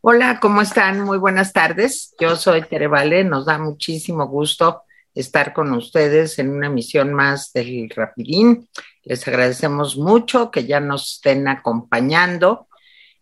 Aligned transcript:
Hola, 0.00 0.38
¿cómo 0.40 0.62
están? 0.62 1.00
Muy 1.00 1.18
buenas 1.18 1.52
tardes. 1.52 2.14
Yo 2.18 2.36
soy 2.36 2.62
Tere 2.62 2.86
Vale. 2.86 3.22
Nos 3.24 3.46
da 3.46 3.58
muchísimo 3.58 4.26
gusto 4.28 4.82
estar 5.14 5.52
con 5.52 5.72
ustedes 5.72 6.38
en 6.38 6.50
una 6.50 6.68
emisión 6.68 7.12
más 7.12 7.52
del 7.52 7.90
Rapidín. 7.90 8.68
Les 9.02 9.26
agradecemos 9.28 9.96
mucho 9.96 10.50
que 10.50 10.64
ya 10.64 10.80
nos 10.80 11.14
estén 11.14 11.48
acompañando. 11.48 12.68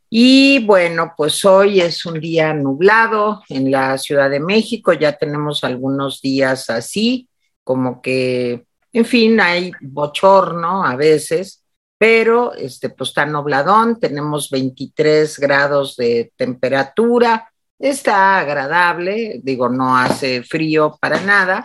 Y 0.09 0.65
bueno, 0.65 1.15
pues 1.17 1.45
hoy 1.45 1.81
es 1.81 2.05
un 2.07 2.21
día 2.21 2.53
nublado 2.55 3.43
en 3.49 3.71
la 3.71 3.99
Ciudad 3.99 4.31
de 4.31 4.41
México. 4.41 4.93
Ya 4.93 5.13
tenemos 5.17 5.65
algunos 5.65 6.21
días 6.21 6.71
así, 6.71 7.29
como 7.65 8.03
que, 8.03 8.67
en 8.93 9.05
fin, 9.05 9.41
hay 9.41 9.73
bochorno 9.81 10.85
a 10.85 10.95
veces 10.97 11.62
pero 12.03 12.53
este, 12.55 12.91
pues 12.91 13.11
está 13.11 13.25
nubladón, 13.25 14.01
tenemos 14.01 14.51
23 14.51 15.39
grados 15.39 15.95
de 15.95 16.33
temperatura, 16.35 17.49
está 17.79 18.39
agradable, 18.39 19.41
digo, 19.45 19.69
no 19.69 19.97
hace 19.97 20.43
frío 20.43 20.99
para 21.01 21.21
nada, 21.21 21.65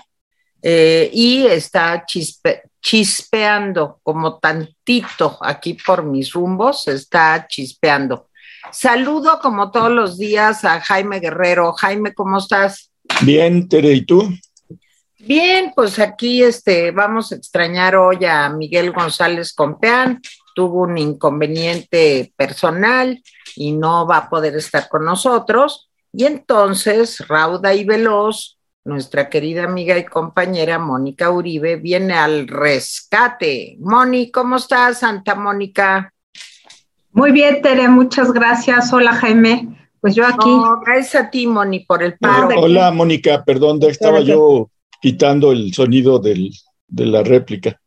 eh, 0.61 1.09
y 1.11 1.47
está 1.47 2.05
chispeando 2.79 3.99
como 4.03 4.37
tantito 4.37 5.39
aquí 5.41 5.73
por 5.73 6.03
mis 6.03 6.31
rumbos, 6.33 6.87
está 6.87 7.47
chispeando. 7.49 8.29
Saludo 8.71 9.39
como 9.41 9.71
todos 9.71 9.89
los 9.89 10.19
días 10.19 10.63
a 10.65 10.79
Jaime 10.81 11.19
Guerrero. 11.19 11.73
Jaime, 11.73 12.13
¿cómo 12.13 12.37
estás? 12.37 12.91
Bien, 13.23 13.67
Tere, 13.67 13.91
¿y 13.91 14.05
tú? 14.05 14.29
Bien, 15.27 15.73
pues 15.75 15.99
aquí 15.99 16.41
este, 16.41 16.91
vamos 16.91 17.33
a 17.33 17.35
extrañar 17.35 17.97
hoy 17.97 18.23
a 18.23 18.47
Miguel 18.47 18.93
González 18.93 19.53
Compeán. 19.53 20.21
Tuvo 20.55 20.83
un 20.83 20.97
inconveniente 20.97 22.31
personal 22.37 23.21
y 23.57 23.73
no 23.73 24.07
va 24.07 24.17
a 24.17 24.29
poder 24.29 24.55
estar 24.55 24.87
con 24.87 25.03
nosotros. 25.03 25.89
Y 26.13 26.23
entonces, 26.23 27.27
rauda 27.27 27.73
y 27.73 27.83
veloz, 27.83 28.57
nuestra 28.85 29.27
querida 29.27 29.65
amiga 29.65 29.97
y 29.97 30.05
compañera 30.05 30.79
Mónica 30.79 31.29
Uribe 31.29 31.75
viene 31.75 32.13
al 32.13 32.47
rescate. 32.47 33.75
Moni, 33.81 34.31
¿cómo 34.31 34.55
estás, 34.55 34.99
Santa 34.99 35.35
Mónica? 35.35 36.13
Muy 37.11 37.33
bien, 37.33 37.61
Tere, 37.61 37.89
muchas 37.89 38.31
gracias. 38.31 38.93
Hola, 38.93 39.11
Jaime. 39.11 39.89
Pues 39.99 40.15
yo 40.15 40.25
aquí. 40.25 40.49
gracias 40.85 41.21
a 41.21 41.29
ti, 41.29 41.47
Moni, 41.47 41.81
por 41.81 42.01
el 42.01 42.17
paro. 42.17 42.47
hola, 42.57 42.91
Mónica, 42.91 43.43
perdón, 43.43 43.79
estaba 43.83 44.21
yo 44.21 44.69
quitando 45.01 45.51
el 45.51 45.73
sonido 45.73 46.19
del, 46.19 46.51
de 46.87 47.05
la 47.05 47.23
réplica. 47.23 47.79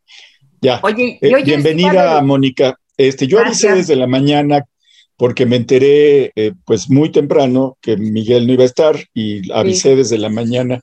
Ya. 0.61 0.81
Oye, 0.83 1.19
eh, 1.21 1.43
bienvenida, 1.45 2.21
Mónica. 2.23 2.79
Este, 2.97 3.27
yo 3.27 3.39
avisé 3.39 3.75
desde 3.75 3.97
la 3.97 4.07
mañana 4.07 4.65
porque 5.17 5.47
me 5.47 5.57
enteré 5.57 6.33
eh, 6.35 6.53
pues 6.65 6.89
muy 6.91 7.11
temprano 7.11 7.79
que 7.81 7.97
Miguel 7.97 8.47
no 8.47 8.53
iba 8.53 8.63
a 8.63 8.67
estar 8.67 8.97
y 9.15 9.51
avisé 9.53 9.97
desde 9.97 10.19
la 10.19 10.29
mañana 10.29 10.81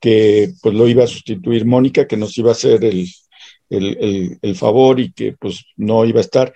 que 0.00 0.52
pues 0.62 0.74
lo 0.74 0.86
iba 0.88 1.04
a 1.04 1.08
sustituir 1.08 1.64
Mónica, 1.64 2.06
que 2.06 2.16
nos 2.16 2.36
iba 2.36 2.50
a 2.50 2.52
hacer 2.52 2.84
el, 2.84 3.08
el, 3.70 4.38
el, 4.42 4.54
favor 4.54 5.00
y 5.00 5.12
que 5.12 5.32
pues 5.32 5.64
no 5.76 6.04
iba 6.04 6.18
a 6.18 6.22
estar. 6.22 6.52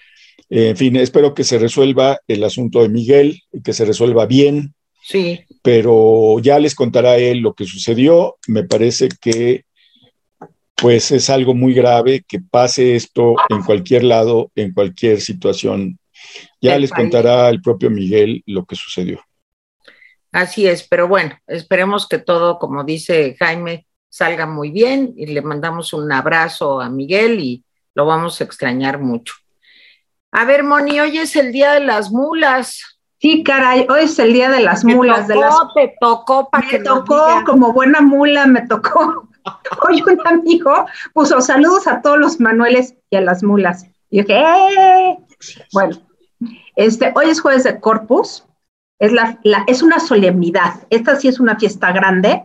en 0.51 0.77
fin, 0.77 0.97
espero 0.97 1.33
que 1.33 1.45
se 1.45 1.59
resuelva 1.59 2.21
el 2.29 2.45
asunto 2.45 2.83
de 2.83 2.89
Miguel 2.89 3.41
y 3.53 3.63
que 3.63 3.73
se 3.73 3.85
resuelva 3.85 4.27
bien, 4.27 4.75
Sí. 5.09 5.41
Pero 5.69 6.39
ya 6.39 6.59
les 6.59 6.75
contará 6.75 7.19
él 7.19 7.41
lo 7.41 7.53
que 7.53 7.67
sucedió. 7.67 8.39
Me 8.47 8.65
parece 8.65 9.11
que 9.21 9.67
pues 10.75 11.11
es 11.11 11.29
algo 11.29 11.53
muy 11.55 11.75
grave 11.75 12.25
que 12.27 12.41
pase 12.41 12.97
esto 12.97 13.35
en 13.51 13.63
cualquier 13.63 14.05
lado, 14.05 14.51
en 14.55 14.73
cualquier 14.73 15.21
situación. 15.21 15.99
Ya 16.63 16.79
les 16.79 16.91
contará 16.91 17.51
el 17.51 17.61
propio 17.61 17.91
Miguel 17.91 18.43
lo 18.47 18.65
que 18.65 18.77
sucedió. 18.77 19.21
Así 20.33 20.67
es, 20.67 20.89
pero 20.89 21.07
bueno, 21.07 21.39
esperemos 21.47 22.09
que 22.09 22.17
todo, 22.17 22.59
como 22.59 22.83
dice 22.83 23.37
Jaime, 23.39 23.87
salga 24.09 24.47
muy 24.47 24.71
bien 24.71 25.13
y 25.19 25.27
le 25.27 25.43
mandamos 25.43 25.93
un 25.93 26.11
abrazo 26.11 26.81
a 26.81 26.89
Miguel 26.89 27.41
y 27.41 27.63
lo 27.95 28.07
vamos 28.07 28.41
a 28.41 28.45
extrañar 28.45 29.01
mucho. 29.01 29.35
A 30.33 30.47
ver, 30.47 30.63
Moni, 30.63 30.99
hoy 30.99 31.19
es 31.19 31.37
el 31.37 31.53
Día 31.53 31.73
de 31.73 31.81
las 31.81 32.11
Mulas. 32.11 32.98
Sí, 33.21 33.43
caray, 33.43 33.85
hoy 33.91 34.03
es 34.03 34.19
el 34.21 34.33
día 34.33 34.49
de 34.49 34.61
las 34.61 34.85
mulas. 34.85 35.27
de 35.27 35.35
las... 35.35 35.55
Te 35.75 35.97
tocó 36.01 36.49
para 36.51 36.67
Me 36.69 36.79
tocó, 36.79 37.43
como 37.45 37.73
buena 37.73 38.01
mula, 38.01 38.47
me 38.47 38.65
tocó. 38.67 39.29
Hoy 39.89 40.03
un 40.03 40.27
amigo 40.27 40.87
puso 41.15 41.41
saludos 41.41 41.89
a 41.89 42.01
todos 42.01 42.19
los 42.19 42.39
Manueles 42.39 42.95
y 43.11 43.17
a 43.17 43.21
las 43.21 43.43
mulas. 43.43 43.87
Y 44.11 44.21
dije, 44.21 44.41
¡eh! 44.41 45.19
Bueno, 45.73 45.97
este, 46.77 47.13
hoy 47.17 47.31
es 47.31 47.41
jueves 47.41 47.65
de 47.65 47.81
Corpus, 47.81 48.45
es, 48.99 49.13
la, 49.13 49.39
es 49.67 49.83
una 49.83 49.99
solemnidad. 49.99 50.75
Esta 50.91 51.17
sí 51.17 51.29
es 51.29 51.41
una 51.41 51.57
fiesta 51.59 51.93
grande. 51.93 52.45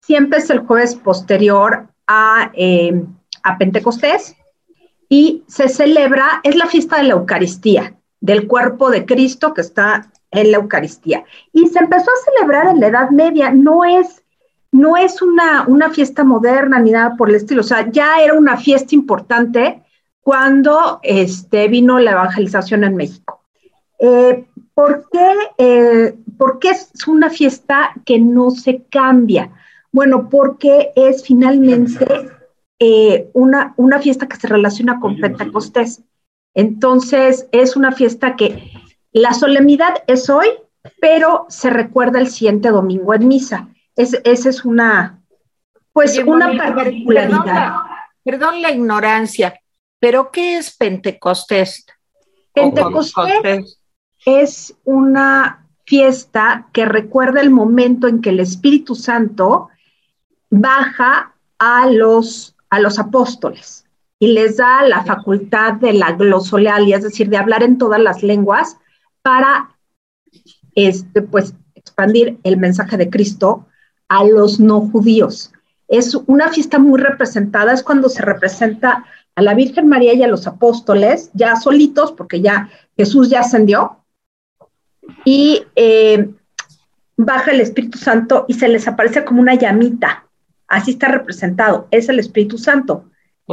Siempre 0.00 0.38
es 0.38 0.48
el 0.50 0.60
jueves 0.60 0.94
posterior 0.94 1.88
a, 2.06 2.50
eh, 2.54 3.04
a 3.42 3.58
Pentecostés 3.58 4.36
y 5.08 5.44
se 5.46 5.68
celebra, 5.68 6.40
es 6.42 6.56
la 6.56 6.66
fiesta 6.66 6.98
de 6.98 7.04
la 7.04 7.14
Eucaristía 7.14 7.95
del 8.20 8.46
cuerpo 8.46 8.90
de 8.90 9.04
Cristo 9.04 9.54
que 9.54 9.60
está 9.60 10.10
en 10.30 10.50
la 10.50 10.58
Eucaristía. 10.58 11.24
Y 11.52 11.66
se 11.68 11.78
empezó 11.78 12.10
a 12.10 12.32
celebrar 12.32 12.68
en 12.68 12.80
la 12.80 12.88
Edad 12.88 13.10
Media, 13.10 13.50
no 13.50 13.84
es, 13.84 14.22
no 14.72 14.96
es 14.96 15.22
una, 15.22 15.64
una 15.66 15.90
fiesta 15.90 16.24
moderna 16.24 16.78
ni 16.78 16.90
nada 16.90 17.16
por 17.16 17.28
el 17.28 17.36
estilo, 17.36 17.60
o 17.60 17.64
sea, 17.64 17.90
ya 17.90 18.20
era 18.20 18.34
una 18.34 18.56
fiesta 18.56 18.94
importante 18.94 19.82
cuando 20.20 20.98
este, 21.02 21.68
vino 21.68 21.98
la 22.00 22.12
evangelización 22.12 22.84
en 22.84 22.96
México. 22.96 23.42
Eh, 23.98 24.44
¿por, 24.74 25.08
qué, 25.10 25.34
eh, 25.56 26.14
¿Por 26.36 26.58
qué 26.58 26.70
es 26.70 26.90
una 27.06 27.30
fiesta 27.30 27.92
que 28.04 28.18
no 28.18 28.50
se 28.50 28.82
cambia? 28.90 29.50
Bueno, 29.92 30.28
porque 30.28 30.90
es 30.96 31.24
finalmente 31.24 32.04
eh, 32.78 33.30
una, 33.32 33.72
una 33.76 34.00
fiesta 34.00 34.26
que 34.26 34.36
se 34.36 34.48
relaciona 34.48 35.00
con 35.00 35.16
Pentecostés. 35.18 36.02
Entonces, 36.56 37.46
es 37.52 37.76
una 37.76 37.92
fiesta 37.92 38.34
que 38.34 38.72
la 39.12 39.34
solemnidad 39.34 40.02
es 40.06 40.30
hoy, 40.30 40.48
pero 41.02 41.44
se 41.50 41.68
recuerda 41.68 42.18
el 42.18 42.28
siguiente 42.28 42.70
domingo 42.70 43.12
en 43.12 43.28
misa. 43.28 43.68
esa 43.94 44.48
es 44.48 44.64
una, 44.64 45.22
pues, 45.92 46.18
una 46.18 46.56
particularidad. 46.56 47.74
Perdón, 48.24 48.62
la 48.62 48.70
ignorancia, 48.70 49.60
pero 50.00 50.30
¿qué 50.30 50.56
es 50.56 50.74
Pentecostés? 50.74 51.84
Pentecostés 52.54 53.78
es 54.24 54.74
una 54.84 55.68
fiesta 55.84 56.68
que 56.72 56.86
recuerda 56.86 57.42
el 57.42 57.50
momento 57.50 58.08
en 58.08 58.22
que 58.22 58.30
el 58.30 58.40
Espíritu 58.40 58.94
Santo 58.94 59.68
baja 60.48 61.34
a 61.58 61.86
los, 61.86 62.56
a 62.70 62.80
los 62.80 62.98
apóstoles 62.98 63.85
y 64.18 64.28
les 64.28 64.56
da 64.56 64.82
la 64.82 65.04
facultad 65.04 65.74
de 65.74 65.92
la 65.92 66.12
glosolalia, 66.12 66.96
es 66.96 67.02
decir, 67.02 67.28
de 67.28 67.36
hablar 67.36 67.62
en 67.62 67.78
todas 67.78 68.00
las 68.00 68.22
lenguas 68.22 68.78
para 69.22 69.76
este, 70.74 71.22
pues, 71.22 71.54
expandir 71.74 72.38
el 72.42 72.56
mensaje 72.56 72.96
de 72.96 73.10
Cristo 73.10 73.66
a 74.08 74.24
los 74.24 74.58
no 74.58 74.80
judíos. 74.80 75.52
Es 75.88 76.14
una 76.26 76.48
fiesta 76.48 76.78
muy 76.78 77.00
representada, 77.00 77.72
es 77.72 77.82
cuando 77.82 78.08
se 78.08 78.22
representa 78.22 79.04
a 79.34 79.42
la 79.42 79.54
Virgen 79.54 79.88
María 79.88 80.14
y 80.14 80.22
a 80.22 80.28
los 80.28 80.46
apóstoles, 80.46 81.30
ya 81.34 81.56
solitos, 81.56 82.12
porque 82.12 82.40
ya 82.40 82.70
Jesús 82.96 83.28
ya 83.28 83.40
ascendió, 83.40 83.98
y 85.24 85.62
eh, 85.76 86.30
baja 87.16 87.50
el 87.50 87.60
Espíritu 87.60 87.98
Santo 87.98 88.44
y 88.48 88.54
se 88.54 88.66
les 88.66 88.88
aparece 88.88 89.24
como 89.24 89.40
una 89.40 89.54
llamita. 89.54 90.26
Así 90.66 90.92
está 90.92 91.08
representado, 91.08 91.86
es 91.90 92.08
el 92.08 92.18
Espíritu 92.18 92.58
Santo 92.58 93.04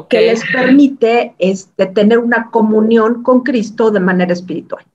que 0.09 0.21
les 0.21 0.41
permite 0.51 1.35
este, 1.37 1.85
tener 1.85 2.17
una 2.19 2.49
comunión 2.51 3.21
con 3.23 3.41
Cristo 3.41 3.91
de 3.91 3.99
manera 3.99 4.33
espiritual. 4.33 4.85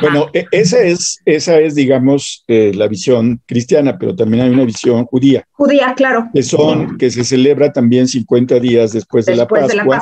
Bueno, 0.00 0.28
e, 0.32 0.46
esa 0.50 0.80
es, 0.80 1.20
esa 1.24 1.58
es 1.58 1.74
digamos, 1.74 2.44
eh, 2.48 2.72
la 2.74 2.88
visión 2.88 3.40
cristiana, 3.46 3.98
pero 3.98 4.16
también 4.16 4.44
hay 4.44 4.50
una 4.50 4.64
visión 4.64 5.04
judía. 5.04 5.44
Judía, 5.52 5.94
claro. 5.94 6.30
Que 6.32 6.42
son, 6.42 6.96
que 6.96 7.10
se 7.10 7.24
celebra 7.24 7.72
también 7.72 8.08
50 8.08 8.58
días 8.60 8.92
después, 8.92 9.26
de, 9.26 9.36
la 9.36 9.46
Pascua, 9.46 10.00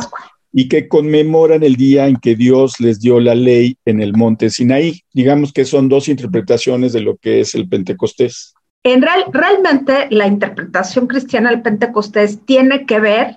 y 0.53 0.69
que 0.69 0.89
conmemoran 0.89 1.63
el 1.63 1.77
día 1.77 2.07
en 2.07 2.17
que 2.17 2.37
Dios 2.37 2.81
les 2.81 3.01
dio 3.01 3.21
la 3.21 3.35
ley 3.35 3.77
en 3.85 4.01
el 4.01 4.13
monte 4.15 4.51
Sinaí. 4.51 5.03
Digamos 5.13 5.53
que 5.53 5.65
son 5.65 5.89
dos 5.89 6.09
interpretaciones 6.09 6.93
de 6.93 7.01
lo 7.01 7.17
que 7.17 7.41
es 7.41 7.55
el 7.55 7.69
Pentecostés. 7.69 8.55
En 8.83 9.03
real, 9.03 9.25
realmente 9.33 10.07
la 10.11 10.29
interpretación 10.29 11.09
cristiana 11.09 11.51
del 11.51 11.63
Pentecostés 11.63 12.39
tiene 12.45 12.87
que 12.87 13.01
ver 13.01 13.37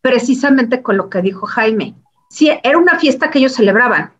precisamente 0.00 0.82
con 0.82 0.96
lo 0.96 1.08
que 1.10 1.22
dijo 1.22 1.46
Jaime. 1.46 1.94
Sí, 2.28 2.50
era 2.62 2.78
una 2.78 2.98
fiesta 2.98 3.30
que 3.30 3.40
ellos 3.40 3.54
celebraban 3.54 4.12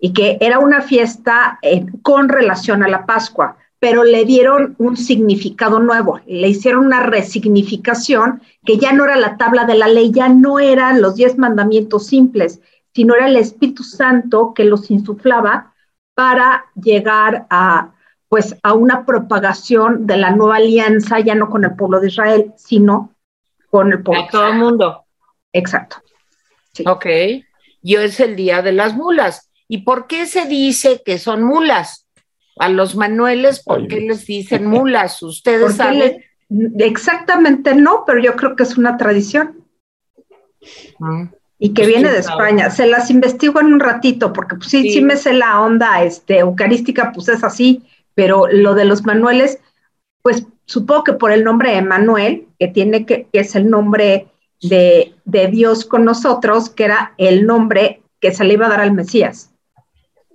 y 0.00 0.12
que 0.12 0.38
era 0.40 0.58
una 0.58 0.80
fiesta 0.80 1.58
eh, 1.62 1.86
con 2.02 2.28
relación 2.28 2.82
a 2.82 2.88
la 2.88 3.04
Pascua, 3.04 3.56
pero 3.80 4.04
le 4.04 4.24
dieron 4.24 4.74
un 4.78 4.96
significado 4.96 5.80
nuevo, 5.80 6.20
le 6.26 6.48
hicieron 6.48 6.86
una 6.86 7.02
resignificación 7.02 8.42
que 8.64 8.78
ya 8.78 8.92
no 8.92 9.04
era 9.04 9.16
la 9.16 9.36
tabla 9.36 9.64
de 9.64 9.76
la 9.76 9.88
ley, 9.88 10.10
ya 10.10 10.28
no 10.28 10.58
eran 10.58 11.00
los 11.00 11.16
diez 11.16 11.38
mandamientos 11.38 12.06
simples, 12.06 12.60
sino 12.94 13.14
era 13.14 13.28
el 13.28 13.36
Espíritu 13.36 13.82
Santo 13.82 14.52
que 14.54 14.64
los 14.64 14.90
insuflaba 14.90 15.74
para 16.14 16.66
llegar 16.74 17.46
a, 17.50 17.92
pues, 18.28 18.56
a 18.62 18.74
una 18.74 19.06
propagación 19.06 20.06
de 20.06 20.16
la 20.16 20.30
nueva 20.32 20.56
alianza, 20.56 21.20
ya 21.20 21.36
no 21.36 21.48
con 21.48 21.64
el 21.64 21.76
pueblo 21.76 22.00
de 22.00 22.08
Israel, 22.08 22.52
sino 22.56 23.14
con 23.70 23.92
el. 23.92 24.02
De 24.02 24.26
todo 24.30 24.48
el 24.48 24.54
mundo. 24.54 25.04
Exacto. 25.52 25.96
Ok. 26.86 27.06
Y 27.82 27.96
hoy 27.96 28.06
es 28.06 28.20
el 28.20 28.36
día 28.36 28.62
de 28.62 28.72
las 28.72 28.94
mulas. 28.94 29.50
¿Y 29.68 29.78
por 29.78 30.06
qué 30.06 30.26
se 30.26 30.46
dice 30.46 31.02
que 31.04 31.18
son 31.18 31.42
mulas? 31.42 32.06
A 32.58 32.68
los 32.68 32.96
manueles, 32.96 33.62
¿por 33.62 33.86
qué 33.86 34.00
les 34.00 34.26
dicen 34.26 34.66
mulas? 34.66 35.22
Ustedes 35.22 35.76
saben. 35.76 36.24
Exactamente 36.78 37.74
no, 37.74 38.04
pero 38.06 38.20
yo 38.20 38.34
creo 38.34 38.56
que 38.56 38.64
es 38.64 38.76
una 38.76 38.96
tradición. 38.96 39.64
Mm. 40.98 41.24
Y 41.60 41.74
que 41.74 41.82
pues 41.82 41.88
viene 41.88 42.10
de 42.10 42.18
España. 42.18 42.70
Se 42.70 42.86
las 42.86 43.10
investigo 43.10 43.60
en 43.60 43.72
un 43.72 43.80
ratito, 43.80 44.32
porque 44.32 44.56
pues, 44.56 44.70
sí, 44.70 44.90
sí, 44.90 45.02
me 45.02 45.16
sé 45.16 45.34
la 45.34 45.60
onda 45.60 46.02
este, 46.02 46.38
eucarística, 46.38 47.12
pues 47.12 47.28
es 47.28 47.44
así, 47.44 47.82
pero 48.14 48.46
lo 48.46 48.74
de 48.74 48.84
los 48.84 49.04
manuales, 49.04 49.58
pues 50.22 50.46
supongo 50.68 51.02
que 51.02 51.12
por 51.14 51.32
el 51.32 51.42
nombre 51.42 51.76
Emanuel, 51.76 52.46
que 52.58 52.68
tiene 52.68 53.04
que, 53.06 53.26
que 53.32 53.40
es 53.40 53.56
el 53.56 53.68
nombre 53.68 54.28
de, 54.62 55.14
de, 55.24 55.46
Dios 55.48 55.84
con 55.84 56.04
nosotros, 56.04 56.70
que 56.70 56.84
era 56.84 57.14
el 57.16 57.46
nombre 57.46 58.02
que 58.20 58.32
se 58.32 58.44
le 58.44 58.54
iba 58.54 58.66
a 58.66 58.70
dar 58.70 58.80
al 58.80 58.92
Mesías. 58.92 59.50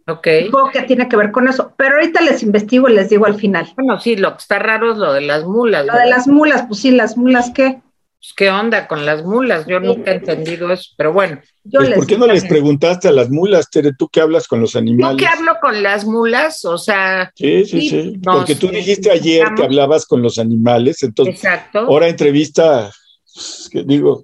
Ok. 0.07 0.27
Supongo 0.47 0.71
que 0.71 0.81
tiene 0.81 1.07
que 1.07 1.15
ver 1.15 1.31
con 1.31 1.47
eso, 1.47 1.74
pero 1.77 1.95
ahorita 1.95 2.21
les 2.21 2.44
investigo 2.44 2.89
y 2.89 2.94
les 2.94 3.09
digo 3.09 3.25
al 3.25 3.35
final. 3.35 3.71
Bueno, 3.75 4.00
sí, 4.00 4.18
lo 4.18 4.31
que 4.31 4.39
está 4.39 4.59
raro 4.59 4.91
es 4.91 4.97
lo 4.97 5.13
de 5.13 5.21
las 5.21 5.45
mulas. 5.45 5.85
Lo 5.85 5.94
de 5.94 6.07
las 6.07 6.27
mulas, 6.27 6.65
pues 6.68 6.81
sí, 6.81 6.91
las 6.91 7.15
mulas, 7.15 7.51
¿qué? 7.53 7.81
Pues, 8.23 8.33
¿qué 8.37 8.49
onda 8.49 8.87
con 8.87 9.05
las 9.05 9.25
mulas? 9.25 9.65
Yo 9.67 9.81
nunca 9.81 10.11
he 10.11 10.15
entendido 10.15 10.71
eso, 10.71 10.91
pero 10.95 11.11
bueno. 11.11 11.41
Pues, 11.69 11.89
¿Por 11.89 12.07
qué 12.07 12.17
no 12.17 12.25
les 12.25 12.45
preguntaste 12.45 13.09
a 13.09 13.11
las 13.11 13.29
mulas, 13.29 13.69
Tere? 13.69 13.91
¿Tú 13.99 14.07
qué 14.07 14.21
hablas 14.21 14.47
con 14.47 14.61
los 14.61 14.77
animales? 14.77 15.17
¿Yo 15.21 15.27
qué 15.27 15.37
hablo 15.37 15.57
con 15.61 15.83
las 15.83 16.05
mulas? 16.05 16.63
O 16.63 16.77
sea. 16.77 17.33
Sí, 17.35 17.65
sí, 17.65 17.89
sí. 17.89 18.21
Porque 18.23 18.55
tú 18.55 18.69
dijiste 18.69 19.11
ayer 19.11 19.45
que 19.57 19.63
hablabas 19.65 20.05
con 20.05 20.21
los 20.21 20.39
animales, 20.39 21.03
entonces. 21.03 21.35
Exacto. 21.35 21.79
Ahora 21.79 22.07
entrevista, 22.07 22.89
pues, 23.33 23.69
¿qué 23.69 23.83
digo? 23.83 24.23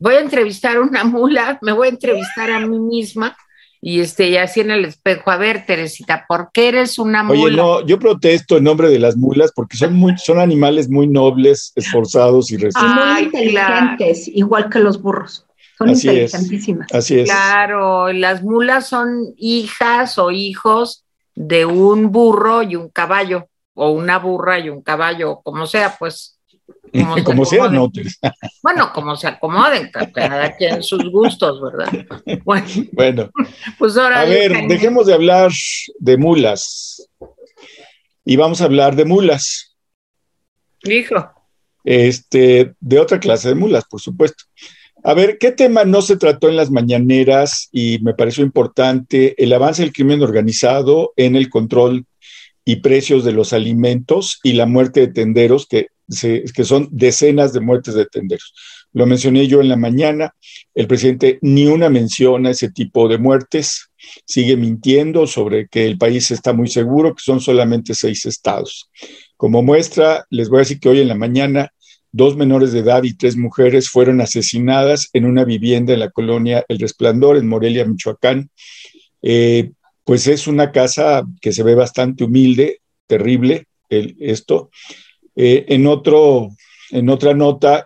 Voy 0.00 0.14
a 0.14 0.20
entrevistar 0.20 0.78
a 0.78 0.80
una 0.80 1.04
mula, 1.04 1.60
me 1.62 1.70
voy 1.70 1.86
a 1.86 1.90
entrevistar 1.90 2.50
a 2.50 2.58
mí 2.66 2.80
misma 2.80 3.36
y 3.80 4.00
este, 4.00 4.28
y 4.28 4.36
así 4.36 4.60
en 4.60 4.70
el 4.70 4.84
espejo, 4.84 5.30
a 5.30 5.36
ver, 5.36 5.66
Teresita, 5.66 6.24
¿por 6.28 6.50
qué 6.52 6.68
eres 6.68 6.98
una 6.98 7.22
mula? 7.22 7.40
Oye, 7.40 7.56
no, 7.56 7.86
yo 7.86 7.98
protesto 7.98 8.56
en 8.56 8.64
nombre 8.64 8.88
de 8.88 8.98
las 8.98 9.16
mulas 9.16 9.52
porque 9.54 9.76
son 9.76 9.94
muy, 9.94 10.16
son 10.18 10.38
animales 10.38 10.88
muy 10.88 11.06
nobles, 11.06 11.72
esforzados 11.76 12.50
y 12.50 12.56
resistentes. 12.56 13.06
muy 13.06 13.22
inteligentes, 13.24 14.28
igual 14.28 14.70
que 14.70 14.78
los 14.78 15.00
burros. 15.00 15.46
Son 15.78 15.90
inteligentísimas. 15.90 16.88
así 16.92 17.20
es. 17.20 17.28
Claro, 17.28 18.12
las 18.12 18.42
mulas 18.42 18.88
son 18.88 19.34
hijas 19.36 20.18
o 20.18 20.30
hijos 20.30 21.04
de 21.34 21.66
un 21.66 22.10
burro 22.10 22.62
y 22.62 22.76
un 22.76 22.88
caballo, 22.88 23.48
o 23.74 23.90
una 23.90 24.18
burra 24.18 24.58
y 24.58 24.70
un 24.70 24.80
caballo, 24.80 25.40
como 25.42 25.66
sea, 25.66 25.96
pues. 25.98 26.35
Como, 27.24 27.44
sea, 27.44 27.68
no. 27.68 27.90
Bueno, 28.62 28.90
como 28.94 29.16
se 29.16 29.28
acomoden, 29.28 29.90
cada 29.90 30.56
quien 30.56 30.82
sus 30.82 31.10
gustos, 31.10 31.60
¿verdad? 31.60 32.06
Bueno, 32.94 33.30
pues 33.78 33.96
ahora. 33.96 34.20
A 34.20 34.24
ver, 34.24 34.66
dejemos 34.68 35.06
de 35.06 35.14
hablar 35.14 35.52
de 35.98 36.16
mulas 36.16 37.08
y 38.24 38.36
vamos 38.36 38.60
a 38.60 38.64
hablar 38.64 38.96
de 38.96 39.04
mulas. 39.04 39.76
Hijo. 40.84 41.30
Este, 41.84 42.74
de 42.80 42.98
otra 42.98 43.20
clase 43.20 43.50
de 43.50 43.54
mulas, 43.54 43.84
por 43.88 44.00
supuesto. 44.00 44.44
A 45.04 45.14
ver, 45.14 45.38
¿qué 45.38 45.52
tema 45.52 45.84
no 45.84 46.02
se 46.02 46.16
trató 46.16 46.48
en 46.48 46.56
las 46.56 46.70
mañaneras 46.70 47.68
y 47.70 48.00
me 48.00 48.14
pareció 48.14 48.42
importante? 48.42 49.40
El 49.40 49.52
avance 49.52 49.82
del 49.82 49.92
crimen 49.92 50.22
organizado 50.22 51.12
en 51.16 51.36
el 51.36 51.48
control 51.48 52.06
y 52.66 52.76
precios 52.76 53.24
de 53.24 53.32
los 53.32 53.54
alimentos 53.54 54.40
y 54.42 54.52
la 54.52 54.66
muerte 54.66 55.00
de 55.00 55.08
tenderos, 55.08 55.66
que 55.66 55.88
que 56.54 56.64
son 56.64 56.88
decenas 56.92 57.52
de 57.52 57.60
muertes 57.60 57.94
de 57.94 58.06
tenderos. 58.06 58.54
Lo 58.92 59.06
mencioné 59.06 59.46
yo 59.46 59.60
en 59.60 59.68
la 59.68 59.76
mañana, 59.76 60.34
el 60.74 60.86
presidente 60.86 61.38
ni 61.42 61.66
una 61.66 61.88
menciona 61.88 62.50
ese 62.50 62.70
tipo 62.70 63.08
de 63.08 63.18
muertes, 63.18 63.90
sigue 64.24 64.56
mintiendo 64.56 65.26
sobre 65.26 65.68
que 65.68 65.86
el 65.86 65.98
país 65.98 66.30
está 66.30 66.52
muy 66.52 66.68
seguro, 66.68 67.14
que 67.14 67.22
son 67.22 67.40
solamente 67.40 67.94
seis 67.94 68.24
estados. 68.24 68.90
Como 69.36 69.62
muestra, 69.62 70.26
les 70.30 70.48
voy 70.48 70.58
a 70.58 70.60
decir 70.60 70.80
que 70.80 70.88
hoy 70.88 71.00
en 71.00 71.08
la 71.08 71.14
mañana 71.14 71.72
dos 72.12 72.36
menores 72.36 72.72
de 72.72 72.78
edad 72.78 73.02
y 73.02 73.14
tres 73.14 73.36
mujeres 73.36 73.90
fueron 73.90 74.20
asesinadas 74.20 75.10
en 75.12 75.26
una 75.26 75.44
vivienda 75.44 75.92
en 75.92 76.00
la 76.00 76.10
colonia 76.10 76.64
El 76.68 76.78
Resplandor, 76.78 77.36
en 77.36 77.48
Morelia, 77.48 77.84
Michoacán. 77.84 78.50
Eh, 79.20 79.72
pues 80.06 80.28
es 80.28 80.46
una 80.46 80.70
casa 80.70 81.26
que 81.40 81.52
se 81.52 81.64
ve 81.64 81.74
bastante 81.74 82.22
humilde, 82.22 82.80
terrible 83.08 83.66
esto, 83.90 84.70
eh, 85.34 85.66
en, 85.68 85.86
otro, 85.88 86.48
en 86.90 87.10
otra 87.10 87.34
nota, 87.34 87.84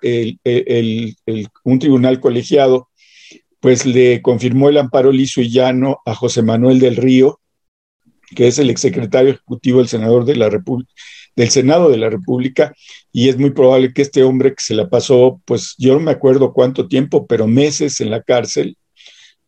un 1.64 1.78
tribunal 1.78 2.20
colegiado 2.20 2.90
pues 3.58 3.86
le 3.86 4.20
confirmó 4.22 4.68
el 4.68 4.78
amparo 4.78 5.12
liso 5.12 5.40
y 5.40 5.50
llano 5.50 6.00
a 6.04 6.14
José 6.14 6.42
Manuel 6.42 6.78
del 6.78 6.96
Río, 6.96 7.40
que 8.34 8.48
es 8.48 8.58
el 8.58 8.70
exsecretario 8.70 9.30
ejecutivo 9.30 9.78
del 9.78 9.88
senador 9.88 10.24
de 10.24 10.36
la 10.36 10.50
del 11.36 11.50
Senado 11.50 11.88
de 11.90 11.96
la 11.96 12.10
República, 12.10 12.74
y 13.12 13.30
es 13.30 13.38
muy 13.38 13.50
probable 13.50 13.94
que 13.94 14.02
este 14.02 14.24
hombre 14.24 14.50
que 14.50 14.62
se 14.62 14.74
la 14.74 14.90
pasó, 14.90 15.40
pues 15.46 15.74
yo 15.78 15.94
no 15.94 16.00
me 16.00 16.10
acuerdo 16.10 16.52
cuánto 16.52 16.86
tiempo, 16.86 17.26
pero 17.26 17.46
meses 17.46 18.00
en 18.00 18.10
la 18.10 18.22
cárcel, 18.22 18.76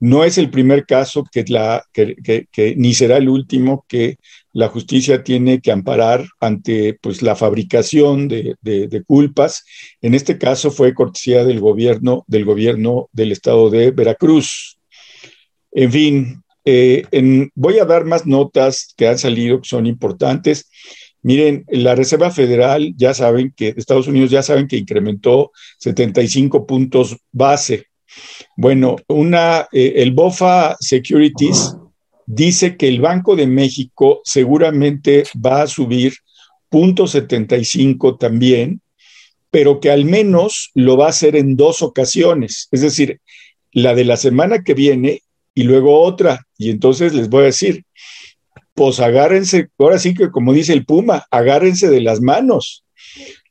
no 0.03 0.25
es 0.25 0.37
el 0.37 0.51
primer 0.51 0.85
caso 0.85 1.25
que, 1.31 1.45
la, 1.47 1.85
que, 1.93 2.75
ni 2.77 2.93
será 2.93 3.19
el 3.19 3.29
último 3.29 3.87
que 3.87 4.17
la 4.53 4.67
justicia 4.67 5.23
tiene 5.23 5.61
que 5.61 5.71
amparar 5.71 6.27
ante 6.41 6.99
pues, 7.01 7.23
la 7.23 7.37
fabricación 7.37 8.27
de, 8.27 9.05
culpas. 9.07 9.65
En 10.01 10.15
este 10.15 10.39
caso 10.39 10.73
fue 10.73 10.93
cortesía 10.93 11.45
del 11.45 11.61
gobierno 11.61 12.25
del, 12.27 12.45
gobierno 12.45 13.11
del 13.13 13.31
estado 13.31 13.71
de 13.71 13.93
Veracruz. 13.93 14.77
En 15.71 15.93
fin, 15.93 16.43
eh, 16.65 17.05
voy 17.55 17.79
a 17.79 17.85
dar 17.85 18.05
más 18.05 18.27
notas 18.27 18.95
que 18.97 19.07
han 19.07 19.19
salido 19.19 19.61
que 19.61 19.69
son 19.69 19.87
importantes. 19.87 20.69
Miren, 21.23 21.65
la 21.69 21.95
Reserva 21.95 22.33
Federal 22.33 22.93
ya 22.97 23.15
saben 23.15 23.55
que 23.57 23.73
Estados 23.77 24.09
Unidos 24.09 24.33
ya 24.33 24.43
saben 24.43 24.67
que 24.67 24.79
incrementó 24.79 25.53
75 25.79 26.67
puntos 26.67 27.17
base 27.31 27.92
bueno, 28.57 28.97
una, 29.09 29.69
eh, 29.73 29.95
el 29.97 30.13
BOFA 30.13 30.77
Securities 30.81 31.77
dice 32.27 32.77
que 32.77 32.89
el 32.89 33.01
Banco 33.01 33.37
de 33.37 33.47
México 33.47 34.21
seguramente 34.25 35.25
va 35.35 35.63
a 35.63 35.67
subir 35.67 36.15
0.75 36.71 38.19
también, 38.19 38.81
pero 39.51 39.81
que 39.81 39.91
al 39.91 40.05
menos 40.05 40.71
lo 40.75 40.97
va 40.97 41.07
a 41.07 41.11
hacer 41.11 41.37
en 41.37 41.57
dos 41.57 41.83
ocasiones, 41.83 42.69
es 42.71 42.81
decir, 42.81 43.21
la 43.73 43.95
de 43.95 44.05
la 44.05 44.17
semana 44.17 44.63
que 44.63 44.75
viene 44.75 45.23
y 45.55 45.65
luego 45.65 46.01
otra. 46.01 46.47
Y 46.57 46.71
entonces 46.71 47.13
les 47.13 47.29
voy 47.29 47.43
a 47.43 47.47
decir, 47.47 47.85
pues 48.75 49.01
agárrense, 49.01 49.69
ahora 49.79 49.99
sí 49.99 50.15
que 50.15 50.31
como 50.31 50.53
dice 50.53 50.73
el 50.73 50.87
Puma, 50.87 51.27
agárrense 51.31 51.91
de 51.91 52.01
las 52.01 52.21
manos, 52.21 52.85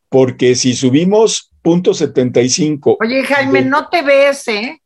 porque 0.10 0.56
si 0.56 0.74
subimos 0.74 1.51
punto 1.62 1.94
75. 1.94 2.98
Oye, 3.00 3.24
Jaime, 3.24 3.62
no 3.62 3.88
te 3.90 4.02
ves, 4.02 4.48
¿eh? 4.48 4.82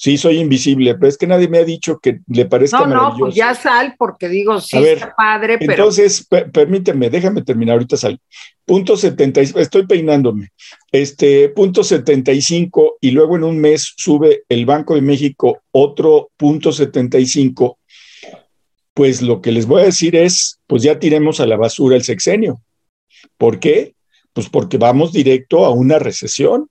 Sí, 0.00 0.16
soy 0.16 0.38
invisible, 0.38 0.94
pero 0.94 1.08
es 1.08 1.18
que 1.18 1.26
nadie 1.26 1.46
me 1.46 1.58
ha 1.58 1.64
dicho 1.64 1.98
que 1.98 2.20
le 2.26 2.46
parezca 2.46 2.78
no, 2.78 2.86
maravilloso. 2.86 3.18
No, 3.18 3.24
pues 3.26 3.34
ya 3.34 3.54
sal, 3.54 3.96
porque 3.98 4.30
digo, 4.30 4.58
sí, 4.58 4.78
está 4.78 5.14
padre, 5.14 5.58
pero. 5.58 5.72
Entonces, 5.72 6.26
permíteme, 6.54 7.10
déjame 7.10 7.42
terminar, 7.42 7.74
ahorita 7.74 7.98
sal. 7.98 8.18
Punto 8.64 8.96
75, 8.96 9.60
estoy 9.60 9.86
peinándome. 9.86 10.52
Este, 10.90 11.50
punto 11.50 11.84
75, 11.84 12.96
y 13.02 13.10
luego 13.10 13.36
en 13.36 13.44
un 13.44 13.58
mes 13.58 13.92
sube 13.94 14.44
el 14.48 14.64
Banco 14.64 14.94
de 14.94 15.02
México 15.02 15.60
otro 15.70 16.30
punto 16.38 16.72
75. 16.72 17.78
Pues 18.94 19.20
lo 19.20 19.42
que 19.42 19.52
les 19.52 19.66
voy 19.66 19.82
a 19.82 19.84
decir 19.84 20.16
es, 20.16 20.60
pues 20.66 20.82
ya 20.82 20.98
tiremos 20.98 21.40
a 21.40 21.46
la 21.46 21.58
basura 21.58 21.96
el 21.96 22.04
sexenio. 22.04 22.62
¿Por 23.36 23.60
qué? 23.60 23.92
Pues 24.40 24.48
porque 24.48 24.78
vamos 24.78 25.12
directo 25.12 25.66
a 25.66 25.70
una 25.70 25.98
recesión. 25.98 26.70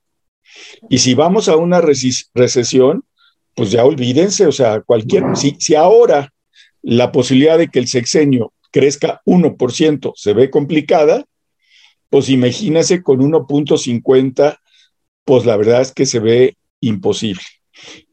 Y 0.88 0.98
si 0.98 1.14
vamos 1.14 1.48
a 1.48 1.54
una 1.54 1.80
recesión, 1.80 3.04
pues 3.54 3.70
ya 3.70 3.84
olvídense, 3.84 4.44
o 4.46 4.50
sea, 4.50 4.80
cualquier, 4.80 5.22
si, 5.36 5.54
si 5.60 5.76
ahora 5.76 6.32
la 6.82 7.12
posibilidad 7.12 7.58
de 7.58 7.68
que 7.68 7.78
el 7.78 7.86
sexenio 7.86 8.52
crezca 8.72 9.22
1% 9.24 10.12
se 10.16 10.32
ve 10.32 10.50
complicada, 10.50 11.24
pues 12.08 12.28
imagínense 12.28 13.04
con 13.04 13.20
1.50, 13.20 14.58
pues 15.24 15.46
la 15.46 15.56
verdad 15.56 15.82
es 15.82 15.92
que 15.92 16.06
se 16.06 16.18
ve 16.18 16.56
imposible. 16.80 17.44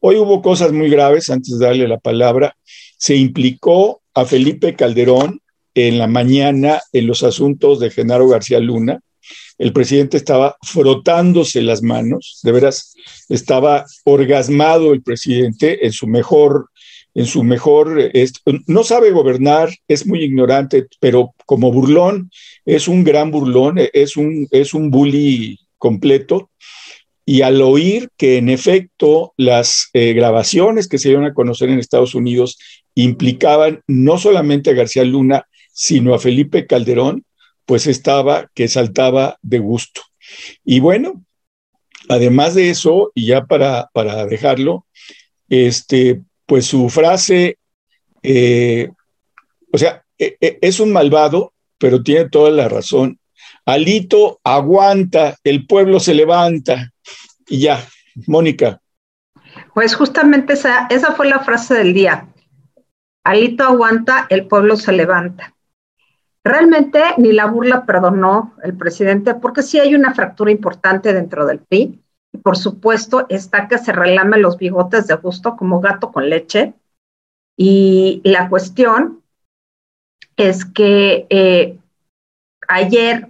Hoy 0.01 0.17
hubo 0.17 0.43
cosas 0.43 0.71
muy 0.71 0.87
graves, 0.87 1.31
antes 1.31 1.57
de 1.57 1.65
darle 1.65 1.87
la 1.87 1.97
palabra, 1.97 2.55
se 2.99 3.15
implicó 3.15 4.03
a 4.13 4.23
Felipe 4.25 4.75
Calderón 4.75 5.41
en 5.73 5.97
la 5.97 6.05
mañana 6.05 6.79
en 6.93 7.07
los 7.07 7.23
asuntos 7.23 7.79
de 7.79 7.89
Genaro 7.89 8.27
García 8.27 8.59
Luna, 8.59 8.99
el 9.57 9.73
presidente 9.73 10.17
estaba 10.17 10.57
frotándose 10.61 11.61
las 11.61 11.81
manos, 11.81 12.39
de 12.43 12.51
veras, 12.51 12.95
estaba 13.29 13.85
orgasmado 14.03 14.93
el 14.93 15.01
presidente 15.01 15.85
en 15.85 15.91
su 15.91 16.07
mejor, 16.07 16.69
en 17.13 17.25
su 17.25 17.43
mejor, 17.43 18.11
no 18.67 18.83
sabe 18.83 19.09
gobernar, 19.09 19.73
es 19.87 20.05
muy 20.05 20.23
ignorante, 20.23 20.85
pero 20.99 21.33
como 21.47 21.71
burlón, 21.71 22.29
es 22.63 22.87
un 22.87 23.03
gran 23.03 23.31
burlón, 23.31 23.79
es 23.91 24.17
un, 24.17 24.47
es 24.51 24.75
un 24.75 24.91
bully 24.91 25.59
completo. 25.79 26.51
Y 27.25 27.41
al 27.41 27.61
oír 27.61 28.09
que 28.17 28.37
en 28.37 28.49
efecto 28.49 29.33
las 29.35 29.89
eh, 29.93 30.13
grabaciones 30.13 30.87
que 30.87 30.97
se 30.97 31.09
dieron 31.09 31.25
a 31.25 31.33
conocer 31.33 31.69
en 31.69 31.79
Estados 31.79 32.15
Unidos 32.15 32.57
implicaban 32.93 33.81
no 33.87 34.17
solamente 34.17 34.69
a 34.69 34.73
García 34.73 35.03
Luna, 35.03 35.47
sino 35.73 36.13
a 36.13 36.19
Felipe 36.19 36.67
Calderón, 36.67 37.25
pues 37.67 37.85
estaba 37.85 38.49
que 38.55 38.69
saltaba 38.69 39.37
de 39.41 39.59
gusto. 39.59 40.01
Y 40.63 40.79
bueno, 40.79 41.23
además 42.07 42.55
de 42.55 42.69
eso, 42.69 43.11
y 43.13 43.27
ya 43.27 43.45
para, 43.45 43.89
para 43.93 44.25
dejarlo, 44.25 44.87
este, 45.49 46.21
pues 46.45 46.65
su 46.65 46.89
frase, 46.89 47.57
eh, 48.23 48.89
o 49.71 49.77
sea, 49.77 50.01
e, 50.17 50.37
e, 50.39 50.59
es 50.61 50.79
un 50.79 50.93
malvado, 50.93 51.53
pero 51.77 52.01
tiene 52.01 52.29
toda 52.29 52.51
la 52.51 52.69
razón. 52.69 53.19
Alito 53.65 54.39
aguanta, 54.45 55.35
el 55.43 55.67
pueblo 55.67 55.99
se 55.99 56.13
levanta. 56.13 56.93
Y 57.49 57.59
ya, 57.59 57.85
Mónica. 58.27 58.79
Pues 59.73 59.93
justamente 59.93 60.53
esa, 60.53 60.87
esa 60.89 61.13
fue 61.15 61.27
la 61.27 61.41
frase 61.41 61.73
del 61.73 61.93
día. 61.93 62.29
Alito 63.25 63.65
aguanta, 63.65 64.25
el 64.29 64.47
pueblo 64.47 64.77
se 64.77 64.93
levanta. 64.93 65.56
Realmente 66.47 67.01
ni 67.17 67.33
la 67.33 67.45
burla 67.45 67.85
perdonó 67.85 68.53
el 68.63 68.75
presidente 68.75 69.35
porque 69.35 69.63
sí 69.63 69.79
hay 69.79 69.95
una 69.95 70.13
fractura 70.13 70.51
importante 70.51 71.13
dentro 71.13 71.45
del 71.45 71.59
PRI 71.59 72.01
por 72.43 72.57
supuesto 72.57 73.25
está 73.29 73.67
que 73.67 73.77
se 73.77 73.91
relame 73.91 74.37
los 74.37 74.57
bigotes 74.57 75.07
de 75.07 75.15
gusto 75.15 75.55
como 75.55 75.81
gato 75.81 76.11
con 76.11 76.29
leche. 76.29 76.73
Y 77.57 78.21
la 78.23 78.49
cuestión 78.49 79.23
es 80.35 80.65
que 80.65 81.25
eh, 81.29 81.79
ayer 82.67 83.29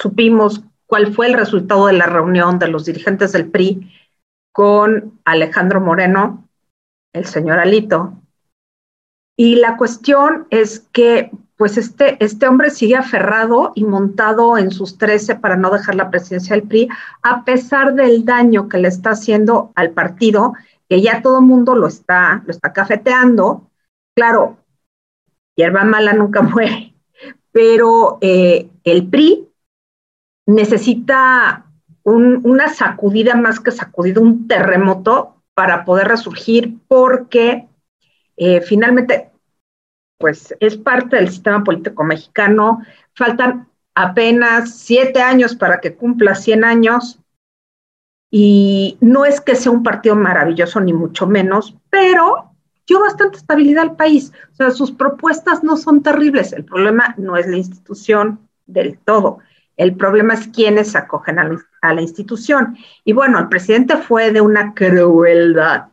supimos 0.00 0.62
cuál 0.86 1.14
fue 1.14 1.26
el 1.26 1.34
resultado 1.34 1.86
de 1.86 1.92
la 1.92 2.06
reunión 2.06 2.58
de 2.58 2.68
los 2.68 2.84
dirigentes 2.84 3.32
del 3.32 3.50
PRI 3.50 3.92
con 4.52 5.20
Alejandro 5.24 5.80
Moreno, 5.80 6.48
el 7.12 7.26
señor 7.26 7.60
Alito. 7.60 8.14
Y 9.36 9.56
la 9.56 9.76
cuestión 9.76 10.48
es 10.50 10.80
que 10.92 11.30
pues 11.58 11.76
este, 11.76 12.16
este 12.24 12.46
hombre 12.46 12.70
sigue 12.70 12.94
aferrado 12.94 13.72
y 13.74 13.84
montado 13.84 14.56
en 14.56 14.70
sus 14.70 14.96
trece 14.96 15.34
para 15.34 15.56
no 15.56 15.70
dejar 15.70 15.96
la 15.96 16.08
presidencia 16.08 16.54
del 16.54 16.68
PRI, 16.68 16.88
a 17.22 17.44
pesar 17.44 17.94
del 17.94 18.24
daño 18.24 18.68
que 18.68 18.78
le 18.78 18.86
está 18.86 19.10
haciendo 19.10 19.72
al 19.74 19.90
partido, 19.90 20.54
que 20.88 21.02
ya 21.02 21.20
todo 21.20 21.40
el 21.40 21.46
mundo 21.46 21.74
lo 21.74 21.88
está, 21.88 22.44
lo 22.46 22.52
está 22.52 22.72
cafeteando. 22.72 23.68
Claro, 24.14 24.58
hierba 25.56 25.82
mala 25.82 26.12
nunca 26.12 26.42
muere, 26.42 26.94
pero 27.50 28.18
eh, 28.20 28.70
el 28.84 29.08
PRI 29.08 29.48
necesita 30.46 31.66
una 32.04 32.68
sacudida 32.68 33.34
más 33.34 33.58
que 33.58 33.72
sacudida, 33.72 34.20
un 34.20 34.46
terremoto 34.46 35.42
para 35.54 35.84
poder 35.84 36.06
resurgir, 36.06 36.78
porque 36.86 37.66
eh, 38.36 38.60
finalmente 38.60 39.32
pues 40.18 40.54
es 40.60 40.76
parte 40.76 41.16
del 41.16 41.28
sistema 41.28 41.64
político 41.64 42.04
mexicano. 42.04 42.82
Faltan 43.14 43.68
apenas 43.94 44.76
siete 44.78 45.22
años 45.22 45.54
para 45.54 45.80
que 45.80 45.94
cumpla 45.94 46.34
100 46.34 46.64
años. 46.64 47.20
Y 48.30 48.98
no 49.00 49.24
es 49.24 49.40
que 49.40 49.54
sea 49.54 49.72
un 49.72 49.82
partido 49.82 50.14
maravilloso, 50.14 50.80
ni 50.80 50.92
mucho 50.92 51.26
menos, 51.26 51.74
pero 51.88 52.52
dio 52.86 53.00
bastante 53.00 53.38
estabilidad 53.38 53.84
al 53.84 53.96
país. 53.96 54.32
O 54.52 54.54
sea, 54.54 54.70
sus 54.70 54.92
propuestas 54.92 55.64
no 55.64 55.76
son 55.76 56.02
terribles. 56.02 56.52
El 56.52 56.64
problema 56.64 57.14
no 57.16 57.36
es 57.36 57.46
la 57.46 57.56
institución 57.56 58.40
del 58.66 58.98
todo. 58.98 59.38
El 59.78 59.96
problema 59.96 60.34
es 60.34 60.48
quienes 60.48 60.94
acogen 60.94 61.38
a 61.38 61.44
la, 61.44 61.58
a 61.80 61.94
la 61.94 62.02
institución. 62.02 62.76
Y 63.04 63.12
bueno, 63.12 63.38
el 63.38 63.48
presidente 63.48 63.96
fue 63.96 64.30
de 64.32 64.40
una 64.40 64.74
crueldad 64.74 65.86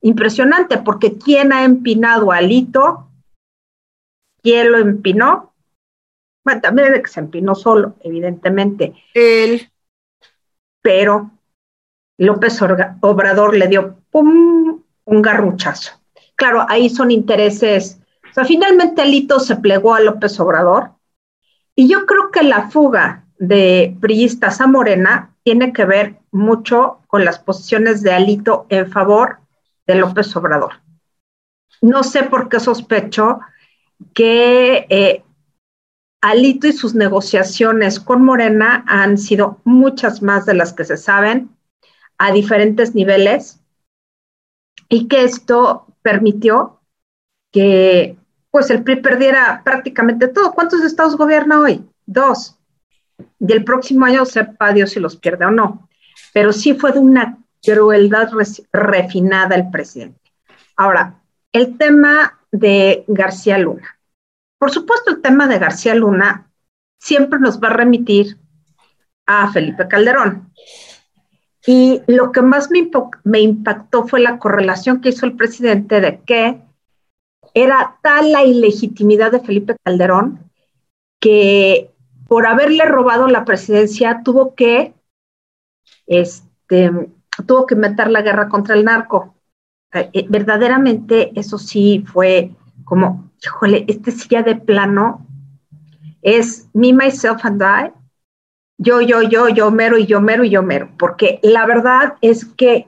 impresionante, 0.00 0.78
porque 0.78 1.16
¿quién 1.16 1.52
ha 1.52 1.64
empinado 1.64 2.32
a 2.32 2.36
Alito 2.36 3.07
¿Quién 4.48 4.72
lo 4.72 4.78
empinó? 4.78 5.52
Bueno, 6.42 6.62
también 6.62 6.94
de 6.94 7.02
que 7.02 7.10
se 7.10 7.20
empinó 7.20 7.54
solo, 7.54 7.96
evidentemente. 8.00 8.94
Él. 9.12 9.70
Pero 10.80 11.32
López 12.16 12.58
Obrador 13.02 13.54
le 13.54 13.68
dio 13.68 13.98
un 14.10 14.82
garruchazo. 15.04 16.00
Claro, 16.34 16.64
ahí 16.66 16.88
son 16.88 17.10
intereses. 17.10 18.00
O 18.30 18.32
sea, 18.32 18.46
finalmente 18.46 19.02
Alito 19.02 19.38
se 19.38 19.56
plegó 19.56 19.94
a 19.94 20.00
López 20.00 20.40
Obrador. 20.40 20.92
Y 21.74 21.86
yo 21.86 22.06
creo 22.06 22.30
que 22.30 22.42
la 22.42 22.70
fuga 22.70 23.26
de 23.38 23.98
priistas 24.00 24.62
a 24.62 24.66
Morena 24.66 25.36
tiene 25.42 25.74
que 25.74 25.84
ver 25.84 26.16
mucho 26.30 27.02
con 27.06 27.22
las 27.22 27.38
posiciones 27.38 28.02
de 28.02 28.14
Alito 28.14 28.64
en 28.70 28.90
favor 28.90 29.40
de 29.86 29.96
López 29.96 30.34
Obrador. 30.36 30.80
No 31.82 32.02
sé 32.02 32.22
por 32.22 32.48
qué 32.48 32.60
sospecho 32.60 33.40
que 34.14 34.86
eh, 34.90 35.24
Alito 36.20 36.66
y 36.66 36.72
sus 36.72 36.94
negociaciones 36.94 38.00
con 38.00 38.24
Morena 38.24 38.84
han 38.88 39.18
sido 39.18 39.60
muchas 39.64 40.22
más 40.22 40.46
de 40.46 40.54
las 40.54 40.72
que 40.72 40.84
se 40.84 40.96
saben 40.96 41.50
a 42.18 42.32
diferentes 42.32 42.94
niveles 42.94 43.60
y 44.88 45.06
que 45.06 45.22
esto 45.24 45.86
permitió 46.02 46.80
que 47.52 48.16
pues 48.50 48.70
el 48.70 48.82
PRI 48.82 48.96
perdiera 48.96 49.62
prácticamente 49.64 50.28
todo. 50.28 50.52
¿Cuántos 50.52 50.82
estados 50.82 51.16
gobierna 51.16 51.60
hoy? 51.60 51.84
Dos. 52.06 52.58
Y 53.38 53.52
el 53.52 53.64
próximo 53.64 54.06
año 54.06 54.24
sepa 54.24 54.72
Dios 54.72 54.90
si 54.90 55.00
los 55.00 55.16
pierde 55.16 55.44
o 55.44 55.50
no. 55.50 55.88
Pero 56.32 56.52
sí 56.52 56.74
fue 56.74 56.92
de 56.92 56.98
una 56.98 57.38
crueldad 57.62 58.30
refinada 58.72 59.54
el 59.54 59.70
presidente. 59.70 60.32
Ahora, 60.76 61.20
el 61.52 61.76
tema 61.76 62.37
de 62.52 63.04
García 63.08 63.58
Luna. 63.58 63.98
Por 64.58 64.70
supuesto, 64.70 65.10
el 65.10 65.22
tema 65.22 65.46
de 65.46 65.58
García 65.58 65.94
Luna 65.94 66.50
siempre 66.98 67.38
nos 67.38 67.60
va 67.60 67.68
a 67.68 67.74
remitir 67.74 68.38
a 69.26 69.50
Felipe 69.52 69.86
Calderón. 69.88 70.52
Y 71.66 72.02
lo 72.06 72.32
que 72.32 72.42
más 72.42 72.70
me, 72.70 72.90
me 73.24 73.40
impactó 73.40 74.06
fue 74.06 74.20
la 74.20 74.38
correlación 74.38 75.00
que 75.00 75.10
hizo 75.10 75.26
el 75.26 75.36
presidente 75.36 76.00
de 76.00 76.20
que 76.20 76.62
era 77.54 77.98
tal 78.02 78.32
la 78.32 78.44
ilegitimidad 78.44 79.32
de 79.32 79.40
Felipe 79.40 79.76
Calderón 79.84 80.50
que 81.20 81.90
por 82.26 82.46
haberle 82.46 82.84
robado 82.84 83.26
la 83.26 83.44
presidencia 83.44 84.22
tuvo 84.24 84.54
que, 84.54 84.94
este, 86.06 86.90
tuvo 87.46 87.66
que 87.66 87.74
meter 87.74 88.10
la 88.10 88.22
guerra 88.22 88.48
contra 88.48 88.74
el 88.74 88.84
narco. 88.84 89.34
Eh, 89.94 90.26
verdaderamente 90.28 91.32
eso 91.38 91.58
sí 91.58 92.04
fue 92.06 92.50
como, 92.84 93.30
híjole, 93.42 93.84
este 93.88 94.10
sí 94.10 94.28
ya 94.30 94.42
de 94.42 94.56
plano 94.56 95.26
es 96.20 96.68
me, 96.74 96.92
myself 96.92 97.44
and 97.44 97.62
I, 97.62 97.92
yo, 98.78 99.00
yo, 99.00 99.22
yo, 99.22 99.48
yo 99.48 99.70
mero 99.70 99.98
y 99.98 100.06
yo 100.06 100.20
mero 100.20 100.44
y 100.44 100.50
yo 100.50 100.62
mero, 100.62 100.90
porque 100.98 101.40
la 101.42 101.66
verdad 101.66 102.14
es 102.20 102.44
que 102.44 102.86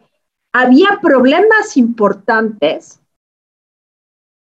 había 0.53 0.99
problemas 1.01 1.77
importantes 1.77 3.01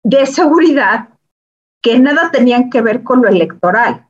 de 0.03 0.25
seguridad 0.25 1.09
que 1.81 1.99
nada 1.99 2.31
tenían 2.31 2.69
que 2.69 2.81
ver 2.81 3.03
con 3.03 3.21
lo 3.21 3.29
electoral. 3.29 4.07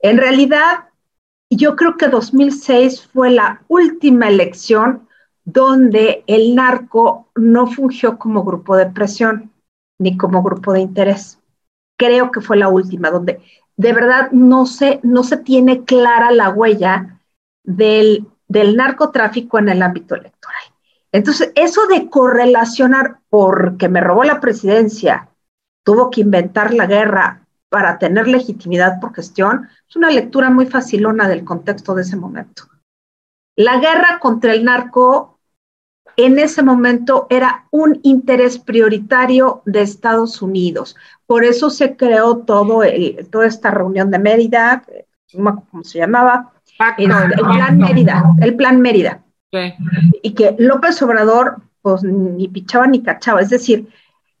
En 0.00 0.18
realidad, 0.18 0.88
yo 1.50 1.76
creo 1.76 1.96
que 1.96 2.08
2006 2.08 3.06
fue 3.12 3.30
la 3.30 3.62
última 3.68 4.28
elección 4.28 5.03
donde 5.44 6.24
el 6.26 6.54
narco 6.54 7.28
no 7.34 7.66
fungió 7.66 8.18
como 8.18 8.44
grupo 8.44 8.76
de 8.76 8.86
presión 8.86 9.52
ni 9.98 10.16
como 10.16 10.42
grupo 10.42 10.72
de 10.72 10.80
interés. 10.80 11.38
Creo 11.96 12.30
que 12.30 12.40
fue 12.40 12.56
la 12.56 12.68
última, 12.68 13.10
donde 13.10 13.40
de 13.76 13.92
verdad 13.92 14.30
no 14.32 14.66
se, 14.66 15.00
no 15.02 15.22
se 15.22 15.36
tiene 15.36 15.84
clara 15.84 16.30
la 16.30 16.50
huella 16.50 17.20
del, 17.62 18.26
del 18.48 18.76
narcotráfico 18.76 19.58
en 19.58 19.68
el 19.68 19.82
ámbito 19.82 20.14
electoral. 20.14 20.62
Entonces, 21.12 21.52
eso 21.54 21.86
de 21.86 22.08
correlacionar 22.10 23.20
porque 23.28 23.88
me 23.88 24.00
robó 24.00 24.24
la 24.24 24.40
presidencia, 24.40 25.28
tuvo 25.84 26.10
que 26.10 26.22
inventar 26.22 26.74
la 26.74 26.86
guerra 26.86 27.46
para 27.68 27.98
tener 27.98 28.26
legitimidad 28.26 29.00
por 29.00 29.14
gestión, 29.14 29.68
es 29.88 29.96
una 29.96 30.10
lectura 30.10 30.50
muy 30.50 30.66
facilona 30.66 31.28
del 31.28 31.44
contexto 31.44 31.94
de 31.94 32.02
ese 32.02 32.16
momento. 32.16 32.64
La 33.56 33.78
guerra 33.78 34.18
contra 34.20 34.52
el 34.52 34.64
narco 34.64 35.33
en 36.16 36.38
ese 36.38 36.62
momento 36.62 37.26
era 37.30 37.66
un 37.70 38.00
interés 38.02 38.58
prioritario 38.58 39.62
de 39.64 39.82
Estados 39.82 40.42
Unidos. 40.42 40.96
Por 41.26 41.44
eso 41.44 41.70
se 41.70 41.96
creó 41.96 42.38
todo 42.38 42.82
el, 42.82 43.28
toda 43.30 43.46
esta 43.46 43.70
reunión 43.70 44.10
de 44.10 44.18
Mérida, 44.18 44.84
¿cómo 45.32 45.64
se 45.82 45.98
llamaba? 45.98 46.52
Este, 46.98 47.04
el 47.04 47.46
plan 47.56 47.78
Mérida, 47.78 48.24
el 48.40 48.56
plan 48.56 48.80
Mérida. 48.80 49.22
Y 50.22 50.34
que 50.34 50.56
López 50.58 51.00
Obrador, 51.02 51.58
pues 51.80 52.02
ni 52.02 52.48
pichaba 52.48 52.86
ni 52.86 53.02
cachaba. 53.02 53.40
Es 53.40 53.50
decir, 53.50 53.88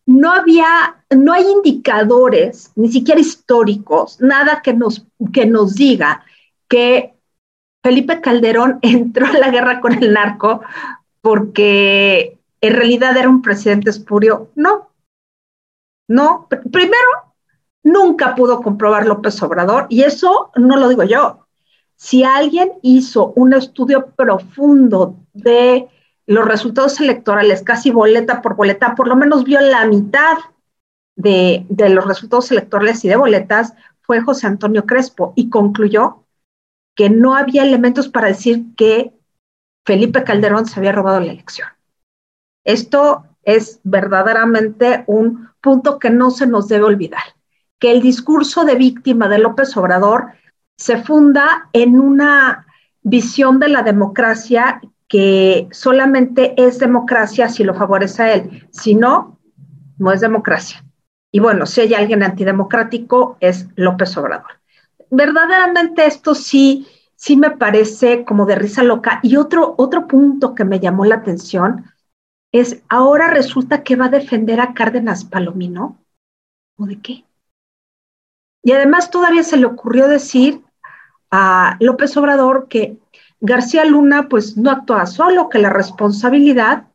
no 0.06 0.32
había, 0.32 0.96
no 1.10 1.32
hay 1.32 1.44
indicadores, 1.44 2.72
ni 2.74 2.88
siquiera 2.88 3.20
históricos, 3.20 4.20
nada 4.20 4.60
que 4.62 4.74
nos, 4.74 5.06
que 5.32 5.46
nos 5.46 5.74
diga 5.76 6.24
que 6.68 7.14
Felipe 7.82 8.20
Calderón 8.20 8.78
entró 8.82 9.26
a 9.26 9.38
la 9.38 9.50
guerra 9.50 9.80
con 9.80 9.92
el 9.92 10.12
narco 10.12 10.62
porque 11.24 12.38
en 12.60 12.74
realidad 12.74 13.16
era 13.16 13.30
un 13.30 13.40
presidente 13.40 13.88
espurio. 13.88 14.50
No, 14.56 14.90
no. 16.06 16.46
Primero, 16.70 17.34
nunca 17.82 18.34
pudo 18.34 18.60
comprobar 18.60 19.06
López 19.06 19.42
Obrador, 19.42 19.86
y 19.88 20.02
eso 20.02 20.50
no 20.54 20.76
lo 20.76 20.86
digo 20.86 21.02
yo. 21.02 21.46
Si 21.96 22.24
alguien 22.24 22.72
hizo 22.82 23.32
un 23.36 23.54
estudio 23.54 24.08
profundo 24.14 25.16
de 25.32 25.88
los 26.26 26.46
resultados 26.46 27.00
electorales, 27.00 27.62
casi 27.62 27.90
boleta 27.90 28.42
por 28.42 28.54
boleta, 28.54 28.94
por 28.94 29.08
lo 29.08 29.16
menos 29.16 29.44
vio 29.44 29.62
la 29.62 29.86
mitad 29.86 30.36
de, 31.16 31.64
de 31.70 31.88
los 31.88 32.06
resultados 32.06 32.50
electorales 32.50 33.02
y 33.02 33.08
de 33.08 33.16
boletas, 33.16 33.72
fue 34.02 34.20
José 34.20 34.46
Antonio 34.46 34.84
Crespo 34.84 35.32
y 35.36 35.48
concluyó 35.48 36.26
que 36.94 37.08
no 37.08 37.34
había 37.34 37.62
elementos 37.62 38.10
para 38.10 38.28
decir 38.28 38.74
que 38.76 39.14
Felipe 39.84 40.24
Calderón 40.24 40.66
se 40.66 40.80
había 40.80 40.92
robado 40.92 41.20
la 41.20 41.32
elección. 41.32 41.68
Esto 42.64 43.24
es 43.42 43.80
verdaderamente 43.84 45.04
un 45.06 45.50
punto 45.60 45.98
que 45.98 46.10
no 46.10 46.30
se 46.30 46.46
nos 46.46 46.68
debe 46.68 46.84
olvidar, 46.84 47.22
que 47.78 47.92
el 47.92 48.00
discurso 48.00 48.64
de 48.64 48.74
víctima 48.74 49.28
de 49.28 49.38
López 49.38 49.76
Obrador 49.76 50.32
se 50.76 51.02
funda 51.02 51.68
en 51.72 52.00
una 52.00 52.66
visión 53.02 53.58
de 53.58 53.68
la 53.68 53.82
democracia 53.82 54.80
que 55.08 55.68
solamente 55.70 56.54
es 56.56 56.78
democracia 56.78 57.48
si 57.48 57.62
lo 57.62 57.74
favorece 57.74 58.22
a 58.22 58.34
él, 58.34 58.66
si 58.70 58.94
no, 58.94 59.38
no 59.98 60.12
es 60.12 60.20
democracia. 60.20 60.84
Y 61.30 61.40
bueno, 61.40 61.66
si 61.66 61.82
hay 61.82 61.94
alguien 61.94 62.22
antidemocrático 62.22 63.36
es 63.40 63.68
López 63.76 64.16
Obrador. 64.16 64.60
Verdaderamente 65.10 66.06
esto 66.06 66.34
sí 66.34 66.86
sí 67.24 67.38
me 67.38 67.52
parece 67.52 68.22
como 68.26 68.44
de 68.44 68.54
risa 68.54 68.82
loca. 68.82 69.20
Y 69.22 69.36
otro, 69.36 69.74
otro 69.78 70.06
punto 70.06 70.54
que 70.54 70.66
me 70.66 70.78
llamó 70.78 71.06
la 71.06 71.14
atención 71.14 71.86
es, 72.52 72.82
ahora 72.90 73.30
resulta 73.30 73.82
que 73.82 73.96
va 73.96 74.06
a 74.06 74.10
defender 74.10 74.60
a 74.60 74.74
Cárdenas 74.74 75.24
Palomino. 75.24 75.96
¿O 76.76 76.84
de 76.84 77.00
qué? 77.00 77.24
Y 78.62 78.72
además 78.72 79.10
todavía 79.10 79.42
se 79.42 79.56
le 79.56 79.64
ocurrió 79.64 80.06
decir 80.06 80.60
a 81.30 81.78
López 81.80 82.14
Obrador 82.18 82.68
que 82.68 82.98
García 83.40 83.86
Luna 83.86 84.28
pues 84.28 84.58
no 84.58 84.70
actúa 84.70 85.06
solo, 85.06 85.48
que 85.48 85.60
la 85.60 85.70
responsabilidad 85.70 86.88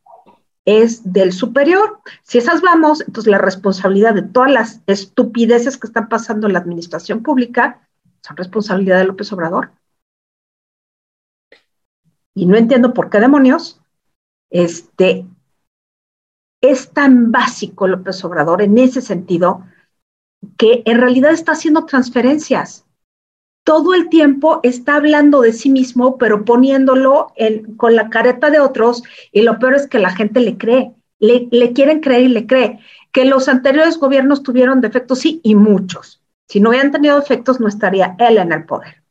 es 0.63 1.11
del 1.11 1.33
superior. 1.33 2.01
Si 2.21 2.37
esas 2.37 2.61
vamos, 2.61 3.01
entonces 3.01 3.31
la 3.31 3.39
responsabilidad 3.39 4.13
de 4.13 4.21
todas 4.21 4.51
las 4.51 4.81
estupideces 4.85 5.77
que 5.77 5.87
están 5.87 6.07
pasando 6.07 6.45
en 6.45 6.53
la 6.53 6.59
administración 6.59 7.23
pública 7.23 7.89
son 8.21 8.37
responsabilidad 8.37 8.99
de 8.99 9.05
López 9.05 9.33
Obrador 9.33 9.71
y 12.39 12.45
no 12.45 12.55
entiendo 12.55 12.93
por 12.93 13.09
qué 13.09 13.19
demonios, 13.19 13.81
este, 14.49 15.25
es 16.61 16.91
tan 16.91 17.33
básico 17.33 17.85
López 17.85 18.23
Obrador 18.23 18.61
en 18.61 18.77
ese 18.77 19.01
sentido 19.01 19.65
que 20.57 20.83
en 20.85 20.99
realidad 20.99 21.33
está 21.33 21.51
haciendo 21.51 21.85
transferencias. 21.85 22.85
Todo 23.65 23.93
el 23.93 24.07
tiempo 24.07 24.61
está 24.63 24.95
hablando 24.95 25.41
de 25.41 25.51
sí 25.51 25.69
mismo, 25.69 26.17
pero 26.17 26.45
poniéndolo 26.45 27.33
con 27.75 27.95
la 27.95 28.09
careta 28.09 28.49
de 28.49 28.61
otros, 28.61 29.03
y 29.33 29.41
lo 29.41 29.59
peor 29.59 29.75
es 29.75 29.87
que 29.87 29.99
la 29.99 30.15
gente 30.15 30.39
le 30.39 30.57
cree, 30.57 30.93
le, 31.19 31.49
le 31.51 31.73
quieren 31.73 31.99
creer 31.99 32.23
y 32.23 32.29
le 32.29 32.47
cree. 32.47 32.79
Que 33.11 33.25
los 33.25 33.49
anteriores 33.49 33.97
gobiernos 33.97 34.43
tuvieron 34.43 34.79
defectos, 34.79 35.19
sí, 35.19 35.41
y 35.43 35.55
muchos. 35.55 36.21
Si 36.47 36.61
no 36.61 36.69
hubieran 36.69 36.91
tenido 36.91 37.19
defectos, 37.19 37.59
no 37.59 37.67
estaría 37.67 38.15
él 38.17 38.37
en 38.37 38.53
el 38.53 38.65
poder. 38.65 39.03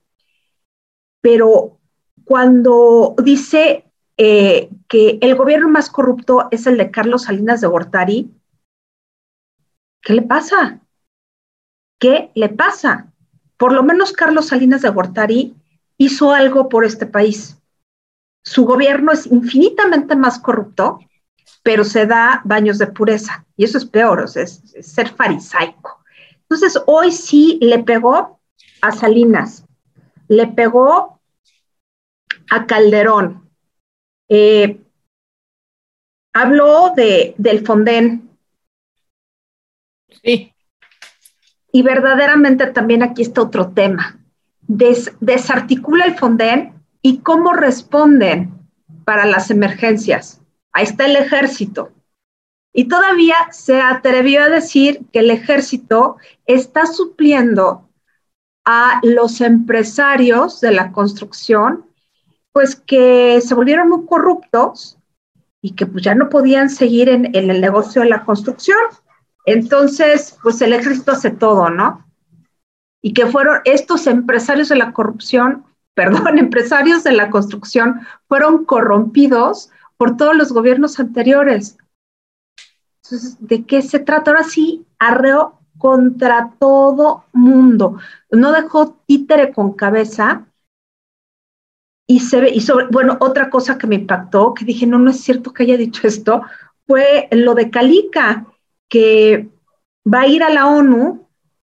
Pero 1.20 1.77
cuando 2.28 3.14
dice 3.22 3.90
eh, 4.18 4.68
que 4.86 5.18
el 5.22 5.34
gobierno 5.34 5.70
más 5.70 5.88
corrupto 5.88 6.46
es 6.50 6.66
el 6.66 6.76
de 6.76 6.90
Carlos 6.90 7.22
Salinas 7.22 7.62
de 7.62 7.68
Gortari, 7.68 8.30
¿qué 10.02 10.12
le 10.12 10.20
pasa? 10.20 10.78
¿Qué 11.98 12.30
le 12.34 12.50
pasa? 12.50 13.10
Por 13.56 13.72
lo 13.72 13.82
menos 13.82 14.12
Carlos 14.12 14.48
Salinas 14.48 14.82
de 14.82 14.90
Gortari 14.90 15.54
hizo 15.96 16.34
algo 16.34 16.68
por 16.68 16.84
este 16.84 17.06
país. 17.06 17.56
Su 18.44 18.66
gobierno 18.66 19.10
es 19.10 19.24
infinitamente 19.24 20.14
más 20.14 20.38
corrupto, 20.38 20.98
pero 21.62 21.82
se 21.82 22.04
da 22.04 22.42
baños 22.44 22.76
de 22.76 22.88
pureza. 22.88 23.46
Y 23.56 23.64
eso 23.64 23.78
es 23.78 23.86
peor, 23.86 24.22
es, 24.22 24.36
es 24.74 24.86
ser 24.86 25.08
farisaico. 25.08 26.04
Entonces, 26.42 26.78
hoy 26.84 27.10
sí 27.10 27.58
le 27.62 27.78
pegó 27.78 28.38
a 28.82 28.92
Salinas, 28.92 29.64
le 30.28 30.46
pegó 30.48 31.17
a 32.50 32.66
Calderón. 32.66 33.48
Eh, 34.28 34.80
habló 36.32 36.92
de, 36.94 37.34
del 37.38 37.64
Fonden. 37.64 38.30
Sí. 40.22 40.52
Y 41.72 41.82
verdaderamente 41.82 42.66
también 42.68 43.02
aquí 43.02 43.22
está 43.22 43.42
otro 43.42 43.70
tema. 43.70 44.18
desarticula 44.66 46.04
el 46.04 46.16
Fonden 46.16 46.74
y 47.02 47.18
cómo 47.18 47.52
responden 47.52 48.52
para 49.04 49.24
las 49.24 49.50
emergencias. 49.50 50.40
Ahí 50.72 50.84
está 50.84 51.06
el 51.06 51.16
ejército. 51.16 51.92
Y 52.72 52.84
todavía 52.84 53.36
se 53.50 53.80
atrevió 53.80 54.42
a 54.42 54.50
decir 54.50 55.00
que 55.12 55.20
el 55.20 55.30
ejército 55.30 56.16
está 56.46 56.86
supliendo 56.86 57.88
a 58.64 59.00
los 59.02 59.40
empresarios 59.40 60.60
de 60.60 60.72
la 60.72 60.92
construcción 60.92 61.87
pues 62.58 62.74
que 62.74 63.40
se 63.40 63.54
volvieron 63.54 63.88
muy 63.88 64.04
corruptos 64.04 64.98
y 65.62 65.76
que 65.76 65.86
pues 65.86 66.02
ya 66.02 66.16
no 66.16 66.28
podían 66.28 66.70
seguir 66.70 67.08
en, 67.08 67.32
el 67.36 67.60
negocio 67.60 68.02
de 68.02 68.08
la 68.08 68.24
construcción. 68.24 68.80
Entonces, 69.46 70.36
pues 70.42 70.60
el 70.60 70.72
ejército 70.72 71.12
hace 71.12 71.30
todo, 71.30 71.70
¿no? 71.70 72.04
Y 73.00 73.12
que 73.12 73.28
fueron 73.28 73.60
estos 73.64 74.08
empresarios 74.08 74.70
de 74.70 74.74
la 74.74 74.92
corrupción, 74.92 75.66
perdón, 75.94 76.36
empresarios 76.36 77.04
de 77.04 77.12
la 77.12 77.30
construcción, 77.30 78.00
fueron 78.26 78.64
corrompidos 78.64 79.70
por 79.96 80.16
todos 80.16 80.34
los 80.34 80.50
gobiernos 80.50 80.98
anteriores. 80.98 81.78
Entonces, 83.04 83.36
¿de 83.38 83.64
qué 83.66 83.82
se 83.82 84.00
trata? 84.00 84.32
Ahora 84.32 84.42
sí, 84.42 84.84
arreo 84.98 85.60
contra 85.78 86.54
todo 86.58 87.22
mundo. 87.32 87.98
No 88.32 88.50
dejó 88.50 88.96
títere 89.06 89.52
con 89.52 89.74
cabeza 89.74 90.47
y 92.10 92.20
se 92.20 92.40
ve, 92.40 92.50
y 92.50 92.62
sobre, 92.62 92.86
bueno, 92.86 93.18
otra 93.20 93.50
cosa 93.50 93.76
que 93.76 93.86
me 93.86 93.96
impactó, 93.96 94.54
que 94.54 94.64
dije, 94.64 94.86
no, 94.86 94.98
no 94.98 95.10
es 95.10 95.20
cierto 95.20 95.52
que 95.52 95.64
haya 95.64 95.76
dicho 95.76 96.08
esto, 96.08 96.40
fue 96.86 97.28
lo 97.30 97.54
de 97.54 97.70
Calica, 97.70 98.46
que 98.88 99.50
va 100.12 100.22
a 100.22 100.26
ir 100.26 100.42
a 100.42 100.48
la 100.48 100.66
ONU 100.68 101.28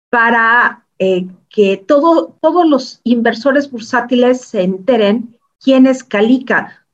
para 0.10 0.88
eh, 0.98 1.28
que 1.50 1.76
todo, 1.76 2.38
todos 2.42 2.66
los 2.66 3.02
inversores 3.04 3.70
bursátiles 3.70 4.40
se 4.42 4.62
enteren 4.62 5.38
quién 5.60 5.86
es 5.86 6.02
Calica. 6.02 6.88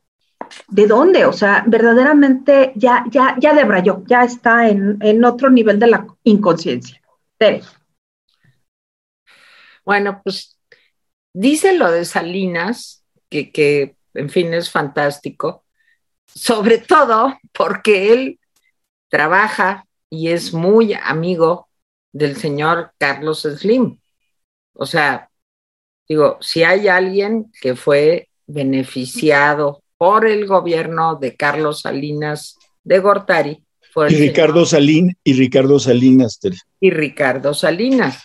¿De 0.67 0.87
dónde? 0.87 1.25
O 1.25 1.33
sea, 1.33 1.63
verdaderamente 1.67 2.71
ya, 2.75 3.05
ya, 3.11 3.35
ya 3.39 3.53
debrayó, 3.53 4.03
ya 4.07 4.23
está 4.23 4.67
en, 4.67 4.97
en 5.01 5.23
otro 5.23 5.51
nivel 5.51 5.77
de 5.77 5.87
la 5.87 6.07
inconsciencia. 6.23 6.99
Bueno, 9.85 10.21
pues 10.23 10.59
dice 11.33 11.77
lo 11.77 11.91
de 11.91 12.03
Salinas, 12.03 13.03
que, 13.29 13.95
en 14.13 14.29
fin, 14.29 14.53
es 14.53 14.69
fantástico, 14.69 15.63
sobre 16.25 16.79
todo 16.79 17.37
porque 17.53 18.13
él 18.13 18.39
trabaja 19.09 19.85
y 20.09 20.29
es 20.29 20.53
muy 20.53 20.93
amigo 20.93 21.67
del 22.11 22.35
señor 22.37 22.91
Carlos 22.97 23.41
Slim. 23.41 23.99
O 24.73 24.85
sea, 24.85 25.29
digo, 26.07 26.37
si 26.41 26.63
hay 26.63 26.87
alguien 26.87 27.51
que 27.61 27.75
fue 27.75 28.29
beneficiado 28.45 29.83
por 29.97 30.25
el 30.25 30.45
gobierno 30.45 31.15
de 31.15 31.35
Carlos 31.35 31.81
Salinas 31.81 32.57
de 32.83 32.99
Gortari, 32.99 33.63
fue 33.91 34.11
y 34.11 34.15
Ricardo 34.15 34.65
Salín 34.65 35.17
y 35.23 35.33
Ricardo 35.33 35.79
Salinas. 35.79 36.39
Y 36.79 36.91
Ricardo 36.91 37.53
Salinas. 37.53 38.23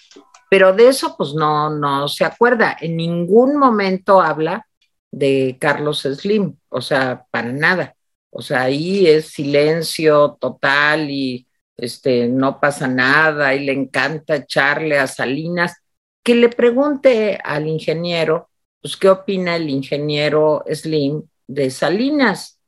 Pero 0.51 0.75
de 0.75 0.88
eso 0.88 1.17
pues 1.17 1.33
no, 1.35 1.71
no 1.71 2.09
se 2.09 2.25
acuerda. 2.25 2.77
En 2.79 2.97
ningún 2.97 3.57
momento 3.57 4.21
habla 4.21 4.67
de 5.12 5.57
Carlos 5.61 6.03
Slim, 6.03 6.57
o 6.68 6.81
sea, 6.81 7.27
para 7.31 7.53
nada. 7.53 7.94
O 8.31 8.42
sea, 8.42 8.62
ahí 8.62 9.07
es 9.07 9.29
silencio 9.29 10.37
total 10.40 11.11
y 11.11 11.46
este, 11.77 12.29
no 12.29 12.59
pasa 12.61 12.88
nada 12.88 13.55
y 13.55 13.64
le 13.64 13.72
encanta 13.72 14.37
echarle 14.37 14.98
a 14.98 15.07
Salinas. 15.07 15.77
Que 16.25 16.35
le 16.35 16.48
pregunte 16.48 17.38
al 17.44 17.68
ingeniero, 17.68 18.51
pues, 18.81 18.96
¿qué 18.96 19.09
opina 19.09 19.57
el 19.57 19.68
ingeniero 19.70 20.64
Slim 20.72 21.22
de 21.46 21.70
Salinas? 21.70 22.59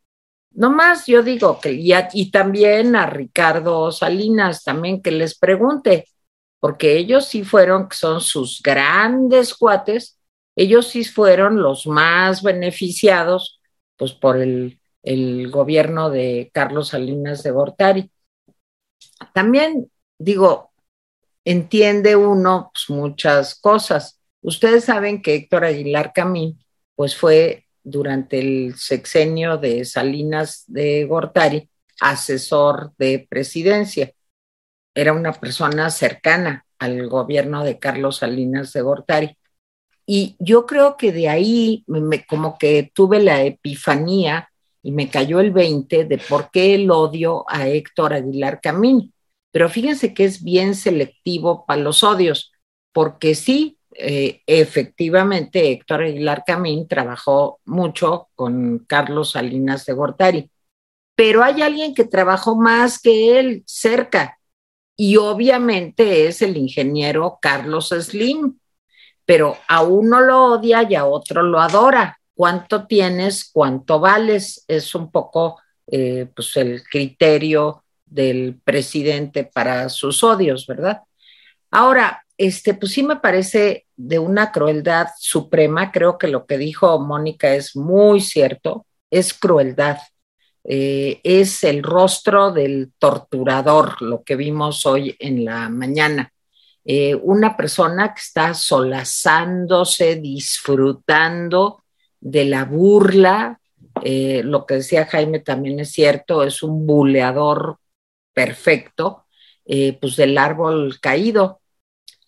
no 0.55 0.71
más 0.71 1.07
yo 1.07 1.23
digo 1.23 1.61
que, 1.61 1.73
y, 1.73 1.93
y 2.13 2.31
también 2.31 2.97
a 2.97 3.07
Ricardo 3.07 3.91
Salinas, 3.93 4.63
también 4.63 5.03
que 5.03 5.11
les 5.11 5.37
pregunte, 5.37 6.09
porque 6.61 6.97
ellos 6.97 7.27
sí 7.27 7.45
fueron, 7.45 7.89
que 7.89 7.97
son 7.97 8.21
sus 8.21 8.63
grandes 8.63 9.55
cuates, 9.55 10.19
ellos 10.57 10.89
sí 10.89 11.05
fueron 11.05 11.63
los 11.63 11.87
más 11.87 12.43
beneficiados, 12.43 13.61
pues 13.97 14.13
por 14.13 14.39
el, 14.39 14.79
gobierno 15.51 16.09
de 16.09 16.51
Carlos 16.55 16.89
Salinas 16.89 17.43
de 17.43 17.51
Gortari. 17.51 18.11
También 19.35 19.91
digo, 20.19 20.71
entiende 21.45 22.17
uno 22.17 22.71
pues, 22.73 22.89
muchas 22.89 23.55
cosas. 23.55 24.21
Ustedes 24.41 24.85
saben 24.85 25.21
que 25.21 25.35
Héctor 25.35 25.65
Aguilar 25.65 26.13
Camín, 26.15 26.59
pues 26.95 27.17
fue 27.17 27.67
durante 27.83 28.39
el 28.39 28.77
sexenio 28.77 29.59
de 29.59 29.85
Salinas 29.85 30.65
de 30.67 31.05
Gortari, 31.05 31.69
asesor 32.01 32.93
de 32.97 33.27
presidencia. 33.29 34.13
Era 34.95 35.13
una 35.13 35.33
persona 35.33 35.91
cercana 35.91 36.65
al 36.79 37.09
gobierno 37.09 37.63
de 37.63 37.79
Carlos 37.79 38.19
Salinas 38.19 38.73
de 38.73 38.81
Gortari. 38.81 39.39
Y 40.07 40.37
yo 40.39 40.67
creo 40.67 40.97
que 40.97 41.13
de 41.13 41.29
ahí 41.29 41.85
me, 41.87 42.25
como 42.27 42.59
que 42.59 42.91
tuve 42.95 43.21
la 43.21 43.43
epifanía 43.43 44.51
y 44.83 44.93
me 44.93 45.09
cayó 45.09 45.41
el 45.41 45.51
20 45.51 46.05
de 46.05 46.19
por 46.19 46.51
qué 46.51 46.75
el 46.75 46.91
odio 46.91 47.45
a 47.49 47.69
Héctor 47.69 48.13
Aguilar 48.13 48.61
Camín. 48.61 49.13
Pero 49.51 49.69
fíjense 49.71 50.13
que 50.13 50.25
es 50.25 50.43
bien 50.43 50.75
selectivo 50.75 51.65
para 51.67 51.81
los 51.81 52.03
odios, 52.03 52.53
porque 52.93 53.35
sí, 53.35 53.79
eh, 53.95 54.43
efectivamente, 54.47 55.71
Héctor 55.71 56.03
Aguilar 56.03 56.43
Camín 56.47 56.87
trabajó 56.87 57.61
mucho 57.65 58.29
con 58.35 58.81
Carlos 58.81 59.31
Salinas 59.33 59.87
de 59.87 59.93
Gortari, 59.93 60.51
pero 61.15 61.45
hay 61.45 61.63
alguien 61.63 61.95
que 61.95 62.05
trabajó 62.05 62.57
más 62.57 63.01
que 63.01 63.39
él 63.39 63.63
cerca, 63.67 64.39
y 64.97 65.17
obviamente 65.17 66.27
es 66.27 66.43
el 66.43 66.57
ingeniero 66.57 67.39
Carlos 67.41 67.89
Slim, 67.89 68.59
pero 69.25 69.57
a 69.69 69.83
uno 69.83 70.21
lo 70.21 70.45
odia 70.45 70.87
y 70.89 70.95
a 70.95 71.07
otro 71.07 71.43
lo 71.43 71.61
adora. 71.61 72.19
¿Cuánto 72.35 72.87
tienes? 72.87 73.51
¿Cuánto 73.53 74.01
vales? 74.01 74.65
Es 74.69 74.95
un 74.95 75.11
poco 75.11 75.61
eh, 75.87 76.27
pues 76.35 76.57
el 76.57 76.83
criterio 76.83 77.85
del 78.05 78.61
presidente 78.65 79.45
para 79.45 79.89
sus 79.89 80.23
odios, 80.25 80.67
¿verdad? 80.67 81.03
Ahora, 81.71 82.25
este, 82.37 82.75
pues 82.75 82.93
sí 82.93 83.03
me 83.03 83.17
parece 83.17 83.87
de 83.97 84.19
una 84.19 84.51
crueldad 84.53 85.09
suprema. 85.19 85.93
Creo 85.93 86.19
que 86.19 86.29
lo 86.29 86.47
que 86.47 86.59
dijo 86.59 86.99
Mónica 87.01 87.55
es 87.55 87.77
muy 87.77 88.21
cierto, 88.21 88.87
es 89.11 89.35
crueldad. 89.35 89.99
Eh, 90.65 91.21
es 91.23 91.63
el 91.63 91.83
rostro 91.83 92.51
del 92.51 92.93
torturador, 92.99 94.01
lo 94.01 94.23
que 94.23 94.37
vimos 94.37 94.87
hoy 94.87 95.15
en 95.19 95.45
la 95.45 95.69
mañana. 95.69 96.33
Eh, 96.85 97.15
una 97.15 97.57
persona 97.57 98.13
que 98.13 98.21
está 98.21 98.53
solazándose, 98.55 100.17
disfrutando 100.17 101.85
de 102.21 102.45
la 102.45 102.65
burla. 102.65 103.61
Eh, 104.03 104.43
lo 104.45 104.67
que 104.67 104.75
decía 104.75 105.07
Jaime 105.07 105.41
también 105.41 105.81
es 105.81 105.93
cierto, 105.93 106.43
es 106.43 106.63
un 106.63 106.87
buleador 106.87 107.79
perfecto, 108.35 109.27
eh, 109.65 109.97
pues 110.01 110.17
del 110.17 110.37
árbol 110.37 110.99
caído. 111.01 111.61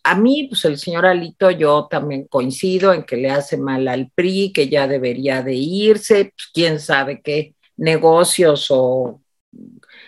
A 0.04 0.14
mí, 0.14 0.46
pues 0.48 0.64
el 0.64 0.78
señor 0.78 1.04
Alito, 1.04 1.50
yo 1.50 1.88
también 1.90 2.28
coincido 2.28 2.92
en 2.92 3.02
que 3.04 3.16
le 3.16 3.30
hace 3.30 3.56
mal 3.56 3.88
al 3.88 4.10
PRI, 4.14 4.52
que 4.52 4.68
ya 4.68 4.86
debería 4.86 5.42
de 5.42 5.54
irse, 5.54 6.26
pues 6.26 6.50
quién 6.54 6.78
sabe 6.80 7.20
qué 7.22 7.56
negocios 7.76 8.68
o 8.70 9.20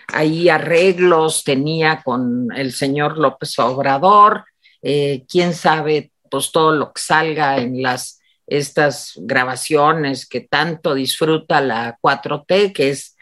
ahí 0.08 0.48
arreglos 0.48 1.44
tenía 1.44 2.02
con 2.02 2.48
el 2.54 2.72
señor 2.72 3.18
López 3.18 3.58
Obrador, 3.58 4.44
eh, 4.82 5.24
quién 5.28 5.54
sabe 5.54 6.12
pues 6.30 6.52
todo 6.52 6.72
lo 6.72 6.92
que 6.92 7.00
salga 7.00 7.58
en 7.58 7.82
las 7.82 8.18
estas 8.46 9.12
grabaciones 9.16 10.26
que 10.26 10.40
tanto 10.40 10.94
disfruta 10.94 11.60
la 11.60 11.98
4T, 12.00 12.72
que 12.72 12.90
es 12.90 13.14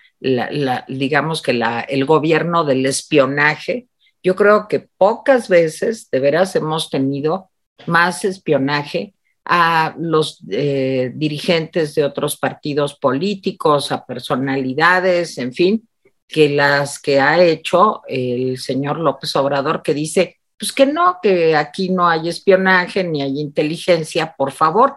digamos 0.88 1.42
que 1.42 1.60
el 1.88 2.04
gobierno 2.04 2.64
del 2.64 2.86
espionaje. 2.86 3.86
Yo 4.22 4.34
creo 4.34 4.66
que 4.66 4.88
pocas 4.96 5.48
veces 5.48 6.08
de 6.10 6.20
veras 6.20 6.56
hemos 6.56 6.90
tenido 6.90 7.50
más 7.86 8.24
espionaje 8.24 9.14
a 9.44 9.94
los 9.98 10.42
eh, 10.50 11.12
dirigentes 11.14 11.94
de 11.94 12.04
otros 12.04 12.36
partidos 12.36 12.94
políticos, 12.98 13.92
a 13.92 14.04
personalidades, 14.04 15.38
en 15.38 15.52
fin, 15.52 15.88
que 16.28 16.48
las 16.48 16.98
que 16.98 17.20
ha 17.20 17.42
hecho 17.42 18.02
el 18.08 18.58
señor 18.58 18.98
López 18.98 19.34
Obrador, 19.36 19.82
que 19.82 19.94
dice, 19.94 20.38
pues 20.58 20.72
que 20.72 20.86
no, 20.86 21.18
que 21.22 21.54
aquí 21.54 21.90
no 21.90 22.08
hay 22.08 22.28
espionaje 22.28 23.04
ni 23.04 23.22
hay 23.22 23.40
inteligencia, 23.40 24.34
por 24.36 24.52
favor 24.52 24.96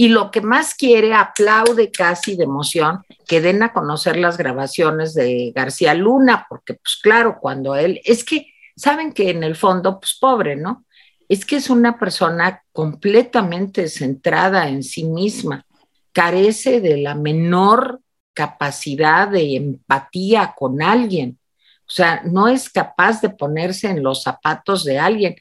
y 0.00 0.10
lo 0.10 0.30
que 0.30 0.40
más 0.40 0.76
quiere, 0.76 1.12
aplaude 1.12 1.90
casi 1.90 2.36
de 2.36 2.44
emoción, 2.44 3.04
que 3.26 3.40
den 3.40 3.64
a 3.64 3.72
conocer 3.72 4.16
las 4.16 4.36
grabaciones 4.36 5.12
de 5.12 5.52
García 5.52 5.92
Luna, 5.92 6.46
porque 6.48 6.74
pues 6.74 7.00
claro, 7.02 7.38
cuando 7.40 7.74
él, 7.74 8.00
es 8.04 8.22
que 8.22 8.46
saben 8.76 9.12
que 9.12 9.30
en 9.30 9.42
el 9.42 9.56
fondo, 9.56 9.98
pues 9.98 10.16
pobre, 10.20 10.54
¿no? 10.54 10.84
Es 11.28 11.44
que 11.44 11.56
es 11.56 11.68
una 11.68 11.98
persona 11.98 12.62
completamente 12.72 13.88
centrada 13.88 14.68
en 14.68 14.84
sí 14.84 15.02
misma, 15.02 15.66
carece 16.12 16.80
de 16.80 16.98
la 16.98 17.16
menor 17.16 18.00
capacidad 18.38 19.26
de 19.26 19.56
empatía 19.56 20.54
con 20.56 20.80
alguien, 20.80 21.40
o 21.80 21.90
sea, 21.90 22.22
no 22.24 22.46
es 22.46 22.70
capaz 22.70 23.20
de 23.20 23.30
ponerse 23.30 23.88
en 23.88 24.00
los 24.00 24.22
zapatos 24.22 24.84
de 24.84 24.96
alguien. 24.96 25.34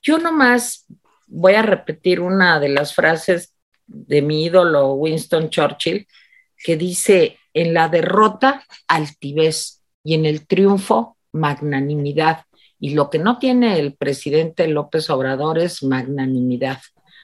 Yo 0.00 0.16
nomás 0.16 0.86
voy 1.26 1.52
a 1.52 1.60
repetir 1.60 2.18
una 2.20 2.58
de 2.58 2.70
las 2.70 2.94
frases 2.94 3.54
de 3.86 4.22
mi 4.22 4.44
ídolo 4.44 4.94
Winston 4.94 5.50
Churchill, 5.50 6.08
que 6.56 6.78
dice, 6.78 7.36
en 7.52 7.74
la 7.74 7.90
derrota, 7.90 8.64
altivez 8.88 9.82
y 10.02 10.14
en 10.14 10.24
el 10.24 10.46
triunfo, 10.46 11.18
magnanimidad. 11.32 12.44
Y 12.78 12.94
lo 12.94 13.10
que 13.10 13.18
no 13.18 13.38
tiene 13.38 13.78
el 13.78 13.92
presidente 13.96 14.66
López 14.66 15.10
Obrador 15.10 15.58
es 15.58 15.82
magnanimidad. 15.82 16.78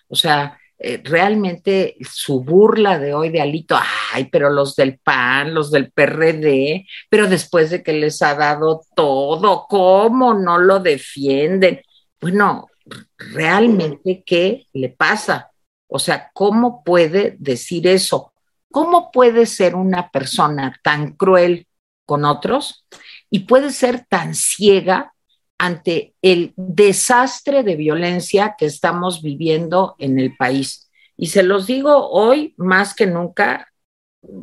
O 0.08 0.14
sea, 0.14 0.58
eh, 0.78 1.00
realmente 1.02 1.96
su 2.02 2.44
burla 2.44 2.98
de 2.98 3.14
hoy 3.14 3.30
de 3.30 3.40
Alito, 3.40 3.78
ay, 4.12 4.26
pero 4.26 4.50
los 4.50 4.76
del 4.76 4.98
PAN, 4.98 5.54
los 5.54 5.70
del 5.70 5.90
PRD, 5.90 6.86
pero 7.08 7.26
después 7.28 7.70
de 7.70 7.82
que 7.82 7.94
les 7.94 8.20
ha 8.20 8.34
dado 8.34 8.82
todo, 8.94 9.66
¿cómo 9.68 10.34
no 10.34 10.58
lo 10.58 10.80
defienden? 10.80 11.80
Bueno, 12.20 12.68
realmente, 13.16 14.22
¿qué 14.26 14.66
le 14.74 14.90
pasa? 14.90 15.50
O 15.88 15.98
sea, 15.98 16.30
¿cómo 16.34 16.84
puede 16.84 17.36
decir 17.38 17.86
eso? 17.86 18.34
¿Cómo 18.70 19.10
puede 19.10 19.46
ser 19.46 19.74
una 19.74 20.10
persona 20.10 20.78
tan 20.82 21.12
cruel 21.12 21.66
con 22.04 22.26
otros 22.26 22.86
y 23.30 23.40
puede 23.40 23.70
ser 23.70 24.04
tan 24.08 24.34
ciega 24.34 25.14
ante 25.58 26.14
el 26.22 26.52
desastre 26.56 27.62
de 27.62 27.76
violencia 27.76 28.54
que 28.58 28.66
estamos 28.66 29.22
viviendo 29.22 29.96
en 29.98 30.18
el 30.18 30.36
país? 30.36 30.90
Y 31.16 31.26
se 31.26 31.42
los 31.42 31.66
digo 31.66 32.10
hoy 32.10 32.54
más 32.56 32.94
que 32.94 33.06
nunca, 33.06 33.72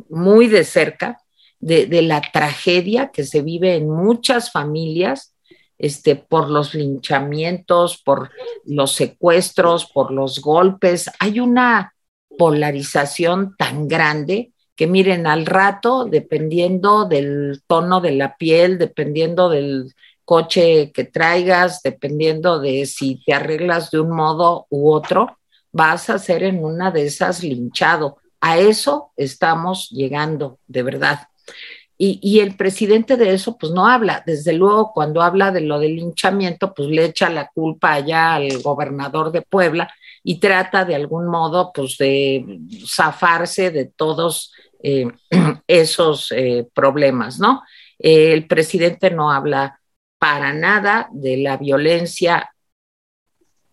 muy 0.08 0.48
de 0.48 0.64
cerca, 0.64 1.18
de, 1.60 2.02
la 2.02 2.20
tragedia 2.20 3.10
que 3.10 3.24
se 3.24 3.40
vive 3.40 3.76
en 3.76 3.88
muchas 3.88 4.52
familias 4.52 5.34
este, 5.78 6.14
por 6.16 6.50
los 6.50 6.74
linchamientos, 6.74 8.02
por 8.02 8.30
los 8.64 8.92
secuestros, 8.92 9.86
por 9.86 10.10
los 10.10 10.40
golpes. 10.40 11.10
Hay 11.20 11.40
una 11.40 11.94
polarización 12.36 13.54
tan 13.56 13.88
grande 13.88 14.52
que 14.76 14.86
miren 14.86 15.26
al 15.26 15.46
rato, 15.46 16.04
dependiendo 16.04 17.06
del 17.06 17.62
tono 17.66 18.00
de 18.00 18.12
la 18.12 18.36
piel, 18.36 18.76
dependiendo 18.78 19.48
del 19.48 19.94
coche 20.24 20.92
que 20.92 21.04
traigas, 21.04 21.82
dependiendo 21.82 22.58
de 22.58 22.86
si 22.86 23.22
te 23.24 23.34
arreglas 23.34 23.90
de 23.90 24.00
un 24.00 24.10
modo 24.10 24.66
u 24.70 24.90
otro, 24.90 25.38
vas 25.72 26.08
a 26.10 26.18
ser 26.18 26.42
en 26.42 26.64
una 26.64 26.90
de 26.90 27.06
esas 27.06 27.42
linchado. 27.42 28.18
A 28.40 28.58
eso 28.58 29.12
estamos 29.16 29.88
llegando, 29.90 30.58
de 30.66 30.82
verdad. 30.82 31.28
Y, 31.96 32.40
el 32.40 32.56
presidente 32.56 33.16
de 33.16 33.32
eso, 33.32 33.56
pues 33.56 33.72
no 33.72 33.86
habla. 33.86 34.22
Desde 34.26 34.52
luego, 34.52 34.92
cuando 34.92 35.22
habla 35.22 35.52
de 35.52 35.60
lo 35.60 35.78
del 35.78 35.96
linchamiento, 35.96 36.74
pues 36.74 36.88
le 36.88 37.04
echa 37.04 37.30
la 37.30 37.48
culpa 37.54 37.94
allá 37.94 38.34
al 38.34 38.60
gobernador 38.62 39.30
de 39.30 39.42
Puebla 39.42 39.88
y 40.22 40.40
trata 40.40 40.84
de 40.84 40.96
algún 40.96 41.28
modo, 41.28 41.72
pues 41.72 41.96
de 41.96 42.60
zafarse 42.86 43.70
de 43.70 43.86
todos 43.86 44.52
eh, 44.82 45.06
esos 45.68 46.32
eh, 46.32 46.66
problemas, 46.74 47.38
¿no? 47.38 47.62
el 47.98 48.46
presidente 48.48 49.10
no 49.10 49.30
habla 49.30 49.80
para 50.24 50.54
nada 50.54 51.10
de 51.12 51.36
la 51.36 51.58
violencia 51.58 52.50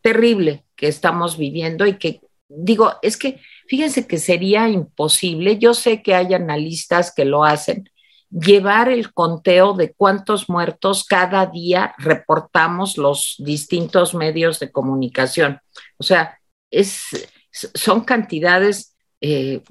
terrible 0.02 0.66
que 0.76 0.90
estamos 0.90 1.38
viviendo 1.38 1.86
y 1.88 1.98
que, 1.98 2.20
digo, 2.50 2.96
es 3.02 3.16
que 3.16 3.40
fíjense 3.70 4.06
que 4.06 4.18
sería 4.18 4.68
imposible, 4.68 5.60
yo 5.60 5.74
sé 5.74 6.04
que 6.04 6.14
hay 6.14 6.34
analistas 6.34 7.14
que 7.16 7.24
lo 7.24 7.46
hacen, 7.46 7.90
llevar 8.30 8.90
el 8.90 9.14
conteo 9.14 9.72
de 9.72 9.94
cuántos 9.94 10.50
muertos 10.50 11.06
cada 11.06 11.46
día 11.46 11.96
reportamos 11.98 12.98
los 12.98 13.38
distintos 13.40 14.14
medios 14.14 14.60
de 14.60 14.74
comunicación. 14.74 15.58
O 16.00 16.04
sea, 16.04 16.38
es, 16.70 17.06
son 17.50 18.02
cantidades 18.02 18.94
eh, 19.22 19.62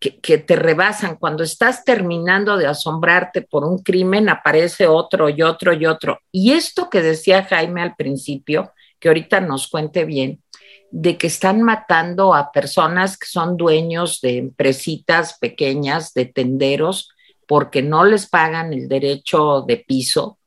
que, 0.00 0.38
te 0.38 0.56
rebasan. 0.56 1.16
Cuando 1.16 1.42
estás 1.42 1.84
terminando 1.84 2.56
de 2.56 2.66
asombrarte 2.66 3.42
por 3.42 3.64
un 3.64 3.78
crimen, 3.82 4.28
aparece 4.28 4.86
otro 4.86 5.28
y 5.28 5.42
otro 5.42 5.72
y 5.72 5.86
otro. 5.86 6.20
Y 6.30 6.52
esto 6.52 6.88
que 6.88 7.02
decía 7.02 7.44
Jaime 7.44 7.82
al 7.82 7.96
principio, 7.96 8.72
que 9.00 9.08
ahorita 9.08 9.40
nos 9.40 9.68
cuente 9.68 10.04
bien, 10.04 10.42
de 10.90 11.18
que 11.18 11.26
están 11.26 11.62
matando 11.62 12.34
a 12.34 12.52
personas 12.52 13.18
que 13.18 13.26
son 13.26 13.56
dueños 13.56 14.20
de 14.20 14.38
empresitas 14.38 15.38
pequeñas, 15.38 16.14
de 16.14 16.26
tenderos, 16.26 17.10
porque 17.46 17.82
no 17.82 18.04
les 18.04 18.28
pagan 18.28 18.72
el 18.72 18.88
derecho 18.88 19.62
de 19.66 19.78
piso, 19.78 20.38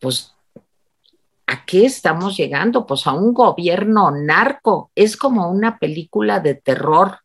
pues 0.00 0.32
¿a 1.46 1.64
qué 1.64 1.86
estamos 1.86 2.36
llegando? 2.36 2.86
Pues 2.86 3.06
a 3.06 3.12
un 3.12 3.32
gobierno 3.32 4.10
narco. 4.10 4.92
Es 4.94 5.16
como 5.16 5.50
una 5.50 5.78
película 5.78 6.40
de 6.40 6.54
terror 6.54 7.20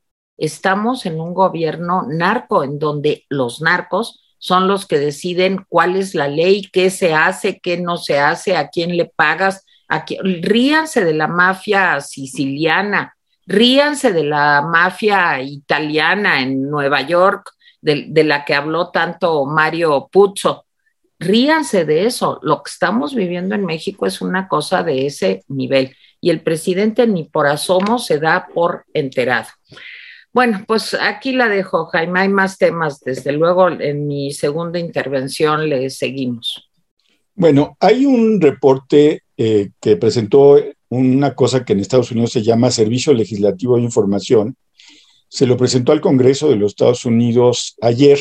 estamos 0.45 1.05
en 1.05 1.19
un 1.19 1.33
gobierno 1.33 2.05
narco, 2.07 2.63
en 2.63 2.79
donde 2.79 3.25
los 3.29 3.61
narcos 3.61 4.21
son 4.37 4.67
los 4.67 4.85
que 4.85 4.99
deciden 4.99 5.65
cuál 5.69 5.95
es 5.95 6.15
la 6.15 6.27
ley, 6.27 6.69
qué 6.71 6.89
se 6.89 7.13
hace, 7.13 7.59
qué 7.59 7.77
no 7.77 7.97
se 7.97 8.19
hace, 8.19 8.57
a 8.57 8.69
quién 8.69 8.97
le 8.97 9.05
pagas, 9.05 9.65
a 9.87 10.03
quién... 10.03 10.43
ríanse 10.43 11.05
de 11.05 11.13
la 11.13 11.27
mafia 11.27 12.01
siciliana, 12.01 13.15
ríanse 13.45 14.11
de 14.11 14.25
la 14.25 14.61
mafia 14.61 15.41
italiana 15.41 16.41
en 16.41 16.69
Nueva 16.69 17.01
York, 17.01 17.51
de, 17.81 18.05
de 18.09 18.23
la 18.25 18.43
que 18.43 18.53
habló 18.53 18.89
tanto 18.89 19.45
Mario 19.45 20.09
Puzo. 20.11 20.65
Ríanse 21.19 21.85
de 21.85 22.05
eso. 22.05 22.39
Lo 22.41 22.63
que 22.63 22.69
estamos 22.69 23.15
viviendo 23.15 23.55
en 23.55 23.65
México 23.65 24.05
es 24.05 24.21
una 24.21 24.49
cosa 24.49 24.83
de 24.83 25.05
ese 25.05 25.43
nivel 25.47 25.95
y 26.23 26.29
el 26.29 26.41
presidente 26.41 27.05
ni 27.05 27.25
por 27.25 27.47
asomo 27.47 27.99
se 27.99 28.17
da 28.17 28.47
por 28.53 28.85
enterado. 28.93 29.49
Bueno, 30.33 30.63
pues 30.67 30.95
aquí 30.99 31.31
la 31.31 31.47
dejo, 31.47 31.85
Jaime. 31.85 32.21
Hay 32.21 32.29
más 32.29 32.57
temas. 32.57 32.99
Desde 33.01 33.31
luego, 33.31 33.69
en 33.69 34.07
mi 34.07 34.33
segunda 34.33 34.79
intervención 34.79 35.69
le 35.69 35.89
seguimos. 35.91 36.69
Bueno, 37.35 37.77
hay 37.79 38.05
un 38.05 38.41
reporte 38.41 39.21
eh, 39.37 39.69
que 39.79 39.95
presentó 39.95 40.59
una 40.89 41.35
cosa 41.35 41.63
que 41.63 41.73
en 41.73 41.79
Estados 41.79 42.11
Unidos 42.11 42.31
se 42.31 42.43
llama 42.43 42.71
Servicio 42.71 43.13
Legislativo 43.13 43.77
de 43.77 43.83
Información. 43.83 44.55
Se 45.27 45.45
lo 45.45 45.55
presentó 45.55 45.91
al 45.91 46.01
Congreso 46.01 46.49
de 46.49 46.55
los 46.55 46.71
Estados 46.71 47.05
Unidos 47.05 47.75
ayer. 47.81 48.19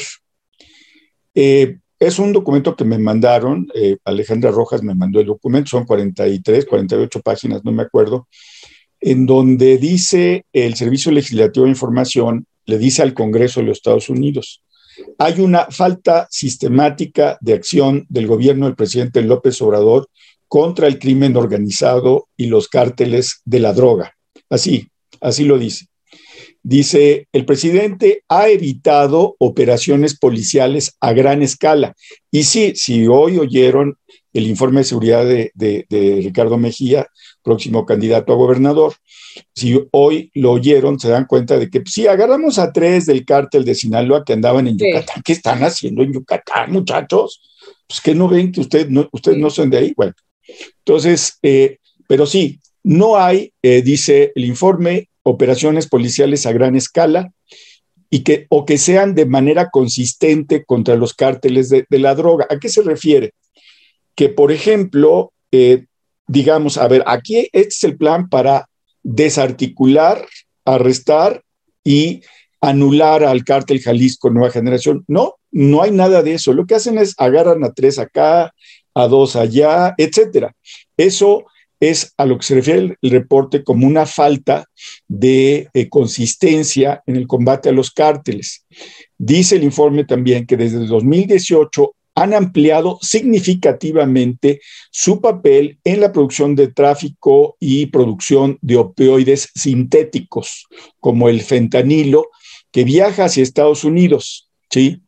Eh, 1.35 1.79
es 1.99 2.19
un 2.19 2.33
documento 2.33 2.75
que 2.75 2.85
me 2.85 2.99
mandaron, 2.99 3.69
eh, 3.75 3.97
Alejandra 4.05 4.51
Rojas 4.51 4.83
me 4.83 4.95
mandó 4.95 5.21
el 5.21 5.27
documento, 5.27 5.69
son 5.69 5.85
43, 5.85 6.67
48 6.67 7.21
páginas, 7.21 7.65
no 7.65 7.71
me 7.71 7.85
acuerdo, 7.85 8.27
en 9.03 9.27
donde 9.27 9.79
dice 9.79 10.47
el 10.53 10.75
Servicio 10.77 11.13
Legislativo 11.13 11.67
de 11.67 11.73
Información, 11.73 12.47
le 12.65 12.79
dice 12.79 13.03
al 13.03 13.15
Congreso 13.15 13.61
de 13.61 13.67
los 13.67 13.79
Estados 13.79 14.09
Unidos, 14.09 14.63
hay 15.19 15.41
una 15.41 15.67
falta 15.71 16.29
sistemática 16.31 17.37
de 17.41 17.55
acción 17.55 18.07
del 18.09 18.27
gobierno 18.27 18.67
del 18.67 18.77
presidente 18.77 19.23
López 19.23 19.61
Obrador 19.61 20.09
contra 20.47 20.87
el 20.87 20.99
crimen 20.99 21.37
organizado 21.37 22.29
y 22.37 22.47
los 22.47 22.69
cárteles 22.69 23.41
de 23.45 23.59
la 23.59 23.73
droga. 23.73 24.15
Así, 24.49 24.89
así 25.21 25.45
lo 25.45 25.59
dice. 25.59 25.87
Dice, 26.63 27.27
el 27.33 27.45
presidente 27.45 28.23
ha 28.29 28.49
evitado 28.49 29.35
operaciones 29.39 30.17
policiales 30.17 30.97
a 31.01 31.13
gran 31.13 31.43
escala. 31.43 31.95
Y 32.31 32.45
sí, 32.45 32.75
si 32.77 33.09
hoy 33.09 33.39
oyeron 33.39 33.97
el 34.33 34.47
informe 34.47 34.81
de 34.81 34.85
seguridad 34.85 35.25
de, 35.25 35.87
Ricardo 36.23 36.59
Mejía, 36.59 37.09
próximo 37.43 37.85
candidato 37.85 38.33
a 38.33 38.37
gobernador. 38.37 38.95
Si 39.55 39.81
hoy 39.91 40.31
lo 40.35 40.53
oyeron, 40.53 40.99
se 40.99 41.09
dan 41.09 41.27
cuenta 41.27 41.59
de 41.59 41.71
que 41.71 41.81
pues, 41.81 41.95
si 41.95 42.07
agarramos 42.07 42.59
a 42.59 42.73
tres 42.73 43.07
del 43.07 43.25
cártel 43.25 43.65
de 43.65 43.75
Sinaloa 43.75 44.25
que 44.25 44.33
andaban 44.33 44.69
en 44.69 44.79
Yucatán, 44.79 45.23
¿qué 45.25 45.33
están 45.33 45.63
haciendo 45.63 46.03
en 46.03 46.13
Yucatán, 46.13 46.73
muchachos? 46.73 47.43
Pues 47.87 48.01
que 48.01 48.15
no 48.15 48.29
ven 48.29 48.53
que 48.53 48.61
ustedes 48.61 48.91
no, 48.91 49.09
ustedes 49.13 49.39
no 49.39 49.51
son 49.51 49.71
de 49.71 49.79
ahí. 49.79 49.93
Bueno, 49.97 50.15
entonces, 50.79 51.39
eh, 51.43 51.79
pero 52.09 52.27
sí, 52.27 52.61
no 52.83 53.17
hay, 53.17 53.53
eh, 53.63 53.83
dice 53.83 54.33
el 54.35 54.45
informe, 54.45 55.09
operaciones 55.23 55.87
policiales 55.89 56.47
a 56.47 56.53
gran 56.53 56.77
escala 56.77 57.33
y 58.11 58.25
que, 58.25 58.47
o 58.51 58.65
que 58.67 58.77
sean 58.77 59.15
de 59.15 59.27
manera 59.27 59.71
consistente 59.71 60.65
contra 60.65 60.97
los 60.97 61.15
cárteles 61.15 61.69
de, 61.69 61.87
de 61.89 61.99
la 61.99 62.15
droga. 62.15 62.47
¿A 62.51 62.59
qué 62.59 62.69
se 62.69 62.83
refiere? 62.83 63.33
que, 64.15 64.29
por 64.29 64.53
ejemplo, 64.53 65.33
eh, 65.51 65.87
digamos, 66.27 66.79
a 66.79 66.89
ver, 66.89 67.03
aquí 67.07 67.49
este 67.53 67.69
es 67.69 67.85
el 67.85 67.97
plan 67.97 68.29
para 68.29 68.69
desarticular, 69.03 70.27
arrestar 70.65 71.43
y 71.85 72.23
anular 72.61 73.25
al 73.25 73.45
cártel 73.45 73.81
Jalisco 73.81 74.31
Nueva 74.31 74.51
Generación. 74.51 75.05
No, 75.09 75.35
no 75.51 75.83
hay 75.83 75.91
nada 75.91 76.23
de 76.23 76.35
eso. 76.35 76.53
Lo 76.53 76.67
que 76.67 76.77
hacen 76.77 76.99
es 76.99 77.15
agarran 77.19 77.65
a 77.65 77.73
tres 77.73 77.99
acá, 77.99 78.55
a 78.95 79.09
dos 79.09 79.37
allá, 79.37 79.95
etcétera. 79.99 80.55
Eso 80.97 81.47
es 81.81 82.15
a 82.17 82.27
lo 82.27 82.39
que 82.39 82.47
se 82.47 82.55
refiere 82.55 82.97
el, 83.01 83.11
reporte 83.11 83.65
como 83.65 83.89
una 83.89 84.07
falta 84.07 84.67
de 85.09 85.69
eh, 85.75 85.89
consistencia 85.89 87.03
en 87.07 87.17
el 87.17 87.27
combate 87.27 87.71
a 87.71 87.73
los 87.73 87.91
cárteles. 87.91 88.65
Dice 89.19 89.57
el 89.57 89.65
informe 89.65 90.05
también 90.05 90.47
que 90.47 90.57
desde 90.57 90.79
el 90.79 90.87
2018 90.87 91.93
han 92.15 92.35
ampliado 92.35 92.99
significativamente 93.01 94.61
su 94.91 95.21
papel 95.21 95.79
en 95.85 96.01
la 96.01 96.13
producción 96.13 96.55
de 96.55 96.69
tráfico 96.69 97.57
y 97.59 97.87
producción 97.87 98.59
de 98.61 98.77
opioides 98.77 99.49
sintéticos, 99.55 100.67
como 101.01 101.29
el 101.29 101.41
fentanilo, 101.41 102.29
que 102.71 102.85
viaja 102.85 103.25
hacia 103.25 103.43
Estados 103.43 103.85
Unidos. 103.85 104.51
¿sí? 104.71 105.03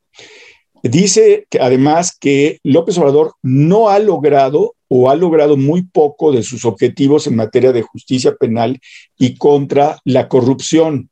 Dice 0.83 1.47
además 1.61 2.17
que 2.19 2.59
López 2.62 2.99
Obrador 2.99 3.35
no 3.43 3.88
ha 3.88 3.99
logrado 3.99 4.75
o 4.88 5.11
ha 5.11 5.17
logrado 5.17 5.57
muy 5.57 5.83
poco 5.83 6.31
de 6.31 6.43
sus 6.43 6.64
objetivos 6.64 7.27
en 7.27 7.37
materia 7.37 7.73
de 7.73 7.83
justicia 7.83 8.35
penal 8.37 8.81
y 9.19 9.37
contra 9.37 9.99
la 10.05 10.29
corrupción. 10.29 11.11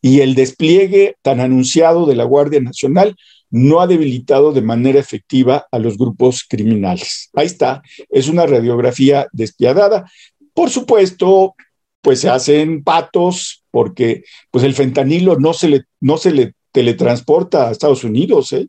Y 0.00 0.20
el 0.20 0.34
despliegue 0.34 1.16
tan 1.22 1.40
anunciado 1.40 2.06
de 2.06 2.16
la 2.16 2.24
Guardia 2.24 2.60
Nacional 2.60 3.16
no 3.50 3.80
ha 3.80 3.86
debilitado 3.86 4.52
de 4.52 4.62
manera 4.62 4.98
efectiva 4.98 5.66
a 5.70 5.78
los 5.78 5.96
grupos 5.96 6.44
criminales. 6.48 7.30
Ahí 7.34 7.46
está, 7.46 7.82
es 8.10 8.28
una 8.28 8.46
radiografía 8.46 9.28
despiadada. 9.32 10.10
Por 10.54 10.70
supuesto, 10.70 11.54
pues 12.00 12.20
se 12.20 12.28
hacen 12.28 12.82
patos 12.82 13.64
porque 13.70 14.24
pues 14.50 14.64
el 14.64 14.74
fentanilo 14.74 15.38
no 15.38 15.52
se 15.52 15.68
le, 15.68 15.84
no 16.00 16.18
se 16.18 16.32
le 16.32 16.54
teletransporta 16.72 17.68
a 17.68 17.72
Estados 17.72 18.04
Unidos, 18.04 18.52
¿eh? 18.52 18.68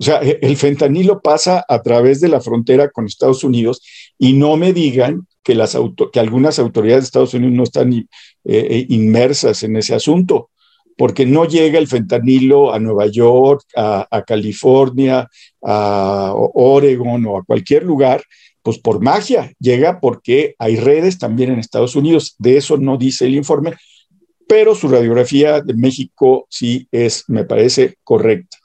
O 0.00 0.04
sea, 0.04 0.20
e, 0.22 0.38
el 0.42 0.56
fentanilo 0.56 1.20
pasa 1.20 1.64
a 1.68 1.82
través 1.82 2.20
de 2.20 2.28
la 2.28 2.40
frontera 2.40 2.90
con 2.90 3.06
Estados 3.06 3.42
Unidos 3.42 3.82
y 4.16 4.32
no 4.32 4.56
me 4.56 4.72
digan 4.72 5.26
que, 5.42 5.54
las 5.54 5.76
que 6.12 6.20
algunas 6.20 6.58
autoridades 6.58 7.04
de 7.04 7.06
Estados 7.06 7.34
Unidos 7.34 7.54
no 7.54 7.62
están 7.64 7.92
eh, 7.92 8.06
eh, 8.44 8.86
inmersas 8.88 9.62
en 9.62 9.76
ese 9.76 9.94
asunto 9.94 10.50
porque 10.98 11.24
no 11.24 11.44
llega 11.44 11.78
el 11.78 11.86
fentanilo 11.86 12.74
a 12.74 12.80
Nueva 12.80 13.06
York, 13.06 13.62
a, 13.76 14.24
California, 14.26 15.28
a 15.62 16.32
Oregon 16.34 17.24
o 17.24 17.38
a 17.38 17.44
cualquier 17.44 17.84
lugar, 17.84 18.24
pues 18.62 18.80
por 18.80 19.00
magia, 19.00 19.52
llega 19.60 20.00
porque 20.00 20.56
hay 20.58 20.74
redes 20.74 21.18
también 21.18 21.52
en 21.52 21.60
Estados 21.60 21.94
Unidos. 21.94 22.34
De 22.38 22.56
eso 22.56 22.78
no 22.78 22.98
dice 22.98 23.26
el 23.26 23.36
informe, 23.36 23.74
pero 24.48 24.74
su 24.74 24.88
radiografía 24.88 25.60
de 25.60 25.74
México 25.74 26.48
sí 26.50 26.88
es, 26.90 27.22
me 27.28 27.44
parece, 27.44 27.94
correcta. 28.02 28.58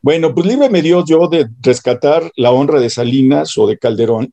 Bueno, 0.00 0.34
pues 0.34 0.46
libre 0.46 0.70
me 0.70 0.82
dio 0.82 1.04
yo 1.04 1.28
de 1.28 1.48
rescatar 1.60 2.30
la 2.36 2.52
honra 2.52 2.80
de 2.80 2.90
Salinas 2.90 3.58
o 3.58 3.66
de 3.66 3.78
Calderón. 3.78 4.32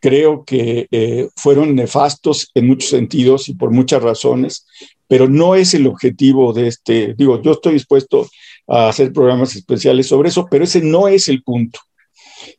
Creo 0.00 0.44
que 0.44 0.88
eh, 0.90 1.28
fueron 1.36 1.74
nefastos 1.74 2.50
en 2.54 2.66
muchos 2.66 2.90
sentidos 2.90 3.48
y 3.48 3.54
por 3.54 3.70
muchas 3.70 4.02
razones 4.02 4.66
pero 5.12 5.28
no 5.28 5.54
es 5.54 5.74
el 5.74 5.86
objetivo 5.86 6.54
de 6.54 6.68
este, 6.68 7.12
digo, 7.12 7.42
yo 7.42 7.52
estoy 7.52 7.74
dispuesto 7.74 8.30
a 8.66 8.88
hacer 8.88 9.12
programas 9.12 9.54
especiales 9.54 10.06
sobre 10.06 10.30
eso, 10.30 10.48
pero 10.50 10.64
ese 10.64 10.80
no 10.80 11.06
es 11.06 11.28
el 11.28 11.42
punto. 11.42 11.80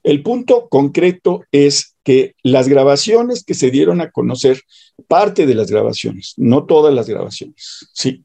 El 0.04 0.22
punto 0.22 0.68
concreto 0.70 1.42
es 1.52 1.96
que 2.04 2.36
las 2.44 2.68
grabaciones 2.68 3.44
que 3.44 3.56
se 3.56 3.72
dieron 3.72 4.02
a 4.02 4.12
conocer, 4.12 4.62
parte 5.08 5.48
de 5.48 5.56
las 5.56 5.72
grabaciones, 5.72 6.36
no 6.38 6.68
todas 6.68 6.94
las 6.94 7.10
grabaciones, 7.10 7.88
sí, 7.92 8.24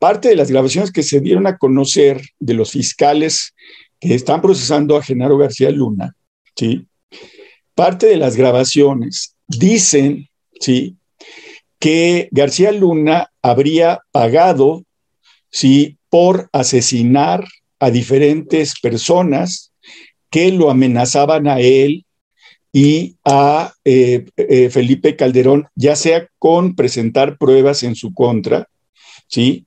parte 0.00 0.30
de 0.30 0.36
las 0.36 0.50
grabaciones 0.50 0.90
que 0.90 1.04
se 1.04 1.20
dieron 1.20 1.46
a 1.46 1.58
conocer 1.58 2.22
de 2.40 2.54
los 2.54 2.72
fiscales 2.72 3.54
que 4.00 4.14
están 4.14 4.40
procesando 4.40 4.96
a 4.96 5.02
Genaro 5.02 5.36
García 5.36 5.70
Luna, 5.70 6.16
sí, 6.56 6.86
parte 7.74 8.06
de 8.06 8.16
las 8.16 8.34
grabaciones 8.34 9.36
dicen, 9.46 10.28
sí, 10.58 10.96
que 11.78 12.28
García 12.32 12.72
Luna 12.72 13.30
habría 13.42 14.00
pagado 14.10 14.84
¿sí? 15.50 15.98
por 16.08 16.48
asesinar 16.52 17.44
a 17.78 17.90
diferentes 17.90 18.74
personas 18.80 19.72
que 20.30 20.50
lo 20.50 20.70
amenazaban 20.70 21.46
a 21.46 21.60
él 21.60 22.06
y 22.72 23.16
a 23.24 23.74
eh, 23.84 24.24
eh, 24.36 24.70
Felipe 24.70 25.16
Calderón, 25.16 25.68
ya 25.74 25.94
sea 25.94 26.26
con 26.38 26.74
presentar 26.74 27.36
pruebas 27.36 27.82
en 27.82 27.96
su 27.96 28.14
contra, 28.14 28.68
¿sí? 29.26 29.66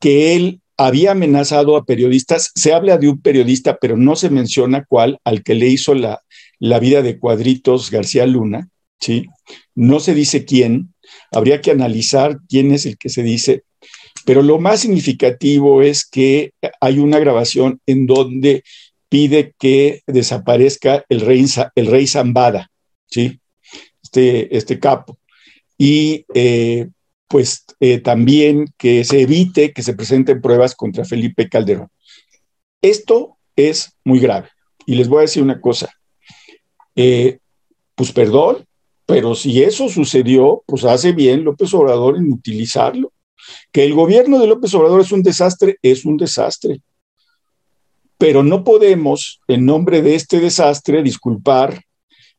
Que 0.00 0.36
él 0.36 0.60
había 0.76 1.12
amenazado 1.12 1.76
a 1.76 1.84
periodistas, 1.84 2.50
se 2.54 2.72
habla 2.72 2.98
de 2.98 3.08
un 3.08 3.20
periodista, 3.20 3.78
pero 3.80 3.96
no 3.96 4.16
se 4.16 4.30
menciona 4.30 4.84
cuál, 4.84 5.18
al 5.24 5.42
que 5.42 5.54
le 5.54 5.68
hizo 5.68 5.94
la, 5.94 6.20
la 6.58 6.80
vida 6.80 7.02
de 7.02 7.18
cuadritos 7.18 7.90
García 7.90 8.26
Luna, 8.26 8.68
¿sí? 9.00 9.26
No 9.74 10.00
se 10.00 10.14
dice 10.14 10.44
quién, 10.44 10.94
habría 11.30 11.60
que 11.60 11.70
analizar 11.70 12.38
quién 12.48 12.72
es 12.72 12.86
el 12.86 12.98
que 12.98 13.08
se 13.08 13.22
dice, 13.22 13.62
pero 14.24 14.42
lo 14.42 14.58
más 14.58 14.80
significativo 14.80 15.82
es 15.82 16.04
que 16.06 16.52
hay 16.80 16.98
una 16.98 17.18
grabación 17.18 17.80
en 17.86 18.06
donde 18.06 18.62
pide 19.08 19.54
que 19.58 20.02
desaparezca 20.06 21.04
el 21.08 21.20
rey, 21.20 21.44
el 21.74 21.86
rey 21.86 22.06
Zambada, 22.06 22.70
¿sí? 23.06 23.38
Este, 24.02 24.56
este 24.56 24.78
capo. 24.78 25.18
Y 25.76 26.24
eh, 26.34 26.88
pues 27.28 27.64
eh, 27.80 27.98
también 27.98 28.66
que 28.78 29.04
se 29.04 29.22
evite 29.22 29.72
que 29.72 29.82
se 29.82 29.94
presenten 29.94 30.40
pruebas 30.40 30.74
contra 30.74 31.04
Felipe 31.04 31.48
Calderón. 31.48 31.88
Esto 32.82 33.36
es 33.56 33.96
muy 34.04 34.20
grave. 34.20 34.48
Y 34.86 34.94
les 34.94 35.08
voy 35.08 35.18
a 35.18 35.22
decir 35.22 35.42
una 35.42 35.60
cosa. 35.60 35.90
Eh, 36.94 37.38
pues 37.94 38.12
perdón, 38.12 38.64
pero 39.06 39.34
si 39.34 39.62
eso 39.62 39.88
sucedió, 39.88 40.62
pues 40.66 40.84
hace 40.84 41.12
bien 41.12 41.44
López 41.44 41.72
Obrador 41.74 42.16
en 42.16 42.32
utilizarlo. 42.32 43.12
Que 43.72 43.84
el 43.84 43.94
gobierno 43.94 44.38
de 44.38 44.46
López 44.46 44.72
Obrador 44.74 45.00
es 45.00 45.12
un 45.12 45.22
desastre, 45.22 45.76
es 45.82 46.04
un 46.04 46.16
desastre 46.16 46.80
pero 48.18 48.42
no 48.42 48.64
podemos, 48.64 49.40
en 49.48 49.66
nombre 49.66 50.02
de 50.02 50.14
este 50.14 50.40
desastre, 50.40 51.02
disculpar 51.02 51.82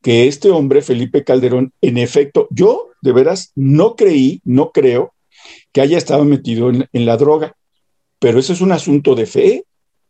que 0.02 0.28
este 0.28 0.52
hombre, 0.52 0.82
Felipe 0.82 1.24
Calderón, 1.24 1.74
en 1.82 1.98
efecto, 1.98 2.48
yo 2.52 2.90
de 3.06 3.14
veras 3.14 3.52
no 3.56 3.96
creí, 3.96 4.42
no 4.44 4.72
creo 4.72 5.14
que 5.72 5.82
haya 5.82 5.98
estado 5.98 6.26
metido 6.26 6.70
en, 6.70 7.06
la 7.06 7.16
droga, 7.18 7.56
pero 8.20 8.40
eso 8.40 8.52
es 8.52 8.62
un 8.62 8.72
asunto 8.72 9.16
de 9.16 9.26
fe, 9.26 9.64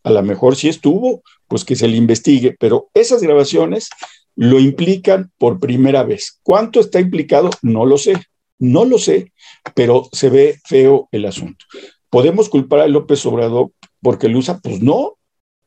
a 0.04 0.12
lo 0.12 0.24
mejor 0.24 0.56
sí 0.56 0.70
estuvo, 0.70 1.22
pues 1.48 1.66
que 1.66 1.76
se 1.76 1.88
le 1.88 1.98
investigue, 1.98 2.56
pero 2.60 2.90
esas 2.94 3.22
grabaciones 3.22 3.90
lo 4.36 4.60
implican 4.60 5.32
por 5.38 5.60
primera 5.60 6.04
vez. 6.04 6.40
¿Cuánto 6.44 6.80
está 6.80 7.00
implicado? 7.00 7.50
No 7.62 7.86
lo 7.86 7.98
sé, 7.98 8.16
no 8.60 8.86
lo 8.86 8.98
sé, 8.98 9.34
pero 9.74 10.08
se 10.12 10.30
ve 10.30 10.60
feo 10.66 11.10
el 11.12 11.26
asunto. 11.26 11.66
¿Podemos 12.10 12.50
culpar 12.50 12.80
a 12.82 12.88
López 12.88 13.26
Obrador 13.26 13.72
porque 14.02 14.30
lo 14.30 14.40
usa? 14.40 14.60
Pues 14.60 14.82
no, 14.82 15.18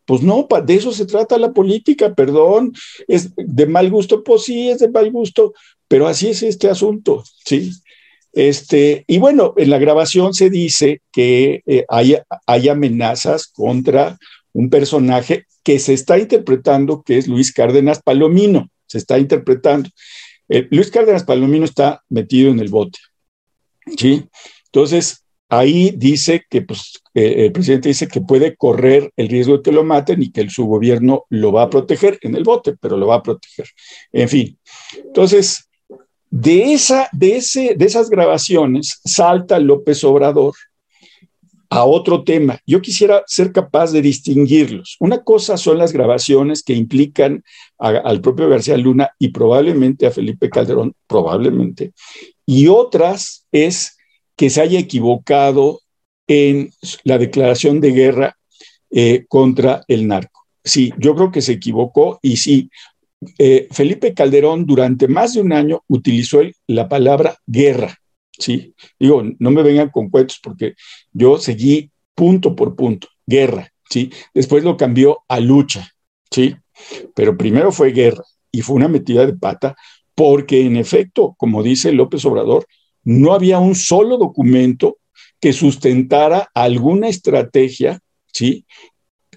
pues 0.09 0.23
no, 0.23 0.49
de 0.64 0.75
eso 0.75 0.91
se 0.93 1.05
trata 1.05 1.37
la 1.37 1.53
política, 1.53 2.14
perdón, 2.14 2.73
es 3.07 3.35
de 3.37 3.67
mal 3.67 3.91
gusto, 3.91 4.25
pues 4.25 4.45
sí, 4.45 4.71
es 4.71 4.79
de 4.79 4.88
mal 4.88 5.11
gusto, 5.11 5.53
pero 5.88 6.07
así 6.07 6.29
es 6.29 6.42
este 6.42 6.68
asunto, 6.68 7.24
¿sí? 7.44 7.72
Este, 8.33 9.05
y 9.07 9.18
bueno, 9.18 9.55
en 9.57 9.70
la 9.70 9.79
grabación 9.79 10.35
se 10.35 10.51
dice 10.51 11.01
que 11.11 11.62
eh, 11.66 11.85
hay, 11.88 12.16
hay, 12.46 12.68
amenazas 12.68 13.46
contra 13.46 14.18
un 14.53 14.70
personaje 14.70 15.46
que 15.64 15.79
se 15.79 15.94
está 15.94 16.18
interpretando, 16.18 17.03
que 17.03 17.18
es 17.18 17.27
Luis 17.27 17.53
Cárdenas 17.53 18.03
Palomino, 18.03 18.70
se 18.87 18.98
está 18.98 19.18
interpretando. 19.18 19.88
Eh, 20.48 20.68
Luis 20.70 20.90
Cárdenas 20.90 21.24
Palomino 21.24 21.64
está 21.64 22.03
metido 22.11 22.51
en 22.51 22.61
el 22.61 22.68
bote, 22.68 22.98
¿sí? 23.96 24.24
Entonces, 24.66 25.24
ahí 25.48 25.92
dice 25.96 26.44
que 26.48 26.62
pues, 26.62 27.01
el 27.14 27.51
presidente 27.53 27.88
dice 27.88 28.09
que 28.09 28.20
puede 28.20 28.55
correr 28.57 29.11
el 29.16 29.29
riesgo 29.29 29.57
de 29.57 29.62
que 29.62 29.72
lo 29.72 29.85
maten 29.85 30.22
y 30.22 30.31
que 30.31 30.48
su 30.51 30.66
gobierno 30.66 31.24
lo 31.31 31.53
va 31.53 31.62
a 31.62 31.70
proteger 31.70 32.18
en 32.22 32.37
el 32.37 32.44
bote, 32.44 32.77
pero 32.79 32.96
lo 32.96 33.07
va 33.07 33.16
a 33.16 33.22
proteger. 33.22 33.66
En 34.12 34.29
fin, 34.29 34.59
entonces, 35.05 35.67
de, 36.31 36.73
esa, 36.73 37.09
de, 37.12 37.37
ese, 37.37 37.75
de 37.77 37.85
esas 37.85 38.11
grabaciones 38.11 39.01
salta 39.05 39.59
López 39.59 40.05
Obrador 40.05 40.55
a 41.71 41.85
otro 41.85 42.25
tema. 42.25 42.59
Yo 42.67 42.81
quisiera 42.81 43.23
ser 43.27 43.53
capaz 43.53 43.93
de 43.93 44.01
distinguirlos. 44.01 44.97
Una 45.01 45.23
cosa 45.23 45.57
son 45.57 45.79
las 45.79 45.93
grabaciones 45.93 46.62
que 46.62 46.73
implican 46.73 47.45
al 47.79 48.21
propio 48.21 48.49
García 48.49 48.77
Luna 48.77 49.11
y 49.19 49.29
probablemente 49.29 50.07
a 50.07 50.11
Felipe 50.11 50.49
Calderón, 50.49 50.95
probablemente, 51.07 51.93
y 52.47 52.69
otras 52.69 53.47
es 53.53 53.99
que 54.37 54.51
se 54.51 54.62
haya 54.62 54.79
equivocado 54.79 55.81
en 56.27 56.71
la 57.05 57.19
declaración 57.19 57.81
de 57.81 57.93
guerra 57.93 58.37
eh, 58.91 59.27
contra 59.29 59.85
el 59.88 60.07
narco. 60.07 60.47
Sí, 60.64 60.93
yo 60.99 61.14
creo 61.14 61.31
que 61.31 61.43
se 61.43 61.53
equivocó 61.53 62.19
y 62.23 62.37
sí, 62.37 62.71
eh, 63.38 63.68
Felipe 63.70 64.14
Calderón 64.14 64.66
durante 64.66 65.09
más 65.09 65.35
de 65.35 65.40
un 65.40 65.52
año 65.52 65.83
utilizó 65.88 66.40
la 66.66 66.88
palabra 66.88 67.37
guerra. 67.46 67.96
Sí, 68.38 68.74
digo, 68.98 69.22
no 69.38 69.50
me 69.50 69.62
vengan 69.62 69.90
con 69.90 70.11
cuentos 70.11 70.38
porque 70.42 70.74
yo 71.12 71.38
seguí 71.38 71.90
punto 72.14 72.54
por 72.54 72.76
punto, 72.76 73.09
guerra. 73.26 73.72
Sí, 73.90 74.11
después 74.35 74.62
lo 74.62 74.76
cambió 74.76 75.24
a 75.28 75.40
lucha. 75.40 75.88
Sí, 76.31 76.54
pero 77.14 77.37
primero 77.37 77.72
fue 77.72 77.92
guerra 77.92 78.22
y 78.52 78.61
fue 78.61 78.76
una 78.76 78.88
metida 78.88 79.26
de 79.26 79.37
pata 79.37 79.76
porque 80.14 80.66
en 80.66 80.76
efecto, 80.76 81.35
como 81.38 81.62
dice 81.62 81.92
López 81.92 82.24
Obrador, 82.24 82.66
no 83.04 83.33
había 83.33 83.59
un 83.59 83.74
solo 83.74 84.18
documento 84.18 84.98
que 85.40 85.52
sustentara 85.52 86.50
alguna 86.54 87.09
estrategia, 87.09 88.00
¿sí? 88.33 88.66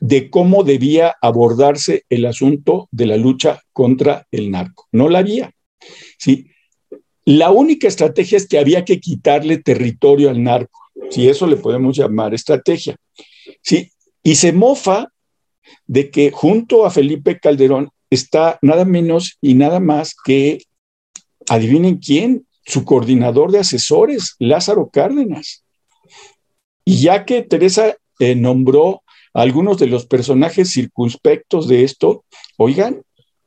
De 0.01 0.31
cómo 0.31 0.63
debía 0.63 1.15
abordarse 1.21 2.05
el 2.09 2.25
asunto 2.25 2.89
de 2.91 3.05
la 3.05 3.17
lucha 3.17 3.61
contra 3.71 4.27
el 4.31 4.49
narco. 4.49 4.87
No 4.91 5.07
la 5.07 5.19
había. 5.19 5.51
¿sí? 6.17 6.47
La 7.23 7.51
única 7.51 7.87
estrategia 7.87 8.37
es 8.37 8.47
que 8.47 8.57
había 8.57 8.83
que 8.83 8.99
quitarle 8.99 9.59
territorio 9.59 10.31
al 10.31 10.43
narco, 10.43 10.79
si 11.11 11.29
eso 11.29 11.45
le 11.45 11.55
podemos 11.55 11.95
llamar 11.95 12.33
estrategia. 12.33 12.97
¿sí? 13.61 13.91
Y 14.23 14.35
se 14.35 14.51
mofa 14.51 15.07
de 15.85 16.09
que 16.09 16.31
junto 16.31 16.85
a 16.85 16.89
Felipe 16.89 17.39
Calderón 17.39 17.91
está 18.09 18.57
nada 18.63 18.85
menos 18.85 19.37
y 19.39 19.53
nada 19.53 19.79
más 19.79 20.15
que, 20.25 20.63
adivinen 21.47 21.97
quién, 21.97 22.47
su 22.65 22.85
coordinador 22.85 23.51
de 23.51 23.59
asesores, 23.59 24.35
Lázaro 24.39 24.89
Cárdenas. 24.89 25.63
Y 26.85 27.01
ya 27.01 27.25
que 27.25 27.43
Teresa 27.43 27.95
eh, 28.19 28.35
nombró 28.35 29.00
algunos 29.33 29.77
de 29.77 29.87
los 29.87 30.05
personajes 30.05 30.71
circunspectos 30.71 31.67
de 31.67 31.83
esto, 31.83 32.25
oigan, 32.57 33.01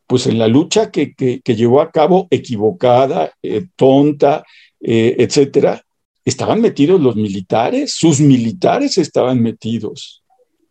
pues 0.07 0.27
en 0.27 0.39
la 0.39 0.49
lucha 0.49 0.91
que, 0.91 1.15
llevó 1.45 1.81
a 1.81 1.91
cabo 1.91 2.29
equivocada, 2.31 3.33
eh, 3.43 3.67
tonta, 3.77 4.45
eh, 4.81 5.17
etcétera, 5.19 5.83
estaban 6.25 6.61
metidos 6.61 7.01
los 7.01 7.17
militares, 7.17 7.93
sus 7.93 8.21
militares 8.21 8.99
estaban 8.99 9.43
metidos. 9.43 10.23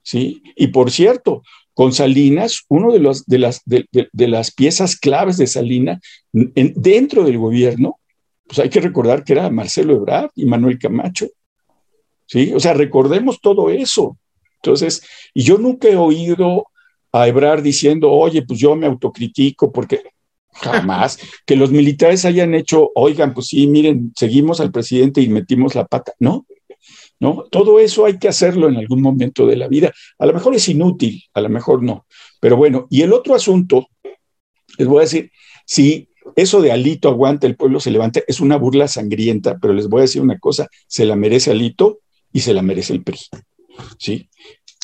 ¿sí? 0.01 0.41
Y 0.55 0.67
por 0.67 0.91
cierto, 0.91 1.43
con 1.73 1.93
Salinas, 1.93 2.63
uno 2.69 2.91
de, 2.91 2.99
los, 2.99 3.25
de, 3.25 3.39
las, 3.39 3.61
de, 3.65 3.87
las 4.27 4.51
piezas 4.51 4.95
claves 4.95 5.37
de 5.37 5.47
Salinas 5.47 5.99
dentro 6.31 7.23
del 7.23 7.39
gobierno 7.39 7.97
pues 8.45 8.59
hay 8.59 8.69
que 8.69 8.81
recordar 8.81 9.23
que 9.23 9.33
era 9.33 9.49
Marcelo 9.49 9.95
Ebrard 9.95 10.29
y 10.35 10.45
Manuel 10.45 10.77
Camacho. 10.77 11.27
¿Sí? 12.25 12.53
O 12.53 12.59
sea, 12.59 12.73
recordemos 12.73 13.39
todo 13.41 13.69
eso. 13.69 14.17
Entonces, 14.63 15.03
y 15.33 15.43
yo 15.43 15.57
nunca 15.57 15.89
he 15.89 15.97
oído 15.97 16.67
a 17.11 17.27
Ebrard 17.27 17.61
diciendo, 17.61 18.09
oye, 18.09 18.43
pues 18.43 18.59
yo 18.59 18.75
me 18.77 18.87
autocritico 18.87 19.71
porque 19.73 20.03
jamás 20.53 21.19
que 21.45 21.57
los 21.57 21.69
militares 21.69 22.23
hayan 22.23 22.55
hecho, 22.55 22.91
oigan, 22.95 23.33
pues 23.33 23.47
sí, 23.47 23.67
miren, 23.67 24.13
seguimos 24.15 24.61
al 24.61 24.71
presidente 24.71 25.19
y 25.19 25.27
metimos 25.27 25.75
la 25.75 25.85
pata. 25.85 26.13
No, 26.19 26.45
no, 27.19 27.45
todo 27.51 27.79
eso 27.79 28.05
hay 28.05 28.17
que 28.17 28.29
hacerlo 28.29 28.69
en 28.69 28.77
algún 28.77 29.01
momento 29.01 29.45
de 29.45 29.57
la 29.57 29.67
vida. 29.67 29.91
A 30.17 30.25
lo 30.25 30.33
mejor 30.33 30.55
es 30.55 30.69
inútil, 30.69 31.21
a 31.33 31.41
lo 31.41 31.49
mejor 31.49 31.83
no. 31.83 32.05
Pero 32.39 32.55
bueno, 32.55 32.87
y 32.89 33.01
el 33.01 33.11
otro 33.11 33.35
asunto, 33.35 33.87
les 34.77 34.87
voy 34.87 34.99
a 34.99 35.01
decir, 35.01 35.29
si 35.65 36.07
eso 36.37 36.61
de 36.61 36.71
Alito 36.71 37.09
aguanta, 37.09 37.47
el 37.47 37.57
pueblo 37.57 37.81
se 37.81 37.91
levanta, 37.91 38.21
es 38.27 38.39
una 38.39 38.55
burla 38.55 38.87
sangrienta, 38.87 39.57
pero 39.61 39.73
les 39.73 39.89
voy 39.89 39.99
a 39.99 40.03
decir 40.03 40.21
una 40.21 40.39
cosa, 40.39 40.69
se 40.87 41.05
la 41.05 41.17
merece 41.17 41.51
Alito 41.51 41.99
y 42.31 42.39
se 42.39 42.53
la 42.53 42.61
merece 42.61 42.93
el 42.93 43.03
PRI. 43.03 43.19
¿sí? 43.97 44.29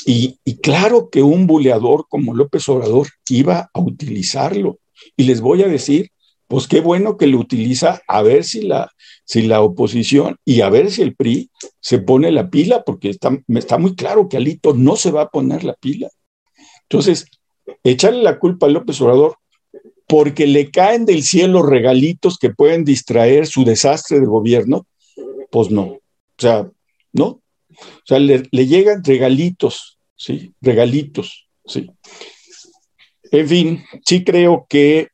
Y, 0.06 0.38
claro 0.62 1.10
que 1.10 1.22
un 1.22 1.48
buleador 1.48 2.06
como 2.10 2.34
López 2.34 2.68
Obrador 2.70 3.08
iba 3.30 3.70
a 3.74 3.80
utilizarlo. 3.80 4.80
Y 5.16 5.24
les 5.24 5.42
voy 5.42 5.64
a 5.64 5.68
decir, 5.68 6.12
pues 6.48 6.68
qué 6.68 6.82
bueno 6.82 7.18
que 7.18 7.28
lo 7.28 7.40
utiliza, 7.40 8.02
a 8.08 8.22
ver 8.22 8.44
si 8.44 8.62
la, 8.62 8.92
si 9.26 9.44
la 9.44 9.62
oposición 9.62 10.38
y 10.46 10.62
a 10.62 10.70
ver 10.70 10.92
si 10.92 11.02
el 11.02 11.16
PRI 11.16 11.50
se 11.80 12.00
pone 12.00 12.32
la 12.32 12.50
pila, 12.50 12.84
porque 12.84 13.10
está, 13.10 13.38
está 13.48 13.78
muy 13.78 13.96
claro 13.96 14.28
que 14.28 14.38
Alito 14.38 14.74
no 14.74 14.96
se 14.96 15.12
va 15.12 15.24
a 15.24 15.30
poner 15.30 15.64
la 15.64 15.74
pila. 15.74 16.10
Entonces, 16.84 17.26
echarle 17.84 18.24
la 18.24 18.40
culpa 18.40 18.66
a 18.66 18.70
López 18.70 19.00
Obrador 19.02 19.38
porque 20.08 20.48
le 20.48 20.72
caen 20.72 21.06
del 21.06 21.22
cielo 21.22 21.62
regalitos 21.62 22.40
que 22.40 22.50
pueden 22.50 22.84
distraer 22.84 23.46
su 23.46 23.64
desastre 23.64 24.20
de 24.20 24.26
gobierno, 24.26 24.88
pues 25.52 25.70
no. 25.70 25.84
O 25.84 26.02
sea, 26.40 26.68
¿no? 27.14 27.42
O 27.82 28.06
sea, 28.06 28.20
le, 28.20 28.44
llegan 28.52 29.04
regalitos 29.04 30.00
¿sí? 30.16 30.54
Regalitos, 30.62 31.48
¿sí? 31.66 31.90
En 33.32 33.48
fin, 33.48 33.84
sí 34.06 34.24
creo 34.24 34.66
que 34.70 35.10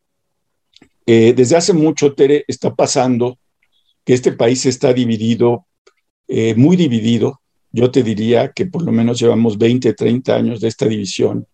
eh, 1.06 1.34
desde 1.34 1.56
hace 1.56 1.74
mucho, 1.74 2.14
Tere, 2.14 2.44
está 2.48 2.74
pasando 2.74 3.38
que 4.04 4.14
este 4.14 4.32
país 4.32 4.66
está 4.66 4.94
dividido, 4.94 5.68
eh, 6.28 6.56
muy 6.56 6.76
dividido. 6.76 7.42
Yo 7.72 7.92
te 7.92 8.02
diría 8.04 8.52
que 8.54 8.66
por 8.66 8.84
lo 8.84 8.92
menos 8.92 9.20
llevamos 9.20 9.58
20, 9.58 9.94
30 9.94 10.36
años 10.36 10.62
de 10.62 10.70
esta 10.70 10.88
división 10.88 11.46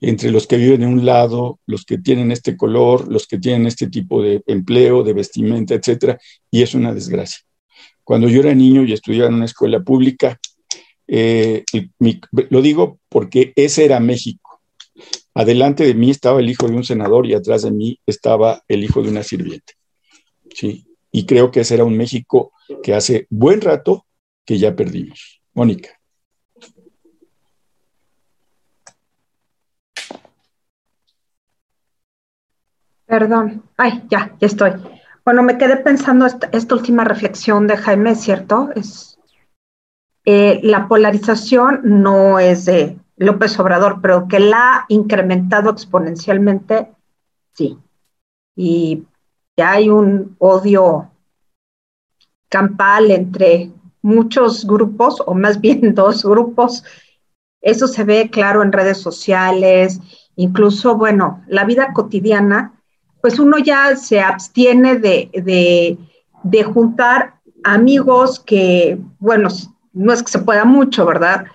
entre 0.00 0.30
los 0.30 0.46
que 0.46 0.56
viven 0.56 0.82
en 0.82 0.88
un 0.88 1.04
lado, 1.04 1.60
los 1.66 1.84
que 1.84 1.98
tienen 1.98 2.32
este 2.32 2.56
color, 2.56 3.12
los 3.12 3.26
que 3.26 3.38
tienen 3.38 3.66
este 3.66 3.88
tipo 3.88 4.22
de 4.22 4.42
empleo, 4.46 5.02
de 5.02 5.12
vestimenta, 5.12 5.74
etcétera, 5.74 6.18
y 6.50 6.62
es 6.62 6.74
una 6.74 6.94
desgracia. 6.94 7.40
Cuando 8.04 8.28
yo 8.28 8.40
era 8.40 8.54
niño 8.54 8.84
y 8.84 8.92
estudiaba 8.92 9.28
en 9.28 9.34
una 9.34 9.44
escuela 9.44 9.80
pública, 9.80 10.38
eh, 11.06 11.64
lo 12.50 12.62
digo 12.62 12.98
porque 13.08 13.52
ese 13.56 13.84
era 13.84 14.00
México. 14.00 14.60
Adelante 15.34 15.84
de 15.84 15.94
mí 15.94 16.10
estaba 16.10 16.40
el 16.40 16.50
hijo 16.50 16.68
de 16.68 16.76
un 16.76 16.84
senador 16.84 17.26
y 17.26 17.34
atrás 17.34 17.62
de 17.62 17.70
mí 17.70 17.98
estaba 18.06 18.62
el 18.68 18.84
hijo 18.84 19.02
de 19.02 19.10
una 19.10 19.22
sirviente. 19.22 19.74
¿sí? 20.54 20.86
Y 21.12 21.26
creo 21.26 21.50
que 21.50 21.60
ese 21.60 21.74
era 21.74 21.84
un 21.84 21.96
México 21.96 22.52
que 22.82 22.94
hace 22.94 23.26
buen 23.30 23.60
rato 23.60 24.06
que 24.44 24.58
ya 24.58 24.74
perdimos. 24.74 25.40
Mónica. 25.54 25.90
Perdón, 33.06 33.64
ay, 33.76 34.04
ya, 34.08 34.36
ya 34.40 34.46
estoy. 34.46 34.70
Bueno, 35.24 35.42
me 35.42 35.58
quedé 35.58 35.76
pensando 35.76 36.26
esta, 36.26 36.74
última 36.74 37.04
reflexión 37.04 37.66
de 37.66 37.76
Jaime, 37.76 38.14
¿cierto? 38.14 38.70
Es, 38.74 39.18
eh, 40.24 40.60
la 40.62 40.88
polarización 40.88 41.80
no 41.84 42.38
es 42.38 42.64
de 42.64 42.98
López 43.16 43.58
Obrador, 43.60 44.00
pero 44.00 44.28
que 44.28 44.40
la 44.40 44.74
ha 44.74 44.84
incrementado 44.88 45.70
exponencialmente, 45.70 46.94
sí. 47.52 47.78
Y 48.56 49.04
ya 49.56 49.72
hay 49.72 49.90
un 49.90 50.36
odio 50.38 51.10
campal 52.48 53.10
entre 53.10 53.70
muchos 54.00 54.66
grupos, 54.66 55.22
o 55.26 55.34
más 55.34 55.60
bien 55.60 55.94
dos 55.94 56.24
grupos. 56.24 56.82
Eso 57.60 57.86
se 57.88 58.04
ve 58.04 58.30
claro 58.30 58.62
en 58.62 58.72
redes 58.72 58.98
sociales, 58.98 60.00
incluso, 60.34 60.96
bueno, 60.96 61.44
la 61.46 61.64
vida 61.64 61.92
cotidiana 61.92 62.79
pues 63.20 63.38
uno 63.38 63.58
ya 63.58 63.96
se 63.96 64.20
abstiene 64.20 64.96
de, 64.96 65.98
juntar 66.72 67.34
amigos 67.64 68.40
que, 68.40 68.98
bueno, 69.18 69.48
no 69.92 70.12
es 70.12 70.22
que 70.22 70.32
se 70.32 70.38
pueda 70.38 70.64
mucho, 70.64 71.04
¿verdad? 71.04 71.46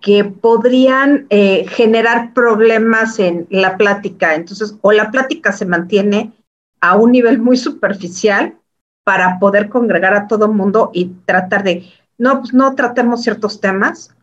Que 0.00 0.24
podrían 0.24 1.26
eh, 1.30 1.66
generar 1.68 2.32
problemas 2.32 3.18
en 3.18 3.46
la 3.50 3.76
plática. 3.76 4.34
Entonces, 4.34 4.76
o 4.80 4.92
la 4.92 5.10
plática 5.10 5.52
se 5.52 5.66
mantiene 5.66 6.32
a 6.80 6.96
un 6.96 7.12
nivel 7.12 7.38
muy 7.38 7.56
superficial 7.56 8.56
para 9.04 9.38
poder 9.38 9.68
congregar 9.68 10.14
a 10.14 10.26
todo 10.26 10.46
el 10.46 10.52
mundo 10.52 10.90
y 10.94 11.06
tratar 11.26 11.64
de, 11.64 11.84
no, 12.18 12.40
pues 12.40 12.54
no 12.54 12.74
tratemos 12.74 13.22
ciertos 13.22 13.60
temas. 13.60 14.14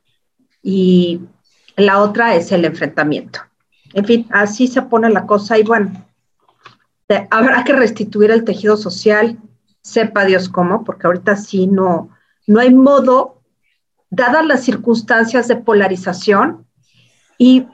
Y 0.63 1.21
la 1.75 1.99
otra 1.99 2.35
es 2.35 2.51
el 2.51 2.65
enfrentamiento. 2.65 3.39
En 3.93 4.05
fin, 4.05 4.27
así 4.31 4.67
se 4.67 4.81
pone 4.81 5.09
la 5.09 5.25
cosa 5.25 5.57
y 5.57 5.63
bueno, 5.63 5.91
habrá 7.31 7.63
que 7.63 7.73
restituir 7.73 8.31
el 8.31 8.43
tejido 8.43 8.77
social, 8.77 9.39
sepa 9.81 10.25
Dios 10.25 10.49
cómo, 10.49 10.83
porque 10.83 11.07
ahorita 11.07 11.35
sí 11.35 11.67
no, 11.67 12.09
no 12.45 12.59
hay 12.59 12.73
modo, 12.73 13.41
dadas 14.09 14.45
las 14.45 14.63
circunstancias 14.63 15.47
de 15.47 15.55
polarización, 15.55 16.67
y 17.37 17.67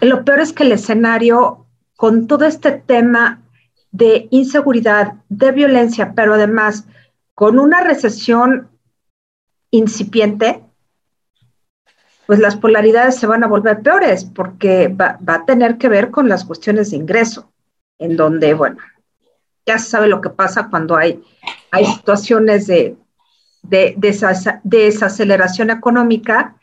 lo 0.00 0.24
peor 0.24 0.40
es 0.40 0.52
que 0.52 0.64
el 0.64 0.72
escenario, 0.72 1.66
con 1.96 2.26
todo 2.26 2.44
este 2.44 2.72
tema 2.72 3.42
de 3.92 4.26
inseguridad, 4.30 5.14
de 5.28 5.52
violencia, 5.52 6.14
pero 6.14 6.34
además 6.34 6.86
con 7.34 7.58
una 7.58 7.82
recesión 7.82 8.68
incipiente, 9.70 10.64
pues 12.26 12.38
las 12.38 12.56
polaridades 12.56 13.16
se 13.16 13.26
van 13.26 13.44
a 13.44 13.48
volver 13.48 13.82
peores 13.82 14.24
porque 14.24 14.88
va, 14.88 15.18
va, 15.28 15.34
a 15.34 15.44
tener 15.44 15.78
que 15.78 15.88
ver 15.88 16.10
con 16.10 16.28
las 16.28 16.44
cuestiones 16.44 16.90
de 16.90 16.96
ingreso 16.96 17.53
en 18.04 18.16
donde, 18.16 18.52
bueno, 18.52 18.76
ya 19.66 19.78
se 19.78 19.88
sabe 19.88 20.08
lo 20.08 20.20
que 20.20 20.28
pasa 20.28 20.68
cuando 20.68 20.94
hay, 20.94 21.22
hay 21.70 21.86
situaciones 21.86 22.66
de, 22.66 22.96
de, 23.62 23.94
desaceleración 24.62 25.70
económica 25.70 26.56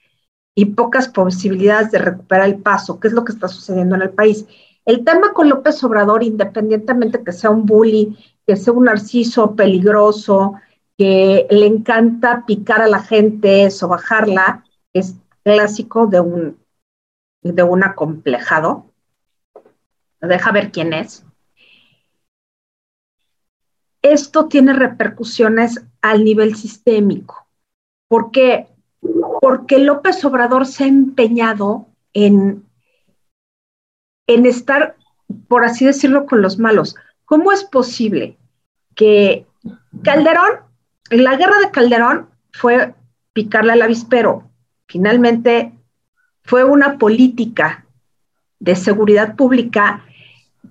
y 0.53 0.65
pocas 0.65 1.07
posibilidades 1.07 1.91
de 1.91 1.97
recuperar 1.97 2.47
el 2.47 2.59
paso, 2.59 2.99
que 2.99 3.07
es 3.07 3.13
lo 3.13 3.23
que 3.23 3.31
está 3.31 3.47
sucediendo 3.47 3.95
en 3.95 4.03
el 4.03 4.11
país. 4.11 4.45
El 4.85 5.03
tema 5.03 5.33
con 5.33 5.49
López 5.49 5.83
Obrador, 5.83 6.23
independientemente 6.23 7.23
que 7.23 7.31
sea 7.31 7.49
un 7.49 7.65
bully, 7.65 8.17
que 8.45 8.55
sea 8.55 8.73
un 8.73 8.85
narciso 8.85 9.55
peligroso, 9.55 10.53
que 10.95 11.47
le 11.49 11.65
encanta 11.65 12.45
picar 12.45 12.81
a 12.81 12.87
la 12.87 12.99
gente, 12.99 13.67
bajarla, 13.81 14.63
es 14.93 15.15
clásico 15.43 16.05
de 16.05 16.19
un, 16.19 16.57
de 17.41 17.63
un 17.63 17.83
acomplejado, 17.83 18.85
deja 20.19 20.51
ver 20.51 20.71
quién 20.71 20.93
es. 20.93 21.25
Esto 24.01 24.47
tiene 24.47 24.73
repercusiones 24.73 25.83
al 26.01 26.23
nivel 26.23 26.55
sistémico. 26.55 27.45
¿Por 28.07 28.31
qué? 28.31 28.67
Porque 29.39 29.79
López 29.79 30.23
Obrador 30.25 30.65
se 30.65 30.83
ha 30.83 30.87
empeñado 30.87 31.87
en, 32.13 32.65
en 34.27 34.45
estar, 34.45 34.95
por 35.47 35.63
así 35.63 35.85
decirlo, 35.85 36.25
con 36.25 36.41
los 36.41 36.57
malos. 36.57 36.95
¿Cómo 37.25 37.51
es 37.51 37.63
posible 37.63 38.37
que 38.95 39.45
Calderón, 40.03 40.61
la 41.09 41.35
guerra 41.35 41.59
de 41.59 41.71
Calderón 41.71 42.29
fue 42.51 42.93
picarle 43.33 43.73
al 43.73 43.81
avispero? 43.81 44.49
Finalmente 44.87 45.73
fue 46.43 46.63
una 46.63 46.97
política 46.97 47.85
de 48.59 48.75
seguridad 48.75 49.35
pública 49.35 50.03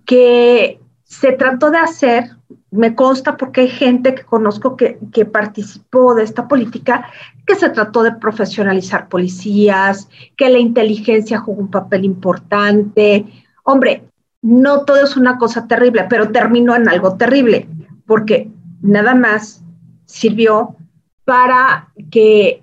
que 0.05 0.80
se 1.11 1.32
trató 1.32 1.72
de 1.72 1.78
hacer, 1.78 2.30
me 2.70 2.94
consta 2.94 3.36
porque 3.36 3.62
hay 3.62 3.68
gente 3.68 4.14
que 4.14 4.22
conozco 4.22 4.76
que, 4.76 4.96
participó 5.24 6.14
de 6.14 6.22
esta 6.22 6.46
política, 6.46 7.11
que 7.44 7.56
se 7.56 7.68
trató 7.68 8.04
de 8.04 8.12
profesionalizar 8.12 9.08
policías, 9.08 10.08
que 10.36 10.48
la 10.48 10.61
inteligencia 10.61 11.40
jugó 11.40 11.62
un 11.62 11.70
papel 11.70 12.04
importante. 12.04 13.26
Hombre, 13.64 14.04
no 14.40 14.84
todo 14.84 15.02
es 15.02 15.16
una 15.16 15.36
cosa 15.36 15.66
terrible, 15.66 16.06
pero 16.08 16.30
terminó 16.30 16.76
en 16.76 16.88
algo 16.88 17.16
terrible, 17.16 17.66
porque 18.06 18.48
nada 18.80 19.16
más 19.16 19.64
sirvió 20.06 20.76
para 21.24 21.88
que 22.12 22.62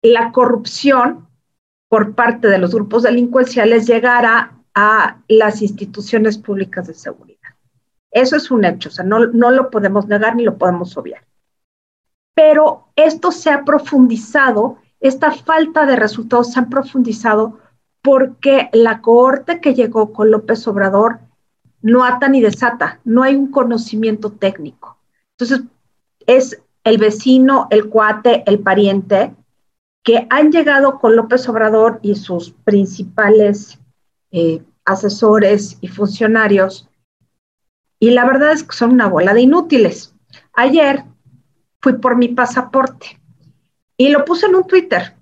la 0.00 0.32
corrupción 0.32 1.28
por 1.90 2.14
parte 2.14 2.48
de 2.48 2.56
los 2.58 2.74
grupos 2.74 3.02
delincuenciales 3.02 3.86
llegara 3.86 4.54
a 4.74 5.18
las 5.28 5.60
instituciones 5.60 6.38
públicas 6.38 6.86
de 6.86 6.94
seguridad. 6.94 7.33
Eso 8.14 8.36
es 8.36 8.50
un 8.52 8.64
hecho, 8.64 8.88
o 8.88 8.92
sea, 8.92 9.04
no, 9.04 9.26
no 9.26 9.50
lo 9.50 9.70
podemos 9.70 10.06
negar 10.06 10.36
ni 10.36 10.44
lo 10.44 10.56
podemos 10.56 10.96
obviar. 10.96 11.26
Pero 12.32 12.88
esto 12.94 13.32
se 13.32 13.50
ha 13.50 13.64
profundizado, 13.64 14.78
esta 15.00 15.32
falta 15.32 15.84
de 15.84 15.96
resultados 15.96 16.52
se 16.52 16.60
ha 16.60 16.68
profundizado 16.68 17.58
porque 18.00 18.70
la 18.72 19.00
cohorte 19.00 19.60
que 19.60 19.74
llegó 19.74 20.12
con 20.12 20.30
López 20.30 20.66
Obrador 20.68 21.18
no 21.82 22.04
ata 22.04 22.28
ni 22.28 22.40
desata, 22.40 23.00
no 23.04 23.24
hay 23.24 23.34
un 23.34 23.50
conocimiento 23.50 24.30
técnico. 24.30 24.96
Entonces, 25.32 25.66
es 26.26 26.62
el 26.84 26.98
vecino, 26.98 27.66
el 27.70 27.88
cuate, 27.88 28.44
el 28.46 28.60
pariente, 28.60 29.34
que 30.04 30.26
han 30.30 30.52
llegado 30.52 31.00
con 31.00 31.16
López 31.16 31.48
Obrador 31.48 31.98
y 32.02 32.14
sus 32.14 32.52
principales 32.52 33.78
eh, 34.30 34.62
asesores 34.84 35.78
y 35.80 35.88
funcionarios, 35.88 36.88
y 38.04 38.10
la 38.10 38.26
verdad 38.26 38.52
es 38.52 38.62
que 38.62 38.76
son 38.76 38.92
una 38.92 39.08
bola 39.08 39.32
de 39.32 39.40
inútiles. 39.40 40.14
Ayer 40.52 41.04
fui 41.80 41.94
por 41.94 42.16
mi 42.16 42.28
pasaporte 42.28 43.18
y 43.96 44.10
lo 44.10 44.24
puse 44.26 44.44
en 44.44 44.56
un 44.56 44.66
Twitter. 44.66 45.16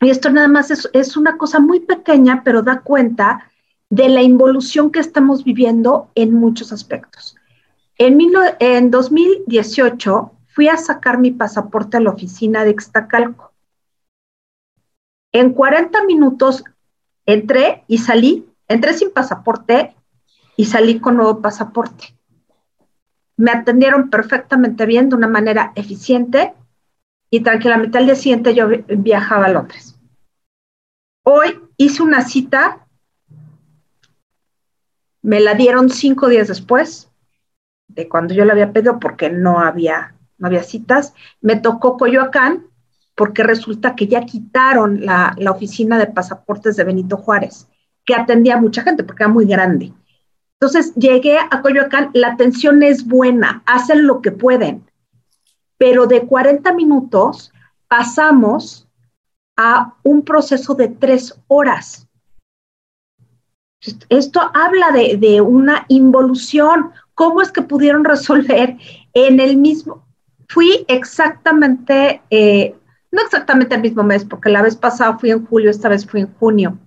Y 0.00 0.10
esto 0.10 0.30
nada 0.30 0.46
más 0.46 0.70
es, 0.70 1.16
una 1.16 1.36
cosa 1.36 1.58
muy 1.58 1.80
pequeña, 1.80 2.42
pero 2.44 2.62
da 2.62 2.82
cuenta 2.82 3.50
de 3.90 4.08
la 4.08 4.22
involución 4.22 4.92
que 4.92 5.00
estamos 5.00 5.42
viviendo 5.42 6.12
en 6.14 6.32
muchos 6.32 6.72
aspectos. 6.72 7.34
En, 7.96 8.18
en 8.60 8.90
2018 8.92 10.32
fui 10.46 10.68
a 10.68 10.76
sacar 10.76 11.18
mi 11.18 11.32
pasaporte 11.32 11.96
a 11.96 12.00
la 12.00 12.10
oficina 12.10 12.62
de 12.62 12.70
Ixtacalco. 12.70 13.52
En 15.32 15.52
40 15.52 16.04
minutos 16.04 16.62
Entré 17.28 17.84
y 17.88 17.98
salí, 17.98 18.48
entré 18.68 18.94
sin 18.94 19.10
pasaporte 19.10 19.94
y 20.58 20.64
salí 20.64 20.98
con 20.98 21.16
nuevo 21.16 21.40
pasaporte. 21.40 22.16
Me 23.36 23.52
atendieron 23.52 24.10
perfectamente 24.10 24.86
bien, 24.86 25.08
de 25.08 25.14
una 25.14 25.28
manera 25.28 25.72
eficiente 25.76 26.52
y 27.30 27.40
tranquilamente 27.40 27.96
al 27.96 28.06
día 28.06 28.16
siguiente 28.16 28.54
yo 28.56 28.68
viajaba 28.88 29.46
a 29.46 29.50
Londres. 29.50 29.96
Hoy 31.22 31.60
hice 31.76 32.02
una 32.02 32.22
cita, 32.22 32.88
me 35.22 35.38
la 35.38 35.54
dieron 35.54 35.90
cinco 35.90 36.26
días 36.26 36.48
después 36.48 37.08
de 37.86 38.08
cuando 38.08 38.34
yo 38.34 38.44
la 38.44 38.52
había 38.52 38.72
pedido 38.72 38.98
porque 38.98 39.30
no 39.30 39.60
había, 39.60 40.16
no 40.38 40.48
había 40.48 40.64
citas. 40.64 41.14
Me 41.40 41.54
tocó 41.54 41.96
Coyoacán 41.96 42.66
porque 43.14 43.44
resulta 43.44 43.94
que 43.94 44.08
ya 44.08 44.22
quitaron 44.22 45.06
la, 45.06 45.36
la 45.38 45.52
oficina 45.52 45.98
de 45.98 46.08
pasaportes 46.08 46.74
de 46.74 46.82
Benito 46.82 47.16
Juárez, 47.16 47.68
que 48.04 48.16
atendía 48.16 48.56
a 48.56 48.60
mucha 48.60 48.82
gente 48.82 49.04
porque 49.04 49.22
era 49.22 49.32
muy 49.32 49.46
grande. 49.46 49.92
Entonces 50.60 50.92
llegué 50.96 51.38
a 51.38 51.62
Coyoacán, 51.62 52.10
la 52.14 52.28
atención 52.28 52.82
es 52.82 53.06
buena, 53.06 53.62
hacen 53.64 54.06
lo 54.06 54.20
que 54.20 54.32
pueden, 54.32 54.84
pero 55.76 56.06
de 56.06 56.26
40 56.26 56.72
minutos 56.72 57.52
pasamos 57.86 58.88
a 59.56 59.94
un 60.02 60.22
proceso 60.22 60.74
de 60.74 60.88
tres 60.88 61.38
horas. 61.46 62.08
Esto 64.08 64.40
habla 64.52 64.90
de, 64.90 65.40
una 65.40 65.84
involución. 65.88 66.90
¿Cómo 67.14 67.40
es 67.40 67.52
que 67.52 67.62
pudieron 67.62 68.04
resolver 68.04 68.76
en 69.14 69.38
el 69.38 69.56
mismo? 69.56 70.04
Fui 70.48 70.84
exactamente, 70.88 72.20
eh, 72.30 72.74
no 73.12 73.22
exactamente 73.22 73.76
el 73.76 73.82
mismo 73.82 74.02
mes, 74.02 74.24
porque 74.24 74.50
la 74.50 74.62
vez 74.62 74.74
pasada 74.74 75.18
fui 75.18 75.30
en 75.30 75.46
julio, 75.46 75.70
esta 75.70 75.88
vez 75.88 76.04
fui 76.04 76.22
en 76.22 76.34
junio, 76.34 76.78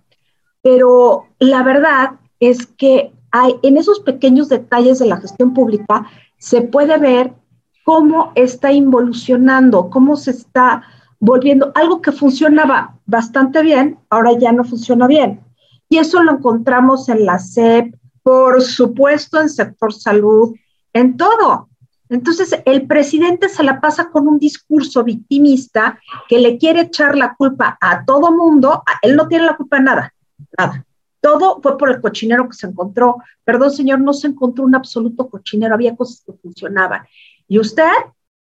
pero 0.62 1.28
la 1.40 1.64
verdad 1.64 2.12
es 2.40 2.66
que 2.66 3.14
hay, 3.32 3.56
en 3.64 3.78
esos 3.78 4.00
pequeños 4.00 4.50
detalles 4.50 5.00
de 5.00 5.08
la 5.08 5.18
gestión 5.18 5.54
pública 5.54 6.06
se 6.38 6.62
puede 6.62 6.98
ver 6.98 7.34
cómo 7.84 8.32
está 8.36 8.72
involucionando, 8.72 9.90
cómo 9.90 10.16
se 10.16 10.32
está 10.32 10.84
volviendo 11.20 11.72
algo 11.76 12.02
que 12.02 12.12
funcionaba 12.12 12.98
bastante 13.06 13.62
bien, 13.62 14.00
ahora 14.10 14.32
ya 14.38 14.52
no 14.52 14.64
funciona 14.64 15.08
bien. 15.08 15.42
Y 15.88 15.98
eso 15.98 16.22
lo 16.24 16.32
encontramos 16.32 17.10
en 17.10 17.26
la 17.26 17.38
SEP, 17.38 17.96
por 18.24 18.62
supuesto 18.62 19.40
en 19.40 19.50
sector 19.50 19.94
salud, 19.94 20.56
en 20.94 21.18
todo. 21.18 21.70
Entonces, 22.10 22.54
el 22.66 22.88
presidente 22.88 23.48
se 23.48 23.64
la 23.64 23.80
pasa 23.80 24.10
con 24.10 24.28
un 24.28 24.38
discurso 24.38 25.04
victimista 25.04 26.00
que 26.28 26.40
le 26.40 26.58
quiere 26.58 26.82
echar 26.82 27.16
la 27.16 27.36
culpa 27.36 27.78
a 27.80 28.04
todo 28.04 28.32
mundo. 28.32 28.84
Él 29.02 29.16
no 29.16 29.28
tiene 29.28 29.46
la 29.46 29.56
culpa 29.56 29.80
nada, 29.80 30.14
nada. 30.58 30.86
Todo 31.22 31.62
fue 31.62 31.78
por 31.78 31.90
el 31.90 32.02
cochinero 32.02 32.50
que 32.50 32.56
se 32.56 32.68
encontró. 32.68 33.18
Perdón, 33.44 33.72
señor, 33.72 34.02
no 34.02 34.12
se 34.14 34.28
encontró 34.28 34.66
un 34.66 34.76
absoluto 34.76 35.30
cochinero, 35.30 35.76
había 35.76 35.96
cosas 35.96 36.24
que 36.26 36.34
funcionaban. 36.34 37.04
Y 37.48 37.60
usted 37.60 37.92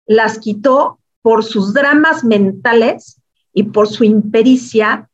las 0.07 0.39
quitó 0.39 0.99
por 1.21 1.45
sus 1.45 1.73
dramas 1.73 2.25
mentales 2.25 3.21
y 3.53 3.65
por 3.65 3.89
su 3.89 4.05
impericia 4.05 5.09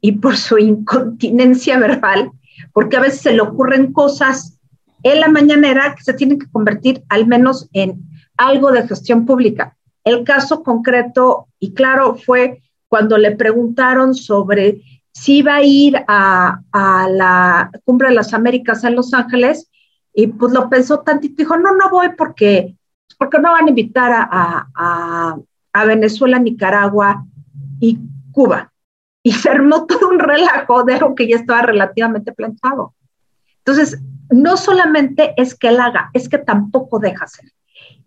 y 0.00 0.12
por 0.12 0.36
su 0.36 0.58
incontinencia 0.58 1.78
verbal, 1.78 2.32
porque 2.72 2.96
a 2.96 3.00
veces 3.00 3.20
se 3.20 3.32
le 3.32 3.40
ocurren 3.40 3.92
cosas 3.92 4.58
en 5.04 5.20
la 5.20 5.28
mañanera 5.28 5.94
que 5.94 6.02
se 6.02 6.14
tienen 6.14 6.38
que 6.38 6.50
convertir 6.50 7.02
al 7.08 7.26
menos 7.26 7.68
en 7.72 8.02
algo 8.36 8.72
de 8.72 8.86
gestión 8.86 9.24
pública. 9.24 9.76
El 10.04 10.24
caso 10.24 10.62
concreto 10.62 11.46
y 11.58 11.72
claro 11.74 12.16
fue 12.16 12.62
cuando 12.88 13.16
le 13.16 13.32
preguntaron 13.32 14.14
sobre 14.14 14.82
si 15.12 15.38
iba 15.38 15.56
a 15.56 15.62
ir 15.62 16.02
a, 16.08 16.60
la 17.10 17.70
Cumbre 17.84 18.08
de 18.08 18.14
las 18.14 18.32
Américas 18.32 18.82
en 18.84 18.96
Los 18.96 19.12
Ángeles 19.12 19.70
y 20.14 20.26
pues 20.26 20.52
lo 20.52 20.68
pensó 20.68 21.00
tantito, 21.00 21.36
dijo, 21.38 21.56
no, 21.56 21.74
no 21.74 21.90
voy 21.90 22.08
porque, 22.16 22.76
porque 23.18 23.38
no 23.38 23.52
van 23.52 23.66
a 23.66 23.68
invitar 23.68 24.12
a, 24.12 25.38
a, 25.72 25.84
Venezuela, 25.84 26.38
Nicaragua 26.38 27.24
y 27.80 27.98
Cuba. 28.30 28.72
Y 29.22 29.32
se 29.32 29.50
armó 29.50 29.86
todo 29.86 30.08
un 30.08 30.18
relajo 30.18 30.82
de 30.84 30.94
algo 30.94 31.14
que 31.14 31.28
ya 31.28 31.36
estaba 31.36 31.62
relativamente 31.62 32.32
planchado. 32.32 32.94
Entonces, 33.58 33.98
no 34.30 34.56
solamente 34.56 35.34
es 35.36 35.54
que 35.54 35.68
él 35.68 35.80
haga, 35.80 36.10
es 36.12 36.28
que 36.28 36.38
tampoco 36.38 36.98
deja 36.98 37.24
hacer. 37.24 37.50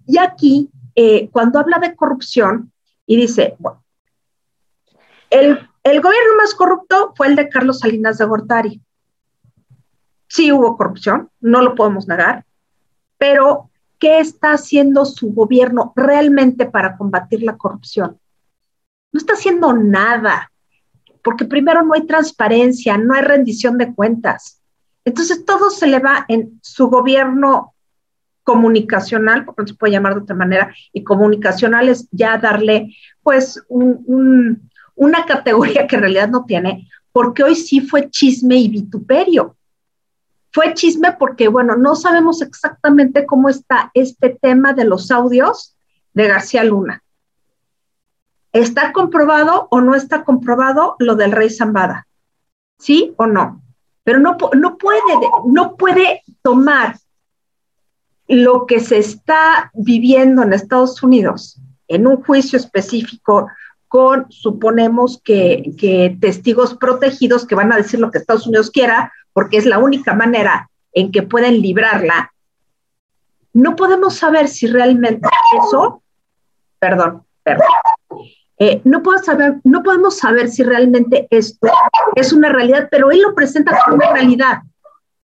Y 0.05 0.17
aquí, 0.17 0.69
eh, 0.95 1.29
cuando 1.31 1.59
habla 1.59 1.79
de 1.79 1.95
corrupción 1.95 2.71
y 3.05 3.15
dice, 3.15 3.55
bueno, 3.59 3.83
el 5.29 5.67
el 5.85 6.01
gobierno 6.01 6.35
más 6.37 6.55
corrupto 6.55 7.13
fue 7.15 7.27
el 7.27 7.35
de 7.35 7.47
Carlos 7.47 7.79
Salinas 7.79 8.17
de 8.17 8.25
Gortari. 8.25 8.81
Sí 10.27 10.51
hubo 10.51 10.75
corrupción, 10.75 11.29
no 11.39 11.61
lo 11.61 11.75
podemos 11.75 12.07
negar, 12.07 12.43
pero 13.19 13.69
¿qué 13.99 14.17
está 14.19 14.53
haciendo 14.53 15.05
su 15.05 15.31
gobierno 15.31 15.93
realmente 15.95 16.65
para 16.65 16.97
combatir 16.97 17.43
la 17.43 17.55
corrupción? 17.55 18.19
No 19.11 19.19
está 19.19 19.33
haciendo 19.33 19.73
nada, 19.73 20.51
porque 21.23 21.45
primero 21.45 21.83
no 21.83 21.93
hay 21.93 22.07
transparencia, 22.07 22.97
no 22.97 23.13
hay 23.13 23.21
rendición 23.21 23.77
de 23.77 23.93
cuentas. 23.93 24.63
Entonces 25.05 25.45
todo 25.45 25.69
se 25.69 25.85
le 25.85 25.99
va 25.99 26.25
en 26.27 26.59
su 26.63 26.87
gobierno 26.87 27.75
comunicacional, 28.41 29.45
porque 29.45 29.67
se 29.67 29.77
puede 29.77 29.93
llamar 29.93 30.15
de 30.15 30.21
otra 30.21 30.35
manera, 30.35 30.73
y 30.91 31.03
comunicacional 31.03 31.89
es 31.89 32.07
ya 32.09 32.39
darle 32.39 32.95
pues 33.21 33.63
un 33.69 34.67
una 34.95 35.25
categoría 35.25 35.87
que 35.87 35.95
en 35.95 36.01
realidad 36.01 36.29
no 36.29 36.45
tiene, 36.45 36.89
porque 37.11 37.43
hoy 37.43 37.55
sí 37.55 37.81
fue 37.81 38.09
chisme 38.09 38.55
y 38.55 38.69
vituperio. 38.69 39.55
Fue 40.51 40.73
chisme 40.73 41.11
porque, 41.13 41.49
bueno, 41.49 41.75
no 41.75 41.95
sabemos 41.95 42.41
exactamente 42.41 43.25
cómo 43.25 43.49
está 43.49 43.91
este 43.93 44.37
tema 44.41 44.73
de 44.73 44.85
los 44.85 45.11
audios 45.11 45.75
de 46.13 46.27
García 46.27 46.63
Luna. 46.63 47.03
¿Está 48.53 48.93
comprobado 48.93 49.67
o 49.69 49.81
no 49.81 49.95
está 49.95 50.23
comprobado 50.23 50.95
lo 50.99 51.15
del 51.15 51.33
rey 51.33 51.49
Zambada? 51.49 52.07
¿Sí 52.79 53.13
o 53.17 53.25
no? 53.25 53.61
Pero 54.05 54.19
no, 54.19 54.37
no, 54.53 54.77
puede, 54.77 55.01
no 55.45 55.75
puede 55.75 56.21
tomar 56.41 56.97
lo 58.27 58.65
que 58.65 58.79
se 58.79 58.97
está 58.97 59.71
viviendo 59.73 60.41
en 60.41 60.53
Estados 60.53 61.03
Unidos 61.03 61.59
en 61.87 62.07
un 62.07 62.23
juicio 62.23 62.57
específico 62.57 63.47
con, 63.87 64.25
suponemos 64.29 65.21
que, 65.23 66.17
testigos 66.19 66.75
protegidos 66.75 67.45
que 67.45 67.55
van 67.55 67.71
a 67.71 67.77
decir 67.77 67.99
lo 67.99 68.11
que 68.11 68.17
Estados 68.17 68.47
Unidos 68.47 68.71
quiera, 68.71 69.11
porque 69.33 69.57
es 69.57 69.65
la 69.65 69.79
única 69.79 70.13
manera 70.13 70.69
en 70.93 71.11
que 71.11 71.23
pueden 71.23 71.61
librarla, 71.61 72.31
no 73.53 73.75
podemos 73.75 74.15
saber 74.15 74.47
si 74.47 74.67
realmente 74.67 75.29
eso, 75.63 76.01
perdón, 76.79 77.23
perdón, 77.43 77.67
eh, 78.57 78.81
no, 78.83 79.01
puedo 79.03 79.19
saber, 79.19 79.59
no 79.63 79.83
podemos 79.83 80.17
saber 80.17 80.49
si 80.49 80.63
realmente 80.63 81.27
esto 81.29 81.67
es 82.15 82.33
una 82.33 82.49
realidad, 82.49 82.87
pero 82.89 83.11
él 83.11 83.21
lo 83.21 83.35
presenta 83.35 83.77
como 83.83 83.97
una 83.97 84.13
realidad. 84.13 84.59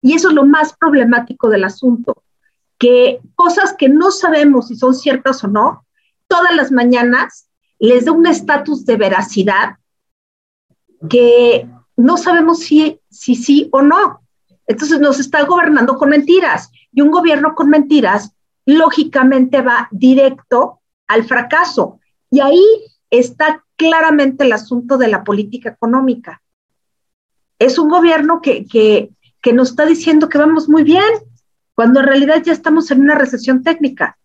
Y 0.02 0.14
eso 0.14 0.30
es 0.30 0.36
lo 0.36 0.45
más 0.45 0.76
problemático 0.78 1.50
del 1.50 1.64
asunto, 1.64 2.24
que 2.78 3.20
cosas 3.36 3.74
que 3.74 3.89
no 3.89 4.12
sabemos 4.12 4.68
si 4.68 4.76
son 4.76 4.93
ciertas 4.93 5.43
o 5.43 5.48
no, 5.48 5.86
todas 6.28 6.56
las 6.56 6.72
mañanas 6.72 7.47
les 7.80 8.05
da 8.05 8.11
un 8.11 8.28
estatus 8.28 8.86
de 8.86 8.95
veracidad 8.95 9.78
que 11.09 11.67
no 11.95 12.17
sabemos 12.17 12.59
si, 12.59 12.99
si 13.09 13.36
sí 13.36 13.69
o 13.71 13.82
no. 13.82 14.21
Entonces 14.65 14.99
nos 14.99 15.19
está 15.19 15.43
gobernando 15.45 15.95
con 15.97 16.09
mentiras 16.09 16.69
y 16.91 17.01
un 17.01 17.11
gobierno 17.11 17.55
con 17.55 17.69
mentiras 17.69 18.34
lógicamente 18.65 19.61
va 19.61 19.88
directo 19.91 20.82
al 21.07 21.23
fracaso. 21.23 21.99
Y 22.30 22.41
ahí 22.41 22.63
está 23.09 23.63
claramente 23.78 24.43
el 24.43 24.51
asunto 24.51 24.97
de 24.97 25.07
la 25.07 25.23
política 25.23 25.69
económica. 25.69 26.41
Es 27.59 27.80
un 27.80 27.89
gobierno 27.89 28.41
que, 28.41 28.65
que, 28.65 29.11
que 29.41 29.53
nos 29.53 29.69
está 29.69 29.86
diciendo 29.86 30.28
que 30.30 30.38
vamos 30.38 30.67
muy 30.67 30.84
bien, 30.84 31.05
cuando 31.73 32.01
en 32.01 32.07
realidad 32.07 32.43
ya 32.43 32.51
estamos 32.51 32.91
en 32.91 33.01
una 33.01 33.15
recesión 33.15 33.63
técnica. 33.63 34.17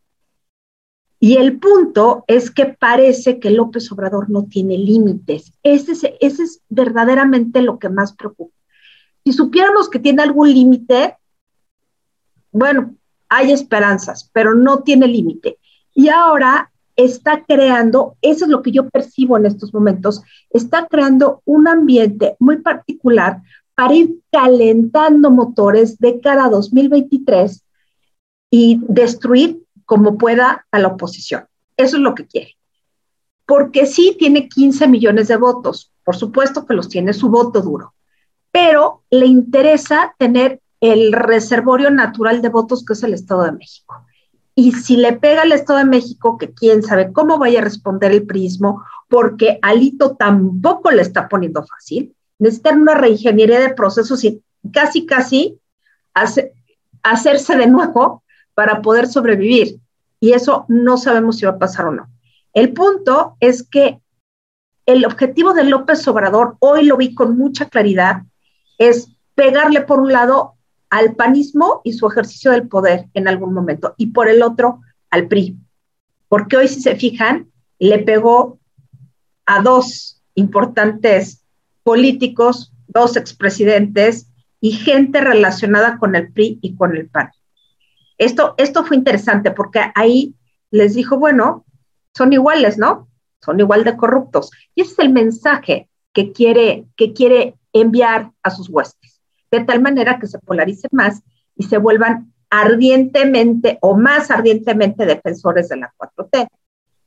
Y 1.24 1.36
el 1.36 1.60
punto 1.60 2.24
es 2.26 2.50
que 2.50 2.66
parece 2.66 3.38
que 3.38 3.50
López 3.50 3.92
Obrador 3.92 4.28
no 4.28 4.46
tiene 4.46 4.76
límites. 4.76 5.52
Ese 5.62 6.16
es, 6.20 6.62
verdaderamente 6.68 7.62
lo 7.62 7.78
que 7.78 7.88
más 7.88 8.12
preocupa. 8.12 8.52
Si 9.24 9.32
supiéramos 9.32 9.88
que 9.88 10.00
tiene 10.00 10.20
algún 10.24 10.52
límite, 10.52 11.16
bueno, 12.50 12.96
hay 13.28 13.52
esperanzas, 13.52 14.28
pero 14.32 14.56
no 14.56 14.80
tiene 14.80 15.06
límite. 15.06 15.58
Y 15.94 16.08
ahora 16.08 16.72
está 16.96 17.44
creando, 17.44 18.16
eso 18.20 18.46
es 18.46 18.50
lo 18.50 18.60
que 18.60 18.72
yo 18.72 18.90
percibo 18.90 19.36
en 19.36 19.46
estos 19.46 19.72
momentos, 19.72 20.22
está 20.50 20.88
creando 20.88 21.40
un 21.44 21.68
ambiente 21.68 22.34
muy 22.40 22.62
particular 22.62 23.42
para 23.76 23.94
ir 23.94 24.18
calentando 24.32 25.30
motores 25.30 25.98
de 25.98 26.18
cara 26.18 26.46
a 26.46 26.50
2023 26.50 27.62
y 28.50 28.80
destruir 28.88 29.61
como 29.84 30.18
pueda 30.18 30.66
a 30.70 30.78
la 30.78 30.88
oposición. 30.88 31.46
Eso 31.76 31.96
es 31.96 32.02
lo 32.02 32.14
que 32.14 32.26
quiere. 32.26 32.56
Porque 33.46 33.86
sí 33.86 34.16
tiene 34.18 34.48
15 34.48 34.88
millones 34.88 35.28
de 35.28 35.36
votos, 35.36 35.92
por 36.04 36.16
supuesto 36.16 36.66
que 36.66 36.74
los 36.74 36.88
tiene 36.88 37.12
su 37.12 37.28
voto 37.28 37.60
duro, 37.60 37.94
pero 38.50 39.02
le 39.10 39.26
interesa 39.26 40.14
tener 40.18 40.60
el 40.80 41.12
reservorio 41.12 41.90
natural 41.90 42.42
de 42.42 42.48
votos 42.48 42.84
que 42.84 42.92
es 42.94 43.02
el 43.02 43.14
Estado 43.14 43.44
de 43.44 43.52
México. 43.52 44.04
Y 44.54 44.72
si 44.72 44.96
le 44.96 45.14
pega 45.14 45.42
al 45.42 45.52
Estado 45.52 45.78
de 45.78 45.84
México, 45.86 46.36
que 46.36 46.52
quién 46.52 46.82
sabe 46.82 47.12
cómo 47.12 47.38
vaya 47.38 47.60
a 47.60 47.64
responder 47.64 48.10
el 48.12 48.26
prismo, 48.26 48.84
porque 49.08 49.58
Alito 49.62 50.16
tampoco 50.16 50.90
le 50.90 51.02
está 51.02 51.28
poniendo 51.28 51.64
fácil, 51.64 52.14
necesitan 52.38 52.82
una 52.82 52.94
reingeniería 52.94 53.60
de 53.60 53.74
procesos 53.74 54.24
y 54.24 54.42
casi, 54.72 55.06
casi 55.06 55.58
hacerse 57.02 57.56
de 57.56 57.66
nuevo 57.66 58.22
para 58.54 58.82
poder 58.82 59.06
sobrevivir. 59.06 59.80
Y 60.20 60.32
eso 60.32 60.66
no 60.68 60.96
sabemos 60.96 61.38
si 61.38 61.46
va 61.46 61.52
a 61.52 61.58
pasar 61.58 61.86
o 61.86 61.92
no. 61.92 62.08
El 62.52 62.72
punto 62.72 63.36
es 63.40 63.62
que 63.62 64.00
el 64.86 65.04
objetivo 65.04 65.54
de 65.54 65.64
López 65.64 66.06
Obrador, 66.08 66.56
hoy 66.58 66.84
lo 66.84 66.96
vi 66.96 67.14
con 67.14 67.36
mucha 67.36 67.68
claridad, 67.68 68.22
es 68.78 69.08
pegarle 69.34 69.82
por 69.82 70.00
un 70.00 70.12
lado 70.12 70.54
al 70.90 71.14
panismo 71.14 71.80
y 71.84 71.92
su 71.92 72.06
ejercicio 72.06 72.50
del 72.50 72.68
poder 72.68 73.06
en 73.14 73.28
algún 73.28 73.54
momento, 73.54 73.94
y 73.96 74.08
por 74.08 74.28
el 74.28 74.42
otro 74.42 74.80
al 75.10 75.28
PRI. 75.28 75.56
Porque 76.28 76.56
hoy, 76.56 76.68
si 76.68 76.82
se 76.82 76.96
fijan, 76.96 77.50
le 77.78 77.98
pegó 77.98 78.58
a 79.46 79.62
dos 79.62 80.22
importantes 80.34 81.44
políticos, 81.82 82.72
dos 82.88 83.16
expresidentes 83.16 84.28
y 84.60 84.72
gente 84.72 85.20
relacionada 85.20 85.98
con 85.98 86.14
el 86.14 86.32
PRI 86.32 86.58
y 86.62 86.76
con 86.76 86.96
el 86.96 87.08
PAN. 87.08 87.30
Esto, 88.18 88.54
esto 88.58 88.84
fue 88.84 88.96
interesante 88.96 89.50
porque 89.50 89.80
ahí 89.94 90.34
les 90.70 90.94
dijo, 90.94 91.18
bueno, 91.18 91.64
son 92.14 92.32
iguales, 92.32 92.78
¿no? 92.78 93.08
Son 93.40 93.58
igual 93.58 93.84
de 93.84 93.96
corruptos. 93.96 94.50
Y 94.74 94.82
ese 94.82 94.92
es 94.92 94.98
el 95.00 95.10
mensaje 95.10 95.88
que 96.12 96.32
quiere, 96.32 96.86
que 96.96 97.12
quiere 97.12 97.56
enviar 97.72 98.32
a 98.42 98.50
sus 98.50 98.68
huestes, 98.68 99.20
de 99.50 99.60
tal 99.60 99.80
manera 99.80 100.18
que 100.18 100.26
se 100.26 100.38
polaricen 100.38 100.90
más 100.92 101.22
y 101.56 101.64
se 101.64 101.78
vuelvan 101.78 102.32
ardientemente 102.50 103.78
o 103.80 103.96
más 103.96 104.30
ardientemente 104.30 105.06
defensores 105.06 105.70
de 105.70 105.78
la 105.78 105.92
4T. 105.96 106.48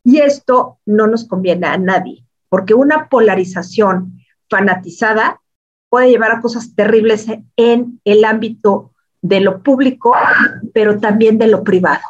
Y 0.04 0.18
esto 0.20 0.80
no 0.86 1.08
nos 1.08 1.28
conviene 1.28 1.68
a 1.68 1.78
nadie, 1.78 2.26
porque 2.50 2.74
una 2.74 3.10
polarización 3.10 4.20
fanatizada 4.50 5.42
puede 5.90 6.10
llevar 6.10 6.32
a 6.32 6.42
cosas 6.42 6.76
terribles 6.76 7.28
en 7.56 8.02
el 8.04 8.26
ámbito 8.26 8.92
de 9.28 9.40
lo 9.40 9.64
público, 9.64 10.14
pero 10.74 11.00
también 11.00 11.40
de 11.40 11.48
lo 11.48 11.64
privado. 11.64 12.04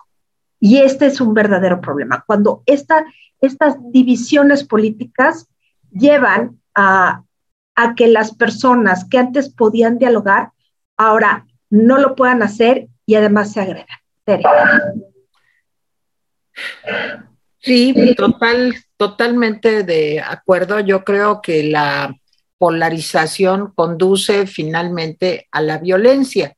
Y 0.59 0.79
este 0.79 1.05
es 1.05 1.21
un 1.21 1.33
verdadero 1.33 1.79
problema. 1.79 2.23
Cuando 2.27 2.61
esta, 2.65 3.05
estas 3.39 3.75
divisiones 3.91 4.65
políticas 4.65 5.47
llevan 5.91 6.59
a, 6.73 7.23
a 7.75 7.95
que 7.95 8.07
las 8.07 8.35
personas 8.35 9.05
que 9.09 9.17
antes 9.17 9.49
podían 9.49 9.97
dialogar, 9.97 10.51
ahora 10.97 11.45
no 11.69 11.97
lo 11.97 12.15
puedan 12.15 12.43
hacer 12.43 12.87
y 13.05 13.15
además 13.15 13.53
se 13.53 13.61
agredan. 13.61 13.87
Sí, 17.59 18.13
total, 18.17 18.75
totalmente 18.97 19.83
de 19.83 20.19
acuerdo. 20.19 20.81
Yo 20.81 21.05
creo 21.05 21.41
que 21.41 21.63
la 21.63 22.13
polarización 22.57 23.71
conduce 23.73 24.47
finalmente 24.47 25.47
a 25.51 25.61
la 25.61 25.77
violencia. 25.77 26.54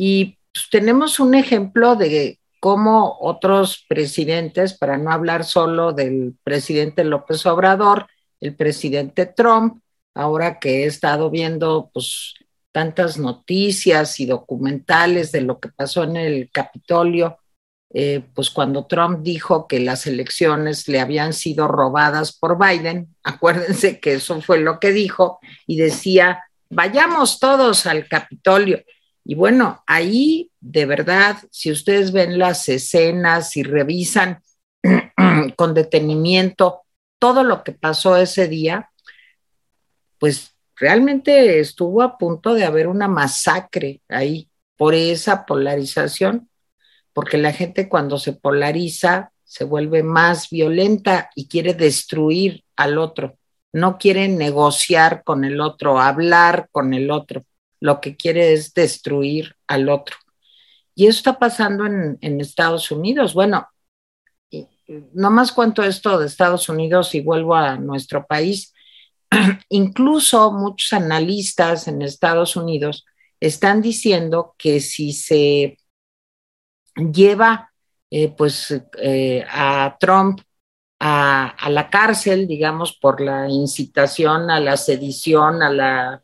Y 0.00 0.38
pues, 0.52 0.70
tenemos 0.70 1.18
un 1.18 1.34
ejemplo 1.34 1.96
de 1.96 2.38
cómo 2.60 3.18
otros 3.20 3.84
presidentes, 3.88 4.78
para 4.78 4.96
no 4.96 5.10
hablar 5.10 5.44
solo 5.44 5.92
del 5.92 6.36
presidente 6.44 7.02
López 7.02 7.44
Obrador, 7.46 8.06
el 8.40 8.54
presidente 8.54 9.26
Trump, 9.26 9.82
ahora 10.14 10.60
que 10.60 10.84
he 10.84 10.86
estado 10.86 11.30
viendo 11.30 11.90
pues 11.92 12.34
tantas 12.70 13.18
noticias 13.18 14.20
y 14.20 14.26
documentales 14.26 15.32
de 15.32 15.40
lo 15.40 15.58
que 15.58 15.70
pasó 15.70 16.04
en 16.04 16.16
el 16.16 16.48
Capitolio, 16.52 17.38
eh, 17.92 18.22
pues 18.34 18.50
cuando 18.50 18.86
Trump 18.86 19.22
dijo 19.22 19.66
que 19.66 19.80
las 19.80 20.06
elecciones 20.06 20.86
le 20.86 21.00
habían 21.00 21.32
sido 21.32 21.66
robadas 21.66 22.38
por 22.38 22.56
Biden, 22.56 23.16
acuérdense 23.24 23.98
que 23.98 24.14
eso 24.14 24.40
fue 24.42 24.60
lo 24.60 24.78
que 24.78 24.92
dijo, 24.92 25.40
y 25.66 25.76
decía, 25.76 26.44
vayamos 26.70 27.40
todos 27.40 27.84
al 27.86 28.06
Capitolio. 28.06 28.84
Y 29.28 29.34
bueno, 29.34 29.84
ahí 29.86 30.50
de 30.58 30.86
verdad, 30.86 31.36
si 31.50 31.70
ustedes 31.70 32.12
ven 32.12 32.38
las 32.38 32.66
escenas 32.70 33.58
y 33.58 33.62
revisan 33.62 34.42
con 35.56 35.74
detenimiento 35.74 36.80
todo 37.18 37.44
lo 37.44 37.62
que 37.62 37.72
pasó 37.72 38.16
ese 38.16 38.48
día, 38.48 38.90
pues 40.18 40.54
realmente 40.76 41.60
estuvo 41.60 42.00
a 42.00 42.16
punto 42.16 42.54
de 42.54 42.64
haber 42.64 42.88
una 42.88 43.06
masacre 43.06 44.00
ahí 44.08 44.48
por 44.78 44.94
esa 44.94 45.44
polarización 45.44 46.48
porque 47.12 47.36
la 47.36 47.52
gente 47.52 47.86
cuando 47.86 48.16
se 48.16 48.32
polariza 48.32 49.32
se 49.44 49.64
vuelve 49.64 50.02
más 50.02 50.48
violenta 50.48 51.28
y 51.34 51.48
quiere 51.48 51.74
destruir 51.74 52.64
al 52.76 52.96
otro, 52.96 53.36
no 53.72 53.98
quiere 53.98 54.26
negociar 54.28 55.22
con 55.22 55.44
el 55.44 55.60
otro, 55.60 56.00
hablar 56.00 56.70
con 56.72 56.94
el 56.94 57.10
otro, 57.10 57.44
lo 57.80 58.00
que 58.00 58.16
quiere 58.16 58.52
es 58.52 58.74
destruir 58.74 59.56
al 59.66 59.88
otro. 59.88 60.16
Y 60.94 61.06
eso 61.06 61.18
está 61.18 61.38
pasando 61.38 61.86
en, 61.86 62.18
Estados 62.40 62.90
Unidos. 62.90 63.34
Bueno, 63.34 63.68
no 65.12 65.30
más 65.30 65.52
cuanto 65.52 65.82
esto 65.82 66.18
de 66.18 66.26
Estados 66.26 66.68
Unidos 66.68 67.14
y 67.14 67.20
vuelvo 67.20 67.54
a 67.54 67.76
nuestro 67.76 68.26
país, 68.26 68.72
incluso 69.68 70.52
muchos 70.52 70.92
analistas 70.92 71.86
en 71.86 72.02
Estados 72.02 72.56
Unidos 72.56 73.04
están 73.40 73.80
diciendo 73.80 74.54
que 74.58 74.80
si 74.80 75.12
se 75.12 75.78
lleva 76.96 77.70
eh, 78.10 78.34
pues 78.36 78.74
eh, 79.00 79.44
a 79.48 79.96
Trump 80.00 80.40
a, 81.00 81.68
la 81.70 81.90
cárcel, 81.90 82.46
digamos, 82.48 82.96
por 82.96 83.20
la 83.20 83.48
incitación 83.48 84.50
a 84.50 84.60
la 84.60 84.76
sedición, 84.76 85.62
a 85.62 85.70
la, 85.70 86.22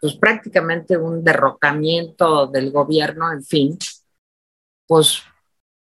pues 0.00 0.14
prácticamente 0.14 0.96
un 0.96 1.22
derrocamiento 1.22 2.46
del 2.46 2.70
gobierno, 2.70 3.32
en 3.32 3.44
fin, 3.44 3.78
pues 4.86 5.22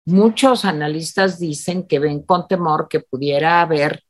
muchos 0.05 0.65
analistas 0.65 1.39
dicen 1.39 1.87
que 1.87 1.99
ven 1.99 2.23
con 2.23 2.47
temor 2.47 2.87
que 2.87 2.99
pudiera 2.99 3.61
haber 3.61 4.03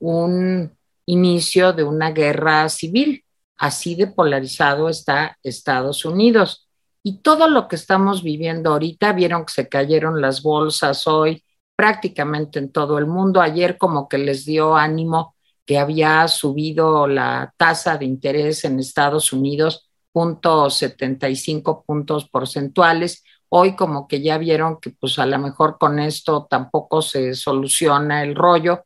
un 0.00 0.76
inicio 1.06 1.72
de 1.72 1.84
una 1.84 2.10
guerra 2.10 2.68
civil. 2.68 3.24
Así 3.56 3.94
de 3.94 4.08
polarizado 4.08 4.88
está 4.88 5.38
Estados 5.42 6.04
Unidos. 6.04 6.68
Y 7.02 7.18
todo 7.18 7.48
lo 7.48 7.68
que 7.68 7.76
estamos 7.76 8.22
viviendo 8.22 8.70
ahorita, 8.72 9.12
vieron 9.12 9.44
que 9.44 9.52
se 9.52 9.68
cayeron 9.68 10.20
las 10.20 10.42
bolsas 10.42 11.06
hoy 11.06 11.44
prácticamente 11.76 12.58
en 12.58 12.72
todo 12.72 12.98
el 12.98 13.06
mundo. 13.06 13.40
Ayer 13.40 13.78
como 13.78 14.08
que 14.08 14.18
les 14.18 14.44
dio 14.44 14.74
ánimo 14.76 15.33
que 15.66 15.78
había 15.78 16.26
subido 16.28 17.06
la 17.06 17.54
tasa 17.56 17.96
de 17.96 18.04
interés 18.04 18.64
en 18.64 18.78
Estados 18.78 19.32
Unidos, 19.32 19.88
punto 20.12 20.70
75 20.70 21.84
puntos 21.84 22.28
porcentuales. 22.28 23.24
Hoy 23.48 23.74
como 23.76 24.06
que 24.06 24.22
ya 24.22 24.38
vieron 24.38 24.78
que 24.80 24.90
pues 24.90 25.18
a 25.18 25.26
lo 25.26 25.38
mejor 25.38 25.78
con 25.78 25.98
esto 25.98 26.46
tampoco 26.48 27.02
se 27.02 27.34
soluciona 27.34 28.22
el 28.22 28.34
rollo. 28.34 28.84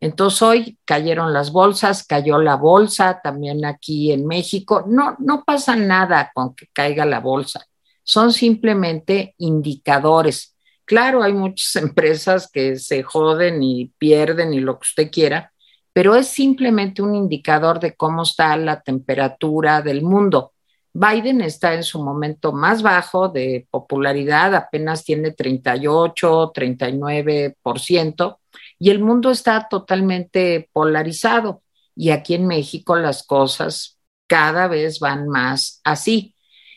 Entonces 0.00 0.42
hoy 0.42 0.78
cayeron 0.84 1.32
las 1.32 1.50
bolsas, 1.50 2.06
cayó 2.06 2.38
la 2.38 2.54
bolsa 2.56 3.20
también 3.22 3.64
aquí 3.64 4.12
en 4.12 4.26
México. 4.26 4.84
No, 4.86 5.16
no 5.18 5.44
pasa 5.44 5.74
nada 5.76 6.30
con 6.34 6.54
que 6.54 6.68
caiga 6.72 7.04
la 7.04 7.20
bolsa, 7.20 7.66
son 8.04 8.32
simplemente 8.32 9.34
indicadores. 9.38 10.56
Claro, 10.84 11.22
hay 11.22 11.32
muchas 11.32 11.74
empresas 11.82 12.50
que 12.50 12.76
se 12.76 13.02
joden 13.02 13.62
y 13.62 13.92
pierden 13.98 14.54
y 14.54 14.60
lo 14.60 14.78
que 14.78 14.86
usted 14.86 15.10
quiera, 15.10 15.52
pero 15.92 16.14
es 16.14 16.28
simplemente 16.28 17.02
un 17.02 17.14
indicador 17.14 17.80
de 17.80 17.94
cómo 17.94 18.22
está 18.22 18.56
la 18.56 18.80
temperatura 18.80 19.82
del 19.82 20.02
mundo. 20.02 20.52
Biden 20.92 21.40
está 21.42 21.74
en 21.74 21.84
su 21.84 22.02
momento 22.02 22.52
más 22.52 22.82
bajo 22.82 23.28
de 23.28 23.66
popularidad, 23.70 24.54
apenas 24.54 25.04
tiene 25.04 25.32
38, 25.32 26.52
39%, 26.54 28.38
y 28.78 28.90
el 28.90 29.00
mundo 29.00 29.30
está 29.30 29.68
totalmente 29.68 30.68
polarizado. 30.72 31.62
Y 31.94 32.10
aquí 32.10 32.34
en 32.34 32.46
México 32.46 32.96
las 32.96 33.24
cosas 33.24 33.98
cada 34.26 34.68
vez 34.68 35.00
van 35.00 35.28
más 35.28 35.80
así. 35.84 36.34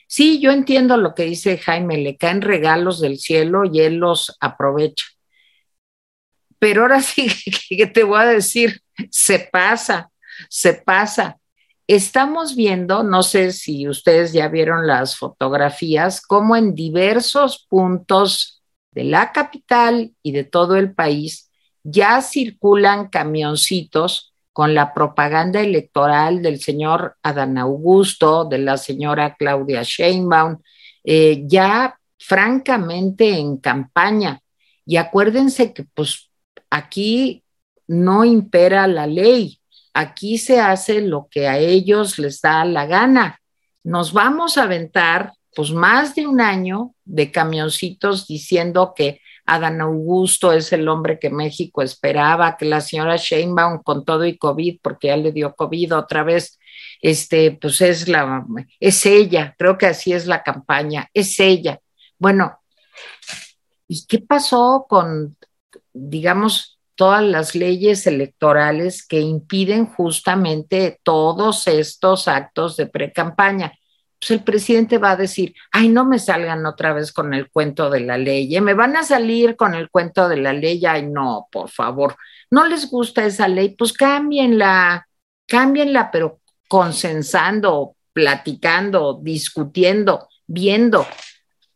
Sí, 0.08 0.40
yo 0.40 0.52
entiendo 0.52 0.98
lo 0.98 1.16
que 1.16 1.24
dice 1.24 1.58
Jaime, 1.58 1.98
le 1.98 2.18
caen 2.18 2.42
regalos 2.42 3.00
del 3.00 3.18
cielo 3.18 3.64
y 3.66 3.80
él 3.80 3.96
los 3.96 4.36
aprovecha. 4.42 5.06
Pero 6.62 6.84
ahora 6.84 7.02
sí 7.02 7.28
que 7.70 7.88
te 7.88 8.04
voy 8.04 8.22
a 8.22 8.26
decir, 8.26 8.82
se 9.10 9.40
pasa, 9.40 10.12
se 10.48 10.76
pasa. 10.76 11.40
Estamos 11.88 12.56
viendo, 12.56 13.02
no 13.04 13.24
sé 13.24 13.52
si 13.52 13.88
ustedes 13.88 14.32
ya 14.32 14.48
vieron 14.48 14.86
las 14.86 15.18
fotografías, 15.18 16.22
cómo 16.22 16.56
en 16.56 16.76
diversos 16.76 17.66
puntos 17.68 18.62
de 18.92 19.06
la 19.06 19.32
capital 19.32 20.14
y 20.22 20.34
de 20.34 20.44
todo 20.44 20.76
el 20.76 20.94
país 20.94 21.50
ya 21.84 22.22
circulan 22.22 23.10
camioncitos 23.10 24.36
con 24.54 24.76
la 24.76 24.94
propaganda 24.94 25.62
electoral 25.62 26.44
del 26.44 26.62
señor 26.62 27.18
Adán 27.24 27.58
Augusto, 27.58 28.46
de 28.46 28.60
la 28.60 28.78
señora 28.78 29.36
Claudia 29.36 29.82
Sheinbaum, 29.82 30.60
eh, 31.04 31.42
ya 31.48 31.98
francamente 32.20 33.40
en 33.40 33.58
campaña. 33.58 34.42
Y 34.86 34.98
acuérdense 34.98 35.74
que 35.74 35.86
pues 35.96 36.31
aquí 36.72 37.44
no 37.88 38.26
impera 38.26 38.88
la 38.88 39.06
ley, 39.06 39.60
aquí 39.94 40.40
se 40.40 40.60
hace 40.60 41.02
lo 41.02 41.28
que 41.30 41.48
a 41.48 41.60
ellos 41.60 42.18
les 42.18 42.42
da 42.42 42.66
la 42.66 42.88
gana. 42.88 43.40
Nos 43.84 44.14
vamos 44.14 44.58
a 44.58 44.64
aventar 44.64 45.34
pues 45.54 45.72
más 45.72 46.16
de 46.16 46.26
un 46.26 46.40
año 46.40 46.96
de 47.04 47.30
camioncitos 47.32 48.26
diciendo 48.26 48.94
que 48.96 49.20
Adán 49.46 49.82
Augusto 49.82 50.54
es 50.54 50.72
el 50.72 50.88
hombre 50.88 51.20
que 51.20 51.30
México 51.30 51.82
esperaba, 51.82 52.56
que 52.56 52.66
la 52.66 52.80
señora 52.80 53.18
Sheinbaum 53.18 53.84
con 53.84 54.06
todo 54.06 54.26
y 54.26 54.38
COVID, 54.38 54.80
porque 54.82 55.08
ya 55.08 55.18
le 55.18 55.34
dio 55.34 55.54
COVID 55.54 55.96
otra 55.96 56.24
vez, 56.24 56.58
este, 57.02 57.52
pues 57.52 57.82
es 57.82 58.08
la, 58.08 58.46
es 58.80 59.06
ella, 59.06 59.54
creo 59.58 59.78
que 59.78 59.88
así 59.88 60.14
es 60.14 60.26
la 60.26 60.42
campaña, 60.42 61.10
es 61.14 61.38
ella. 61.40 61.80
Bueno, 62.18 62.60
¿y 63.88 64.06
qué 64.06 64.20
pasó 64.20 64.86
con, 64.88 65.36
digamos, 65.94 66.80
todas 66.96 67.24
las 67.24 67.56
leyes 67.56 68.06
electorales 68.08 69.06
que 69.06 69.20
impiden 69.20 69.86
justamente 69.86 71.00
todos 71.04 71.68
estos 71.68 72.28
actos 72.28 72.78
de 72.78 72.88
pre-campaña? 72.88 73.74
Pues 74.20 74.32
el 74.32 74.44
presidente 74.44 75.00
va 75.00 75.12
a 75.12 75.16
decir, 75.16 75.56
ay, 75.72 75.90
no 75.90 76.06
me 76.06 76.20
salgan 76.20 76.66
otra 76.66 76.94
vez 76.94 77.12
con 77.12 77.34
el 77.34 77.50
cuento 77.50 77.90
de 77.90 78.02
la 78.02 78.20
ley, 78.20 78.56
¿eh? 78.56 78.62
me 78.62 78.76
van 78.76 78.96
a 78.96 79.04
salir 79.04 79.56
con 79.56 79.74
el 79.74 79.90
cuento 79.90 80.30
de 80.30 80.38
la 80.38 80.54
ley, 80.54 80.86
ay, 80.86 81.08
no, 81.08 81.48
por 81.52 81.70
favor, 81.70 82.16
no 82.52 82.68
les 82.68 82.90
gusta 82.92 83.26
esa 83.26 83.48
ley, 83.48 83.70
pues 83.70 83.94
cámbienla, 83.94 85.08
cámbienla, 85.48 86.12
pero 86.12 86.42
consensando, 86.68 87.96
platicando, 88.14 89.20
discutiendo, 89.22 90.28
viendo. 90.48 91.08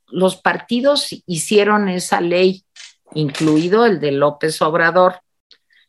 Los 0.08 0.36
partidos 0.36 1.08
hicieron 1.26 1.90
esa 1.90 2.22
ley, 2.22 2.65
incluido 3.16 3.86
el 3.86 4.00
de 4.00 4.12
López 4.12 4.62
Obrador, 4.62 5.22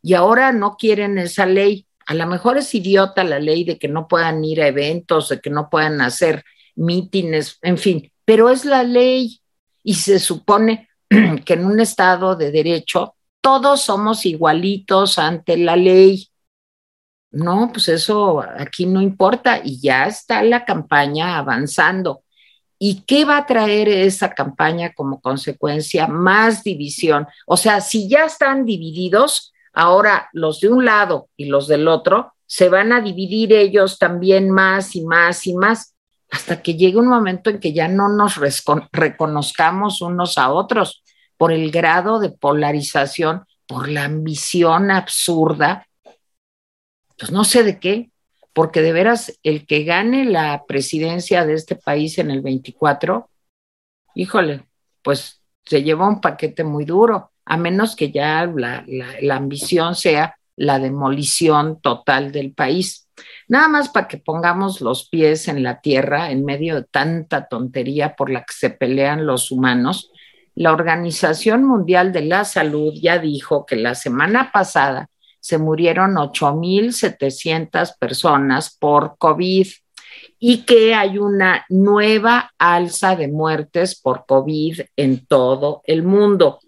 y 0.03 0.15
ahora 0.15 0.53
no 0.53 0.77
quieren 0.77 1.19
esa 1.19 1.47
ley. 1.47 1.87
A 2.07 2.15
lo 2.15 2.27
mejor 2.27 2.59
es 2.59 2.75
idiota 2.75 3.25
la 3.25 3.41
ley 3.41 3.65
de 3.65 3.79
que 3.79 3.89
no 3.89 4.09
puedan 4.09 4.45
ir 4.45 4.63
a 4.63 4.69
eventos, 4.69 5.29
de 5.29 5.41
que 5.41 5.51
no 5.51 5.69
puedan 5.69 6.01
hacer 6.01 6.45
mítines, 6.77 7.59
en 7.63 7.79
fin, 7.79 8.13
pero 8.25 8.51
es 8.51 8.65
la 8.65 8.83
ley 8.85 9.41
y 9.83 9.95
se 9.95 10.19
supone 10.19 10.89
que 11.45 11.55
en 11.55 11.65
un 11.65 11.81
estado 11.81 12.37
de 12.37 12.51
derecho 12.51 13.15
todos 13.41 13.83
somos 13.83 14.27
igualitos 14.27 15.19
ante 15.19 15.57
la 15.57 15.77
ley. 15.77 16.29
No, 17.31 17.71
pues 17.73 17.89
eso 17.89 18.41
aquí 18.41 18.87
no 18.87 19.01
importa 19.01 19.61
y 19.63 19.81
ya 19.81 20.07
está 20.07 20.43
la 20.43 20.65
campaña 20.65 21.39
avanzando. 21.39 22.23
¿Y 22.79 23.03
qué 23.03 23.25
va 23.25 23.39
a 23.39 23.47
traer 23.47 23.89
esa 23.89 24.35
campaña 24.35 24.93
como 24.93 25.21
consecuencia? 25.21 26.07
Más 26.07 26.63
división. 26.63 27.27
O 27.47 27.57
sea, 27.57 27.81
si 27.81 28.09
ya 28.09 28.25
están 28.25 28.65
divididos, 28.65 29.53
ahora 29.73 30.29
los 30.33 30.61
de 30.61 30.69
un 30.69 30.85
lado 30.85 31.29
y 31.37 31.47
los 31.47 31.69
del 31.69 31.89
otro 31.89 32.33
se 32.47 32.69
van 32.69 32.93
a 32.93 33.01
dividir 33.01 33.53
ellos 33.53 33.99
también 33.99 34.51
más 34.51 34.95
y 34.95 35.05
más 35.05 35.47
y 35.47 35.55
más, 35.55 35.95
hasta 36.31 36.63
que 36.63 36.75
llegue 36.75 36.99
un 36.99 37.09
momento 37.09 37.51
en 37.51 37.61
que 37.61 37.73
ya 37.73 37.89
no 37.89 38.09
nos 38.09 38.39
reconozcamos 38.93 40.01
unos 40.01 40.39
a 40.39 40.53
otros 40.53 41.03
por 41.37 41.53
el 41.53 41.71
grado 41.71 42.21
de 42.21 42.31
polarización, 42.31 43.45
por 43.67 43.89
la 43.89 44.05
ambición 44.05 44.91
absurda 44.91 45.87
pues 47.19 47.31
no 47.31 47.45
sé 47.45 47.63
de 47.63 47.79
qué, 47.79 48.11
porque 48.57 48.81
de 48.81 48.95
veras 48.95 49.39
el 49.43 49.67
que 49.67 49.85
gane 49.85 50.25
la 50.25 50.65
presidencia 50.67 51.45
de 51.45 51.53
este 51.53 51.77
país 51.77 52.17
en 52.17 52.31
el 52.31 52.41
24, 52.41 53.29
híjole, 54.15 54.65
pues 55.03 55.43
se 55.67 55.83
lleva 55.83 56.09
un 56.09 56.23
paquete 56.23 56.65
muy 56.65 56.87
duro, 56.87 57.33
a 57.45 57.59
menos 57.59 57.95
que 57.95 58.11
ya 58.11 58.47
la, 58.47 58.83
la 59.21 59.37
ambición 59.37 59.95
sea 59.95 60.39
la 60.57 60.79
demolición 60.79 61.83
total 61.83 62.33
del 62.33 62.55
país. 62.55 63.11
Nada 63.47 63.69
más 63.69 63.91
para 63.91 64.09
que 64.09 64.17
pongamos 64.17 64.81
los 64.81 65.07
pies 65.07 65.49
en 65.49 65.63
la 65.63 65.83
tierra 65.83 66.31
en 66.31 66.43
medio 66.47 66.77
de 66.77 66.85
tanta 66.85 67.49
tontería 67.49 68.17
por 68.17 68.31
la 68.31 68.41
que 68.41 68.55
se 68.55 68.71
pelean 68.71 69.27
los 69.27 69.51
humanos, 69.51 70.11
la 70.55 70.73
Organización 70.73 71.63
Mundial 71.63 72.11
de 72.11 72.23
la 72.23 72.47
Salud 72.47 72.95
ya 72.99 73.19
dijo 73.19 73.67
que 73.67 73.77
la 73.77 73.95
semana 73.95 74.51
pasada 74.51 75.11
se 75.47 75.59
murieron 75.59 76.17
8.700 76.17 77.97
personas 78.01 78.77
por 78.77 79.17
COVID 79.17 79.69
y 80.41 80.63
que 80.65 80.93
hay 80.93 81.19
una 81.19 81.65
nueva 81.69 82.53
alza 82.59 83.15
de 83.15 83.29
muertes 83.29 84.01
por 84.01 84.27
COVID 84.27 84.81
en 84.97 85.25
todo 85.27 85.83
el 85.85 86.03
mundo. 86.03 86.59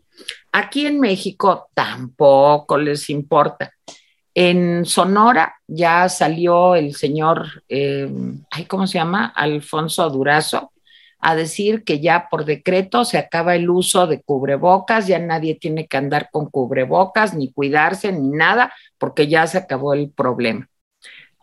Aquí 0.52 0.86
en 0.86 1.00
México 1.00 1.70
tampoco 1.74 2.78
les 2.78 3.10
importa. 3.10 3.72
En 4.32 4.84
Sonora 4.84 5.56
ya 5.66 6.08
salió 6.08 6.76
el 6.76 6.94
señor, 6.94 7.64
eh, 7.68 8.08
¿cómo 8.68 8.86
se 8.86 8.98
llama? 8.98 9.32
Alfonso 9.34 10.08
Durazo, 10.08 10.70
a 11.20 11.34
decir 11.34 11.84
que 11.84 12.00
ya 12.00 12.28
por 12.30 12.44
decreto 12.44 13.04
se 13.04 13.18
acaba 13.18 13.56
el 13.56 13.70
uso 13.70 14.06
de 14.06 14.22
cubrebocas, 14.22 15.06
ya 15.06 15.18
nadie 15.18 15.56
tiene 15.56 15.86
que 15.86 15.96
andar 15.96 16.30
con 16.30 16.48
cubrebocas, 16.48 17.34
ni 17.34 17.52
cuidarse, 17.52 18.12
ni 18.12 18.28
nada, 18.30 18.72
porque 18.98 19.26
ya 19.26 19.46
se 19.46 19.58
acabó 19.58 19.94
el 19.94 20.10
problema. 20.10 20.68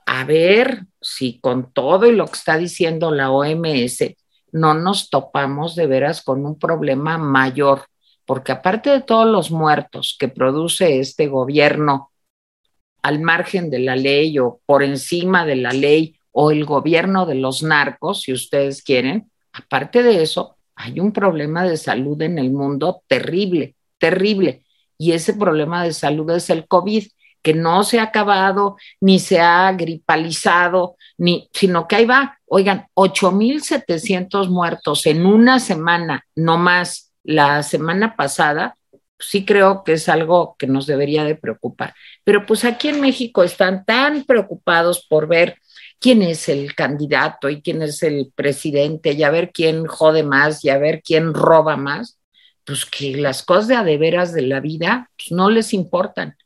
A 0.06 0.24
ver 0.24 0.86
si 1.02 1.40
con 1.40 1.72
todo 1.74 2.06
y 2.06 2.16
lo 2.16 2.26
que 2.26 2.38
está 2.38 2.58
diciendo 2.58 3.12
la 3.12 3.32
OMS 3.32 4.16
no 4.52 4.74
nos 4.74 5.10
topamos 5.10 5.76
de 5.76 5.88
veras 5.88 6.24
con 6.24 6.46
un 6.46 6.58
problema 6.58 7.18
mayor, 7.18 7.86
porque 8.26 8.54
aparte 8.54 8.90
de 8.90 9.02
todos 9.02 9.28
los 9.28 9.52
muertos 9.52 10.16
que 10.18 10.30
produce 10.30 11.00
este 11.00 11.28
gobierno 11.28 12.12
al 13.02 13.20
margen 13.20 13.70
de 13.70 13.80
la 13.80 13.96
ley 13.96 14.40
o 14.40 14.62
por 14.66 14.82
encima 14.82 15.46
de 15.46 15.58
la 15.58 15.72
ley 15.72 16.18
o 16.32 16.52
el 16.52 16.66
gobierno 16.66 17.26
de 17.26 17.36
los 17.36 17.62
narcos, 17.62 18.22
si 18.22 18.34
ustedes 18.34 18.82
quieren, 18.82 19.30
Aparte 19.56 20.03
de 20.03 20.22
eso, 20.22 20.58
hay 20.76 20.99
un 20.99 21.14
problema 21.14 21.64
de 21.64 21.78
salud 21.78 22.22
en 22.22 22.38
el 22.38 22.51
mundo 22.51 23.03
terrible, 23.08 23.76
terrible. 23.97 24.66
Y 24.97 25.14
ese 25.14 25.34
problema 25.34 25.84
de 25.84 25.93
salud 25.93 26.30
es 26.32 26.49
el 26.49 26.68
COVID, 26.68 27.06
que 27.41 27.53
no 27.53 27.84
se 27.84 27.99
ha 27.99 28.03
acabado, 28.03 28.76
ni 28.99 29.20
se 29.20 29.39
ha 29.39 29.72
gripalizado, 29.72 30.97
ni, 31.18 31.49
sino 31.53 31.88
que 31.88 31.95
ahí 31.95 32.06
va. 32.06 32.38
Oigan, 32.47 32.88
8.700 32.95 34.49
muertos 34.49 35.06
en 35.06 35.26
una 35.26 35.60
semana, 35.60 36.26
no 36.36 36.58
más. 36.58 37.14
La 37.24 37.64
semana 37.64 38.16
pasada, 38.16 38.76
sí 39.20 39.45
creo 39.45 39.84
que 39.84 39.93
es 39.93 40.10
algo 40.10 40.56
que 40.60 40.68
nos 40.68 40.86
debería 40.86 41.24
de 41.24 41.36
preocupar. 41.36 41.93
Pero 42.24 42.45
pues 42.45 42.66
aquí 42.66 42.89
en 42.89 42.99
México 42.99 43.43
están 43.43 43.86
tan 43.86 44.26
preocupados 44.26 45.06
por 45.08 45.28
ver 45.28 45.58
quién 46.06 46.22
es 46.22 46.49
el 46.49 46.76
candidato 46.76 47.49
y 47.49 47.64
quién 47.64 47.82
es 47.82 48.03
el 48.03 48.32
presidente 48.36 49.14
y 49.14 49.24
a 49.24 49.32
ver 49.32 49.51
quién 49.51 49.88
jode 49.88 50.22
más 50.22 50.64
y 50.64 50.70
a 50.70 50.78
ver 50.78 51.01
quién 51.03 51.34
roba 51.34 51.78
más, 51.78 52.20
pues 52.64 52.86
que 52.86 53.18
las 53.18 53.41
cosas 53.41 53.70
de 53.70 53.76
adeveras 53.76 54.32
de 54.32 54.43
la 54.43 54.60
vida 54.60 55.10
pues 55.18 55.32
no 55.32 55.49
les 55.49 55.74
importan. 55.74 56.38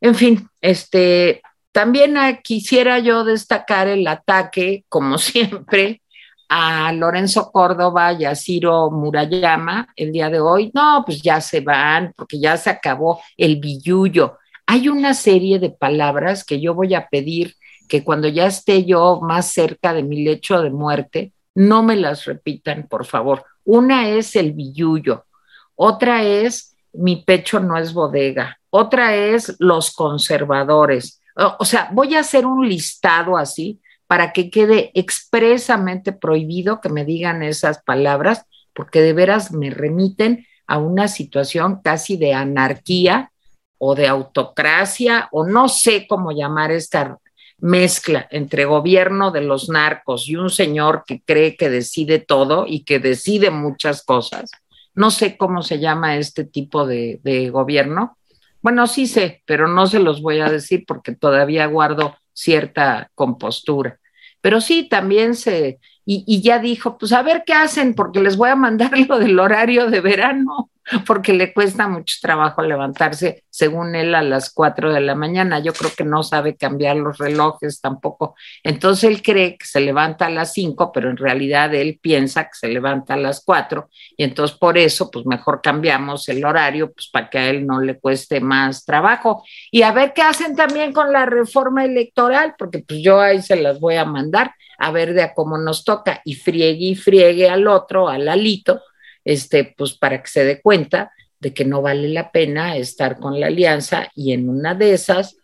En 0.00 0.14
fin, 0.14 0.48
este, 0.60 1.42
también 1.72 2.14
quisiera 2.44 3.00
yo 3.00 3.24
destacar 3.24 3.88
el 3.88 4.06
ataque, 4.06 4.84
como 4.88 5.18
siempre, 5.18 6.00
a 6.48 6.92
Lorenzo 6.92 7.50
Córdoba 7.50 8.12
y 8.12 8.26
a 8.26 8.36
Ciro 8.36 8.92
Murayama 8.92 9.88
el 9.96 10.12
día 10.12 10.30
de 10.30 10.38
hoy. 10.38 10.70
No, 10.72 11.02
pues 11.04 11.20
ya 11.20 11.40
se 11.40 11.62
van, 11.62 12.12
porque 12.16 12.38
ya 12.38 12.56
se 12.56 12.70
acabó 12.70 13.20
el 13.36 13.56
billullo. 13.56 14.38
Hay 14.68 14.88
una 14.88 15.14
serie 15.14 15.58
de 15.58 15.70
palabras 15.70 16.44
que 16.44 16.60
yo 16.60 16.74
voy 16.74 16.94
a 16.94 17.08
pedir 17.08 17.56
que 17.88 18.04
cuando 18.04 18.28
ya 18.28 18.46
esté 18.46 18.84
yo 18.84 19.20
más 19.20 19.50
cerca 19.52 19.92
de 19.92 20.02
mi 20.02 20.22
lecho 20.22 20.60
de 20.62 20.70
muerte, 20.70 21.32
no 21.54 21.82
me 21.82 21.96
las 21.96 22.24
repitan, 22.24 22.86
por 22.86 23.04
favor. 23.04 23.44
Una 23.64 24.08
es 24.08 24.36
el 24.36 24.52
billullo, 24.52 25.26
otra 25.74 26.22
es 26.22 26.76
mi 26.92 27.16
pecho 27.16 27.60
no 27.60 27.76
es 27.76 27.92
bodega, 27.92 28.58
otra 28.70 29.14
es 29.14 29.56
los 29.58 29.92
conservadores. 29.92 31.20
O, 31.58 31.64
sea, 31.64 31.88
voy 31.92 32.16
a 32.16 32.20
hacer 32.20 32.46
un 32.46 32.68
listado 32.68 33.36
así 33.36 33.80
para 34.06 34.32
que 34.32 34.50
quede 34.50 34.90
expresamente 34.94 36.12
prohibido 36.12 36.80
que 36.80 36.88
me 36.88 37.04
digan 37.04 37.42
esas 37.42 37.82
palabras, 37.82 38.44
porque 38.74 39.00
de 39.00 39.12
veras 39.12 39.52
me 39.52 39.70
remiten 39.70 40.46
a 40.66 40.78
una 40.78 41.06
situación 41.06 41.80
casi 41.82 42.16
de 42.16 42.34
anarquía 42.34 43.30
o 43.78 43.94
de 43.94 44.08
autocracia, 44.08 45.28
o 45.30 45.46
no 45.46 45.68
sé 45.68 46.06
cómo 46.08 46.32
llamar 46.32 46.72
esta 46.72 47.18
mezcla 47.60 48.28
entre 48.30 48.64
gobierno 48.64 49.30
de 49.30 49.42
los 49.42 49.68
narcos 49.68 50.28
y 50.28 50.36
un 50.36 50.50
señor 50.50 51.04
que 51.06 51.20
cree 51.22 51.56
que 51.56 51.68
decide 51.68 52.18
todo 52.18 52.64
y 52.66 52.84
que 52.84 52.98
decide 52.98 53.50
muchas 53.50 54.04
cosas. 54.04 54.50
No 54.94 55.10
sé 55.10 55.36
cómo 55.36 55.62
se 55.62 55.78
llama 55.78 56.16
este 56.16 56.44
tipo 56.44 56.86
de, 56.86 57.50
gobierno. 57.52 58.16
Bueno, 58.62 58.86
sí 58.86 59.06
sé, 59.06 59.42
pero 59.46 59.68
no 59.68 59.86
se 59.86 60.00
los 60.00 60.22
voy 60.22 60.40
a 60.40 60.50
decir 60.50 60.84
porque 60.86 61.14
todavía 61.14 61.66
guardo 61.66 62.16
cierta 62.32 63.10
compostura. 63.14 63.98
Pero 64.40 64.60
sí, 64.60 64.88
también 64.88 65.34
se, 65.34 65.80
y, 66.04 66.24
y, 66.26 66.42
ya 66.42 66.58
dijo, 66.58 66.96
pues 66.96 67.12
a 67.12 67.22
ver 67.22 67.42
qué 67.44 67.54
hacen, 67.54 67.94
porque 67.94 68.20
les 68.20 68.36
voy 68.36 68.50
a 68.50 68.56
mandar 68.56 68.92
lo 69.08 69.18
del 69.18 69.38
horario 69.38 69.90
de 69.90 70.00
verano. 70.00 70.70
porque 71.06 71.32
le 71.32 71.52
cuesta 71.52 71.88
mucho 71.88 72.16
trabajo 72.20 72.62
levantarse, 72.62 73.44
según 73.50 73.94
él, 73.94 74.14
a 74.14 74.22
las 74.22 74.52
4 74.52 74.92
de 74.92 75.00
la 75.00 75.14
mañana. 75.14 75.60
Yo 75.60 75.72
creo 75.72 75.90
que 75.96 76.04
no 76.04 76.22
sabe 76.22 76.56
cambiar 76.56 76.96
los 76.96 77.18
relojes 77.18 77.80
tampoco. 77.80 78.34
Entonces 78.62 79.04
él 79.04 79.22
cree 79.22 79.58
que 79.58 79.66
se 79.66 79.80
levanta 79.80 80.26
a 80.26 80.30
las 80.30 80.52
5, 80.52 80.92
pero 80.92 81.10
en 81.10 81.16
realidad 81.16 81.74
él 81.74 81.98
piensa 82.00 82.44
que 82.44 82.54
se 82.54 82.68
levanta 82.68 83.14
a 83.14 83.16
las 83.16 83.42
4 83.44 83.88
y 84.16 84.24
entonces 84.24 84.56
por 84.56 84.78
eso, 84.78 85.10
pues 85.10 85.26
mejor 85.26 85.60
cambiamos 85.62 86.28
el 86.28 86.44
horario, 86.44 86.92
pues 86.92 87.08
para 87.08 87.28
que 87.28 87.38
a 87.38 87.48
él 87.48 87.66
no 87.66 87.80
le 87.80 87.98
cueste 87.98 88.40
más 88.40 88.84
trabajo. 88.84 89.44
Y 89.70 89.82
a 89.82 89.92
ver 89.92 90.12
qué 90.14 90.22
hacen 90.22 90.56
también 90.56 90.92
con 90.92 91.12
la 91.12 91.26
reforma 91.26 91.84
electoral, 91.84 92.54
porque 92.58 92.80
pues 92.80 93.00
yo 93.02 93.20
ahí 93.20 93.42
se 93.42 93.56
las 93.56 93.80
voy 93.80 93.96
a 93.96 94.04
mandar 94.04 94.52
a 94.80 94.92
ver 94.92 95.12
de 95.12 95.22
a 95.22 95.34
cómo 95.34 95.58
nos 95.58 95.84
toca 95.84 96.22
y 96.24 96.36
friegue 96.36 96.86
y 96.86 96.94
friegue 96.94 97.48
al 97.50 97.66
otro, 97.66 98.08
al 98.08 98.28
alito 98.28 98.80
este, 99.28 99.74
pues 99.76 99.92
para 99.92 100.22
que 100.22 100.28
se 100.30 100.42
dé 100.42 100.62
cuenta 100.62 101.12
de 101.38 101.52
que 101.52 101.66
no 101.66 101.82
vale 101.82 102.08
la 102.08 102.32
pena 102.32 102.78
estar 102.78 103.18
con 103.18 103.38
la 103.38 103.48
alianza 103.48 104.10
y 104.14 104.32
en 104.32 104.48
una 104.48 104.74
de 104.74 104.94
esas 104.94 105.36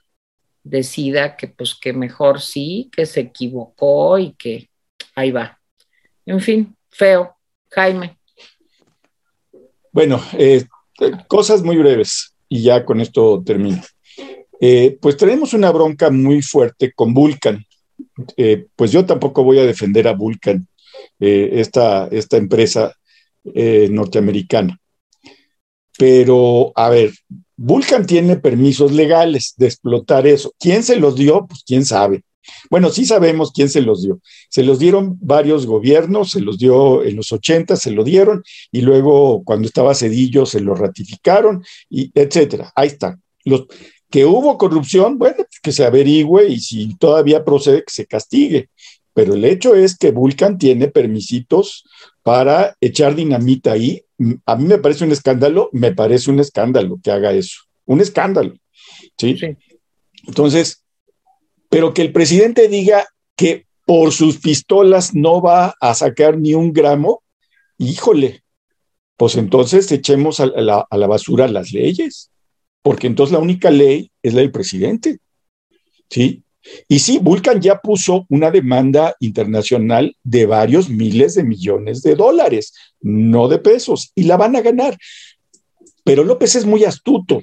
decida 0.62 1.37
que 1.37 1.49
pues 1.49 1.74
que 1.74 1.93
mejor 1.93 2.41
sí, 2.41 2.89
que 2.97 3.05
se 3.05 3.20
equivocó 3.20 4.18
y 4.18 4.32
que 4.32 4.70
ahí 5.14 5.32
va. 5.32 5.61
En 6.24 6.41
fin, 6.41 6.74
feo. 6.89 7.37
Jaime. 7.72 8.16
Bueno, 9.93 10.18
eh, 10.32 10.64
cosas 11.28 11.62
muy 11.62 11.76
breves 11.76 12.35
y 12.49 12.62
ya 12.62 12.87
con 12.87 13.03
esto 13.03 13.43
termino. 13.45 13.82
Eh, 14.61 14.97
pues 14.99 15.18
tenemos 15.18 15.53
una 15.53 15.70
bronca 15.70 16.09
muy 16.09 16.41
fuerte 16.41 16.91
con 16.95 17.12
Vulcan. 17.12 17.62
Eh, 18.39 18.64
pues 18.76 18.93
yo 18.93 19.05
tampoco 19.05 19.45
voy 19.45 19.59
a 19.59 19.66
defender 19.66 20.09
a 20.09 20.14
Vulcan, 20.14 20.66
esta, 21.18 22.09
esta 22.11 22.39
empresa 22.39 22.97
eh, 23.53 23.88
norteamericana. 23.90 24.78
Pero, 25.99 26.72
a 26.74 26.88
ver, 26.90 27.12
Vulcan 27.57 28.07
tiene 28.07 28.36
permisos 28.36 28.92
legales 28.92 29.55
de 29.57 29.66
explotar 29.66 30.26
eso. 30.26 30.53
¿Quién 30.59 30.82
se 30.82 30.97
los 30.97 31.14
dio? 31.14 31.47
Pues 31.47 31.62
quién 31.64 31.84
sabe. 31.84 32.24
Bueno, 32.68 32.90
sí 32.90 33.07
sabemos 33.07 33.53
quién 33.53 33.68
se 33.68 33.80
los 33.80 34.03
dio. 34.03 34.20
Se 34.51 34.62
los 34.64 34.78
dieron 34.78 35.16
varios 35.20 35.66
gobiernos, 35.66 36.32
se 36.32 36.40
los 36.40 36.59
dio 36.59 37.03
en 37.05 37.16
los 37.16 37.32
80, 37.32 37.76
se 37.76 37.90
lo 37.90 38.05
dieron, 38.05 38.42
y 38.70 38.82
luego 38.82 39.42
cuando 39.45 39.66
estaba 39.66 39.95
Cedillo 39.95 40.45
se 40.45 40.61
lo 40.61 40.74
ratificaron, 40.74 41.64
y 41.88 42.11
etcétera. 42.14 42.72
Ahí 42.74 42.88
está. 42.88 43.18
Los, 43.45 43.66
que 44.14 44.24
hubo 44.24 44.57
corrupción, 44.59 45.18
bueno, 45.18 45.38
pues 45.38 45.59
que 45.61 45.72
se 45.72 45.84
averigüe 45.84 46.47
y 46.47 46.61
si 46.61 46.95
todavía 46.99 47.45
procede, 47.45 47.82
que 47.82 47.92
se 47.92 48.07
castigue. 48.07 48.68
Pero 49.15 49.35
el 49.35 49.45
hecho 49.45 49.75
es 49.75 49.97
que 49.97 50.11
Vulcan 50.11 50.59
tiene 50.59 50.89
permisitos 50.89 51.85
para 52.23 52.77
echar 52.81 53.15
dinamita 53.15 53.73
ahí. 53.73 54.03
A 54.45 54.57
mí 54.57 54.65
me 54.65 54.79
parece 54.79 55.05
un 55.05 55.12
escándalo, 55.12 55.71
me 55.73 55.93
parece 55.95 56.31
un 56.31 56.41
escándalo 56.41 56.99
que 57.03 57.12
haga 57.12 57.33
eso. 57.33 57.61
Un 57.87 58.01
escándalo. 58.01 58.55
¿sí? 59.17 59.37
Entonces, 60.27 60.85
pero 61.69 61.95
que 61.95 62.03
el 62.03 62.12
presidente 62.12 62.69
diga 62.69 63.07
que 63.37 63.67
por 63.87 64.12
sus 64.12 64.39
pistolas 64.39 65.15
no 65.15 65.41
va 65.41 65.75
a 65.81 65.95
sacar 65.95 66.39
ni 66.39 66.55
un 66.55 66.73
gramo, 66.73 67.23
híjole, 67.79 68.43
pues 69.17 69.37
entonces 69.37 69.91
echemos 69.93 70.41
a 70.41 70.47
la, 70.47 70.87
a 70.89 70.97
la 70.97 71.07
basura 71.07 71.47
las 71.47 71.73
leyes, 71.73 72.31
porque 72.83 73.07
entonces 73.07 73.33
la 73.33 73.39
única 73.39 73.71
ley 73.71 74.11
es 74.23 74.35
la 74.35 74.41
del 74.41 74.51
presidente. 74.51 75.19
¿Sí? 76.11 76.43
Y 76.89 76.99
sí, 76.99 77.19
Vulcan 77.21 77.61
ya 77.61 77.79
puso 77.79 78.27
una 78.29 78.51
demanda 78.51 79.15
internacional 79.21 80.17
de 80.23 80.47
varios 80.47 80.89
miles 80.89 81.35
de 81.35 81.45
millones 81.45 82.03
de 82.03 82.15
dólares, 82.15 82.73
no 83.01 83.49
de 83.49 83.59
pesos, 83.59 84.12
y 84.15 84.25
la 84.25 84.37
van 84.37 84.57
a 84.57 84.62
ganar. 84.62 84.97
Pero 86.05 86.25
López 86.25 86.57
es 86.57 86.67
muy 86.67 86.85
astuto 86.85 87.43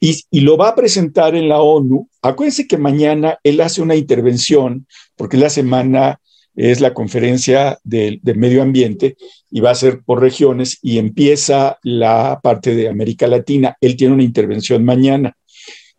y, 0.00 0.40
lo 0.40 0.56
va 0.56 0.70
a 0.70 0.74
presentar 0.74 1.34
en 1.34 1.48
la 1.48 1.60
ONU. 1.60 2.08
Acuérdense 2.22 2.66
que 2.66 2.78
mañana 2.78 3.38
él 3.42 3.60
hace 3.60 3.82
una 3.82 3.96
intervención, 3.96 4.86
porque 5.16 5.36
la 5.36 5.50
semana 5.50 6.20
es 6.54 6.80
la 6.80 6.94
conferencia 6.94 7.78
del 7.84 8.20
medio 8.22 8.62
ambiente 8.62 9.16
y 9.50 9.60
va 9.60 9.70
a 9.70 9.74
ser 9.74 10.00
por 10.02 10.22
regiones 10.22 10.78
y 10.80 10.98
empieza 10.98 11.78
la 11.82 12.40
parte 12.42 12.74
de 12.74 12.88
América 12.88 13.26
Latina. 13.26 13.76
Él 13.80 13.96
tiene 13.96 14.14
una 14.14 14.22
intervención 14.22 14.84
mañana. 14.84 15.36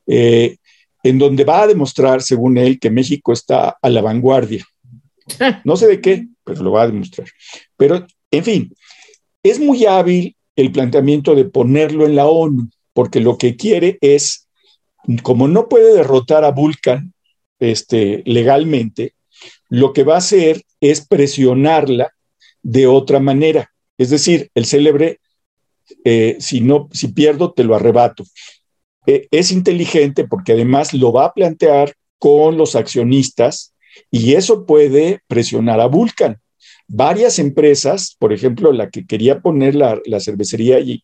Eh, 0.08 0.58
en 1.04 1.18
donde 1.20 1.44
va 1.44 1.64
a 1.64 1.68
demostrar, 1.68 2.22
según 2.22 2.58
él, 2.58 2.80
que 2.80 2.90
México 2.90 3.34
está 3.34 3.78
a 3.82 3.90
la 3.90 4.02
vanguardia. 4.02 4.66
No 5.64 5.76
sé 5.76 5.88
de 5.88 6.02
qué, 6.02 6.28
pero 6.44 6.64
lo 6.64 6.72
va 6.72 6.84
a 6.84 6.88
demostrar. 6.88 7.28
Pero, 7.76 8.06
en 8.32 8.44
fin, 8.44 8.74
es 9.44 9.60
muy 9.60 9.86
hábil 9.86 10.36
el 10.56 10.72
planteamiento 10.72 11.36
de 11.36 11.46
ponerlo 11.46 12.06
en 12.06 12.16
la 12.16 12.26
ONU, 12.28 12.70
porque 12.94 13.20
lo 13.20 13.38
que 13.38 13.56
quiere 13.56 13.98
es, 14.02 14.48
como 15.22 15.48
no 15.48 15.70
puede 15.70 15.94
derrotar 15.94 16.44
a 16.44 16.52
Vulcan 16.52 17.14
este, 17.60 18.24
legalmente, 18.26 19.14
lo 19.70 19.94
que 19.94 20.04
va 20.04 20.16
a 20.16 20.20
hacer 20.20 20.64
es 20.82 21.06
presionarla 21.06 22.12
de 22.64 22.88
otra 22.88 23.20
manera. 23.20 23.72
Es 23.98 24.10
decir, 24.10 24.50
el 24.56 24.66
célebre, 24.66 25.20
eh, 26.04 26.38
si, 26.40 26.62
no, 26.62 26.90
si 26.92 27.10
pierdo, 27.10 27.54
te 27.54 27.64
lo 27.64 27.76
arrebato. 27.76 28.24
Eh, 29.08 29.28
es 29.32 29.52
inteligente 29.52 30.28
porque 30.28 30.52
además 30.52 30.94
lo 30.94 31.14
va 31.14 31.26
a 31.26 31.34
plantear 31.34 31.94
con 32.20 32.58
los 32.58 32.76
accionistas 32.76 33.74
y 34.12 34.34
eso 34.34 34.66
puede 34.66 35.22
presionar 35.28 35.80
a 35.80 35.88
Vulcan. 35.88 36.38
Varias 36.88 37.40
empresas, 37.40 38.16
por 38.20 38.34
ejemplo, 38.34 38.72
la 38.72 38.90
que 38.90 39.06
quería 39.06 39.40
poner 39.40 39.76
la, 39.76 40.00
cervecería 40.20 40.76
allí, 40.76 41.04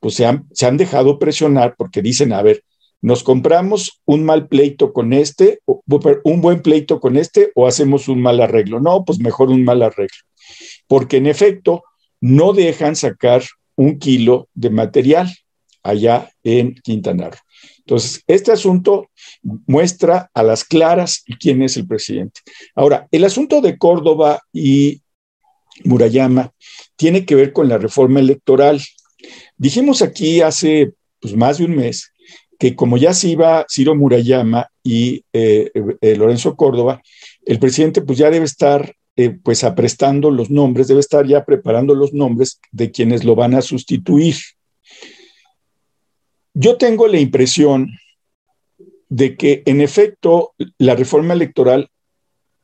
pues 0.00 0.14
se 0.14 0.26
han, 0.26 0.46
se 0.52 0.66
han 0.66 0.76
dejado 0.76 1.18
presionar 1.18 1.74
porque 1.78 2.02
dicen, 2.02 2.32
a 2.32 2.42
ver, 2.42 2.62
nos 3.00 3.22
compramos 3.22 4.00
un 4.04 4.24
mal 4.24 4.48
pleito 4.48 4.92
con 4.92 5.12
este, 5.12 5.60
un 5.66 6.40
buen 6.40 6.62
pleito 6.62 7.00
con 7.00 7.16
este 7.16 7.52
o 7.54 7.66
hacemos 7.66 8.08
un 8.08 8.20
mal 8.20 8.40
arreglo. 8.40 8.80
No, 8.80 9.04
pues 9.04 9.18
mejor 9.20 9.50
un 9.50 9.64
mal 9.64 9.82
arreglo. 9.82 10.18
Porque 10.86 11.18
en 11.18 11.26
efecto, 11.26 11.84
no 12.20 12.52
dejan 12.52 12.96
sacar 12.96 13.42
un 13.76 13.98
kilo 13.98 14.48
de 14.54 14.70
material 14.70 15.30
allá 15.84 16.30
en 16.42 16.74
Quintana 16.74 17.30
Roo. 17.30 17.38
Entonces, 17.78 18.22
este 18.26 18.50
asunto 18.50 19.10
muestra 19.42 20.30
a 20.34 20.42
las 20.42 20.64
claras 20.64 21.22
quién 21.38 21.62
es 21.62 21.76
el 21.76 21.86
presidente. 21.86 22.40
Ahora, 22.74 23.06
el 23.10 23.24
asunto 23.24 23.60
de 23.60 23.76
Córdoba 23.78 24.40
y 24.52 25.02
Murayama 25.84 26.52
tiene 26.96 27.26
que 27.26 27.34
ver 27.34 27.52
con 27.52 27.68
la 27.68 27.78
reforma 27.78 28.20
electoral. 28.20 28.80
Dijimos 29.56 30.02
aquí 30.02 30.40
hace 30.40 30.94
pues, 31.20 31.36
más 31.36 31.58
de 31.58 31.66
un 31.66 31.76
mes 31.76 32.10
que 32.58 32.74
como 32.74 32.96
ya 32.96 33.12
se 33.12 33.28
iba 33.28 33.66
Ciro 33.68 33.94
Murayama 33.94 34.68
y 34.82 35.24
eh, 35.32 35.70
eh, 36.00 36.16
Lorenzo 36.16 36.56
Córdoba, 36.56 37.02
el 37.44 37.58
presidente 37.58 38.00
pues 38.00 38.18
ya 38.18 38.30
debe 38.30 38.44
estar 38.44 38.94
eh, 39.16 39.30
pues 39.30 39.64
aprestando 39.64 40.30
los 40.30 40.50
nombres, 40.50 40.88
debe 40.88 41.00
estar 41.00 41.26
ya 41.26 41.44
preparando 41.44 41.94
los 41.94 42.12
nombres 42.12 42.60
de 42.72 42.90
quienes 42.90 43.24
lo 43.24 43.34
van 43.34 43.54
a 43.54 43.62
sustituir. 43.62 44.36
Yo 46.54 46.76
tengo 46.76 47.08
la 47.08 47.18
impresión 47.18 47.90
de 49.08 49.36
que 49.36 49.62
en 49.66 49.80
efecto 49.80 50.54
la 50.78 50.94
reforma 50.94 51.34
electoral 51.34 51.90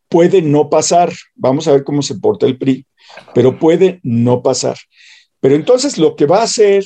puede 0.08 0.42
no 0.42 0.70
pasar. 0.70 1.12
Vamos 1.34 1.66
a 1.66 1.72
ver 1.72 1.84
cómo 1.84 2.02
se 2.02 2.14
porta 2.14 2.46
el 2.46 2.56
PRI, 2.56 2.86
pero 3.34 3.58
puede 3.58 4.00
no 4.04 4.42
pasar. 4.42 4.76
Pero 5.40 5.56
entonces 5.56 5.98
lo 5.98 6.14
que 6.14 6.26
va 6.26 6.40
a 6.40 6.44
hacer 6.44 6.84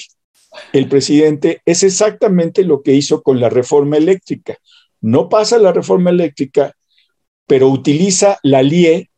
el 0.72 0.88
presidente 0.88 1.61
es 1.66 1.82
exactamente 1.82 2.64
lo 2.64 2.82
que 2.82 2.94
hizo 2.94 3.22
con 3.22 3.38
la 3.38 3.50
reforma 3.50 3.98
eléctrica. 3.98 4.57
No 5.00 5.28
pasa 5.28 5.59
la 5.59 5.72
reforma 5.72 6.11
eléctrica, 6.11 6.74
pero 7.46 7.68
utiliza 7.68 8.38
la 8.42 8.62
LIE, 8.62 9.11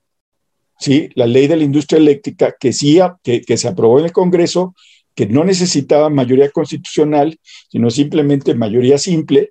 ¿sí? 0.80 1.10
la 1.14 1.26
ley 1.26 1.46
de 1.46 1.56
la 1.56 1.64
industria 1.64 1.98
eléctrica, 1.98 2.56
que, 2.58 2.72
sí, 2.72 2.98
que, 3.22 3.42
que 3.42 3.56
se 3.56 3.68
aprobó 3.68 4.00
en 4.00 4.06
el 4.06 4.12
Congreso 4.12 4.74
que 5.16 5.26
no 5.26 5.44
necesitaba 5.44 6.10
mayoría 6.10 6.50
constitucional, 6.50 7.40
sino 7.70 7.90
simplemente 7.90 8.54
mayoría 8.54 8.98
simple, 8.98 9.50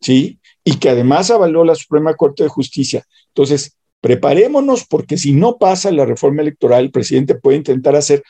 ¿sí? 0.00 0.38
Y 0.62 0.76
que 0.76 0.90
además 0.90 1.30
avaló 1.30 1.64
la 1.64 1.74
Suprema 1.74 2.14
Corte 2.14 2.44
de 2.44 2.50
Justicia. 2.50 3.04
Entonces, 3.28 3.76
preparémonos 4.00 4.86
porque 4.86 5.16
si 5.16 5.32
no 5.32 5.56
pasa 5.56 5.90
la 5.90 6.04
reforma 6.04 6.42
electoral, 6.42 6.84
el 6.84 6.90
presidente 6.90 7.34
puede 7.34 7.56
intentar 7.56 7.96
hacer 7.96 8.22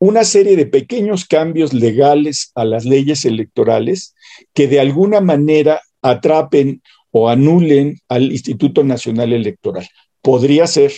una 0.00 0.24
serie 0.24 0.56
de 0.56 0.66
pequeños 0.66 1.24
cambios 1.24 1.72
legales 1.72 2.50
a 2.56 2.64
las 2.64 2.84
leyes 2.84 3.24
electorales 3.24 4.14
que 4.52 4.66
de 4.66 4.80
alguna 4.80 5.20
manera 5.20 5.80
atrapen 6.02 6.82
o 7.12 7.28
anulen 7.28 8.00
al 8.08 8.32
Instituto 8.32 8.82
Nacional 8.82 9.32
Electoral. 9.32 9.88
Podría 10.20 10.66
ser 10.66 10.92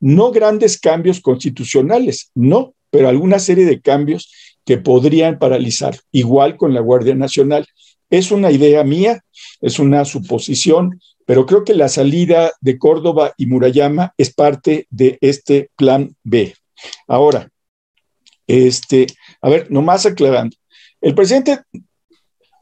no 0.00 0.32
grandes 0.32 0.78
cambios 0.78 1.20
constitucionales, 1.20 2.30
no, 2.34 2.74
pero 2.90 3.08
alguna 3.08 3.38
serie 3.38 3.64
de 3.64 3.80
cambios 3.80 4.30
que 4.64 4.78
podrían 4.78 5.38
paralizar, 5.38 5.98
igual 6.12 6.56
con 6.56 6.74
la 6.74 6.80
Guardia 6.80 7.14
Nacional. 7.14 7.66
Es 8.10 8.30
una 8.30 8.50
idea 8.50 8.84
mía, 8.84 9.22
es 9.60 9.78
una 9.78 10.04
suposición, 10.04 11.00
pero 11.26 11.46
creo 11.46 11.64
que 11.64 11.74
la 11.74 11.88
salida 11.88 12.52
de 12.60 12.78
Córdoba 12.78 13.32
y 13.36 13.46
Murayama 13.46 14.12
es 14.18 14.32
parte 14.32 14.86
de 14.90 15.18
este 15.20 15.70
plan 15.76 16.14
B. 16.22 16.54
Ahora, 17.06 17.48
este, 18.46 19.06
a 19.40 19.48
ver, 19.48 19.70
nomás 19.70 20.04
aclarando, 20.04 20.56
El 21.00 21.14
presidente, 21.14 21.60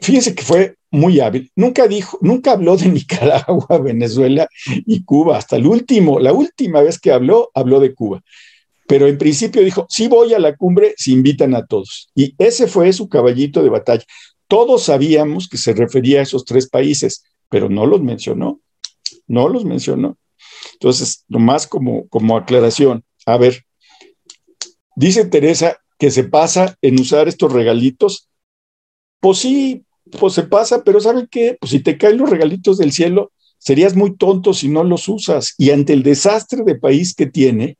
fíjense 0.01 0.35
que 0.35 0.45
fue 0.45 0.77
muy 0.91 1.21
hábil, 1.21 1.51
nunca 1.55 1.87
dijo, 1.87 2.19
nunca 2.21 2.53
habló 2.53 2.77
de 2.77 2.89
Nicaragua, 2.91 3.79
Venezuela 3.79 4.49
y 4.87 5.05
Cuba, 5.05 5.39
hasta 5.39 5.57
el 5.57 5.67
último, 5.67 6.21
la 6.21 6.33
última 6.33 6.83
vez 6.83 6.99
que 6.99 7.13
habló, 7.13 7.51
habló 7.55 7.81
de 7.81 7.95
Cuba. 7.95 8.23
Pero 8.91 9.07
en 9.07 9.19
principio 9.19 9.63
dijo, 9.63 9.87
sí 9.89 10.09
voy 10.09 10.35
a 10.35 10.41
la 10.41 10.57
cumbre 10.57 10.95
si 10.97 11.13
invitan 11.13 11.55
a 11.55 11.65
todos. 11.65 12.11
Y 12.13 12.35
ese 12.39 12.67
fue 12.67 12.93
su 12.93 13.09
caballito 13.09 13.63
de 13.63 13.69
batalla. 13.69 14.03
Todos 14.49 14.83
sabíamos 14.83 15.49
que 15.49 15.59
se 15.59 15.75
refería 15.75 16.19
a 16.19 16.23
esos 16.25 16.45
tres 16.45 16.69
países, 16.69 17.23
pero 17.49 17.69
no 17.69 17.87
los 17.87 18.03
mencionó, 18.03 18.61
no 19.29 19.49
los 19.49 19.65
mencionó. 19.65 20.19
Entonces, 20.73 21.25
nomás 21.29 21.69
como, 21.69 22.09
como 22.09 22.37
aclaración, 22.37 23.05
a 23.27 23.37
ver, 23.37 23.65
dice 24.97 25.25
Teresa 25.25 25.79
que 25.97 26.11
se 26.11 26.25
pasa 26.25 26.77
en 26.83 26.99
usar 26.99 27.29
estos 27.29 27.53
regalitos. 27.53 28.29
Pues 29.21 29.39
sí, 29.39 29.85
pues 30.19 30.35
se 30.35 30.43
pasa, 30.43 30.83
pero 30.83 30.99
¿saben 30.99 31.29
qué? 31.31 31.57
Pues 31.61 31.71
si 31.71 31.79
te 31.79 31.97
caen 31.97 32.19
los 32.19 32.29
regalitos 32.29 32.77
del 32.77 32.91
cielo, 32.91 33.31
serías 33.57 33.95
muy 33.95 34.17
tonto 34.17 34.53
si 34.53 34.67
no 34.67 34.83
los 34.83 35.09
usas. 35.09 35.55
Y 35.59 35.71
ante 35.71 35.93
el 35.93 36.03
desastre 36.03 36.65
de 36.65 36.75
país 36.75 37.15
que 37.15 37.27
tiene, 37.27 37.79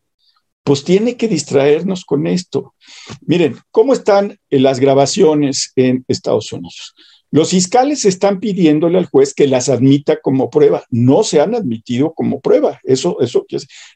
pues 0.71 0.85
tiene 0.85 1.17
que 1.17 1.27
distraernos 1.27 2.05
con 2.05 2.29
esto. 2.29 2.77
Miren, 3.27 3.57
¿cómo 3.73 3.93
están 3.93 4.39
las 4.51 4.79
grabaciones 4.79 5.73
en 5.75 6.05
Estados 6.07 6.53
Unidos? 6.53 6.95
Los 7.33 7.51
fiscales 7.51 8.05
están 8.05 8.39
pidiéndole 8.39 8.97
al 8.97 9.07
juez 9.07 9.35
que 9.35 9.49
las 9.49 9.69
admita 9.69 10.21
como 10.21 10.49
prueba. 10.49 10.85
No 10.89 11.25
se 11.25 11.41
han 11.41 11.57
admitido 11.57 12.15
como 12.15 12.39
prueba. 12.39 12.79
Eso, 12.85 13.21
eso, 13.21 13.45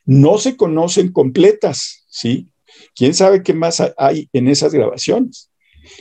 no 0.04 0.38
se 0.38 0.56
conocen 0.56 1.12
completas, 1.12 2.06
¿sí? 2.08 2.48
¿Quién 2.96 3.14
sabe 3.14 3.44
qué 3.44 3.54
más 3.54 3.80
hay 3.96 4.28
en 4.32 4.48
esas 4.48 4.74
grabaciones? 4.74 5.52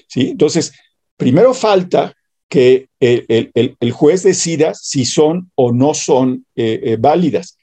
¿Sí? 0.08 0.30
Entonces, 0.30 0.74
primero 1.18 1.54
falta 1.54 2.16
que 2.50 2.88
el, 3.00 3.92
juez 3.92 4.24
decida 4.24 4.74
si 4.74 5.06
son 5.06 5.52
o 5.54 5.72
no 5.72 5.94
son 5.94 6.48
eh, 6.56 6.82
eh, 6.84 6.98
válidas. 7.00 7.60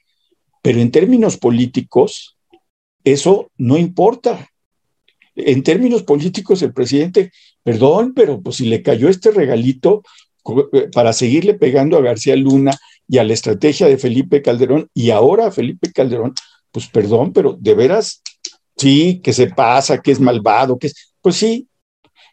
Pero 0.61 0.79
en 0.79 0.91
términos 0.91 1.35
políticos, 1.35 2.37
eso 3.03 3.51
no 3.57 3.77
importa. 3.77 4.47
En 5.35 5.63
términos 5.63 6.03
políticos, 6.03 6.61
el 6.61 6.73
presidente, 6.73 7.31
perdón, 7.63 8.13
pero 8.13 8.41
pues 8.41 8.57
si 8.57 8.65
le 8.65 8.81
cayó 8.81 9.09
este 9.09 9.31
regalito 9.31 10.03
eh, 10.73 10.89
para 10.93 11.13
seguirle 11.13 11.53
pegando 11.53 11.97
a 11.97 12.01
García 12.01 12.35
Luna 12.35 12.77
y 13.07 13.17
a 13.17 13.23
la 13.23 13.33
estrategia 13.33 13.87
de 13.87 13.97
Felipe 13.97 14.41
Calderón 14.41 14.89
y 14.93 15.11
ahora 15.11 15.47
a 15.47 15.51
Felipe 15.51 15.91
Calderón, 15.91 16.33
pues 16.71 16.87
perdón, 16.87 17.33
pero 17.33 17.57
de 17.59 17.73
veras, 17.73 18.21
sí, 18.77 19.21
que 19.23 19.33
se 19.33 19.47
pasa, 19.47 20.01
que 20.01 20.11
es 20.11 20.19
malvado, 20.19 20.77
que 20.77 20.87
es, 20.87 21.13
pues 21.21 21.35
sí, 21.35 21.67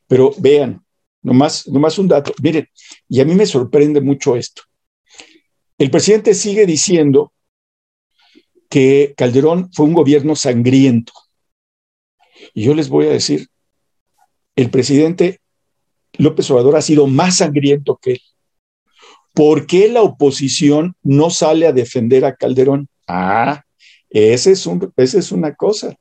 pero 0.07 0.33
vean, 0.39 0.83
nomás, 1.23 1.69
nomás 1.69 1.99
un 1.99 2.09
dato, 2.09 2.33
miren, 2.43 2.67
y 3.09 3.21
a 3.21 3.25
mí 3.25 3.35
me 3.35 3.47
sorprende 3.47 4.01
mucho 4.01 4.37
esto. 4.37 4.63
El 5.77 5.91
presidente 5.91 6.35
sigue 6.35 6.67
diciendo 6.67 7.33
que 8.69 9.15
Calderón 9.17 9.71
fue 9.73 9.87
un 9.87 9.95
gobierno 9.95 10.37
sangriento. 10.37 11.13
Y 12.55 12.65
yo 12.65 12.75
les 12.75 12.89
voy 12.89 13.07
a 13.07 13.11
decir, 13.11 13.49
el 14.57 14.71
presidente 14.71 15.41
López 16.15 16.51
Obrador 16.51 16.77
ha 16.77 16.83
sido 16.83 17.07
más 17.07 17.39
sangriento 17.39 17.99
que 18.01 18.13
él. 18.13 18.21
¿Por 19.35 19.67
qué 19.67 19.89
la 19.89 20.03
oposición 20.03 20.97
no 21.03 21.31
sale 21.31 21.67
a 21.67 21.73
defender 21.73 22.25
a 22.25 22.35
Calderón? 22.35 22.89
Ah, 23.07 23.63
ese 24.11 24.53
es 24.53 24.69
esa 24.97 25.19
es 25.19 25.33
una 25.33 25.55
cosa. 25.55 25.95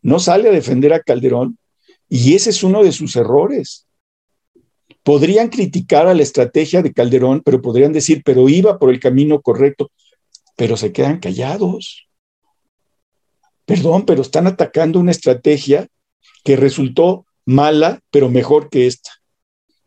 No 0.00 0.18
sale 0.18 0.48
a 0.48 0.52
defender 0.52 0.92
a 0.92 1.00
Calderón 1.00 1.58
y 2.08 2.34
ese 2.34 2.50
es 2.50 2.62
uno 2.62 2.82
de 2.84 2.92
sus 2.92 3.16
errores. 3.16 3.86
Podrían 5.02 5.48
criticar 5.48 6.06
a 6.06 6.14
la 6.14 6.22
estrategia 6.22 6.82
de 6.82 6.92
Calderón, 6.92 7.42
pero 7.44 7.60
podrían 7.60 7.92
decir, 7.92 8.22
pero 8.24 8.48
iba 8.48 8.78
por 8.78 8.90
el 8.90 9.00
camino 9.00 9.40
correcto, 9.40 9.90
pero 10.56 10.76
se 10.76 10.92
quedan 10.92 11.18
callados. 11.18 12.08
Perdón, 13.64 14.04
pero 14.04 14.22
están 14.22 14.46
atacando 14.46 14.98
una 14.98 15.10
estrategia 15.10 15.88
que 16.44 16.56
resultó 16.56 17.26
mala, 17.44 18.00
pero 18.10 18.28
mejor 18.28 18.68
que 18.68 18.86
esta. 18.86 19.10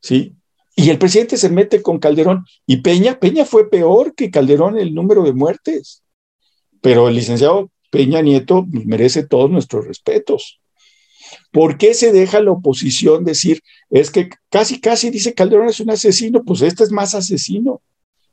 ¿Sí? 0.02 0.36
Y 0.76 0.90
el 0.90 0.98
presidente 0.98 1.38
se 1.38 1.50
mete 1.50 1.82
con 1.82 2.00
Calderón. 2.00 2.46
Y 2.66 2.78
Peña, 2.78 3.20
Peña 3.20 3.46
fue 3.46 3.70
peor 3.70 4.14
que 4.14 4.30
Calderón 4.30 4.78
el 4.78 4.94
número 4.94 5.24
de 5.24 5.34
muertes. 5.34 6.04
Pero 6.82 7.08
el 7.08 7.16
licenciado 7.16 7.72
Peña 7.90 8.22
Nieto 8.22 8.66
merece 8.68 9.26
todos 9.26 9.50
nuestros 9.50 9.88
respetos. 9.88 10.60
¿Por 11.52 11.78
qué 11.78 11.94
se 11.94 12.12
deja 12.12 12.42
la 12.42 12.52
oposición 12.52 13.24
decir, 13.24 13.62
es 13.90 14.12
que 14.12 14.30
casi, 14.50 14.80
casi 14.82 15.10
dice 15.10 15.34
Calderón 15.34 15.70
es 15.70 15.80
un 15.80 15.90
asesino? 15.90 16.44
Pues 16.44 16.62
este 16.62 16.84
es 16.84 16.92
más 16.92 17.16
asesino. 17.16 17.82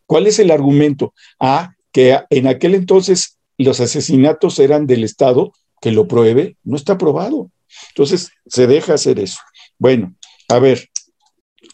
¿Cuál 0.07 0.26
es 0.26 0.39
el 0.41 0.51
argumento? 0.51 1.14
Ah, 1.39 1.74
que 1.93 2.18
en 2.30 2.47
aquel 2.47 2.74
entonces 2.74 3.38
los 3.59 3.80
asesinatos 3.80 4.59
eran 4.59 4.86
del 4.86 5.05
Estado, 5.05 5.53
que 5.80 5.93
lo 5.93 6.09
pruebe, 6.09 6.57
no 6.64 6.76
está 6.76 6.99
probado. 6.99 7.51
Entonces, 7.90 8.30
se 8.47 8.66
deja 8.66 8.95
hacer 8.95 9.18
eso. 9.18 9.38
Bueno, 9.78 10.14
a 10.49 10.59
ver, 10.59 10.88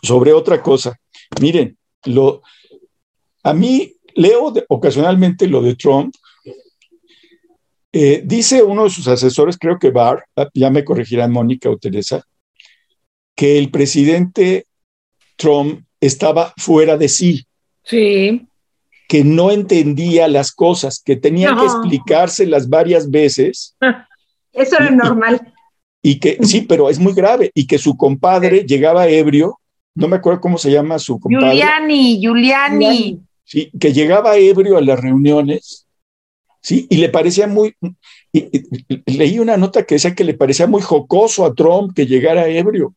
sobre 0.02 0.32
otra 0.32 0.62
cosa. 0.62 0.98
Miren, 1.40 1.78
lo, 2.04 2.42
a 3.42 3.54
mí 3.54 3.94
leo 4.14 4.52
ocasionalmente 4.68 5.46
lo 5.46 5.62
de 5.62 5.76
Trump. 5.76 6.14
Eh, 7.92 8.22
dice 8.24 8.62
uno 8.62 8.84
de 8.84 8.90
sus 8.90 9.08
asesores, 9.08 9.56
creo 9.56 9.78
que 9.78 9.90
Barr, 9.90 10.24
ah, 10.36 10.48
ya 10.52 10.70
me 10.70 10.84
corregirán 10.84 11.32
Mónica 11.32 11.70
o 11.70 11.78
Teresa, 11.78 12.22
que 13.34 13.58
el 13.58 13.70
presidente 13.70 14.66
Trump 15.36 15.84
estaba 16.00 16.52
fuera 16.56 16.96
de 16.96 17.08
sí. 17.08 17.46
Sí 17.82 18.48
que 19.09 19.24
no 19.24 19.50
entendía 19.50 20.28
las 20.28 20.52
cosas, 20.52 21.02
que 21.02 21.16
tenía 21.16 21.56
que 21.56 21.64
explicárselas 21.64 22.68
varias 22.68 23.11
veces. 23.11 23.74
Eso 24.52 24.76
era 24.78 24.90
normal. 24.90 25.52
Y 26.02 26.20
que, 26.20 26.38
sí, 26.42 26.61
pero 26.61 26.88
es 26.90 26.98
muy 26.98 27.14
grave, 27.14 27.50
y 27.54 27.66
que 27.66 27.78
su 27.78 27.96
compadre 27.96 28.64
llegaba 28.64 29.09
ebrio, 29.09 29.59
no 29.94 30.09
me 30.09 30.16
acuerdo 30.16 30.40
cómo 30.40 30.59
se 30.59 30.70
llama 30.70 30.98
su 30.98 31.18
compadre. 31.18 31.56
Giuliani, 31.56 32.20
Giuliani. 32.20 33.20
Sí, 33.44 33.70
que 33.80 33.92
llegaba 33.92 34.36
ebrio 34.36 34.76
a 34.76 34.82
las 34.82 35.00
reuniones, 35.00 35.86
sí, 36.61 36.86
y 36.90 36.98
le 36.98 37.09
parecía 37.09 37.46
muy, 37.46 37.74
leí 39.06 39.38
una 39.38 39.56
nota 39.56 39.84
que 39.84 39.94
decía 39.94 40.14
que 40.14 40.24
le 40.24 40.34
parecía 40.34 40.66
muy 40.66 40.82
jocoso 40.82 41.46
a 41.46 41.54
Trump 41.54 41.94
que 41.96 42.06
llegara 42.06 42.46
ebrio. 42.46 42.94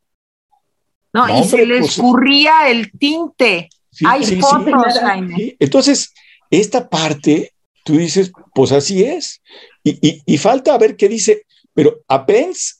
No, 1.14 1.40
y 1.40 1.44
se 1.46 1.66
le 1.66 1.80
pues, 1.80 1.92
escurría 1.92 2.70
el 2.70 2.92
tinte. 2.92 3.70
Hay 4.06 4.24
fotos, 4.40 5.00
Jaime. 5.00 5.56
Entonces, 5.60 6.14
esta 6.50 6.90
parte, 6.90 7.54
tú 7.84 7.98
dices, 7.98 8.32
pues 8.54 8.72
así 8.72 9.04
es. 9.04 9.42
Y, 9.84 10.38
falta 10.38 10.74
a 10.74 10.78
ver 10.78 10.96
qué 10.96 11.10
dice, 11.10 11.46
pero 11.74 12.02
a 12.08 12.26
Pence, 12.26 12.76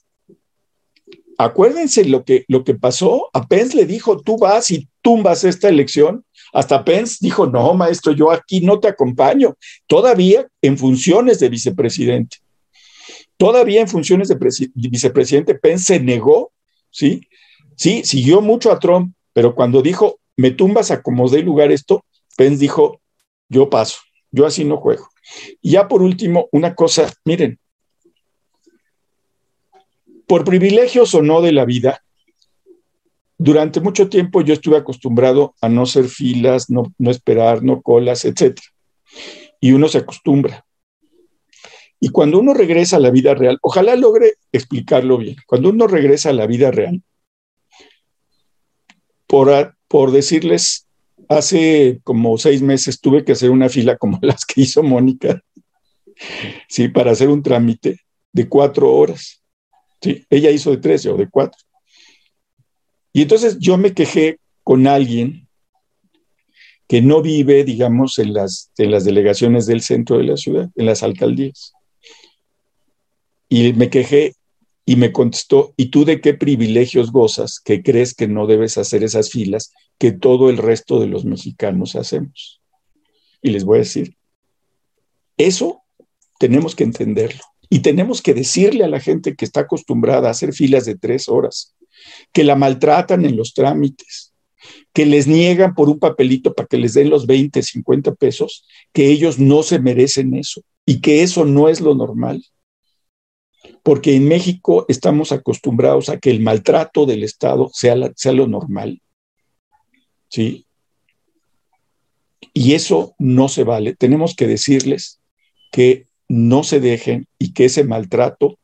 acuérdense 1.36 2.04
lo 2.04 2.24
que, 2.24 2.44
lo 2.48 2.64
que 2.64 2.74
pasó, 2.74 3.28
a 3.32 3.46
Pence 3.46 3.76
le 3.76 3.86
dijo, 3.86 4.20
tú 4.20 4.38
vas 4.38 4.70
y 4.70 4.88
tumbas 5.00 5.44
esta 5.44 5.68
elección. 5.68 6.24
Hasta 6.52 6.84
Pence 6.84 7.16
dijo, 7.20 7.46
no, 7.46 7.74
maestro, 7.74 8.12
yo 8.12 8.30
aquí 8.30 8.60
no 8.60 8.78
te 8.78 8.88
acompaño. 8.88 9.56
Todavía 9.86 10.46
en 10.60 10.78
funciones 10.78 11.40
de 11.40 11.48
vicepresidente. 11.48 12.38
Todavía 13.36 13.80
en 13.80 13.88
funciones 13.88 14.28
de 14.28 14.36
vicepresidente, 14.74 15.54
Pence 15.56 15.84
se 15.84 16.00
negó, 16.00 16.52
¿sí? 16.90 17.22
Sí, 17.74 18.04
siguió 18.04 18.40
mucho 18.40 18.70
a 18.70 18.78
Trump, 18.78 19.14
pero 19.32 19.54
cuando 19.54 19.82
dijo, 19.82 20.20
me 20.36 20.50
tumbas 20.50 20.90
a 20.90 21.02
como 21.02 21.28
dé 21.28 21.42
lugar 21.42 21.72
esto, 21.72 22.04
Pence 22.36 22.58
dijo, 22.58 23.00
yo 23.48 23.68
paso, 23.70 23.98
yo 24.30 24.46
así 24.46 24.64
no 24.64 24.78
juego. 24.78 25.08
Y 25.60 25.72
ya 25.72 25.88
por 25.88 26.02
último, 26.02 26.48
una 26.52 26.74
cosa, 26.74 27.12
miren, 27.24 27.58
por 30.26 30.44
privilegios 30.44 31.14
o 31.14 31.22
no 31.22 31.42
de 31.42 31.52
la 31.52 31.64
vida, 31.64 32.02
durante 33.38 33.80
mucho 33.80 34.08
tiempo 34.08 34.40
yo 34.40 34.54
estuve 34.54 34.76
acostumbrado 34.76 35.54
a 35.60 35.68
no 35.68 35.82
hacer 35.82 36.04
filas, 36.04 36.70
no, 36.70 36.92
no 36.98 37.10
esperar, 37.10 37.62
no 37.62 37.82
colas, 37.82 38.24
etc. 38.24 38.58
Y 39.60 39.72
uno 39.72 39.88
se 39.88 39.98
acostumbra. 39.98 40.64
Y 41.98 42.08
cuando 42.08 42.38
uno 42.38 42.54
regresa 42.54 42.96
a 42.96 43.00
la 43.00 43.10
vida 43.10 43.34
real, 43.34 43.58
ojalá 43.62 43.94
logre 43.94 44.34
explicarlo 44.50 45.18
bien, 45.18 45.36
cuando 45.46 45.70
uno 45.70 45.86
regresa 45.86 46.30
a 46.30 46.32
la 46.32 46.46
vida 46.46 46.70
real, 46.70 47.02
por, 49.26 49.76
por 49.92 50.10
decirles, 50.10 50.86
hace 51.28 52.00
como 52.02 52.38
seis 52.38 52.62
meses 52.62 52.98
tuve 52.98 53.26
que 53.26 53.32
hacer 53.32 53.50
una 53.50 53.68
fila 53.68 53.98
como 53.98 54.18
las 54.22 54.46
que 54.46 54.62
hizo 54.62 54.82
Mónica, 54.82 55.44
sí, 56.66 56.88
para 56.88 57.10
hacer 57.10 57.28
un 57.28 57.42
trámite 57.42 58.00
de 58.32 58.48
cuatro 58.48 58.90
horas. 58.90 59.42
Sí, 60.00 60.24
ella 60.30 60.50
hizo 60.50 60.70
de 60.70 60.78
tres, 60.78 61.04
o 61.04 61.18
de 61.18 61.28
cuatro. 61.28 61.60
Y 63.12 63.20
entonces 63.20 63.58
yo 63.58 63.76
me 63.76 63.92
quejé 63.92 64.38
con 64.64 64.86
alguien 64.86 65.46
que 66.88 67.02
no 67.02 67.20
vive, 67.20 67.62
digamos, 67.62 68.18
en 68.18 68.32
las, 68.32 68.72
en 68.78 68.90
las 68.90 69.04
delegaciones 69.04 69.66
del 69.66 69.82
centro 69.82 70.16
de 70.16 70.24
la 70.24 70.38
ciudad, 70.38 70.70
en 70.74 70.86
las 70.86 71.02
alcaldías. 71.02 71.74
Y 73.50 73.74
me 73.74 73.90
quejé 73.90 74.32
y 74.86 74.96
me 74.96 75.12
contestó, 75.12 75.74
¿y 75.76 75.90
tú 75.90 76.06
de 76.06 76.22
qué 76.22 76.32
privilegios 76.32 77.12
gozas 77.12 77.60
que 77.60 77.82
crees 77.82 78.14
que 78.14 78.26
no 78.26 78.46
debes 78.46 78.78
hacer 78.78 79.04
esas 79.04 79.30
filas 79.30 79.70
que 79.98 80.12
todo 80.12 80.50
el 80.50 80.58
resto 80.58 81.00
de 81.00 81.06
los 81.06 81.24
mexicanos 81.24 81.96
hacemos? 81.96 82.60
Y 83.40 83.50
les 83.50 83.64
voy 83.64 83.76
a 83.76 83.80
decir, 83.80 84.16
eso 85.36 85.82
tenemos 86.38 86.74
que 86.74 86.84
entenderlo 86.84 87.42
y 87.68 87.80
tenemos 87.80 88.20
que 88.22 88.34
decirle 88.34 88.84
a 88.84 88.88
la 88.88 89.00
gente 89.00 89.34
que 89.34 89.44
está 89.44 89.60
acostumbrada 89.60 90.28
a 90.28 90.32
hacer 90.32 90.52
filas 90.52 90.84
de 90.84 90.96
tres 90.96 91.28
horas, 91.28 91.74
que 92.32 92.44
la 92.44 92.56
maltratan 92.56 93.24
en 93.24 93.36
los 93.36 93.54
trámites, 93.54 94.32
que 94.92 95.06
les 95.06 95.26
niegan 95.26 95.74
por 95.74 95.88
un 95.88 95.98
papelito 95.98 96.54
para 96.54 96.66
que 96.68 96.78
les 96.78 96.94
den 96.94 97.10
los 97.10 97.26
20, 97.26 97.62
50 97.62 98.14
pesos, 98.14 98.64
que 98.92 99.08
ellos 99.08 99.38
no 99.38 99.62
se 99.62 99.78
merecen 99.78 100.34
eso 100.34 100.62
y 100.84 101.00
que 101.00 101.22
eso 101.22 101.44
no 101.44 101.68
es 101.68 101.80
lo 101.80 101.94
normal 101.94 102.42
porque 103.82 104.14
en 104.14 104.28
México 104.28 104.84
estamos 104.88 105.32
acostumbrados 105.32 106.08
a 106.08 106.18
que 106.18 106.30
el 106.30 106.40
maltrato 106.40 107.06
del 107.06 107.24
Estado 107.24 107.70
sea, 107.72 107.96
sea 108.14 108.32
lo 108.32 108.46
normal. 108.46 109.00
¿Sí? 110.32 110.64
Y 112.54 112.72
eso 112.72 113.14
no 113.18 113.48
se 113.48 113.64
vale. 113.64 113.94
Tenemos 113.94 114.34
que 114.34 114.46
decirles 114.46 115.20
que 115.70 116.06
no 116.26 116.64
se 116.64 116.80
dejen 116.80 117.26
y 117.38 117.52
que 117.52 117.66
ese 117.66 117.84
maltrato 117.84 118.58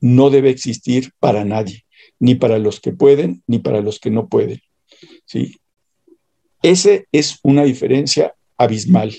no 0.00 0.30
debe 0.30 0.48
existir 0.48 1.12
para 1.20 1.44
nadie, 1.44 1.84
ni 2.18 2.36
para 2.36 2.58
los 2.58 2.80
que 2.80 2.92
pueden, 2.92 3.42
ni 3.46 3.58
para 3.58 3.82
los 3.82 4.00
que 4.00 4.10
no 4.10 4.28
pueden. 4.28 4.62
¿sí? 5.26 5.60
Ese 6.62 7.06
es 7.12 7.38
una 7.42 7.64
diferencia 7.64 8.34
abismal. 8.56 9.14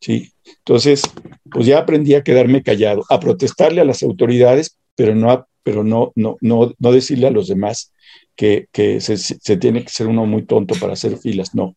¿sí? 0.00 0.32
Entonces, 0.58 1.02
pues 1.50 1.66
ya 1.66 1.80
aprendí 1.80 2.14
a 2.14 2.22
quedarme 2.22 2.62
callado, 2.62 3.02
a 3.10 3.18
protestarle 3.18 3.80
a 3.80 3.84
las 3.84 4.04
autoridades, 4.04 4.78
pero 4.94 5.16
no, 5.16 5.48
pero 5.64 5.82
no, 5.82 6.12
no, 6.14 6.36
no, 6.40 6.72
no 6.78 6.92
decirle 6.92 7.26
a 7.26 7.32
los 7.32 7.48
demás 7.48 7.92
que, 8.36 8.68
se, 9.00 9.56
tiene 9.58 9.82
que 9.82 9.90
ser 9.90 10.06
uno 10.06 10.26
muy 10.26 10.44
tonto 10.44 10.76
para 10.76 10.92
hacer 10.92 11.16
filas. 11.18 11.54
No, 11.54 11.74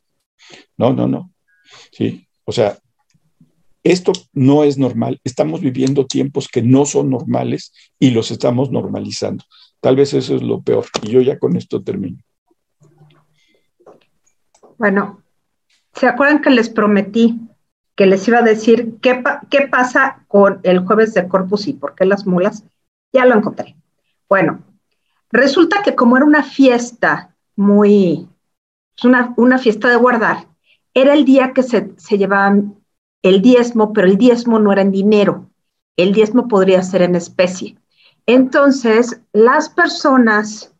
no, 0.77 0.93
no, 0.93 1.07
no. 1.07 1.31
Sí, 1.91 2.27
o 2.45 2.51
sea, 2.51 2.77
esto 3.83 4.11
no 4.33 4.63
es 4.63 4.77
normal. 4.77 5.19
Estamos 5.23 5.61
viviendo 5.61 6.05
tiempos 6.05 6.47
que 6.47 6.61
no 6.61 6.85
son 6.85 7.09
normales 7.09 7.73
y 7.97 8.11
los 8.11 8.29
estamos 8.29 8.69
normalizando. 8.69 9.43
Tal 9.79 9.95
vez 9.95 10.13
eso 10.13 10.35
es 10.35 10.43
lo 10.43 10.61
peor. 10.61 10.85
Y 11.01 11.09
yo 11.09 11.21
ya 11.21 11.39
con 11.39 11.55
esto 11.55 11.81
termino. 11.81 12.19
Bueno, 14.77 15.23
¿se 15.95 16.05
acuerdan 16.05 16.41
que 16.41 16.51
les 16.51 16.69
prometí 16.69 17.39
que 17.97 18.05
les 18.05 18.25
iba 18.27 18.37
a 18.37 18.43
decir 18.43 18.99
qué, 19.01 19.23
qué 19.49 19.67
pasa 19.67 20.23
con 20.27 20.59
el 20.61 20.85
jueves 20.85 21.15
de 21.15 21.27
Corpus 21.27 21.67
y 21.67 21.73
por 21.73 21.95
qué 21.95 22.05
las 22.05 22.27
mulas. 22.27 22.63
Ya 23.17 23.25
lo 23.25 23.33
encontré. 23.33 23.75
Bueno, 24.29 24.59
resulta 25.31 25.81
que 25.81 25.95
como 25.95 26.17
era 26.17 26.25
una 26.27 26.43
fiesta 26.43 27.35
muy, 27.55 28.29
una, 29.03 29.33
una 29.37 29.57
fiesta 29.57 29.89
de 29.89 29.95
guardar, 29.95 30.45
era 30.93 31.15
el 31.15 31.25
día 31.25 31.51
que 31.51 31.63
se, 31.63 31.93
se 31.97 32.19
llevaban 32.19 32.75
el 33.23 33.41
diezmo, 33.41 33.91
pero 33.91 34.05
el 34.05 34.19
diezmo 34.19 34.59
no 34.59 34.71
era 34.71 34.83
en 34.83 34.91
dinero, 34.91 35.49
el 35.95 36.13
diezmo 36.13 36.47
podría 36.47 36.83
ser 36.83 37.01
en 37.01 37.15
especie. 37.15 37.75
Entonces, 38.27 39.19
las 39.33 39.67
personas 39.67 40.75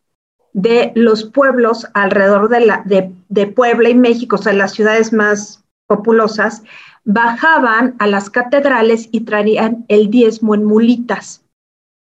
de 0.52 0.92
los 0.94 1.24
pueblos 1.24 1.88
alrededor 1.92 2.48
de, 2.50 2.60
la, 2.60 2.82
de, 2.84 3.12
de 3.28 3.46
Puebla 3.48 3.88
y 3.88 3.96
México, 3.96 4.36
o 4.36 4.38
sea, 4.38 4.52
las 4.52 4.74
ciudades 4.74 5.12
más 5.12 5.64
populosas, 5.88 6.62
bajaban 7.04 7.96
a 7.98 8.06
las 8.06 8.30
catedrales 8.30 9.08
y 9.10 9.22
traían 9.22 9.86
el 9.88 10.08
diezmo 10.08 10.54
en 10.54 10.64
mulitas. 10.64 11.42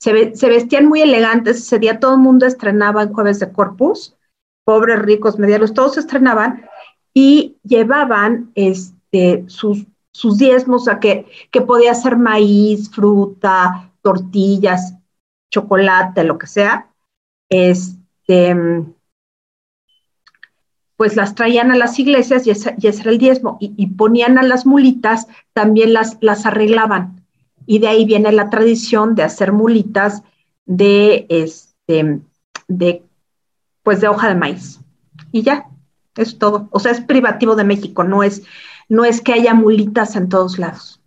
Se, 0.03 0.49
vestían 0.49 0.87
muy 0.87 1.01
elegantes, 1.01 1.59
ese 1.59 1.79
día 1.79 1.97
todo 1.97 2.15
el 2.15 2.19
mundo 2.19 2.45
estrenaba 2.45 3.03
en 3.03 3.13
jueves 3.13 3.39
de 3.39 3.53
Corpus, 3.53 4.17
pobres, 4.65 4.99
ricos, 4.99 5.39
medianos, 5.39 5.73
todos 5.73 5.97
estrenaban 5.97 6.65
y 7.13 7.55
llevaban 7.63 8.51
este, 8.55 9.45
sus, 9.47 9.85
sus 10.11 10.37
diezmos, 10.37 10.89
a 10.89 10.99
que, 10.99 11.25
que 11.51 11.61
podía 11.61 11.95
ser 11.95 12.17
maíz, 12.17 12.89
fruta, 12.91 13.93
tortillas, 14.01 14.93
chocolate, 15.49 16.25
lo 16.25 16.37
que 16.37 16.47
sea. 16.47 16.89
Este, 17.49 18.57
pues 20.97 21.15
las 21.15 21.33
traían 21.33 21.71
a 21.71 21.77
las 21.77 21.97
iglesias 21.97 22.45
y 22.45 22.49
ese, 22.49 22.75
era 22.77 23.09
el 23.09 23.19
diezmo, 23.19 23.55
y, 23.61 23.87
ponían 23.87 24.37
a 24.37 24.43
las 24.43 24.65
mulitas, 24.65 25.27
también 25.53 25.93
las, 25.93 26.17
las 26.19 26.45
arreglaban. 26.45 27.22
Y 27.65 27.79
de 27.79 27.87
ahí 27.87 28.05
viene 28.05 28.31
la 28.31 28.49
tradición 28.49 29.15
de 29.15 29.23
hacer 29.23 29.51
mulitas 29.51 30.23
de, 30.65 31.25
este, 31.29 32.21
de, 32.67 33.03
pues 33.83 34.01
de 34.01 34.07
hoja 34.07 34.29
de 34.29 34.35
maíz. 34.35 34.79
Y 35.31 35.43
ya, 35.43 35.67
es 36.15 36.37
todo. 36.37 36.67
O 36.71 36.79
sea, 36.79 36.91
es 36.91 37.01
privativo 37.01 37.55
de 37.55 37.63
México, 37.63 38.03
no 38.03 38.23
es, 38.23 38.43
no 38.89 39.05
es 39.05 39.21
que 39.21 39.33
haya 39.33 39.53
mulitas 39.53 40.15
en 40.15 40.29
todos 40.29 40.59
lados. 40.59 41.01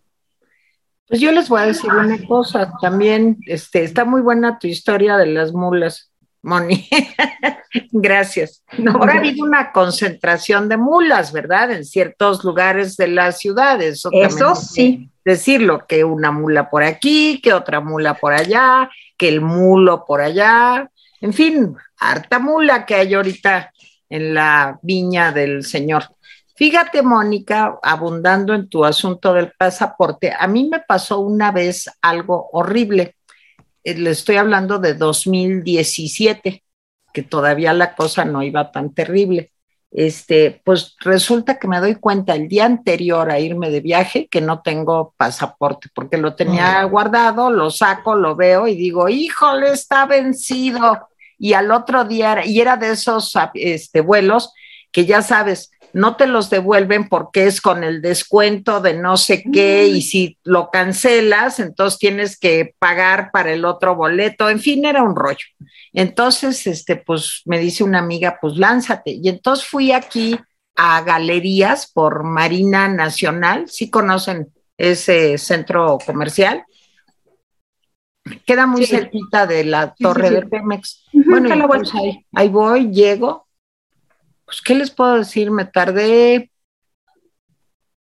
Pues 1.08 1.20
yo 1.20 1.30
les 1.30 1.48
voy 1.48 1.60
a 1.60 1.66
decir 1.66 1.90
una 1.90 2.18
cosa, 2.26 2.72
también 2.80 3.38
este, 3.46 3.84
está 3.84 4.04
muy 4.04 4.22
buena 4.22 4.58
tu 4.58 4.66
historia 4.66 5.16
de 5.16 5.26
las 5.26 5.52
mulas. 5.52 6.10
Moni. 6.46 6.88
Gracias. 7.92 8.62
Ahora 8.94 9.14
ha 9.14 9.18
habido 9.18 9.44
una 9.44 9.72
concentración 9.72 10.68
de 10.68 10.76
mulas, 10.76 11.32
¿verdad? 11.32 11.72
En 11.72 11.84
ciertos 11.84 12.44
lugares 12.44 12.96
de 12.96 13.08
las 13.08 13.38
ciudades. 13.40 14.04
Eso, 14.12 14.54
sí. 14.54 15.10
Decirlo, 15.24 15.86
que 15.88 16.04
una 16.04 16.30
mula 16.30 16.70
por 16.70 16.84
aquí, 16.84 17.40
que 17.42 17.52
otra 17.52 17.80
mula 17.80 18.14
por 18.14 18.32
allá, 18.32 18.88
que 19.18 19.28
el 19.28 19.40
mulo 19.40 20.04
por 20.06 20.20
allá. 20.20 20.88
En 21.20 21.32
fin, 21.32 21.76
harta 21.98 22.38
mula 22.38 22.86
que 22.86 22.94
hay 22.94 23.14
ahorita 23.14 23.72
en 24.08 24.32
la 24.32 24.78
viña 24.82 25.32
del 25.32 25.64
Señor. 25.64 26.04
Fíjate, 26.54 27.02
Mónica, 27.02 27.76
abundando 27.82 28.54
en 28.54 28.68
tu 28.68 28.84
asunto 28.84 29.34
del 29.34 29.52
pasaporte, 29.58 30.32
a 30.32 30.46
mí 30.46 30.68
me 30.70 30.78
pasó 30.78 31.18
una 31.18 31.50
vez 31.50 31.90
algo 32.00 32.48
horrible. 32.52 33.15
Eh, 33.86 33.94
le 33.94 34.10
estoy 34.10 34.34
hablando 34.34 34.80
de 34.80 34.94
2017, 34.94 36.64
que 37.14 37.22
todavía 37.22 37.72
la 37.72 37.94
cosa 37.94 38.24
no 38.24 38.42
iba 38.42 38.72
tan 38.72 38.92
terrible. 38.92 39.52
Este, 39.92 40.60
pues 40.64 40.96
resulta 40.98 41.60
que 41.60 41.68
me 41.68 41.78
doy 41.78 41.94
cuenta 41.94 42.34
el 42.34 42.48
día 42.48 42.64
anterior 42.64 43.30
a 43.30 43.38
irme 43.38 43.70
de 43.70 43.80
viaje 43.80 44.26
que 44.26 44.40
no 44.40 44.60
tengo 44.60 45.14
pasaporte, 45.16 45.88
porque 45.94 46.18
lo 46.18 46.34
tenía 46.34 46.82
guardado, 46.82 47.48
lo 47.48 47.70
saco, 47.70 48.16
lo 48.16 48.34
veo 48.34 48.66
y 48.66 48.74
digo, 48.74 49.08
híjole, 49.08 49.70
está 49.70 50.04
vencido. 50.04 51.08
Y 51.38 51.52
al 51.52 51.70
otro 51.70 52.04
día, 52.04 52.44
y 52.44 52.60
era 52.60 52.76
de 52.76 52.90
esos 52.90 53.32
este, 53.54 54.00
vuelos 54.00 54.52
que 54.90 55.06
ya 55.06 55.22
sabes, 55.22 55.70
no 55.96 56.14
te 56.16 56.26
los 56.26 56.50
devuelven 56.50 57.08
porque 57.08 57.46
es 57.46 57.62
con 57.62 57.82
el 57.82 58.02
descuento 58.02 58.82
de 58.82 58.92
no 58.92 59.16
sé 59.16 59.42
qué 59.50 59.86
y 59.86 60.02
si 60.02 60.36
lo 60.44 60.68
cancelas, 60.70 61.58
entonces 61.58 61.98
tienes 61.98 62.38
que 62.38 62.74
pagar 62.78 63.30
para 63.32 63.50
el 63.50 63.64
otro 63.64 63.96
boleto, 63.96 64.50
en 64.50 64.60
fin, 64.60 64.84
era 64.84 65.02
un 65.02 65.16
rollo. 65.16 65.46
Entonces, 65.94 66.66
este, 66.66 66.96
pues 66.96 67.40
me 67.46 67.58
dice 67.58 67.82
una 67.82 68.00
amiga, 68.00 68.36
pues 68.38 68.58
lánzate. 68.58 69.12
Y 69.12 69.26
entonces 69.30 69.64
fui 69.66 69.90
aquí 69.90 70.38
a 70.74 71.00
Galerías 71.00 71.90
por 71.90 72.24
Marina 72.24 72.88
Nacional, 72.88 73.66
si 73.66 73.88
conocen 73.88 74.52
ese 74.76 75.38
centro 75.38 75.96
comercial. 76.04 76.62
Queda 78.44 78.66
muy 78.66 78.84
cerquita 78.84 79.46
de 79.46 79.64
la 79.64 79.94
torre 79.94 80.28
de 80.28 80.42
Pemex. 80.42 81.06
bueno, 81.14 81.66
pues 81.68 81.94
ahí, 81.94 82.26
ahí 82.34 82.48
voy, 82.50 82.90
llego, 82.90 83.45
pues, 84.46 84.62
¿qué 84.62 84.74
les 84.74 84.90
puedo 84.90 85.18
decir? 85.18 85.50
Me 85.50 85.66
tardé 85.66 86.50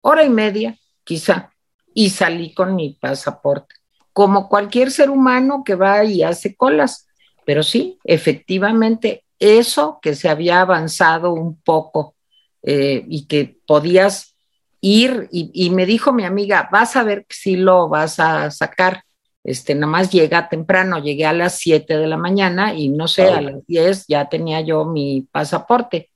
hora 0.00 0.24
y 0.24 0.30
media, 0.30 0.78
quizá, 1.04 1.52
y 1.92 2.10
salí 2.10 2.54
con 2.54 2.74
mi 2.76 2.94
pasaporte, 2.94 3.74
como 4.12 4.48
cualquier 4.48 4.90
ser 4.90 5.10
humano 5.10 5.64
que 5.64 5.74
va 5.74 6.04
y 6.04 6.22
hace 6.22 6.54
colas. 6.54 7.08
Pero 7.44 7.62
sí, 7.62 7.98
efectivamente, 8.04 9.24
eso 9.38 9.98
que 10.00 10.14
se 10.14 10.28
había 10.28 10.60
avanzado 10.60 11.32
un 11.32 11.60
poco 11.60 12.14
eh, 12.62 13.04
y 13.08 13.26
que 13.26 13.58
podías 13.66 14.36
ir, 14.80 15.28
y, 15.32 15.70
me 15.70 15.86
dijo 15.86 16.12
mi 16.12 16.24
amiga, 16.24 16.68
vas 16.70 16.94
a 16.94 17.02
ver 17.02 17.26
si 17.28 17.56
lo 17.56 17.88
vas 17.88 18.20
a 18.20 18.50
sacar. 18.52 19.02
Este, 19.42 19.74
nada 19.74 19.90
más 19.90 20.10
llega 20.10 20.48
temprano, 20.48 21.02
llegué 21.02 21.26
a 21.26 21.32
las 21.32 21.58
7 21.58 21.96
de 21.96 22.06
la 22.06 22.16
mañana 22.16 22.74
y 22.74 22.90
no 22.90 23.08
sé, 23.08 23.28
a 23.28 23.40
las 23.40 23.66
10 23.66 24.06
ya 24.06 24.28
tenía 24.28 24.60
yo 24.60 24.84
mi 24.84 25.26
pasaporte. 25.32 26.10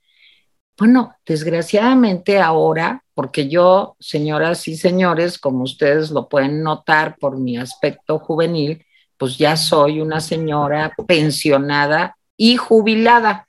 Bueno, 0.79 1.15
desgraciadamente 1.27 2.39
ahora, 2.39 3.05
porque 3.15 3.49
yo, 3.49 3.97
señoras 4.01 4.67
y 4.69 4.77
señores, 4.77 5.39
como 5.39 5.65
ustedes 5.65 6.11
lo 6.11 6.29
pueden 6.29 6.63
notar 6.63 7.17
por 7.19 7.39
mi 7.39 7.59
aspecto 7.59 8.19
juvenil, 8.19 8.85
pues 9.19 9.37
ya 9.39 9.57
soy 9.57 10.01
una 10.01 10.21
señora 10.21 10.93
pensionada 11.07 12.17
y 12.37 12.57
jubilada. 12.57 13.47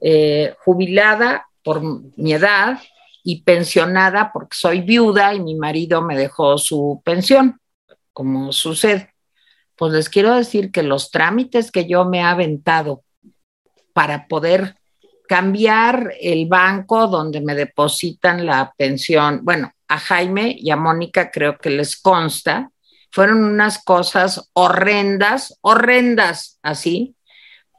Eh, 0.00 0.54
jubilada 0.64 1.46
por 1.62 1.82
mi 2.16 2.32
edad 2.32 2.80
y 3.22 3.42
pensionada 3.42 4.32
porque 4.32 4.56
soy 4.56 4.80
viuda 4.80 5.34
y 5.34 5.40
mi 5.40 5.54
marido 5.54 6.02
me 6.02 6.16
dejó 6.16 6.58
su 6.58 7.02
pensión, 7.04 7.60
como 8.12 8.52
sucede. 8.52 9.14
pues 9.76 9.92
les 9.92 10.08
quiero 10.08 10.34
decir 10.34 10.70
que 10.70 10.82
los 10.82 11.10
trámites 11.10 11.70
que 11.70 11.86
yo 11.86 12.04
me 12.04 12.18
he 12.18 12.22
aventado 12.22 13.02
para 13.92 14.26
poder 14.28 14.76
cambiar 15.32 16.12
el 16.20 16.44
banco 16.44 17.06
donde 17.06 17.40
me 17.40 17.54
depositan 17.54 18.44
la 18.44 18.70
pensión, 18.76 19.40
bueno, 19.42 19.72
a 19.88 19.96
Jaime 19.96 20.54
y 20.58 20.70
a 20.70 20.76
Mónica 20.76 21.30
creo 21.30 21.56
que 21.56 21.70
les 21.70 21.98
consta, 21.98 22.70
fueron 23.10 23.42
unas 23.42 23.82
cosas 23.82 24.50
horrendas, 24.52 25.58
horrendas 25.62 26.58
así, 26.62 27.16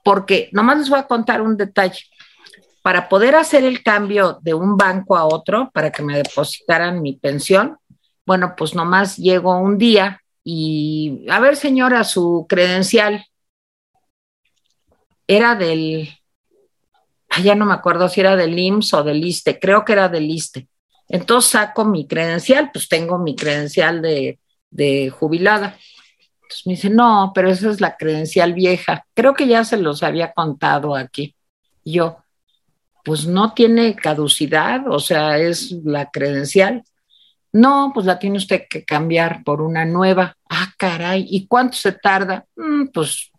porque 0.04 0.50
nomás 0.52 0.80
les 0.80 0.90
voy 0.90 0.98
a 0.98 1.06
contar 1.06 1.44
un 1.44 1.56
detalle. 1.56 2.00
Para 2.82 3.08
poder 3.08 3.36
hacer 3.36 3.64
el 3.66 3.84
cambio 3.84 4.40
de 4.42 4.56
un 4.56 4.76
banco 4.76 5.16
a 5.16 5.26
otro, 5.26 5.70
para 5.76 5.92
que 5.92 6.02
me 6.02 6.18
depositaran 6.18 7.04
mi 7.04 7.18
pensión, 7.18 7.78
bueno, 8.26 8.56
pues 8.58 8.74
nomás 8.74 9.18
llego 9.18 9.56
un 9.60 9.78
día 9.78 10.20
y, 10.44 11.28
a 11.30 11.40
ver 11.40 11.56
señora, 11.56 12.04
su 12.04 12.48
credencial. 12.50 13.24
Era 15.28 15.54
del, 15.54 16.10
ya 17.42 17.56
no 17.56 17.66
me 17.66 17.74
acuerdo 17.74 18.10
si 18.10 18.20
era 18.20 18.36
del 18.36 18.58
IMSS 18.58 18.94
o 18.94 19.04
del 19.04 19.24
ISTE, 19.24 19.60
creo 19.60 19.84
que 19.86 19.94
era 19.94 20.10
del 20.10 20.30
ISTE. 20.30 20.68
Entonces 21.08 21.52
saco 21.52 21.86
mi 21.86 22.08
credencial, 22.08 22.72
pues 22.72 22.88
tengo 22.88 23.18
mi 23.18 23.36
credencial 23.36 24.02
de, 24.02 24.40
jubilada. 25.10 25.78
Entonces 26.42 26.68
me 26.68 26.74
dice, 26.74 26.90
no, 26.90 27.32
pero 27.34 27.50
esa 27.50 27.70
es 27.70 27.82
la 27.82 27.98
credencial 27.98 28.54
vieja. 28.54 29.06
Creo 29.14 29.34
que 29.34 29.48
ya 29.48 29.64
se 29.64 29.78
los 29.78 30.04
había 30.04 30.34
contado 30.34 30.96
aquí. 30.96 31.36
yo, 31.86 32.18
pues 33.04 33.28
no 33.28 33.54
tiene 33.54 33.96
caducidad, 33.96 34.88
o 34.88 35.00
sea, 35.00 35.38
es 35.38 35.72
la 35.84 36.10
credencial. 36.10 36.84
No, 37.52 37.92
pues 37.94 38.06
la 38.06 38.18
tiene 38.18 38.38
usted 38.38 38.64
que 38.70 38.86
cambiar 38.86 39.44
por 39.44 39.62
una 39.62 39.86
nueva. 39.86 40.38
Ah, 40.50 40.74
caray, 40.78 41.28
¿y 41.30 41.46
cuánto 41.48 41.78
se 41.78 41.92
tarda? 41.92 42.46
Mm, 42.56 42.88
pues 42.88 43.33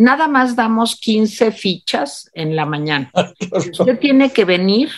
nada 0.00 0.28
más 0.28 0.56
damos 0.56 0.96
15 0.96 1.52
fichas 1.52 2.30
en 2.32 2.56
la 2.56 2.64
mañana. 2.64 3.10
Usted 3.52 3.98
tiene 3.98 4.32
que 4.32 4.44
venir. 4.44 4.90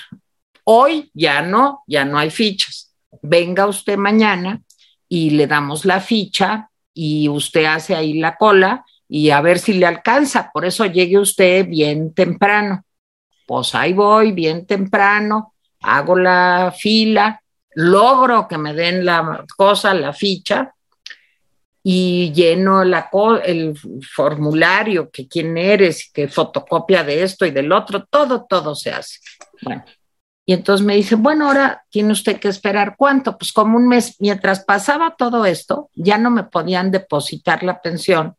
Hoy 0.64 1.10
ya 1.12 1.42
no, 1.42 1.82
ya 1.88 2.04
no 2.04 2.18
hay 2.18 2.30
fichas. 2.30 2.94
Venga 3.20 3.66
usted 3.66 3.96
mañana 3.96 4.62
y 5.08 5.30
le 5.30 5.46
damos 5.46 5.84
la 5.84 6.00
ficha 6.00 6.70
y 6.94 7.28
usted 7.28 7.64
hace 7.64 7.96
ahí 7.96 8.14
la 8.14 8.36
cola 8.36 8.84
y 9.08 9.30
a 9.30 9.40
ver 9.40 9.58
si 9.58 9.72
le 9.74 9.86
alcanza. 9.86 10.50
Por 10.52 10.64
eso 10.64 10.86
llegue 10.86 11.18
usted 11.18 11.66
bien 11.66 12.14
temprano. 12.14 12.84
Pues 13.46 13.74
ahí 13.74 13.92
voy, 13.92 14.30
bien 14.30 14.66
temprano, 14.66 15.54
hago 15.80 16.16
la 16.16 16.72
fila, 16.76 17.42
logro 17.74 18.46
que 18.46 18.56
me 18.56 18.72
den 18.72 19.04
la 19.04 19.44
cosa, 19.56 19.92
la 19.94 20.12
ficha, 20.12 20.72
y 21.82 22.32
lleno 22.32 22.84
la, 22.84 23.10
el 23.44 23.74
formulario, 24.14 25.10
que 25.10 25.26
quién 25.26 25.56
eres, 25.56 26.10
que 26.12 26.28
fotocopia 26.28 27.02
de 27.02 27.22
esto 27.22 27.44
y 27.44 27.50
del 27.50 27.72
otro, 27.72 28.06
todo, 28.08 28.46
todo 28.48 28.74
se 28.74 28.90
hace. 28.90 29.18
Y 30.44 30.52
entonces 30.54 30.84
me 30.84 30.96
dice, 30.96 31.14
bueno, 31.14 31.48
ahora 31.48 31.84
tiene 31.90 32.12
usted 32.12 32.38
que 32.38 32.48
esperar 32.48 32.94
cuánto, 32.96 33.36
pues 33.38 33.52
como 33.52 33.76
un 33.76 33.88
mes, 33.88 34.16
mientras 34.20 34.64
pasaba 34.64 35.14
todo 35.16 35.44
esto, 35.44 35.90
ya 35.94 36.18
no 36.18 36.30
me 36.30 36.44
podían 36.44 36.90
depositar 36.90 37.62
la 37.62 37.80
pensión, 37.80 38.34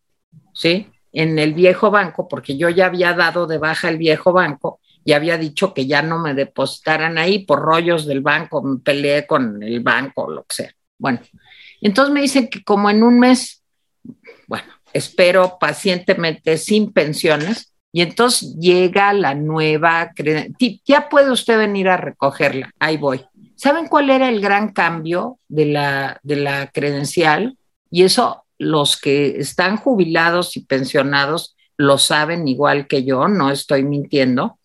¿sí? 0.53 0.89
En 1.11 1.37
el 1.37 1.53
viejo 1.53 1.91
banco, 1.91 2.27
porque 2.27 2.57
yo 2.57 2.69
ya 2.69 2.87
había 2.87 3.13
dado 3.13 3.45
de 3.47 3.57
baja 3.57 3.89
el 3.89 3.97
viejo 3.97 4.33
banco 4.33 4.79
y 5.05 5.13
había 5.13 5.37
dicho 5.37 5.73
que 5.73 5.85
ya 5.85 6.01
no 6.01 6.19
me 6.19 6.33
depositaran 6.33 7.17
ahí 7.17 7.39
por 7.39 7.59
rollos 7.59 8.05
del 8.05 8.21
banco, 8.21 8.61
me 8.63 8.79
peleé 8.79 9.27
con 9.27 9.61
el 9.61 9.81
banco, 9.81 10.29
lo 10.29 10.43
que 10.43 10.55
sea. 10.55 10.71
Bueno, 10.97 11.19
entonces 11.87 12.13
me 12.13 12.21
dicen 12.21 12.47
que 12.47 12.63
como 12.63 12.89
en 12.89 13.03
un 13.03 13.19
mes, 13.19 13.63
bueno, 14.47 14.71
espero 14.93 15.57
pacientemente 15.59 16.57
sin 16.57 16.91
pensiones, 16.91 17.73
y 17.95 18.01
entonces 18.01 18.55
llega 18.55 19.13
la 19.13 19.35
nueva 19.35 20.13
credencial. 20.15 20.81
Ya 20.83 21.09
puede 21.09 21.29
usted 21.31 21.59
venir 21.59 21.87
a 21.89 21.97
recogerla. 21.97 22.71
Ahí 22.79 22.97
voy. 22.97 23.23
¿Saben 23.55 23.87
cuál 23.87 24.09
era 24.09 24.29
el 24.29 24.41
gran 24.41 24.73
cambio 24.73 25.37
de 25.47 25.67
la, 25.67 26.19
de 26.23 26.37
la 26.37 26.71
credencial? 26.71 27.55
Y 27.91 28.01
eso 28.01 28.45
los 28.57 28.99
que 28.99 29.39
están 29.39 29.77
jubilados 29.77 30.57
y 30.57 30.61
pensionados 30.61 31.55
lo 31.77 31.99
saben 31.99 32.47
igual 32.47 32.87
que 32.87 33.03
yo, 33.03 33.27
no 33.27 33.51
estoy 33.51 33.83
mintiendo, 33.83 34.59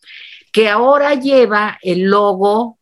que 0.52 0.68
ahora 0.68 1.14
lleva 1.14 1.78
el 1.82 2.02
logo 2.04 2.77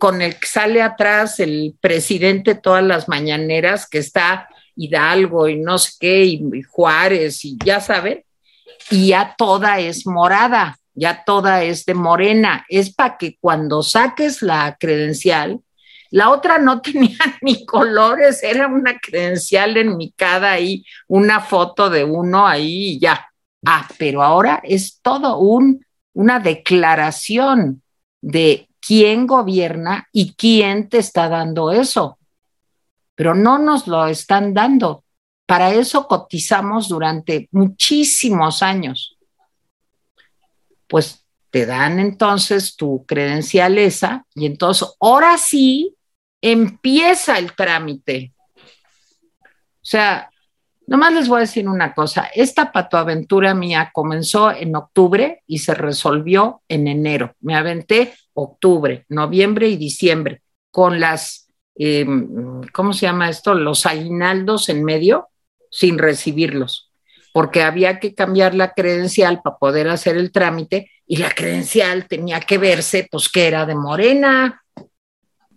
con 0.00 0.22
el 0.22 0.36
que 0.40 0.46
sale 0.46 0.80
atrás 0.80 1.40
el 1.40 1.76
presidente 1.78 2.54
todas 2.54 2.82
las 2.82 3.06
mañaneras, 3.06 3.86
que 3.86 3.98
está 3.98 4.48
Hidalgo 4.74 5.46
y 5.46 5.60
no 5.60 5.76
sé 5.76 5.92
qué, 6.00 6.24
y, 6.24 6.62
Juárez, 6.62 7.44
y 7.44 7.58
ya 7.62 7.82
saben, 7.82 8.24
y 8.90 9.08
ya 9.08 9.34
toda 9.36 9.78
es 9.78 10.06
morada, 10.06 10.78
ya 10.94 11.22
toda 11.22 11.64
es 11.64 11.84
de 11.84 11.92
morena. 11.92 12.64
Es 12.70 12.94
para 12.94 13.18
que 13.18 13.36
cuando 13.38 13.82
saques 13.82 14.40
la 14.40 14.74
credencial, 14.80 15.60
la 16.10 16.30
otra 16.30 16.58
no 16.58 16.80
tenía 16.82 17.18
ni 17.42 17.66
colores, 17.66 18.42
era 18.42 18.68
una 18.68 18.98
credencial 18.98 19.76
enmicada 19.76 20.52
ahí, 20.52 20.82
una 21.08 21.40
foto 21.40 21.90
de 21.90 22.04
uno 22.04 22.46
ahí 22.46 22.92
y 22.92 23.00
ya. 23.00 23.28
Ah, 23.66 23.86
pero 23.98 24.22
ahora 24.22 24.62
es 24.64 24.98
todo 25.02 25.36
un, 25.36 25.84
una 26.14 26.40
declaración 26.40 27.82
de 28.22 28.69
quién 28.90 29.28
gobierna 29.28 30.08
y 30.12 30.34
quién 30.34 30.88
te 30.88 30.98
está 30.98 31.28
dando 31.28 31.70
eso. 31.70 32.18
Pero 33.14 33.36
no 33.36 33.56
nos 33.56 33.86
lo 33.86 34.08
están 34.08 34.52
dando. 34.52 35.04
Para 35.46 35.72
eso 35.72 36.08
cotizamos 36.08 36.88
durante 36.88 37.48
muchísimos 37.52 38.64
años. 38.64 39.16
Pues 40.88 41.24
te 41.50 41.66
dan 41.66 42.00
entonces 42.00 42.74
tu 42.74 43.06
credencial 43.06 43.78
esa 43.78 44.26
y 44.34 44.46
entonces 44.46 44.88
ahora 44.98 45.38
sí 45.38 45.94
empieza 46.40 47.38
el 47.38 47.54
trámite. 47.54 48.34
O 49.44 49.82
sea, 49.82 50.32
nomás 50.90 51.12
les 51.14 51.28
voy 51.28 51.38
a 51.38 51.40
decir 51.42 51.68
una 51.68 51.94
cosa, 51.94 52.28
esta 52.34 52.72
patoaventura 52.72 53.54
mía 53.54 53.90
comenzó 53.92 54.50
en 54.50 54.74
octubre 54.74 55.40
y 55.46 55.58
se 55.58 55.72
resolvió 55.72 56.62
en 56.68 56.88
enero. 56.88 57.36
Me 57.40 57.54
aventé 57.54 58.12
octubre, 58.34 59.06
noviembre 59.08 59.68
y 59.68 59.76
diciembre, 59.76 60.42
con 60.72 60.98
las, 60.98 61.48
eh, 61.76 62.04
¿cómo 62.72 62.92
se 62.92 63.06
llama 63.06 63.30
esto? 63.30 63.54
Los 63.54 63.86
aguinaldos 63.86 64.68
en 64.68 64.82
medio, 64.82 65.28
sin 65.70 65.96
recibirlos, 65.96 66.90
porque 67.32 67.62
había 67.62 68.00
que 68.00 68.12
cambiar 68.16 68.56
la 68.56 68.72
credencial 68.72 69.42
para 69.42 69.58
poder 69.58 69.88
hacer 69.88 70.16
el 70.16 70.32
trámite 70.32 70.90
y 71.06 71.18
la 71.18 71.30
credencial 71.30 72.08
tenía 72.08 72.40
que 72.40 72.58
verse, 72.58 73.06
pues 73.08 73.28
que 73.28 73.46
era 73.46 73.64
de 73.64 73.76
Morena. 73.76 74.60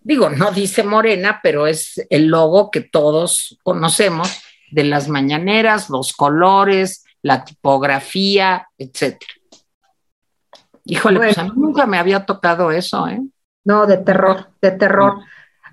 Digo, 0.04 0.30
no 0.30 0.52
dice 0.52 0.84
Morena, 0.84 1.40
pero 1.42 1.66
es 1.66 2.06
el 2.12 2.28
logo 2.28 2.70
que 2.70 2.82
todos 2.82 3.58
conocemos 3.64 4.30
de 4.74 4.84
las 4.84 5.08
mañaneras, 5.08 5.90
los 5.90 6.14
colores, 6.14 7.06
la 7.22 7.44
tipografía, 7.46 8.68
etcétera. 8.78 9.34
Híjole, 10.86 11.20
pues 11.20 11.38
a 11.38 11.46
mí 11.46 11.52
nunca 11.56 11.86
me 11.86 11.98
había 11.98 12.26
tocado 12.26 12.72
eso, 12.72 13.08
¿eh? 13.08 13.22
No, 13.64 13.86
de 13.86 13.98
terror, 13.98 14.50
de 14.62 14.72
terror. 14.72 15.20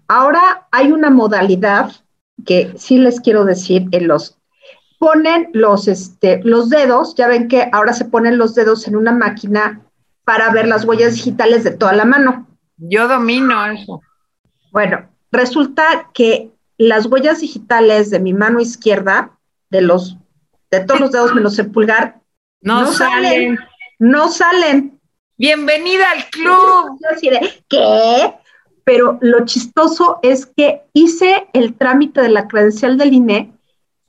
Ahora 0.06 0.68
hay 0.70 0.93
una 0.93 1.10
modalidad 1.10 1.93
que 2.47 2.72
sí 2.77 2.98
les 2.98 3.20
quiero 3.20 3.44
decir 3.44 3.89
en 3.90 4.06
los 4.06 4.39
ponen 4.98 5.48
los 5.55 5.89
este 5.89 6.40
los 6.44 6.68
dedos, 6.68 7.14
ya 7.16 7.27
ven 7.27 7.48
que 7.48 7.68
ahora 7.72 7.94
se 7.94 8.05
ponen 8.05 8.36
los 8.36 8.55
dedos 8.55 8.86
en 8.86 8.97
una 8.97 9.12
máquina 9.12 9.81
para 10.24 10.51
ver 10.52 10.68
las 10.68 10.85
huellas 10.85 11.14
digitales 11.14 11.64
de 11.64 11.70
toda 11.70 11.94
la 11.94 12.05
mano. 12.05 12.47
Yo 12.77 13.09
domino 13.09 13.66
eso. 13.66 14.01
Bueno, 14.70 15.09
resulta 15.32 16.10
que 16.12 16.52
las 16.81 17.05
huellas 17.05 17.40
digitales 17.40 18.09
de 18.09 18.20
mi 18.20 18.32
mano 18.32 18.59
izquierda, 18.59 19.39
de 19.69 19.82
los 19.82 20.16
de 20.70 20.81
todos 20.81 21.01
los 21.01 21.12
dedos 21.12 21.35
menos 21.35 21.59
el 21.59 21.70
pulgar, 21.70 22.20
no, 22.62 22.90
salen. 22.90 23.59
No 23.98 24.28
salen. 24.31 24.98
Bienvenida 25.36 26.11
al 26.11 26.24
club. 26.31 26.98
¿qué? 27.69 28.35
Pero 28.85 29.19
lo 29.20 29.44
chistoso 29.44 30.20
es 30.23 30.47
que 30.47 30.82
hice 30.94 31.48
el 31.52 31.74
trámite 31.74 32.23
de 32.23 32.31
la 32.31 32.48
credencial 32.48 32.97
del 32.97 33.12
INE 33.12 33.52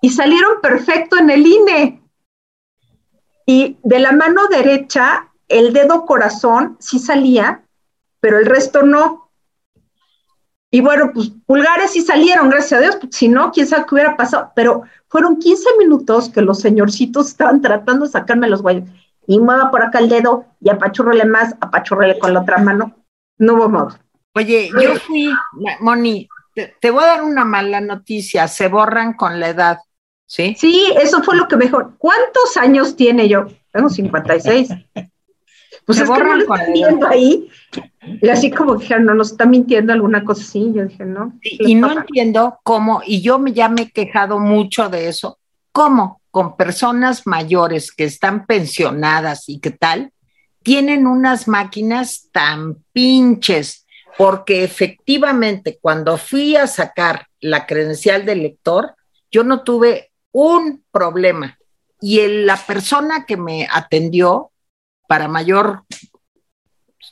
y 0.02 0.11
salieron 0.11 0.61
perfecto 0.61 1.18
en 1.18 1.30
el 1.30 1.45
INE. 1.45 2.02
Y 3.45 3.77
de 3.84 3.99
la 3.99 4.14
mano 4.14 4.48
derecha, 4.48 5.30
el 5.49 5.73
dedo 5.73 6.06
corazón 6.06 6.77
sí 6.80 6.99
salía, 6.99 7.65
pero 8.22 8.39
el 8.39 8.45
resto 8.45 8.84
no. 8.84 9.20
Y 10.73 10.80
bueno, 10.80 11.11
pues 11.14 11.31
pulgares 11.45 11.91
sí 11.91 12.02
salieron, 12.02 12.49
gracias 12.49 12.80
a 12.80 12.81
Dios, 12.81 12.95
porque 12.95 13.15
si 13.15 13.27
no, 13.27 13.52
quién 13.52 13.68
sabe 13.68 13.85
qué 13.88 13.95
hubiera 13.95 14.15
pasado. 14.15 14.52
Pero 14.56 14.84
fueron 15.10 15.38
15 15.38 15.69
minutos 15.77 16.30
que 16.30 16.41
los 16.41 16.60
señorcitos 16.60 17.27
estaban 17.31 17.61
tratando 17.61 18.06
de 18.06 18.11
sacarme 18.11 18.49
los 18.49 18.61
guayos 18.61 18.85
y 19.27 19.39
mueva 19.39 19.69
por 19.69 19.84
acá 19.84 19.99
el 19.99 20.10
dedo 20.10 20.45
y 20.61 20.69
apachurrele 20.69 21.26
más, 21.26 21.56
apachurrele 21.60 22.18
con 22.18 22.34
la 22.34 22.41
otra 22.41 22.57
mano. 22.57 22.95
No 23.38 23.56
hubo 23.56 23.69
modo. 23.69 23.98
Oye, 24.34 24.69
yo 24.81 24.95
fui, 24.95 25.30
Moni, 25.81 26.30
te, 26.53 26.91
voy 26.91 27.03
a 27.03 27.07
dar 27.07 27.23
una 27.23 27.43
mala 27.43 27.81
noticia, 27.81 28.48
se 28.48 28.68
borran 28.68 29.14
con 29.14 29.39
la 29.39 29.49
edad. 29.49 29.80
¿sí? 30.26 30.56
Sí, 30.57 30.93
eso 31.02 31.22
fue 31.22 31.35
lo 31.35 31.48
que 31.48 31.57
mejor. 31.57 31.95
¿Cuántos 31.98 32.56
años 32.56 32.95
tiene 32.95 33.27
yo? 33.27 33.48
Tengo 33.72 33.89
56. 33.89 34.69
Pues 35.86 35.99
es 35.99 36.10
que 36.10 36.24
no 36.24 36.36
lo 36.36 36.41
están 36.41 36.74
viendo 36.74 37.08
ahí. 37.08 37.49
Y 38.22 38.30
así 38.30 38.52
como 38.52 38.76
dijeron, 38.76 39.06
no, 39.06 39.14
nos 39.14 39.32
está 39.32 39.45
mintiendo 39.45 39.94
alguna 39.94 40.24
cosa 40.24 40.44
así. 40.44 40.72
Yo 40.74 40.86
dije, 40.86 41.06
no. 41.06 41.34
y 41.41 41.76
no 41.76 41.91
entiendo 41.91 42.60
cómo, 42.64 43.02
y 43.06 43.22
yo 43.22 43.44
ya 43.48 43.70
me 43.70 43.84
he 43.84 43.91
quejado 43.91 44.40
mucho 44.40 44.90
de 44.90 45.08
eso, 45.08 45.40
cómo 45.72 46.22
con 46.32 46.56
personas 46.56 47.28
mayores 47.28 47.91
que 47.91 48.06
están 48.06 48.45
pensionadas 48.45 49.49
y 49.49 49.60
qué 49.60 49.72
tal, 49.72 50.12
tienen 50.64 51.06
unas 51.06 51.48
máquinas 51.48 52.30
tan 52.32 52.78
pinches, 52.94 53.86
porque 54.18 54.64
efectivamente 54.64 55.78
cuando 55.82 56.18
fui 56.18 56.56
a 56.56 56.68
sacar 56.68 57.28
la 57.41 57.66
credencial 57.66 58.26
del 58.26 58.44
lector, 58.44 58.95
yo 59.30 59.44
no 59.44 59.64
tuve 59.64 60.12
un 60.32 60.84
problema. 60.91 61.58
Y 61.99 62.26
la 62.28 62.58
persona 62.58 63.26
que 63.26 63.38
me 63.38 63.68
atendió, 63.70 64.51
para 65.12 65.28
mayor 65.28 65.84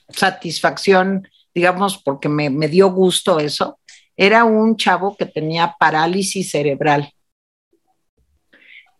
satisfacción, 0.07 1.27
digamos, 1.53 1.97
porque 1.97 2.29
me, 2.29 2.49
dio 2.69 2.91
gusto 2.91 3.41
eso, 3.41 3.77
era 4.15 4.45
un 4.45 4.77
chavo 4.77 5.17
que 5.17 5.25
tenía 5.25 5.75
parálisis 5.77 6.49
cerebral 6.49 7.11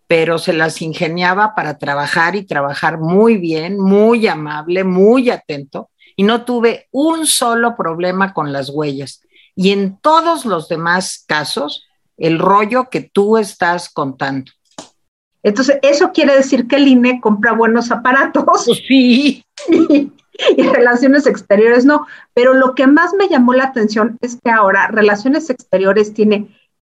pero 0.06 0.38
se 0.38 0.52
las 0.52 0.82
ingeniaba 0.82 1.56
para 1.56 1.78
trabajar 1.78 2.36
y 2.36 2.44
trabajar 2.44 3.00
muy 3.00 3.38
bien, 3.38 3.80
muy 3.80 4.28
amable, 4.28 4.84
muy 4.84 5.30
atento, 5.30 5.92
y 6.18 6.24
no 6.24 6.44
tuve 6.44 6.90
un 6.92 7.26
solo 7.26 7.78
problema 7.78 8.34
con 8.34 8.52
las 8.52 8.70
huellas. 8.70 9.22
Y 9.56 9.72
en 9.72 9.98
todos 10.02 10.46
los 10.46 10.68
demás 10.68 11.24
casos, 11.28 11.88
el 12.18 12.40
rollo 12.40 12.90
que 12.90 13.02
tú 13.02 13.38
estás 13.38 13.88
contando. 13.88 14.52
Entonces, 15.44 15.80
eso 15.82 16.12
quiere 16.12 16.36
decir 16.36 16.68
que 16.68 16.76
el 16.76 16.88
INE 16.88 17.22
compra 17.22 17.54
buenos 17.54 17.92
aparatos. 17.92 18.44
Pues 18.66 18.82
sí. 18.88 19.44
Y, 19.68 20.62
y, 20.62 20.68
relaciones 20.70 21.28
exteriores 21.28 21.84
no. 21.84 22.08
Pero 22.34 22.54
lo 22.54 22.74
que 22.74 22.88
más 22.88 23.14
me 23.14 23.28
llamó 23.28 23.54
la 23.54 23.66
atención 23.66 24.18
es 24.22 24.40
que 24.42 24.50
ahora 24.50 24.88
relaciones 24.88 25.50
exteriores 25.50 26.14
tiene 26.14 26.48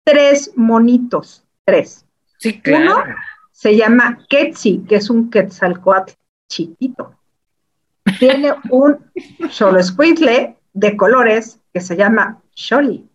tres 0.03 0.53
monitos, 0.57 1.45
tres. 1.67 2.07
Uno 2.67 3.05
se 3.53 3.77
llama 3.77 4.19
Quetzi, 4.29 4.85
que 4.89 4.97
es 4.97 5.11
un 5.11 5.31
quetzalcoatl 5.31 6.13
chiquito. 6.49 7.15
Tiene 8.19 8.55
un 8.71 8.99
solo 9.51 9.83
squinkle 9.83 10.57
de 10.73 10.97
colores 10.97 11.61
que 11.73 11.81
se 11.81 11.97
llama 11.97 12.43
Sholi. 12.55 13.09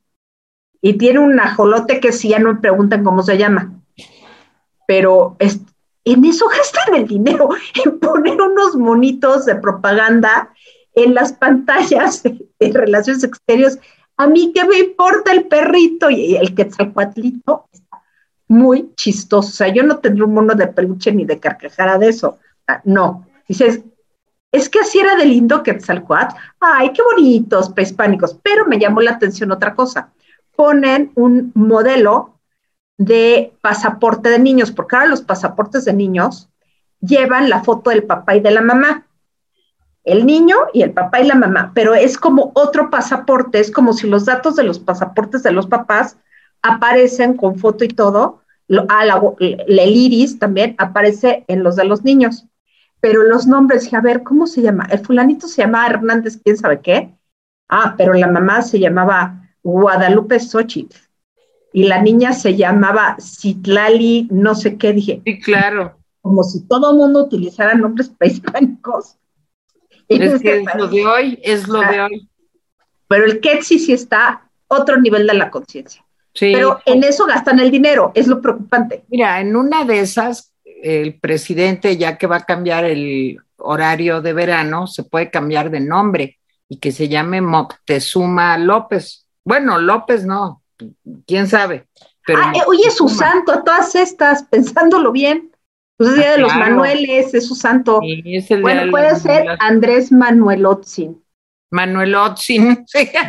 Y 0.81 0.93
tiene 0.97 1.19
un 1.19 1.39
ajolote 1.39 1.99
que 1.99 2.11
si 2.11 2.30
ya 2.30 2.39
no 2.39 2.53
me 2.53 2.60
preguntan 2.60 3.03
cómo 3.03 3.22
se 3.22 3.38
llama. 3.38 3.73
Pero 4.90 5.38
en 5.40 6.26
eso 6.26 6.48
gastan 6.48 6.95
el 6.95 7.07
dinero, 7.07 7.49
en 7.86 7.99
poner 7.99 8.41
unos 8.41 8.76
monitos 8.76 9.45
de 9.45 9.53
propaganda 9.53 10.52
en 10.95 11.14
las 11.14 11.32
pantallas 11.32 12.24
de, 12.24 12.40
relaciones 12.60 13.24
exteriores. 13.24 13.78
A 14.18 14.26
mí 14.26 14.52
qué 14.52 14.66
me 14.66 14.80
importa 14.80 15.32
el 15.32 15.45
perrito 15.45 16.10
y 16.10 16.38
el 16.38 16.56
quetzalcoatlito 16.56 17.70
muy 18.48 18.90
chistoso. 18.95 19.49
O 19.49 19.52
sea, 19.52 19.68
yo 19.68 19.84
no 19.84 19.99
tendría 19.99 20.26
un 20.26 20.34
mono 20.34 20.56
de 20.56 20.66
peluche 20.66 21.11
ni 21.11 21.24
de 21.24 21.40
carcajara 21.40 21.99
de 21.99 22.10
eso. 22.10 22.40
No. 22.84 23.28
Dices, 23.48 23.82
es 24.52 24.70
que 24.70 24.80
así 24.80 24.98
era 24.98 25.16
de 25.18 25.26
lindo 25.26 25.61
Quetzalcoatl. 25.61 26.36
Ay, 26.60 26.94
qué 26.94 27.03
bonitos 27.03 27.70
prehispánicos. 27.70 28.40
Pero 28.41 28.66
me 28.66 28.80
llamó 28.80 29.02
la 29.02 29.11
atención 29.11 29.52
otra 29.52 29.76
cosa. 29.76 30.11
Ponen 30.56 31.11
un 31.14 31.52
modelo 31.53 32.39
de 32.99 33.53
pasaporte 33.61 34.30
de 34.30 34.39
niños, 34.39 34.71
porque 34.71 34.97
ahora 34.97 35.07
los 35.07 35.21
pasaportes 35.21 35.85
de 35.85 35.93
niños 35.93 36.49
llevan 36.99 37.49
la 37.49 37.63
foto 37.63 37.91
del 37.91 38.03
papá 38.03 38.35
y 38.35 38.41
de 38.41 38.51
la 38.51 38.61
mamá. 38.61 39.07
El 40.03 40.26
niño 40.26 40.57
y 40.73 40.81
el 40.81 40.91
papá 40.91 41.21
y 41.21 41.27
la 41.27 41.35
mamá, 41.35 41.71
pero 41.73 41.93
es 41.93 42.17
como 42.17 42.51
otro 42.55 42.89
pasaporte, 42.89 43.59
es 43.59 43.71
como 43.71 43.93
si 43.93 44.07
los 44.07 44.26
datos 44.26 44.57
de 44.57 44.63
los 44.63 44.80
pasaportes 44.80 45.43
de 45.43 45.51
los 45.51 45.65
papás 45.65 46.17
aparecen 46.61 47.38
con 47.38 47.57
foto 47.57 47.85
y 47.85 47.88
todo, 47.88 48.41
ah, 48.89 49.21
el 49.39 49.95
iris 49.95 50.38
también 50.38 50.76
aparece 50.77 51.45
en 51.47 51.63
los 51.63 51.77
de 51.77 51.85
los 51.85 52.03
niños, 52.03 52.47
pero 52.99 53.23
los 53.23 53.47
nombres, 53.47 53.93
a 53.93 54.01
ver, 54.01 54.23
¿cómo 54.23 54.45
se 54.45 54.61
llama? 54.61 54.89
El 54.91 54.99
fulanito 54.99 55.47
se 55.47 55.61
llama 55.61 55.88
Hernández, 55.88 56.38
quién 56.43 56.57
sabe 56.57 56.81
qué. 56.81 57.15
Ah, 57.69 57.95
pero 57.97 58.13
la 58.13 58.27
mamá 58.27 58.61
se 58.61 58.77
llamaba 58.77 59.49
Guadalupe 59.63 60.38
Xochitl 60.39 61.09
y 61.71 61.83
la 61.83 62.01
niña 62.01 62.33
se 62.33 62.55
llamaba 62.55 63.17
Citlali, 63.19 64.27
no 64.31 64.55
sé 64.55 64.77
qué, 64.77 64.93
dije. 64.93 65.21
Sí, 65.25 65.39
claro. 65.39 65.97
Como 66.21 66.43
si 66.43 66.67
todo 66.67 66.91
el 66.91 66.97
mundo 66.97 67.23
utilizara 67.23 67.75
nombres 67.75 68.09
prehispánicos. 68.17 69.15
Es 70.07 70.41
que 70.41 70.57
es 70.57 70.75
lo 70.75 70.87
de 70.87 71.05
hoy, 71.05 71.39
es 71.43 71.67
lo 71.67 71.81
de 71.81 71.97
ah, 71.97 72.05
hoy. 72.05 72.27
Pero 73.07 73.25
el 73.25 73.39
Ketsi 73.39 73.77
sí 73.77 73.93
está 73.93 74.49
otro 74.67 74.99
nivel 74.99 75.27
de 75.27 75.35
la 75.35 75.51
conciencia. 75.51 76.03
Pero 76.39 76.79
en 76.85 77.03
eso 77.03 77.25
gastan 77.25 77.59
el 77.59 77.69
dinero, 77.69 78.11
es 78.15 78.27
lo 78.27 78.41
preocupante. 78.41 79.03
Mira, 79.09 79.41
en 79.41 79.55
una 79.55 79.83
de 79.83 79.99
esas, 79.99 80.53
el 80.63 81.19
presidente, 81.19 81.97
ya 81.97 82.17
que 82.17 82.27
va 82.27 82.37
a 82.37 82.45
cambiar 82.45 82.85
el 82.85 83.39
horario 83.57 84.21
de 84.21 84.33
verano, 84.33 84.87
se 84.87 85.03
puede 85.03 85.29
cambiar 85.29 85.69
de 85.69 85.81
nombre 85.81 86.39
y 86.67 86.77
que 86.77 86.91
se 86.91 87.09
llame 87.09 87.41
Moctezuma 87.41 88.57
López. 88.57 89.27
Bueno, 89.43 89.79
López 89.79 90.25
no, 90.25 90.63
quién 91.26 91.47
sabe. 91.47 91.88
Pero 92.26 92.41
ah, 92.43 92.53
oye, 92.68 92.91
su 92.91 93.10
santo, 93.10 93.51
a 93.51 93.64
todas 93.64 93.95
estas, 93.95 94.43
pensándolo 94.43 95.11
bien. 95.11 95.51
Pues 95.97 96.11
es 96.11 96.15
Día 96.15 96.30
ah, 96.30 96.31
de 96.34 96.38
los 96.38 96.56
Manueles, 96.56 97.34
es 97.34 97.47
su 97.47 97.56
santo. 97.56 97.99
bueno, 98.61 98.91
puede 98.91 99.15
ser 99.18 99.47
Andrés 99.60 100.11
Manuel 100.11 100.65
Otzin. 100.65 101.22
Manuel 101.72 102.15
Otzin. 102.15 102.85
Sí. 102.88 103.10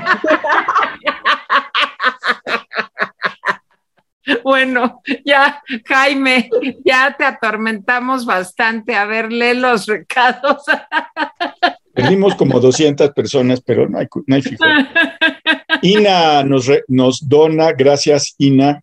Bueno, 4.44 5.02
ya, 5.24 5.60
Jaime, 5.86 6.50
ya 6.84 7.16
te 7.16 7.24
atormentamos 7.24 8.24
bastante. 8.24 8.94
A 8.94 9.04
ver, 9.04 9.32
lee 9.32 9.54
los 9.54 9.86
recados. 9.86 10.62
Perdimos 12.02 12.34
como 12.34 12.60
200 12.60 13.10
personas, 13.10 13.60
pero 13.60 13.88
no 13.88 13.98
hay, 13.98 14.06
no 14.26 14.34
hay 14.34 14.42
fijo. 14.42 14.64
Ina 15.82 16.42
nos, 16.44 16.70
nos 16.88 17.28
dona, 17.28 17.72
gracias 17.72 18.34
Ina. 18.38 18.82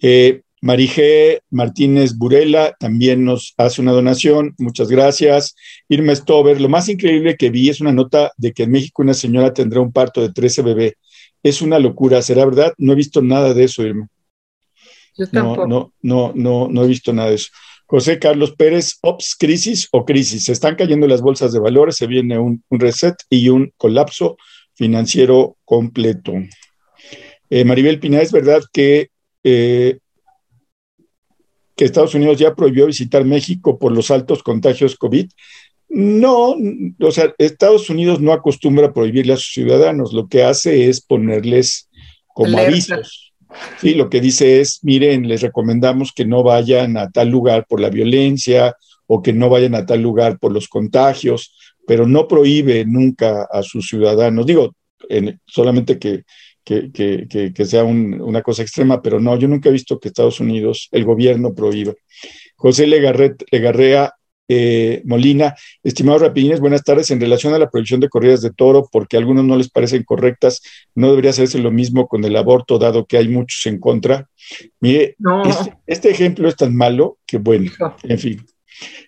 Eh, 0.00 0.42
Marije 0.60 1.42
Martínez 1.50 2.16
Burela 2.16 2.74
también 2.80 3.24
nos 3.24 3.54
hace 3.56 3.80
una 3.80 3.92
donación, 3.92 4.54
muchas 4.58 4.88
gracias. 4.88 5.54
Irma 5.88 6.14
Stover, 6.14 6.60
lo 6.60 6.68
más 6.68 6.88
increíble 6.88 7.36
que 7.36 7.50
vi 7.50 7.68
es 7.68 7.80
una 7.80 7.92
nota 7.92 8.32
de 8.36 8.52
que 8.52 8.64
en 8.64 8.72
México 8.72 9.02
una 9.02 9.14
señora 9.14 9.54
tendrá 9.54 9.80
un 9.80 9.92
parto 9.92 10.20
de 10.20 10.32
13 10.32 10.62
bebés 10.62 10.94
es 11.42 11.62
una 11.62 11.78
locura, 11.78 12.22
¿será 12.22 12.44
verdad? 12.44 12.74
No 12.78 12.92
he 12.92 12.96
visto 12.96 13.22
nada 13.22 13.54
de 13.54 13.64
eso, 13.64 13.82
Irma. 13.82 14.08
Yo 15.16 15.28
tampoco. 15.28 15.66
No, 15.66 15.92
no, 16.02 16.32
no, 16.34 16.68
no, 16.68 16.84
he 16.84 16.86
visto 16.86 17.12
nada 17.12 17.30
de 17.30 17.36
eso. 17.36 17.50
José 17.88 18.18
Carlos 18.18 18.54
Pérez, 18.54 18.98
¿ops, 19.00 19.34
crisis 19.34 19.88
o 19.92 20.04
crisis? 20.04 20.44
Se 20.44 20.52
están 20.52 20.76
cayendo 20.76 21.06
las 21.06 21.22
bolsas 21.22 21.54
de 21.54 21.58
valores, 21.58 21.96
se 21.96 22.06
viene 22.06 22.38
un, 22.38 22.62
reset 22.68 23.14
y 23.30 23.48
un 23.48 23.72
colapso 23.78 24.36
financiero 24.74 25.56
completo. 25.64 26.34
Eh, 27.48 27.64
Maribel 27.64 27.98
Pina, 27.98 28.20
¿es 28.20 28.30
verdad 28.30 28.60
que, 28.74 29.08
eh, 29.42 30.00
que 31.74 31.84
Estados 31.86 32.14
Unidos 32.14 32.38
ya 32.38 32.54
prohibió 32.54 32.84
visitar 32.84 33.24
México 33.24 33.78
por 33.78 33.92
los 33.92 34.10
altos 34.10 34.42
contagios 34.42 34.94
COVID? 34.94 35.30
No, 35.88 36.56
o 37.00 37.10
sea, 37.10 37.34
Estados 37.38 37.88
Unidos 37.88 38.20
no 38.20 38.34
acostumbra 38.34 38.88
a 38.88 38.92
prohibirle 38.92 39.32
a 39.32 39.36
sus 39.36 39.54
ciudadanos, 39.54 40.12
lo 40.12 40.28
que 40.28 40.42
hace 40.42 40.90
es 40.90 41.00
ponerles 41.00 41.88
como 42.34 42.58
avisos. 42.58 43.27
Sí, 43.80 43.94
lo 43.94 44.10
que 44.10 44.20
dice 44.20 44.60
es, 44.60 44.80
miren, 44.82 45.28
les 45.28 45.42
recomendamos 45.42 46.12
que 46.12 46.24
no 46.24 46.42
vayan 46.42 46.96
a 46.96 47.10
tal 47.10 47.28
lugar 47.28 47.66
por 47.68 47.80
la 47.80 47.90
violencia 47.90 48.74
o 49.06 49.22
que 49.22 49.32
no 49.32 49.48
vayan 49.48 49.74
a 49.74 49.86
tal 49.86 50.02
lugar 50.02 50.38
por 50.38 50.52
los 50.52 50.68
contagios, 50.68 51.54
pero 51.86 52.06
no 52.06 52.28
prohíbe 52.28 52.84
nunca 52.84 53.48
a 53.50 53.62
sus 53.62 53.88
ciudadanos. 53.88 54.44
Digo, 54.44 54.74
solamente 55.46 55.98
que, 55.98 56.24
que, 56.62 57.64
sea 57.64 57.84
una 57.84 58.42
cosa 58.42 58.62
extrema, 58.62 59.00
pero 59.00 59.18
no, 59.20 59.38
yo 59.38 59.48
nunca 59.48 59.70
he 59.70 59.72
visto 59.72 59.98
que 59.98 60.08
Estados 60.08 60.40
Unidos, 60.40 60.88
el 60.92 61.04
gobierno 61.04 61.54
prohíba. 61.54 61.94
José 62.56 62.86
Legarrea 62.86 64.12
eh, 64.48 65.02
Molina. 65.04 65.54
Estimados 65.82 66.22
rapidines, 66.22 66.60
buenas 66.60 66.82
tardes. 66.82 67.10
En 67.10 67.20
relación 67.20 67.54
a 67.54 67.58
la 67.58 67.70
prohibición 67.70 68.00
de 68.00 68.08
corridas 68.08 68.40
de 68.40 68.50
toro, 68.50 68.88
porque 68.90 69.16
a 69.16 69.20
algunos 69.20 69.44
no 69.44 69.56
les 69.56 69.70
parecen 69.70 70.02
correctas, 70.02 70.62
no 70.94 71.10
debería 71.10 71.30
hacerse 71.30 71.58
lo 71.58 71.70
mismo 71.70 72.08
con 72.08 72.24
el 72.24 72.34
aborto, 72.36 72.78
dado 72.78 73.06
que 73.06 73.18
hay 73.18 73.28
muchos 73.28 73.64
en 73.66 73.78
contra. 73.78 74.28
Mire, 74.80 75.16
este, 75.46 75.76
este, 75.86 76.10
ejemplo 76.10 76.48
es 76.48 76.56
tan 76.56 76.74
malo 76.74 77.18
que 77.26 77.38
bueno, 77.38 77.70
en 78.02 78.18
fin. 78.18 78.46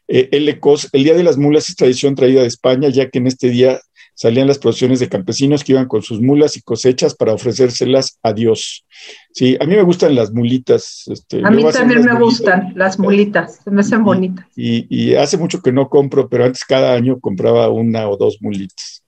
Eh, 0.09 0.29
el, 0.33 0.49
el 0.49 1.05
Día 1.05 1.15
de 1.15 1.23
las 1.23 1.39
Mulas 1.39 1.69
es 1.69 1.77
tradición 1.77 2.15
traída 2.15 2.43
de 2.43 2.49
España, 2.49 2.89
ya 2.89 3.09
que 3.09 3.19
en 3.19 3.27
este 3.27 3.49
día 3.49 3.81
salían 4.21 4.49
las 4.49 4.59
procesiones 4.59 5.01
de 5.01 5.09
campesinos 5.09 5.65
que 5.65 5.73
iban 5.73 5.89
con 5.89 6.03
sus 6.03 6.21
mulas 6.21 6.55
y 6.55 6.61
cosechas 6.61 7.15
para 7.15 7.33
ofrecérselas 7.33 8.19
a 8.23 8.35
Dios. 8.35 8.85
Sí, 9.33 9.57
a 9.59 9.65
mí 9.65 9.75
me 9.75 9.83
gustan 9.83 10.15
las 10.15 10.31
mulitas. 10.31 11.05
Este, 11.07 11.41
a 11.43 11.51
mí 11.51 11.65
también 11.73 12.05
me 12.05 12.15
gustan 12.21 12.75
las 12.77 12.99
mulitas, 12.99 13.61
se 13.65 13.71
me 13.71 13.81
hacen 13.81 14.05
bonitas. 14.05 14.45
Y, 14.55 14.85
y 14.95 15.15
hace 15.15 15.39
mucho 15.39 15.63
que 15.63 15.73
no 15.73 15.89
compro, 15.89 16.29
pero 16.29 16.45
antes 16.45 16.65
cada 16.67 16.93
año 16.93 17.19
compraba 17.19 17.71
una 17.71 18.11
o 18.11 18.19
dos 18.19 18.37
mulitas. 18.43 19.03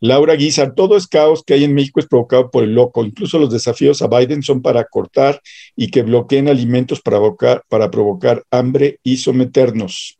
Laura 0.00 0.34
Guizar, 0.34 0.74
todo 0.74 0.96
es 0.96 1.06
caos 1.06 1.44
que 1.44 1.54
hay 1.54 1.62
en 1.62 1.74
México 1.74 2.00
es 2.00 2.06
provocado 2.08 2.50
por 2.50 2.64
el 2.64 2.74
loco. 2.74 3.04
Incluso 3.04 3.38
los 3.38 3.52
desafíos 3.52 4.02
a 4.02 4.08
Biden 4.08 4.42
son 4.42 4.60
para 4.60 4.84
cortar 4.86 5.40
y 5.76 5.88
que 5.92 6.02
bloqueen 6.02 6.48
alimentos 6.48 7.00
para 7.00 7.90
provocar 7.90 8.42
hambre 8.50 8.98
y 9.04 9.18
someternos. 9.18 10.18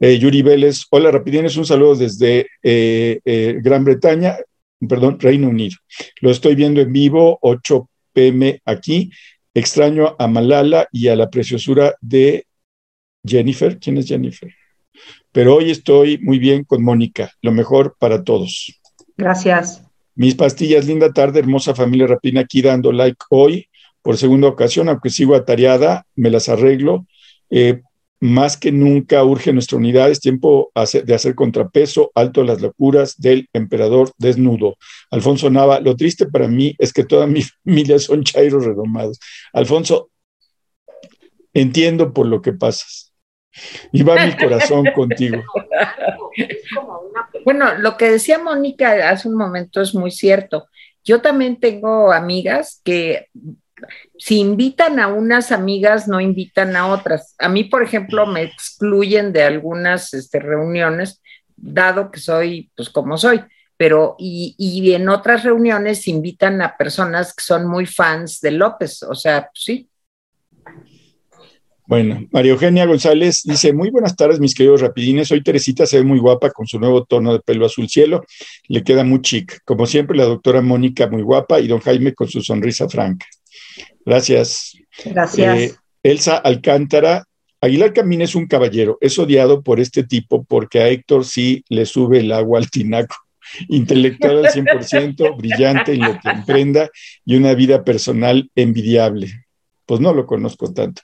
Eh, 0.00 0.18
Yuri 0.18 0.42
Vélez, 0.42 0.84
hola 0.90 1.10
Rapidines, 1.10 1.56
un 1.56 1.64
saludo 1.64 1.94
desde 1.94 2.46
eh, 2.62 3.20
eh, 3.24 3.58
Gran 3.62 3.84
Bretaña, 3.84 4.36
perdón, 4.88 5.18
Reino 5.20 5.48
Unido. 5.48 5.76
Lo 6.20 6.30
estoy 6.30 6.54
viendo 6.54 6.80
en 6.80 6.92
vivo, 6.92 7.38
8 7.42 7.88
pm 8.12 8.60
aquí. 8.64 9.10
Extraño 9.54 10.16
a 10.18 10.26
Malala 10.26 10.88
y 10.90 11.08
a 11.08 11.16
la 11.16 11.30
preciosura 11.30 11.94
de 12.00 12.46
Jennifer. 13.24 13.78
¿Quién 13.78 13.98
es 13.98 14.08
Jennifer? 14.08 14.52
Pero 15.30 15.56
hoy 15.56 15.70
estoy 15.70 16.18
muy 16.18 16.38
bien 16.38 16.64
con 16.64 16.82
Mónica. 16.82 17.32
Lo 17.40 17.52
mejor 17.52 17.96
para 17.98 18.24
todos. 18.24 18.80
Gracias. 19.16 19.82
Mis 20.16 20.34
pastillas, 20.34 20.86
linda 20.86 21.12
tarde, 21.12 21.40
hermosa 21.40 21.74
familia 21.74 22.06
Rapina, 22.06 22.42
aquí 22.42 22.62
dando 22.62 22.92
like 22.92 23.18
hoy 23.30 23.68
por 24.02 24.16
segunda 24.16 24.48
ocasión, 24.48 24.88
aunque 24.88 25.10
sigo 25.10 25.34
atareada, 25.34 26.06
me 26.14 26.30
las 26.30 26.48
arreglo. 26.48 27.06
Eh, 27.48 27.80
más 28.20 28.56
que 28.56 28.72
nunca 28.72 29.22
urge 29.22 29.52
nuestra 29.52 29.78
unidad, 29.78 30.10
es 30.10 30.20
tiempo 30.20 30.72
de 30.74 31.14
hacer 31.14 31.34
contrapeso 31.34 32.10
alto 32.14 32.40
a 32.40 32.44
las 32.44 32.62
locuras 32.62 33.16
del 33.18 33.48
emperador 33.52 34.12
desnudo. 34.18 34.76
Alfonso 35.10 35.50
Nava, 35.50 35.80
lo 35.80 35.96
triste 35.96 36.26
para 36.26 36.48
mí 36.48 36.74
es 36.78 36.92
que 36.92 37.04
toda 37.04 37.26
mi 37.26 37.42
familia 37.64 37.98
son 37.98 38.24
chairos 38.24 38.64
redomados. 38.64 39.18
Alfonso, 39.52 40.10
entiendo 41.52 42.12
por 42.12 42.26
lo 42.26 42.40
que 42.40 42.52
pasas. 42.52 43.12
Y 43.92 44.02
va 44.02 44.26
mi 44.26 44.36
corazón 44.36 44.86
contigo. 44.94 45.42
Bueno, 47.44 47.76
lo 47.78 47.96
que 47.96 48.10
decía 48.10 48.38
Mónica 48.38 49.10
hace 49.10 49.28
un 49.28 49.36
momento 49.36 49.80
es 49.80 49.94
muy 49.94 50.10
cierto. 50.10 50.66
Yo 51.04 51.20
también 51.20 51.60
tengo 51.60 52.12
amigas 52.12 52.80
que 52.82 53.28
si 54.18 54.38
invitan 54.38 55.00
a 55.00 55.08
unas 55.08 55.52
amigas, 55.52 56.08
no 56.08 56.20
invitan 56.20 56.76
a 56.76 56.88
otras. 56.88 57.34
A 57.38 57.48
mí, 57.48 57.64
por 57.64 57.82
ejemplo, 57.82 58.26
me 58.26 58.42
excluyen 58.42 59.32
de 59.32 59.42
algunas 59.42 60.14
este, 60.14 60.38
reuniones, 60.38 61.20
dado 61.56 62.10
que 62.10 62.20
soy, 62.20 62.70
pues 62.76 62.90
como 62.90 63.16
soy, 63.18 63.40
pero 63.76 64.16
y, 64.18 64.92
en 64.92 65.08
otras 65.08 65.44
reuniones 65.44 66.06
invitan 66.08 66.62
a 66.62 66.76
personas 66.76 67.34
que 67.34 67.42
son 67.42 67.66
muy 67.66 67.86
fans 67.86 68.40
de 68.40 68.52
López, 68.52 69.02
o 69.02 69.14
sea, 69.14 69.48
pues, 69.52 69.64
sí, 69.64 69.88
bueno, 71.86 72.26
María 72.32 72.52
Eugenia 72.52 72.86
González 72.86 73.42
dice, 73.44 73.74
muy 73.74 73.90
buenas 73.90 74.16
tardes, 74.16 74.40
mis 74.40 74.54
queridos 74.54 74.80
rapidines. 74.80 75.30
Hoy 75.30 75.42
Teresita 75.42 75.84
se 75.84 75.98
ve 75.98 76.04
muy 76.04 76.18
guapa 76.18 76.50
con 76.50 76.66
su 76.66 76.80
nuevo 76.80 77.04
tono 77.04 77.34
de 77.34 77.40
pelo 77.40 77.66
azul 77.66 77.90
cielo. 77.90 78.24
Le 78.68 78.82
queda 78.82 79.04
muy 79.04 79.20
chic. 79.20 79.60
Como 79.66 79.84
siempre, 79.84 80.16
la 80.16 80.24
doctora 80.24 80.62
Mónica 80.62 81.08
muy 81.08 81.20
guapa 81.20 81.60
y 81.60 81.68
don 81.68 81.80
Jaime 81.80 82.14
con 82.14 82.26
su 82.26 82.40
sonrisa 82.40 82.88
franca. 82.88 83.26
Gracias. 84.04 84.76
Gracias. 85.04 85.58
Eh, 85.58 85.74
Elsa 86.02 86.36
Alcántara, 86.36 87.24
Aguilar 87.60 87.92
Camín 87.92 88.20
es 88.20 88.34
un 88.34 88.46
caballero. 88.46 88.98
Es 89.00 89.18
odiado 89.18 89.62
por 89.62 89.80
este 89.80 90.04
tipo 90.04 90.44
porque 90.44 90.80
a 90.80 90.88
Héctor 90.88 91.24
sí 91.24 91.64
le 91.68 91.86
sube 91.86 92.20
el 92.20 92.32
agua 92.32 92.58
al 92.58 92.70
tinaco. 92.70 93.16
Intelectual 93.68 94.44
al 94.44 94.52
100%, 94.52 95.36
brillante 95.36 95.92
en 95.92 96.00
lo 96.00 96.18
que 96.20 96.28
emprenda 96.28 96.90
y 97.24 97.36
una 97.36 97.54
vida 97.54 97.84
personal 97.84 98.50
envidiable. 98.54 99.30
Pues 99.86 100.00
no 100.00 100.14
lo 100.14 100.26
conozco 100.26 100.72
tanto. 100.72 101.02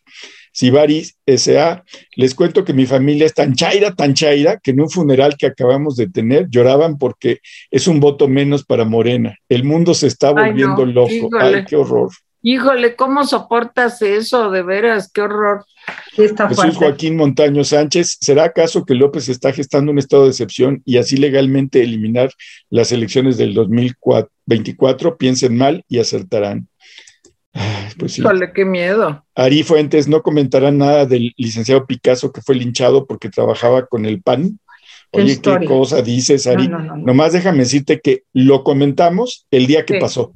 Sibaris 0.52 1.16
S.A. 1.27 1.85
Les 2.16 2.35
cuento 2.35 2.64
que 2.64 2.72
mi 2.72 2.86
familia 2.86 3.27
es 3.27 3.35
tan 3.35 3.55
chaira, 3.55 3.94
tan 3.94 4.14
chaira, 4.14 4.59
que 4.59 4.72
en 4.72 4.81
un 4.81 4.90
funeral 4.90 5.36
que 5.36 5.47
acabamos 5.47 5.97
de 5.97 6.09
tener 6.09 6.48
lloraban 6.51 6.98
porque 6.98 7.39
es 7.70 7.86
un 7.86 8.01
voto 8.01 8.27
menos 8.27 8.64
para 8.64 8.85
Morena. 8.85 9.36
El 9.48 9.64
mundo 9.64 9.94
se 9.94 10.06
está 10.06 10.32
volviendo 10.32 10.85
loco. 10.85 11.28
Ay, 11.39 11.64
qué 11.66 11.77
horror. 11.77 12.10
Híjole, 12.43 12.97
¿cómo 12.97 13.25
soportas 13.25 14.01
eso? 14.03 14.51
De 14.51 14.62
veras, 14.62 15.11
qué 15.12 15.23
horror. 15.23 15.65
Jesús 16.12 16.77
Joaquín 16.77 17.17
Montaño 17.17 17.65
Sánchez, 17.65 18.19
¿será 18.21 18.45
acaso 18.45 18.85
que 18.85 18.95
López 18.95 19.29
está 19.29 19.53
gestando 19.53 19.93
un 19.93 19.99
estado 19.99 20.25
de 20.25 20.31
excepción 20.31 20.83
y 20.85 20.97
así 20.97 21.17
legalmente 21.17 21.83
eliminar 21.83 22.31
las 22.71 22.93
elecciones 22.93 23.37
del 23.37 23.55
2024? 23.55 25.17
Piensen 25.17 25.57
mal 25.57 25.85
y 25.89 25.99
acertarán 25.99 26.69
pues 27.99 28.12
sí. 28.12 28.23
qué 28.55 28.65
miedo. 28.65 29.25
Ari 29.35 29.62
Fuentes 29.62 30.09
no 30.09 30.23
comentará 30.23 30.71
nada 30.71 31.07
del 31.07 31.33
licenciado 31.37 31.87
Picasso 31.87 32.33
que 32.33 32.43
fue 32.43 32.55
linchado 32.55 33.07
porque 33.07 33.29
trabajaba 33.29 33.87
con 33.87 34.07
el 34.07 34.23
PAN. 34.23 34.59
Oye, 35.12 35.41
¿qué 35.41 35.65
cosa 35.67 36.03
dices, 36.03 36.47
Ari? 36.47 36.69
Nomás 36.69 37.33
déjame 37.33 37.59
decirte 37.59 38.01
que 38.01 38.23
lo 38.33 38.62
comentamos 38.62 39.47
el 39.51 39.67
día 39.67 39.85
que 39.85 39.99
pasó. 39.99 40.35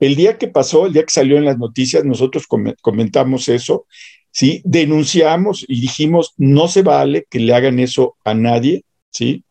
El 0.00 0.16
día 0.16 0.38
que 0.38 0.48
pasó, 0.48 0.86
el 0.86 0.94
día 0.94 1.04
que 1.04 1.12
salió 1.12 1.36
en 1.36 1.44
las 1.44 1.58
noticias, 1.58 2.04
nosotros 2.04 2.46
comentamos 2.80 3.48
eso, 3.48 3.86
¿sí? 4.32 4.62
Denunciamos 4.64 5.64
y 5.68 5.80
dijimos, 5.80 6.32
no 6.38 6.68
se 6.68 6.82
vale 6.82 7.26
que 7.28 7.38
le 7.38 7.54
hagan 7.54 7.78
eso 7.78 8.16
a 8.24 8.34
nadie, 8.34 8.84
¿sí? 9.10 9.44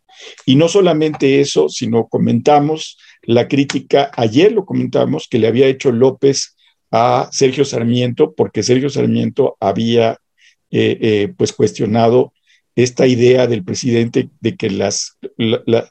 Y 0.45 0.55
no 0.55 0.67
solamente 0.67 1.39
eso, 1.39 1.69
sino 1.69 2.07
comentamos 2.07 2.97
la 3.21 3.47
crítica, 3.47 4.11
ayer 4.15 4.51
lo 4.51 4.65
comentamos, 4.65 5.27
que 5.30 5.39
le 5.39 5.47
había 5.47 5.67
hecho 5.67 5.91
López 5.91 6.55
a 6.91 7.30
Sergio 7.31 7.63
Sarmiento, 7.63 8.34
porque 8.34 8.63
Sergio 8.63 8.89
Sarmiento 8.89 9.55
había 9.59 10.17
eh, 10.71 10.97
eh, 11.01 11.34
pues 11.38 11.53
cuestionado 11.53 12.34
esta 12.76 13.07
idea 13.07 13.47
del 13.47 13.63
presidente 13.63 14.30
de 14.39 14.55
que 14.55 14.69
las, 14.69 15.17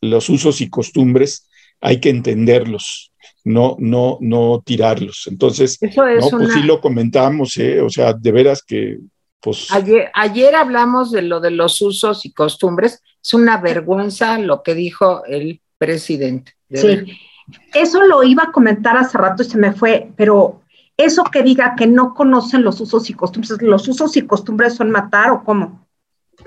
los 0.01 0.29
usos 0.29 0.61
y 0.61 0.71
costumbres 0.71 1.49
hay 1.81 2.01
que 2.01 2.11
entenderlos, 2.11 3.13
no, 3.49 3.77
no, 3.79 4.19
no 4.21 4.63
tirarlos. 4.65 5.27
Entonces, 5.31 5.79
no, 5.81 6.29
pues 6.31 6.53
sí 6.53 6.63
lo 6.63 6.81
comentamos, 6.81 7.57
¿eh? 7.57 7.81
o 7.81 7.89
sea, 7.89 8.13
de 8.13 8.33
veras 8.33 8.63
que 8.63 8.99
pues... 9.41 9.73
Ayer, 9.73 10.11
ayer 10.15 10.55
hablamos 10.55 11.11
de 11.11 11.23
lo 11.23 11.41
de 11.41 11.51
los 11.51 11.81
usos 11.81 12.27
y 12.27 12.33
costumbres, 12.33 13.03
es 13.23 13.35
una 13.35 13.57
vergüenza 13.57 14.39
lo 14.39 14.63
que 14.63 14.75
dijo 14.75 15.25
el 15.25 15.63
presidente. 15.79 16.53
Sí, 16.71 17.19
eso 17.73 18.03
lo 18.03 18.23
iba 18.23 18.45
a 18.45 18.53
comentar 18.53 18.97
hace 18.99 19.17
rato 19.17 19.43
y 19.43 19.47
se 19.47 19.57
me 19.57 19.73
fue, 19.73 20.11
pero 20.17 20.61
eso 20.97 21.25
que 21.25 21.43
diga 21.43 21.75
que 21.77 21.87
no 21.87 22.13
conocen 22.13 22.63
los 22.63 22.81
usos 22.81 23.09
y 23.09 23.15
costumbres, 23.15 23.63
¿los 23.63 23.89
usos 23.89 24.17
y 24.17 24.27
costumbres 24.27 24.75
son 24.75 24.91
matar 24.91 25.31
o 25.31 25.43
cómo? 25.43 25.87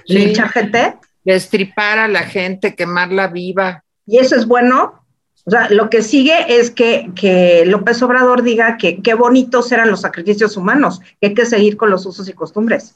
¿Linchar 0.05 0.49
gente? 0.49 0.97
Destripar 1.23 1.97
a 1.97 2.07
la 2.07 2.23
gente, 2.23 2.75
quemarla 2.75 3.27
viva. 3.27 3.83
¿Y 4.05 4.17
eso 4.17 4.35
es 4.35 4.45
bueno? 4.45 5.00
O 5.45 5.51
sea, 5.51 5.69
lo 5.69 5.89
que 5.89 6.01
sigue 6.03 6.59
es 6.59 6.69
que, 6.69 7.09
que 7.15 7.65
López 7.65 8.01
Obrador 8.03 8.43
diga 8.43 8.77
que 8.77 9.01
qué 9.01 9.13
bonitos 9.13 9.71
eran 9.71 9.89
los 9.89 10.01
sacrificios 10.01 10.55
humanos, 10.55 11.01
que 11.19 11.27
hay 11.27 11.33
que 11.33 11.45
seguir 11.45 11.77
con 11.77 11.89
los 11.89 12.05
usos 12.05 12.27
y 12.29 12.33
costumbres. 12.33 12.95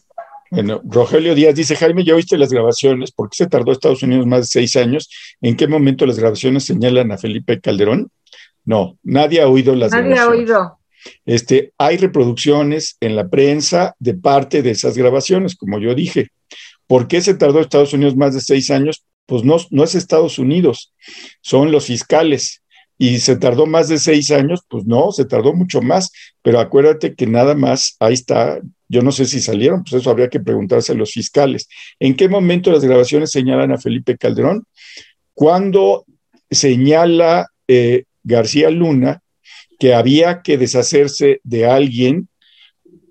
Bueno, 0.51 0.81
Rogelio 0.85 1.33
Díaz 1.33 1.55
dice, 1.55 1.75
Jaime, 1.75 2.03
¿ya 2.03 2.15
oíste 2.15 2.37
las 2.37 2.51
grabaciones? 2.51 3.11
¿Por 3.11 3.29
qué 3.29 3.37
se 3.37 3.47
tardó 3.47 3.71
Estados 3.71 4.03
Unidos 4.03 4.27
más 4.27 4.41
de 4.41 4.45
seis 4.45 4.75
años? 4.75 5.09
¿En 5.41 5.57
qué 5.57 5.67
momento 5.67 6.05
las 6.05 6.19
grabaciones 6.19 6.65
señalan 6.65 7.11
a 7.11 7.17
Felipe 7.17 7.59
Calderón? 7.59 8.09
No, 8.63 8.97
nadie 9.03 9.41
ha 9.41 9.47
oído 9.47 9.75
las 9.75 9.91
grabaciones. 9.91 10.17
Nadie 10.17 10.21
ha 10.21 10.29
oído. 10.29 10.79
Este, 11.25 11.73
hay 11.77 11.97
reproducciones 11.97 12.97
en 12.99 13.15
la 13.15 13.27
prensa 13.27 13.95
de 13.99 14.13
parte 14.13 14.61
de 14.61 14.71
esas 14.71 14.97
grabaciones, 14.97 15.55
como 15.55 15.79
yo 15.79 15.93
dije. 15.95 16.29
¿Por 16.87 17.07
qué 17.07 17.21
se 17.21 17.33
tardó 17.33 17.59
Estados 17.59 17.93
Unidos 17.93 18.15
más 18.15 18.33
de 18.33 18.41
seis 18.41 18.69
años? 18.69 19.03
Pues 19.25 19.43
no, 19.43 19.57
no 19.71 19.83
es 19.83 19.95
Estados 19.95 20.39
Unidos, 20.39 20.93
son 21.41 21.71
los 21.71 21.85
fiscales. 21.85 22.61
Y 22.97 23.19
se 23.19 23.35
tardó 23.35 23.65
más 23.65 23.89
de 23.89 23.97
seis 23.97 24.31
años, 24.31 24.61
pues 24.69 24.85
no, 24.85 25.11
se 25.11 25.25
tardó 25.25 25.53
mucho 25.53 25.81
más, 25.81 26.11
pero 26.41 26.59
acuérdate 26.59 27.13
que 27.13 27.27
nada 27.27 27.53
más, 27.53 27.97
ahí 27.99 28.13
está, 28.13 28.61
yo 28.87 29.01
no 29.01 29.11
sé 29.11 29.25
si 29.25 29.41
salieron, 29.41 29.83
pues 29.83 30.01
eso 30.01 30.09
habría 30.09 30.29
que 30.29 30.39
preguntarse 30.39 30.93
a 30.93 30.95
los 30.95 31.11
fiscales. 31.11 31.67
¿En 31.99 32.15
qué 32.15 32.29
momento 32.29 32.71
las 32.71 32.85
grabaciones 32.85 33.31
señalan 33.31 33.73
a 33.73 33.77
Felipe 33.77 34.17
Calderón? 34.17 34.63
Cuando 35.33 36.05
señala 36.49 37.47
eh, 37.67 38.05
García 38.23 38.69
Luna 38.69 39.21
que 39.77 39.93
había 39.93 40.41
que 40.41 40.57
deshacerse 40.57 41.41
de 41.43 41.65
alguien 41.65 42.29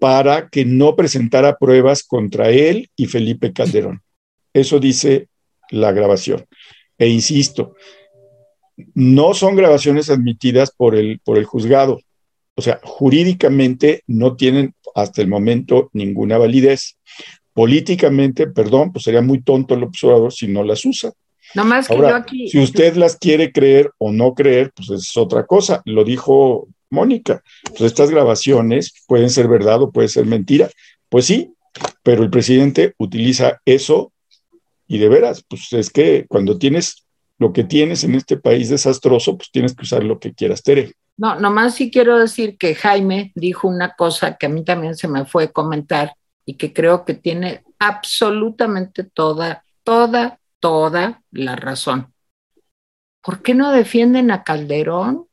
para 0.01 0.49
que 0.49 0.65
no 0.65 0.97
presentara 0.97 1.57
pruebas 1.57 2.03
contra 2.03 2.51
él 2.51 2.91
y 2.97 3.07
Felipe 3.07 3.53
Calderón. 3.53 4.03
Eso 4.53 4.79
dice 4.79 5.29
la 5.75 5.93
grabación. 5.93 6.45
E 6.99 7.09
insisto, 7.09 7.75
no 8.95 9.35
son 9.35 9.57
grabaciones 9.57 10.11
admitidas 10.11 10.71
por 10.71 10.95
el, 10.95 11.21
por 11.21 11.39
el 11.39 11.45
juzgado. 11.45 12.01
O 12.57 12.63
sea, 12.63 12.81
jurídicamente 12.83 14.03
no 14.07 14.37
tienen 14.37 14.75
hasta 14.95 15.21
el 15.23 15.29
momento 15.29 15.91
ninguna 15.93 16.39
validez. 16.39 16.97
Políticamente, 17.53 18.47
perdón, 18.47 18.93
pues 18.93 19.05
sería 19.05 19.23
muy 19.23 19.43
tonto 19.43 19.75
el 19.75 19.83
observador 19.83 20.33
si 20.33 20.47
no 20.49 20.63
las 20.65 20.85
usa. 20.85 21.13
No 21.55 21.65
más 21.65 21.89
que 21.89 21.97
yo 21.97 22.15
aquí. 22.15 22.49
Si 22.49 22.59
usted 22.59 22.97
las 22.97 23.17
quiere 23.17 23.53
creer 23.53 23.91
o 23.99 24.13
no 24.13 24.35
creer, 24.35 24.73
pues 24.75 24.91
es 24.91 25.17
otra 25.17 25.47
cosa. 25.47 25.83
Lo 25.85 26.05
dijo 26.05 26.69
Mónica. 26.91 27.43
Pues 27.69 27.83
estas 27.83 28.11
grabaciones 28.11 28.93
pueden 29.07 29.31
ser 29.31 29.49
verdad 29.49 29.83
o 29.83 29.93
puede 29.93 30.09
ser 30.09 30.27
mentira. 30.27 30.71
Pues 31.09 31.27
sí, 31.27 31.53
pero 32.03 32.23
el 32.23 32.31
presidente 32.31 32.95
utiliza 32.99 33.61
eso 33.65 34.13
y 34.87 34.99
de 34.99 35.09
veras, 35.09 35.45
pues 35.49 35.73
es 35.73 35.91
que 35.91 36.27
cuando 36.29 36.59
tienes 36.59 37.07
lo 37.39 37.53
que 37.53 37.65
tienes 37.65 38.05
en 38.05 38.15
este 38.15 38.37
país 38.37 38.69
desastroso, 38.69 39.37
pues 39.37 39.51
tienes 39.51 39.75
que 39.75 39.83
usar 39.83 40.05
lo 40.05 40.19
que 40.19 40.33
quieras, 40.33 40.63
Tere. 40.63 40.95
No, 41.17 41.39
nomás 41.39 41.75
sí 41.75 41.91
quiero 41.91 42.19
decir 42.19 42.57
que 42.59 42.75
Jaime 42.75 43.33
dijo 43.35 43.69
una 43.69 43.95
cosa 43.95 44.37
que 44.37 44.47
a 44.47 44.49
mí 44.49 44.65
también 44.65 44.97
se 44.97 45.09
me 45.09 45.25
fue 45.25 45.53
comentar 45.53 46.15
y 46.45 46.55
que 46.55 46.73
creo 46.73 47.05
que 47.05 47.15
tiene 47.15 47.63
absolutamente 47.79 49.05
toda, 49.05 49.65
toda, 49.83 50.41
toda 50.61 51.23
la 51.31 51.57
razón. 51.57 52.13
¿Por 53.23 53.43
qué 53.43 53.55
no 53.55 53.73
defienden 53.73 54.31
a 54.31 54.45
Calderón? 54.45 55.27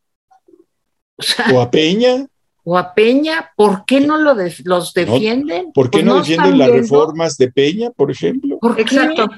O, 1.53 1.61
a 1.61 1.69
Peña. 1.69 2.25
O 2.63 2.77
a 2.77 2.93
Peña, 2.93 3.51
¿por 3.55 3.85
qué 3.85 4.01
no 4.01 4.17
lo 4.17 4.35
los 4.65 4.93
defienden? 4.93 5.71
¿Por 5.73 5.89
qué 5.89 5.99
pues 5.99 6.05
no, 6.05 6.15
defienden 6.19 6.57
las 6.57 6.69
reformas 6.69 7.37
de 7.37 7.51
Peña, 7.51 7.89
por 7.91 8.11
ejemplo? 8.11 8.59
Exacto. 8.77 9.29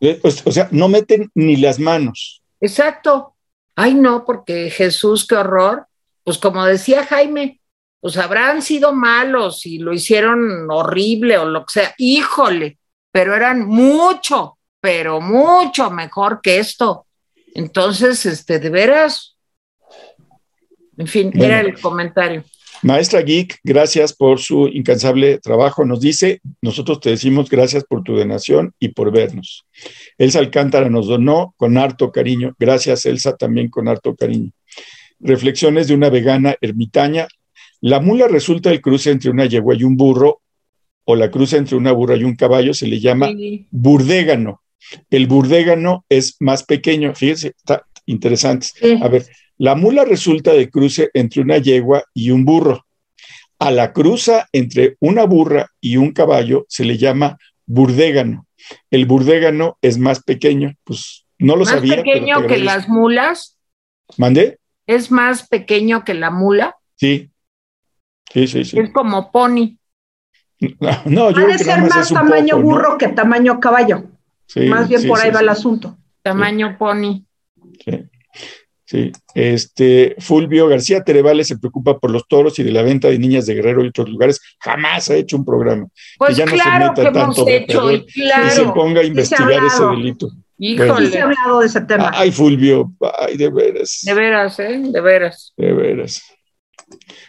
Eh, 0.00 0.18
pues, 0.20 0.42
o 0.46 0.52
sea, 0.52 0.68
no 0.70 0.88
meten 0.88 1.30
ni 1.34 1.56
las 1.56 1.78
manos. 1.78 2.42
Exacto. 2.60 3.34
Ay, 3.76 3.94
no, 3.94 4.24
porque 4.24 4.70
Jesús, 4.70 5.26
qué 5.26 5.36
horror. 5.36 5.86
Pues 6.22 6.38
como 6.38 6.64
decía 6.64 7.06
Jaime, 7.06 7.60
pues 8.00 8.16
habrán 8.16 8.62
sido 8.62 8.92
malos 8.92 9.66
y 9.66 9.78
lo 9.78 9.92
hicieron 9.92 10.70
horrible 10.70 11.38
o 11.38 11.46
lo 11.46 11.64
que 11.64 11.72
sea. 11.72 11.94
Híjole, 11.98 12.78
pero 13.12 13.34
eran 13.34 13.66
mucho, 13.66 14.58
pero 14.80 15.20
mucho 15.20 15.90
mejor 15.90 16.40
que 16.42 16.58
esto. 16.58 17.06
Entonces, 17.54 18.24
este, 18.26 18.58
de 18.58 18.70
veras, 18.70 19.36
en 21.00 21.06
fin, 21.06 21.32
era 21.34 21.60
el 21.60 21.80
comentario. 21.80 22.44
Maestra 22.82 23.22
Geek, 23.22 23.58
gracias 23.64 24.12
por 24.12 24.38
su 24.38 24.68
incansable 24.68 25.38
trabajo. 25.38 25.84
Nos 25.84 26.00
dice, 26.00 26.40
nosotros 26.60 27.00
te 27.00 27.10
decimos 27.10 27.48
gracias 27.48 27.84
por 27.84 28.02
tu 28.02 28.16
donación 28.16 28.74
y 28.78 28.88
por 28.88 29.10
vernos. 29.12 29.66
Elsa 30.18 30.38
Alcántara 30.38 30.90
nos 30.90 31.06
donó 31.06 31.54
con 31.56 31.78
harto 31.78 32.12
cariño. 32.12 32.54
Gracias, 32.58 33.06
Elsa, 33.06 33.36
también 33.36 33.68
con 33.68 33.88
harto 33.88 34.14
cariño. 34.14 34.50
Reflexiones 35.18 35.88
de 35.88 35.94
una 35.94 36.10
vegana 36.10 36.56
ermitaña. 36.60 37.28
La 37.80 38.00
mula 38.00 38.28
resulta 38.28 38.70
el 38.70 38.80
cruce 38.82 39.10
entre 39.10 39.30
una 39.30 39.46
yegua 39.46 39.74
y 39.74 39.84
un 39.84 39.96
burro, 39.96 40.42
o 41.04 41.16
la 41.16 41.30
cruce 41.30 41.56
entre 41.56 41.76
una 41.76 41.92
burra 41.92 42.16
y 42.16 42.24
un 42.24 42.36
caballo, 42.36 42.74
se 42.74 42.86
le 42.86 43.00
llama 43.00 43.30
burdégano. 43.70 44.62
El 45.10 45.26
burdégano 45.26 46.04
es 46.08 46.36
más 46.40 46.62
pequeño. 46.62 47.14
Fíjense, 47.14 47.48
está 47.56 47.86
interesante. 48.06 48.68
A 49.02 49.08
ver, 49.08 49.26
la 49.60 49.74
mula 49.74 50.06
resulta 50.06 50.52
de 50.54 50.70
cruce 50.70 51.10
entre 51.12 51.42
una 51.42 51.58
yegua 51.58 52.02
y 52.14 52.30
un 52.30 52.46
burro. 52.46 52.86
A 53.58 53.70
la 53.70 53.92
cruza 53.92 54.48
entre 54.52 54.96
una 55.00 55.24
burra 55.24 55.68
y 55.82 55.98
un 55.98 56.12
caballo 56.12 56.64
se 56.66 56.86
le 56.86 56.96
llama 56.96 57.36
burdégano. 57.66 58.46
El 58.90 59.04
burdégano 59.04 59.76
es 59.82 59.98
más 59.98 60.22
pequeño, 60.22 60.74
pues 60.82 61.26
no 61.38 61.56
lo 61.56 61.66
sabía. 61.66 61.96
¿Más 61.96 62.04
pequeño 62.04 62.46
que 62.46 62.56
las 62.56 62.88
mulas? 62.88 63.58
¿Mandé? 64.16 64.60
¿Es 64.86 65.10
más 65.10 65.46
pequeño 65.46 66.06
que 66.06 66.14
la 66.14 66.30
mula? 66.30 66.76
Sí. 66.96 67.30
Sí, 68.32 68.46
sí, 68.46 68.64
sí. 68.64 68.78
Es 68.78 68.90
como 68.92 69.30
pony. 69.30 69.76
No, 71.04 71.30
yo 71.30 71.42
Puede 71.42 71.58
ser 71.58 71.82
más 71.82 72.08
tamaño 72.08 72.62
burro 72.62 72.96
que 72.96 73.08
tamaño 73.08 73.60
caballo. 73.60 74.04
más 74.68 74.88
bien 74.88 75.06
por 75.06 75.20
ahí 75.20 75.30
va 75.30 75.40
el 75.40 75.50
asunto. 75.50 75.98
Tamaño 76.22 76.78
pony. 76.78 77.26
Sí. 77.84 78.09
Sí, 78.90 79.12
este 79.36 80.16
Fulvio 80.18 80.66
García 80.66 81.04
Terevales 81.04 81.46
se 81.46 81.56
preocupa 81.56 82.00
por 82.00 82.10
los 82.10 82.26
toros 82.26 82.58
y 82.58 82.64
de 82.64 82.72
la 82.72 82.82
venta 82.82 83.06
de 83.06 83.20
niñas 83.20 83.46
de 83.46 83.54
Guerrero 83.54 83.84
y 83.84 83.88
otros 83.88 84.08
lugares. 84.08 84.40
Jamás 84.58 85.08
ha 85.10 85.14
hecho 85.14 85.36
un 85.36 85.44
programa. 85.44 85.86
Pues 86.18 86.30
que 86.30 86.38
ya 86.38 86.44
claro 86.46 86.86
no 86.86 86.96
se 86.96 87.02
meta 87.04 87.12
tanto 87.12 87.48
hecho, 87.48 87.92
y, 87.92 88.04
se 88.50 88.64
ponga 88.74 89.02
a 89.02 89.04
investigar 89.04 89.62
ese 89.64 89.86
delito. 89.86 90.32
Híjole. 90.58 91.08
se 91.08 91.20
ha 91.20 91.22
hablado 91.22 91.60
de 91.60 91.66
ese 91.66 91.82
tema. 91.82 92.10
Ay, 92.12 92.32
Fulvio, 92.32 92.92
ay, 93.16 93.36
de 93.36 93.48
veras. 93.48 94.00
De 94.02 94.12
veras, 94.12 94.58
¿eh? 94.58 94.82
De 94.82 95.00
veras. 95.00 95.52
De 95.56 95.72
veras. 95.72 96.22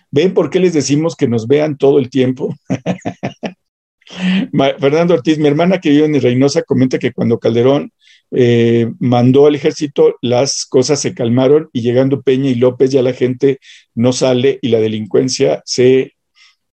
¿Ven 0.10 0.34
por 0.34 0.50
qué 0.50 0.60
les 0.60 0.74
decimos 0.74 1.16
que 1.16 1.28
nos 1.28 1.46
vean 1.46 1.78
todo 1.78 2.00
el 2.00 2.10
tiempo? 2.10 2.56
Fernando 4.80 5.14
Ortiz, 5.14 5.38
mi 5.38 5.48
hermana 5.48 5.80
que 5.80 5.92
vive 5.92 6.06
en 6.06 6.20
Reynosa, 6.20 6.64
comenta 6.64 6.98
que 6.98 7.14
cuando 7.14 7.38
Calderón 7.38 7.92
eh, 8.32 8.90
mandó 9.00 9.46
al 9.46 9.56
ejército, 9.56 10.16
las 10.22 10.66
cosas 10.66 11.02
se 11.02 11.14
calmaron 11.14 11.70
y 11.74 11.82
llegando 11.82 12.22
Peña 12.22 12.50
y 12.50 12.56
López 12.56 12.92
ya 12.92 13.02
la 13.02 13.14
gente 13.14 13.60
no 13.94 14.14
sale 14.14 14.60
y 14.62 14.70
la 14.70 14.80
delincuencia 14.80 15.62
se 15.66 16.14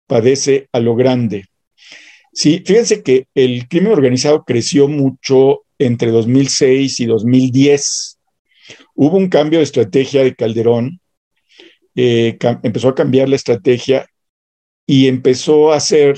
padece 0.06 0.68
a 0.72 0.80
lo 0.80 0.96
grande. 0.96 1.46
Sí, 2.32 2.62
fíjense 2.66 3.02
que 3.02 3.28
el 3.34 3.68
crimen 3.68 3.92
organizado 3.92 4.44
creció 4.44 4.88
mucho 4.88 5.62
entre 5.78 6.10
2006 6.10 6.98
y 7.00 7.06
2010. 7.06 8.18
Hubo 8.96 9.16
un 9.16 9.28
cambio 9.28 9.60
de 9.60 9.64
estrategia 9.64 10.24
de 10.24 10.34
Calderón, 10.34 11.00
eh, 11.94 12.36
empezó 12.64 12.88
a 12.88 12.94
cambiar 12.94 13.28
la 13.28 13.36
estrategia 13.36 14.06
y 14.84 15.06
empezó 15.06 15.72
a 15.72 15.76
hacer 15.76 16.16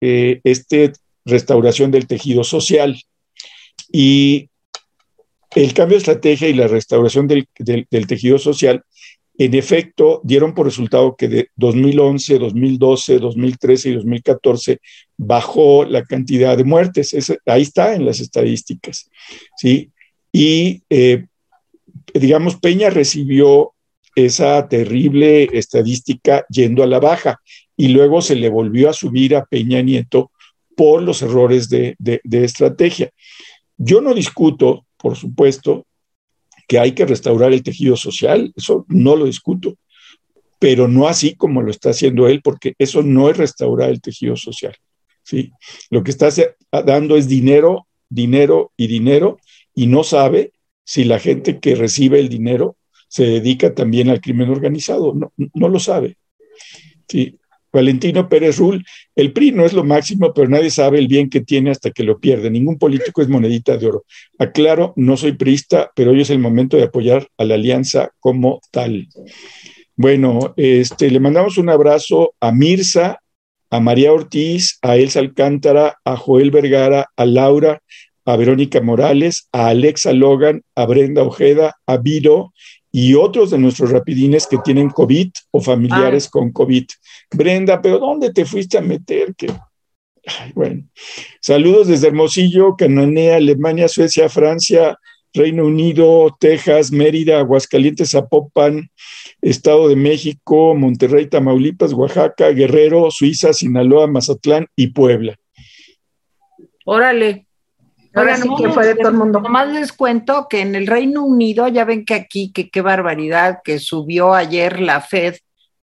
eh, 0.00 0.40
esta 0.42 0.92
restauración 1.24 1.92
del 1.92 2.08
tejido 2.08 2.42
social. 2.42 3.00
Y 3.92 4.48
el 5.54 5.74
cambio 5.74 5.96
de 5.96 5.98
estrategia 5.98 6.48
y 6.48 6.54
la 6.54 6.66
restauración 6.66 7.26
del, 7.26 7.46
tejido 8.06 8.38
social, 8.38 8.82
en 9.38 9.54
efecto, 9.54 10.20
dieron 10.24 10.54
por 10.54 10.66
resultado 10.66 11.16
que 11.16 11.28
de 11.28 11.48
2011, 11.56 12.38
2012, 12.38 13.18
2013 13.18 13.88
y 13.88 13.94
2014 13.94 14.80
bajó 15.16 15.84
la 15.84 16.04
cantidad 16.04 16.56
de 16.56 16.64
muertes. 16.64 17.14
ahí 17.46 17.62
está 17.62 17.94
en 17.94 18.06
las 18.06 18.20
estadísticas. 18.20 19.10
¿sí? 19.56 19.90
Y, 20.32 20.82
eh, 20.90 21.26
digamos, 22.14 22.56
Peña 22.56 22.90
recibió 22.90 23.72
esa 24.14 24.68
terrible 24.68 25.44
estadística 25.52 26.44
yendo 26.50 26.82
a 26.82 26.86
la 26.86 27.00
baja 27.00 27.40
y 27.76 27.88
luego 27.88 28.20
se 28.20 28.36
le 28.36 28.50
volvió 28.50 28.90
a 28.90 28.94
subir 28.94 29.34
a 29.34 29.46
Peña 29.46 29.80
Nieto 29.80 30.30
por 30.76 31.02
los 31.02 31.22
errores 31.22 31.68
de 31.68 31.96
estrategia. 32.30 33.10
Yo 33.78 34.00
no 34.00 34.14
discuto 34.14 34.84
por 35.02 35.16
supuesto, 35.16 35.84
que 36.68 36.78
hay 36.78 36.92
que 36.92 37.04
restaurar 37.04 37.52
el 37.52 37.62
tejido 37.62 37.96
social, 37.96 38.52
eso 38.56 38.86
no 38.88 39.16
lo 39.16 39.26
discuto, 39.26 39.76
pero 40.58 40.86
no 40.86 41.08
así 41.08 41.34
como 41.34 41.60
lo 41.60 41.70
está 41.70 41.90
haciendo 41.90 42.28
él, 42.28 42.40
porque 42.40 42.74
eso 42.78 43.02
no 43.02 43.28
es 43.28 43.36
restaurar 43.36 43.90
el 43.90 44.00
tejido 44.00 44.36
social. 44.36 44.74
¿sí? 45.24 45.50
Lo 45.90 46.04
que 46.04 46.12
está 46.12 46.28
dando 46.86 47.16
es 47.16 47.26
dinero, 47.26 47.88
dinero 48.08 48.72
y 48.76 48.86
dinero, 48.86 49.38
y 49.74 49.88
no 49.88 50.04
sabe 50.04 50.52
si 50.84 51.04
la 51.04 51.18
gente 51.18 51.58
que 51.58 51.74
recibe 51.74 52.20
el 52.20 52.28
dinero 52.28 52.76
se 53.08 53.24
dedica 53.24 53.74
también 53.74 54.08
al 54.08 54.20
crimen 54.20 54.50
organizado, 54.50 55.14
no, 55.14 55.32
no 55.36 55.68
lo 55.68 55.80
sabe. 55.80 56.16
¿sí? 57.08 57.38
Valentino 57.72 58.28
Pérez 58.28 58.58
Rull, 58.58 58.84
el 59.16 59.32
PRI 59.32 59.52
no 59.52 59.64
es 59.64 59.72
lo 59.72 59.84
máximo, 59.84 60.32
pero 60.34 60.48
nadie 60.48 60.70
sabe 60.70 60.98
el 60.98 61.08
bien 61.08 61.30
que 61.30 61.40
tiene 61.40 61.70
hasta 61.70 61.90
que 61.90 62.04
lo 62.04 62.18
pierde. 62.18 62.50
Ningún 62.50 62.78
político 62.78 63.22
es 63.22 63.28
monedita 63.28 63.76
de 63.76 63.86
oro. 63.86 64.04
Aclaro, 64.38 64.92
no 64.96 65.16
soy 65.16 65.32
priista, 65.32 65.90
pero 65.94 66.10
hoy 66.10 66.20
es 66.20 66.30
el 66.30 66.38
momento 66.38 66.76
de 66.76 66.84
apoyar 66.84 67.28
a 67.38 67.44
la 67.44 67.54
alianza 67.54 68.10
como 68.20 68.60
tal. 68.70 69.08
Bueno, 69.96 70.54
este, 70.56 71.10
le 71.10 71.20
mandamos 71.20 71.58
un 71.58 71.70
abrazo 71.70 72.34
a 72.40 72.52
Mirza, 72.52 73.20
a 73.70 73.80
María 73.80 74.12
Ortiz, 74.12 74.78
a 74.82 74.96
Elsa 74.96 75.20
Alcántara, 75.20 75.98
a 76.04 76.16
Joel 76.16 76.50
Vergara, 76.50 77.08
a 77.16 77.24
Laura, 77.24 77.82
a 78.24 78.36
Verónica 78.36 78.80
Morales, 78.80 79.48
a 79.52 79.68
Alexa 79.68 80.12
Logan, 80.12 80.62
a 80.74 80.86
Brenda 80.86 81.22
Ojeda, 81.22 81.76
a 81.86 81.96
Viro 81.96 82.52
y 82.92 83.14
otros 83.14 83.50
de 83.50 83.58
nuestros 83.58 83.90
rapidines 83.90 84.46
que 84.46 84.58
tienen 84.58 84.90
COVID 84.90 85.30
o 85.50 85.60
familiares 85.62 86.28
con 86.28 86.52
COVID. 86.52 86.84
Brenda, 87.34 87.80
pero 87.80 87.98
¿dónde 87.98 88.32
te 88.32 88.44
fuiste 88.44 88.76
a 88.76 88.82
meter? 88.82 89.34
Que... 89.34 89.50
bueno, 90.54 90.84
saludos 91.40 91.88
desde 91.88 92.08
Hermosillo, 92.08 92.76
Cananea, 92.76 93.36
Alemania, 93.36 93.88
Suecia, 93.88 94.28
Francia, 94.28 94.98
Reino 95.32 95.64
Unido, 95.64 96.36
Texas, 96.38 96.92
Mérida, 96.92 97.38
Aguascalientes, 97.38 98.10
Zapopan, 98.10 98.90
Estado 99.40 99.88
de 99.88 99.96
México, 99.96 100.74
Monterrey, 100.74 101.26
Tamaulipas, 101.26 101.94
Oaxaca, 101.94 102.50
Guerrero, 102.50 103.10
Suiza, 103.10 103.54
Sinaloa, 103.54 104.06
Mazatlán 104.06 104.66
y 104.76 104.88
Puebla. 104.88 105.38
Órale. 106.84 107.46
Ahora 108.14 108.36
sí 108.36 108.48
que 108.58 108.68
fue 108.70 108.86
de 108.86 108.94
todo 108.94 109.08
el 109.08 109.16
mundo. 109.16 109.40
Nomás 109.40 109.68
les 109.68 109.92
cuento 109.92 110.46
que 110.48 110.60
en 110.60 110.74
el 110.74 110.86
Reino 110.86 111.24
Unido, 111.24 111.68
ya 111.68 111.84
ven 111.84 112.04
que 112.04 112.14
aquí, 112.14 112.52
que 112.52 112.70
qué 112.70 112.80
barbaridad, 112.80 113.60
que 113.64 113.78
subió 113.78 114.34
ayer 114.34 114.80
la 114.80 115.00
Fed 115.00 115.36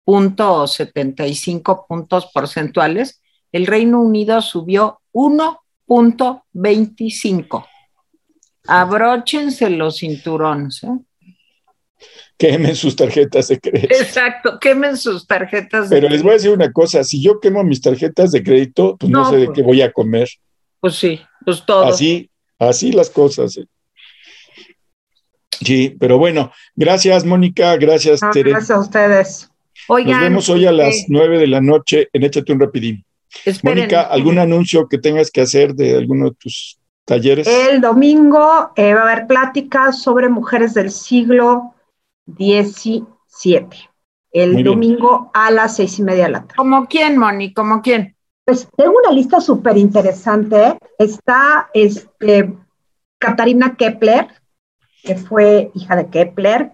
punto 0.05 0.67
75 0.67 1.87
puntos 1.87 2.31
porcentuales, 2.33 3.23
el 3.53 3.67
Reino 3.67 4.01
Unido 4.01 4.43
subió 4.43 5.01
1.25. 5.13 7.67
Abróchense 8.67 9.71
los 9.71 9.99
cinturones, 9.99 10.83
¿eh? 10.85 10.99
Quemen 12.39 12.77
sus 12.77 12.95
tarjetas 12.95 13.49
de 13.49 13.59
crédito. 13.59 13.95
Exacto, 13.95 14.61
quemen 14.61 14.97
sus 14.97 15.27
tarjetas 15.27 15.91
de 15.91 15.97
Pero 15.97 16.09
les 16.09 16.23
voy 16.23 16.31
a 16.31 16.35
decir 16.35 16.53
una 16.53 16.73
cosa, 16.73 17.03
si 17.03 17.21
yo 17.21 17.41
quemo 17.41 17.65
mis 17.65 17.81
tarjetas 17.81 18.31
de 18.31 18.45
crédito, 18.45 18.97
pues 18.97 19.11
no, 19.11 19.29
sé 19.29 19.39
de 19.39 19.47
pues 19.47 19.57
qué 19.57 19.63
voy 19.63 19.83
a 19.83 19.93
comer. 19.93 20.29
Pues 20.79 20.95
sí, 20.95 21.21
pues 21.49 21.65
todo. 21.65 21.87
Así, 21.87 22.29
así 22.59 22.93
las 22.93 23.09
cosas. 23.09 23.57
¿eh? 23.57 23.67
Sí, 25.51 25.97
pero 25.99 26.19
bueno, 26.19 26.53
gracias 26.77 27.25
Mónica, 27.25 27.75
gracias 27.79 28.23
ah, 28.23 28.31
Gracias 28.35 28.71
a 28.71 28.79
ustedes. 28.81 29.51
Nos 29.89 30.21
vemos 30.21 30.51
hoy 30.51 30.67
a 30.67 30.73
las 30.73 30.95
este, 30.95 31.07
nueve 31.09 31.39
de 31.39 31.47
la 31.47 31.63
noche 31.63 32.09
en 32.13 32.25
Échate 32.25 32.53
un 32.53 32.61
Rapidín. 32.61 33.03
Mónica, 33.63 34.03
¿algún 34.03 34.39
anuncio 34.39 34.87
que 34.89 34.99
tengas 34.99 35.31
que 35.31 35.41
hacer 35.41 35.75
de 35.75 35.97
alguno 35.97 36.27
de 36.27 36.37
tus 36.37 36.79
talleres? 37.07 37.47
El 37.47 37.81
domingo 37.81 38.73
eh, 38.77 38.93
va 38.93 39.01
a 39.01 39.11
haber 39.11 39.27
pláticas 39.27 40.03
sobre 40.03 40.29
mujeres 40.29 40.75
del 40.75 40.91
siglo 40.91 41.75
XVII. 42.27 43.69
El 44.33 44.63
domingo 44.63 45.31
a 45.33 45.51
las 45.51 45.77
seis 45.77 45.99
y 45.99 46.03
media 46.03 46.25
de 46.25 46.31
la 46.31 46.41
tarde. 46.41 46.55
¿Cómo 46.59 46.87
quién, 46.87 47.17
Moni? 47.17 47.55
¿Cómo 47.55 47.81
quién? 47.81 48.18
Pues 48.49 48.67
tengo 48.79 48.95
una 49.05 49.13
lista 49.13 49.43
súper 49.43 49.77
interesante. 49.77 50.79
Está 50.99 51.69
este, 51.75 52.57
Catarina 53.19 53.77
Kepler, 53.77 54.27
que 55.03 55.17
fue 55.17 55.71
hija 55.75 55.97
de 55.97 56.07
Kepler. 56.07 56.73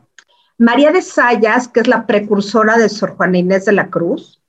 María 0.56 0.92
de 0.92 1.02
Sayas, 1.02 1.66
que 1.66 1.80
es 1.80 1.88
la 1.88 2.06
precursora 2.06 2.78
de 2.78 2.88
Sor 2.88 3.16
Juana 3.16 3.38
Inés 3.38 3.64
de 3.64 3.72
la 3.72 3.90
Cruz. 3.90 4.40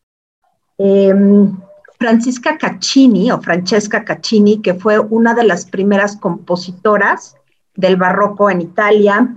Em, 0.78 1.58
Francisca 1.98 2.60
Caccini 2.60 3.32
o 3.32 3.42
Francesca 3.42 4.06
Caccini, 4.06 4.62
que 4.62 4.76
fue 4.76 5.00
una 5.00 5.34
de 5.34 5.46
las 5.46 5.66
primeras 5.66 6.18
compositoras 6.18 7.38
del 7.74 7.96
barroco 7.96 8.52
en 8.52 8.62
Italia. 8.62 9.36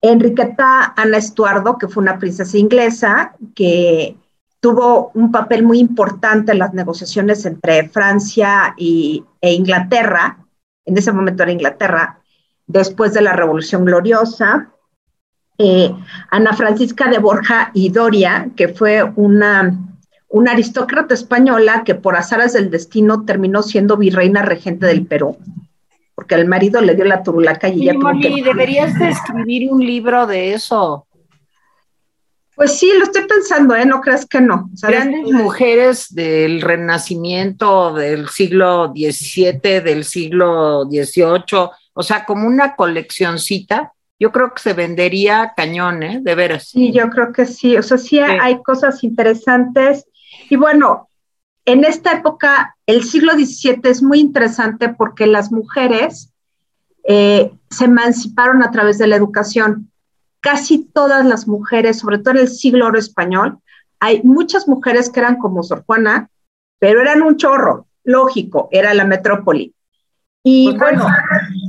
Enriqueta 0.00 0.94
Ana 0.96 1.18
Estuardo, 1.18 1.78
que 1.78 1.86
fue 1.86 2.02
una 2.02 2.18
princesa 2.18 2.58
inglesa, 2.58 3.36
que 3.54 4.16
tuvo 4.60 5.10
un 5.14 5.32
papel 5.32 5.62
muy 5.64 5.78
importante 5.78 6.52
en 6.52 6.58
las 6.58 6.74
negociaciones 6.74 7.44
entre 7.46 7.88
Francia 7.88 8.74
y, 8.76 9.24
e 9.40 9.54
Inglaterra, 9.54 10.38
en 10.84 10.96
ese 10.96 11.12
momento 11.12 11.42
era 11.42 11.52
Inglaterra, 11.52 12.20
después 12.66 13.14
de 13.14 13.22
la 13.22 13.32
Revolución 13.32 13.84
Gloriosa. 13.84 14.70
Eh, 15.58 15.94
Ana 16.30 16.54
Francisca 16.54 17.10
de 17.10 17.18
Borja 17.18 17.70
y 17.74 17.90
Doria, 17.90 18.48
que 18.56 18.68
fue 18.68 19.02
una, 19.02 19.78
una 20.28 20.52
aristócrata 20.52 21.12
española 21.12 21.82
que 21.84 21.94
por 21.94 22.16
azares 22.16 22.54
del 22.54 22.70
destino 22.70 23.24
terminó 23.24 23.62
siendo 23.62 23.96
virreina 23.96 24.42
regente 24.42 24.86
del 24.86 25.06
Perú, 25.06 25.36
porque 26.14 26.34
el 26.34 26.46
marido 26.46 26.80
le 26.80 26.94
dio 26.94 27.04
la 27.04 27.22
turulaca 27.22 27.68
y 27.68 27.82
ella 27.82 27.94
tuvo 27.94 28.12
que... 28.20 28.42
deberías 28.42 28.98
de 28.98 29.10
escribir 29.10 29.70
un 29.70 29.84
libro 29.84 30.26
de 30.26 30.54
eso. 30.54 31.06
Pues 32.60 32.78
sí, 32.78 32.92
lo 32.98 33.04
estoy 33.04 33.24
pensando, 33.24 33.74
¿eh? 33.74 33.86
No 33.86 34.02
crees 34.02 34.26
que 34.26 34.38
no. 34.38 34.68
Grandes 34.82 35.32
mujeres 35.32 36.14
del 36.14 36.60
Renacimiento, 36.60 37.94
del 37.94 38.28
siglo 38.28 38.92
XVII, 38.94 39.80
del 39.80 40.04
siglo 40.04 40.84
XVIII, 40.84 41.70
o 41.94 42.02
sea, 42.02 42.26
como 42.26 42.46
una 42.46 42.76
coleccioncita 42.76 43.94
yo 44.18 44.30
creo 44.30 44.52
que 44.52 44.60
se 44.60 44.74
vendería 44.74 45.54
cañón, 45.56 46.02
¿eh? 46.02 46.20
De 46.20 46.34
veras. 46.34 46.68
Sí, 46.68 46.92
yo 46.92 47.08
creo 47.08 47.32
que 47.32 47.46
sí. 47.46 47.78
O 47.78 47.82
sea, 47.82 47.96
sí, 47.96 48.18
hay 48.18 48.62
cosas 48.62 49.02
interesantes. 49.02 50.04
Y 50.50 50.56
bueno, 50.56 51.08
en 51.64 51.84
esta 51.84 52.12
época, 52.12 52.76
el 52.84 53.04
siglo 53.04 53.32
XVII 53.32 53.80
es 53.84 54.02
muy 54.02 54.20
interesante 54.20 54.90
porque 54.90 55.26
las 55.26 55.50
mujeres 55.50 56.30
eh, 57.04 57.50
se 57.70 57.86
emanciparon 57.86 58.62
a 58.62 58.70
través 58.70 58.98
de 58.98 59.06
la 59.06 59.16
educación. 59.16 59.89
Casi 60.40 60.84
todas 60.84 61.24
las 61.24 61.46
mujeres, 61.46 61.98
sobre 61.98 62.18
todo 62.18 62.34
en 62.34 62.40
el 62.40 62.48
siglo 62.48 62.86
oro 62.86 62.98
español, 62.98 63.58
hay 63.98 64.22
muchas 64.22 64.66
mujeres 64.66 65.10
que 65.10 65.20
eran 65.20 65.36
como 65.36 65.62
Sor 65.62 65.84
Juana, 65.84 66.30
pero 66.78 67.02
eran 67.02 67.22
un 67.22 67.36
chorro, 67.36 67.86
lógico, 68.04 68.68
era 68.72 68.94
la 68.94 69.04
metrópoli. 69.04 69.74
Y 70.42 70.68
pues 70.68 70.78
bueno, 70.78 71.06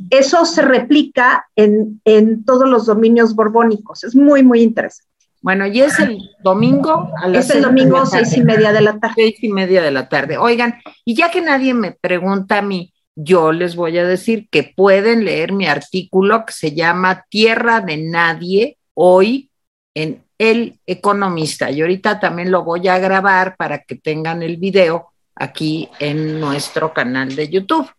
eso 0.10 0.46
se 0.46 0.62
replica 0.62 1.46
en, 1.56 2.02
todos 2.46 2.70
los 2.70 2.86
dominios 2.86 3.36
borbónicos. 3.36 4.04
Es 4.06 4.16
muy, 4.16 4.44
muy 4.44 4.62
interesante. 4.62 5.10
Bueno, 5.42 5.66
y 5.66 5.82
es 5.82 6.00
el 6.00 6.20
domingo 6.44 7.10
a 7.18 7.28
las 7.28 7.50
Es 7.50 7.56
el 7.56 7.64
domingo 7.64 8.06
seis 8.06 8.38
y 8.38 8.44
media 8.44 8.72
de 8.72 8.82
la 8.82 9.00
tarde. 9.00 9.16
Seis 9.16 9.44
y 9.44 9.50
media 9.50 9.82
de 9.82 9.92
la 9.92 10.08
tarde. 10.08 10.38
Oigan, 10.38 10.76
y 11.04 11.16
ya 11.16 11.32
que 11.32 11.42
nadie 11.42 11.74
me 11.74 11.92
pregunta 11.92 12.60
a 12.60 12.62
mí, 12.62 12.94
yo 13.16 13.52
les 13.52 13.76
voy 13.76 13.98
a 13.98 14.06
decir 14.06 14.48
que 14.50 14.64
pueden 14.64 15.26
leer 15.26 15.52
mi 15.52 15.68
artículo 15.68 16.46
que 16.46 16.54
se 16.54 16.74
llama 16.74 17.26
Tierra 17.30 17.82
de 17.82 17.98
Nadie 17.98 18.78
hoy 18.94 19.50
en 19.94 20.24
El 20.38 20.80
Economista. 20.86 21.70
Y 21.72 21.82
ahorita 21.82 22.20
también 22.20 22.52
lo 22.52 22.64
voy 22.64 22.88
a 22.88 23.00
grabar 23.00 23.56
para 23.58 23.84
que 23.84 23.96
tengan 23.96 24.44
el 24.44 24.58
video 24.58 25.12
aquí 25.36 25.90
en 26.00 26.40
nuestro 26.40 26.94
canal 26.94 27.36
de 27.36 27.50
YouTube 27.50 27.90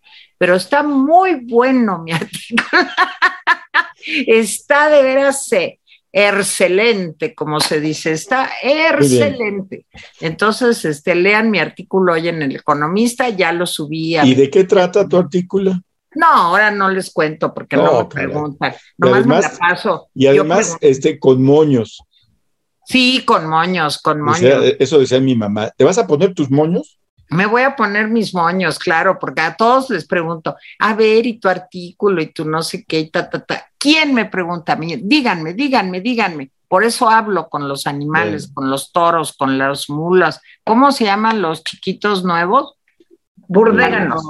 pero 0.42 0.56
está 0.56 0.82
muy 0.82 1.36
bueno 1.36 2.00
mi 2.00 2.10
artículo. 2.12 2.68
está 4.26 4.88
de 4.88 5.00
veras 5.00 5.52
eh, 5.52 5.78
excelente, 6.12 7.34
como 7.34 7.58
se 7.60 7.80
dice, 7.80 8.12
está 8.12 8.50
excelente. 8.62 9.86
Entonces, 10.20 10.84
este, 10.84 11.14
lean 11.14 11.50
mi 11.50 11.58
artículo 11.58 12.12
hoy 12.12 12.28
en 12.28 12.42
El 12.42 12.56
Economista, 12.56 13.30
ya 13.30 13.52
lo 13.52 13.66
subí. 13.66 14.16
A 14.16 14.26
¿Y 14.26 14.34
de 14.34 14.50
qué 14.50 14.64
trata 14.64 15.08
tu 15.08 15.16
artículo? 15.16 15.72
No, 16.14 16.26
ahora 16.26 16.70
no 16.70 16.90
les 16.90 17.10
cuento 17.10 17.54
porque 17.54 17.76
no, 17.76 18.00
me 18.00 18.04
preguntan. 18.04 18.74
Nomás 18.98 19.26
me 19.26 19.40
la 19.40 19.52
paso. 19.58 20.08
Y 20.14 20.26
además, 20.26 20.76
este, 20.80 21.18
con 21.18 21.42
moños. 21.42 22.02
Sí, 22.84 23.22
con 23.24 23.46
moños, 23.48 23.98
con 23.98 24.20
moños. 24.20 24.74
eso 24.78 24.98
decía 24.98 25.20
mi 25.20 25.34
mamá. 25.34 25.70
¿Te 25.70 25.84
vas 25.84 25.96
a 25.96 26.06
poner 26.06 26.34
tus 26.34 26.50
moños? 26.50 26.98
Me 27.32 27.46
voy 27.46 27.62
a 27.62 27.74
poner 27.74 28.08
mis 28.08 28.34
moños, 28.34 28.78
claro, 28.78 29.18
porque 29.18 29.40
a 29.40 29.54
todos 29.54 29.90
les 29.90 30.06
pregunto, 30.06 30.56
a 30.78 30.94
ver, 30.94 31.26
y 31.26 31.38
tu 31.38 31.48
artículo, 31.48 32.22
y 32.22 32.26
tu 32.26 32.44
no 32.44 32.62
sé 32.62 32.84
qué, 32.84 33.00
y 33.00 33.10
ta, 33.10 33.28
ta, 33.28 33.44
ta. 33.44 33.66
¿Quién 33.78 34.14
me 34.14 34.26
pregunta 34.26 34.74
a 34.74 34.76
mí? 34.76 34.96
Díganme, 34.96 35.54
díganme, 35.54 36.00
díganme. 36.00 36.50
Por 36.68 36.84
eso 36.84 37.10
hablo 37.10 37.48
con 37.48 37.68
los 37.68 37.86
animales, 37.86 38.50
con 38.52 38.70
los 38.70 38.92
toros, 38.92 39.36
con 39.36 39.58
las 39.58 39.90
mulas. 39.90 40.40
¿Cómo 40.64 40.90
se 40.92 41.04
llaman 41.04 41.42
los 41.42 41.62
chiquitos 41.64 42.24
nuevos? 42.24 42.76
Burdéganos. 43.36 44.22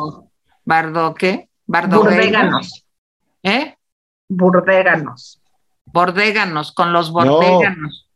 ¿Bardo 0.65 1.15
qué? 1.15 1.49
Burdéganos. 1.67 2.85
¿Eh? 3.43 3.77
Burdéganos. 4.29 5.41
Bordéganos, 5.85 6.73
con 6.73 6.93
los 6.93 7.13
bordéganos. 7.13 8.09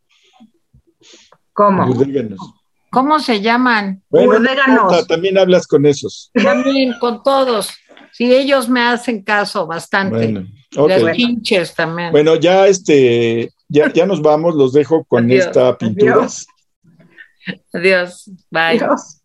¿Cómo? 1.53 1.87
Burdéganos. 1.87 2.56
¿Cómo 2.97 3.19
se 3.19 3.43
llaman? 3.43 4.03
Bueno, 4.09 4.41
también 5.07 5.37
hablas 5.37 5.67
con 5.67 5.85
esos. 5.85 6.31
También 6.33 6.95
con 6.99 7.23
todos. 7.23 7.69
Sí, 8.11 8.35
ellos 8.35 8.71
me 8.71 8.81
hacen 8.81 9.23
caso 9.23 9.67
bastante. 9.67 10.47
Bueno, 10.75 11.13
pinches 11.15 11.75
también. 11.75 12.11
Bueno, 12.11 12.37
ya 12.37 12.67
este, 12.67 13.51
ya, 13.69 13.93
ya 13.93 14.07
nos 14.07 14.23
vamos, 14.23 14.55
los 14.55 14.73
dejo 14.73 15.05
con 15.05 15.31
esta 15.31 15.77
pintura. 15.77 16.15
Adiós. 16.15 16.47
Adiós. 17.75 18.31
Bye. 18.51 18.81
Adiós. 18.81 19.21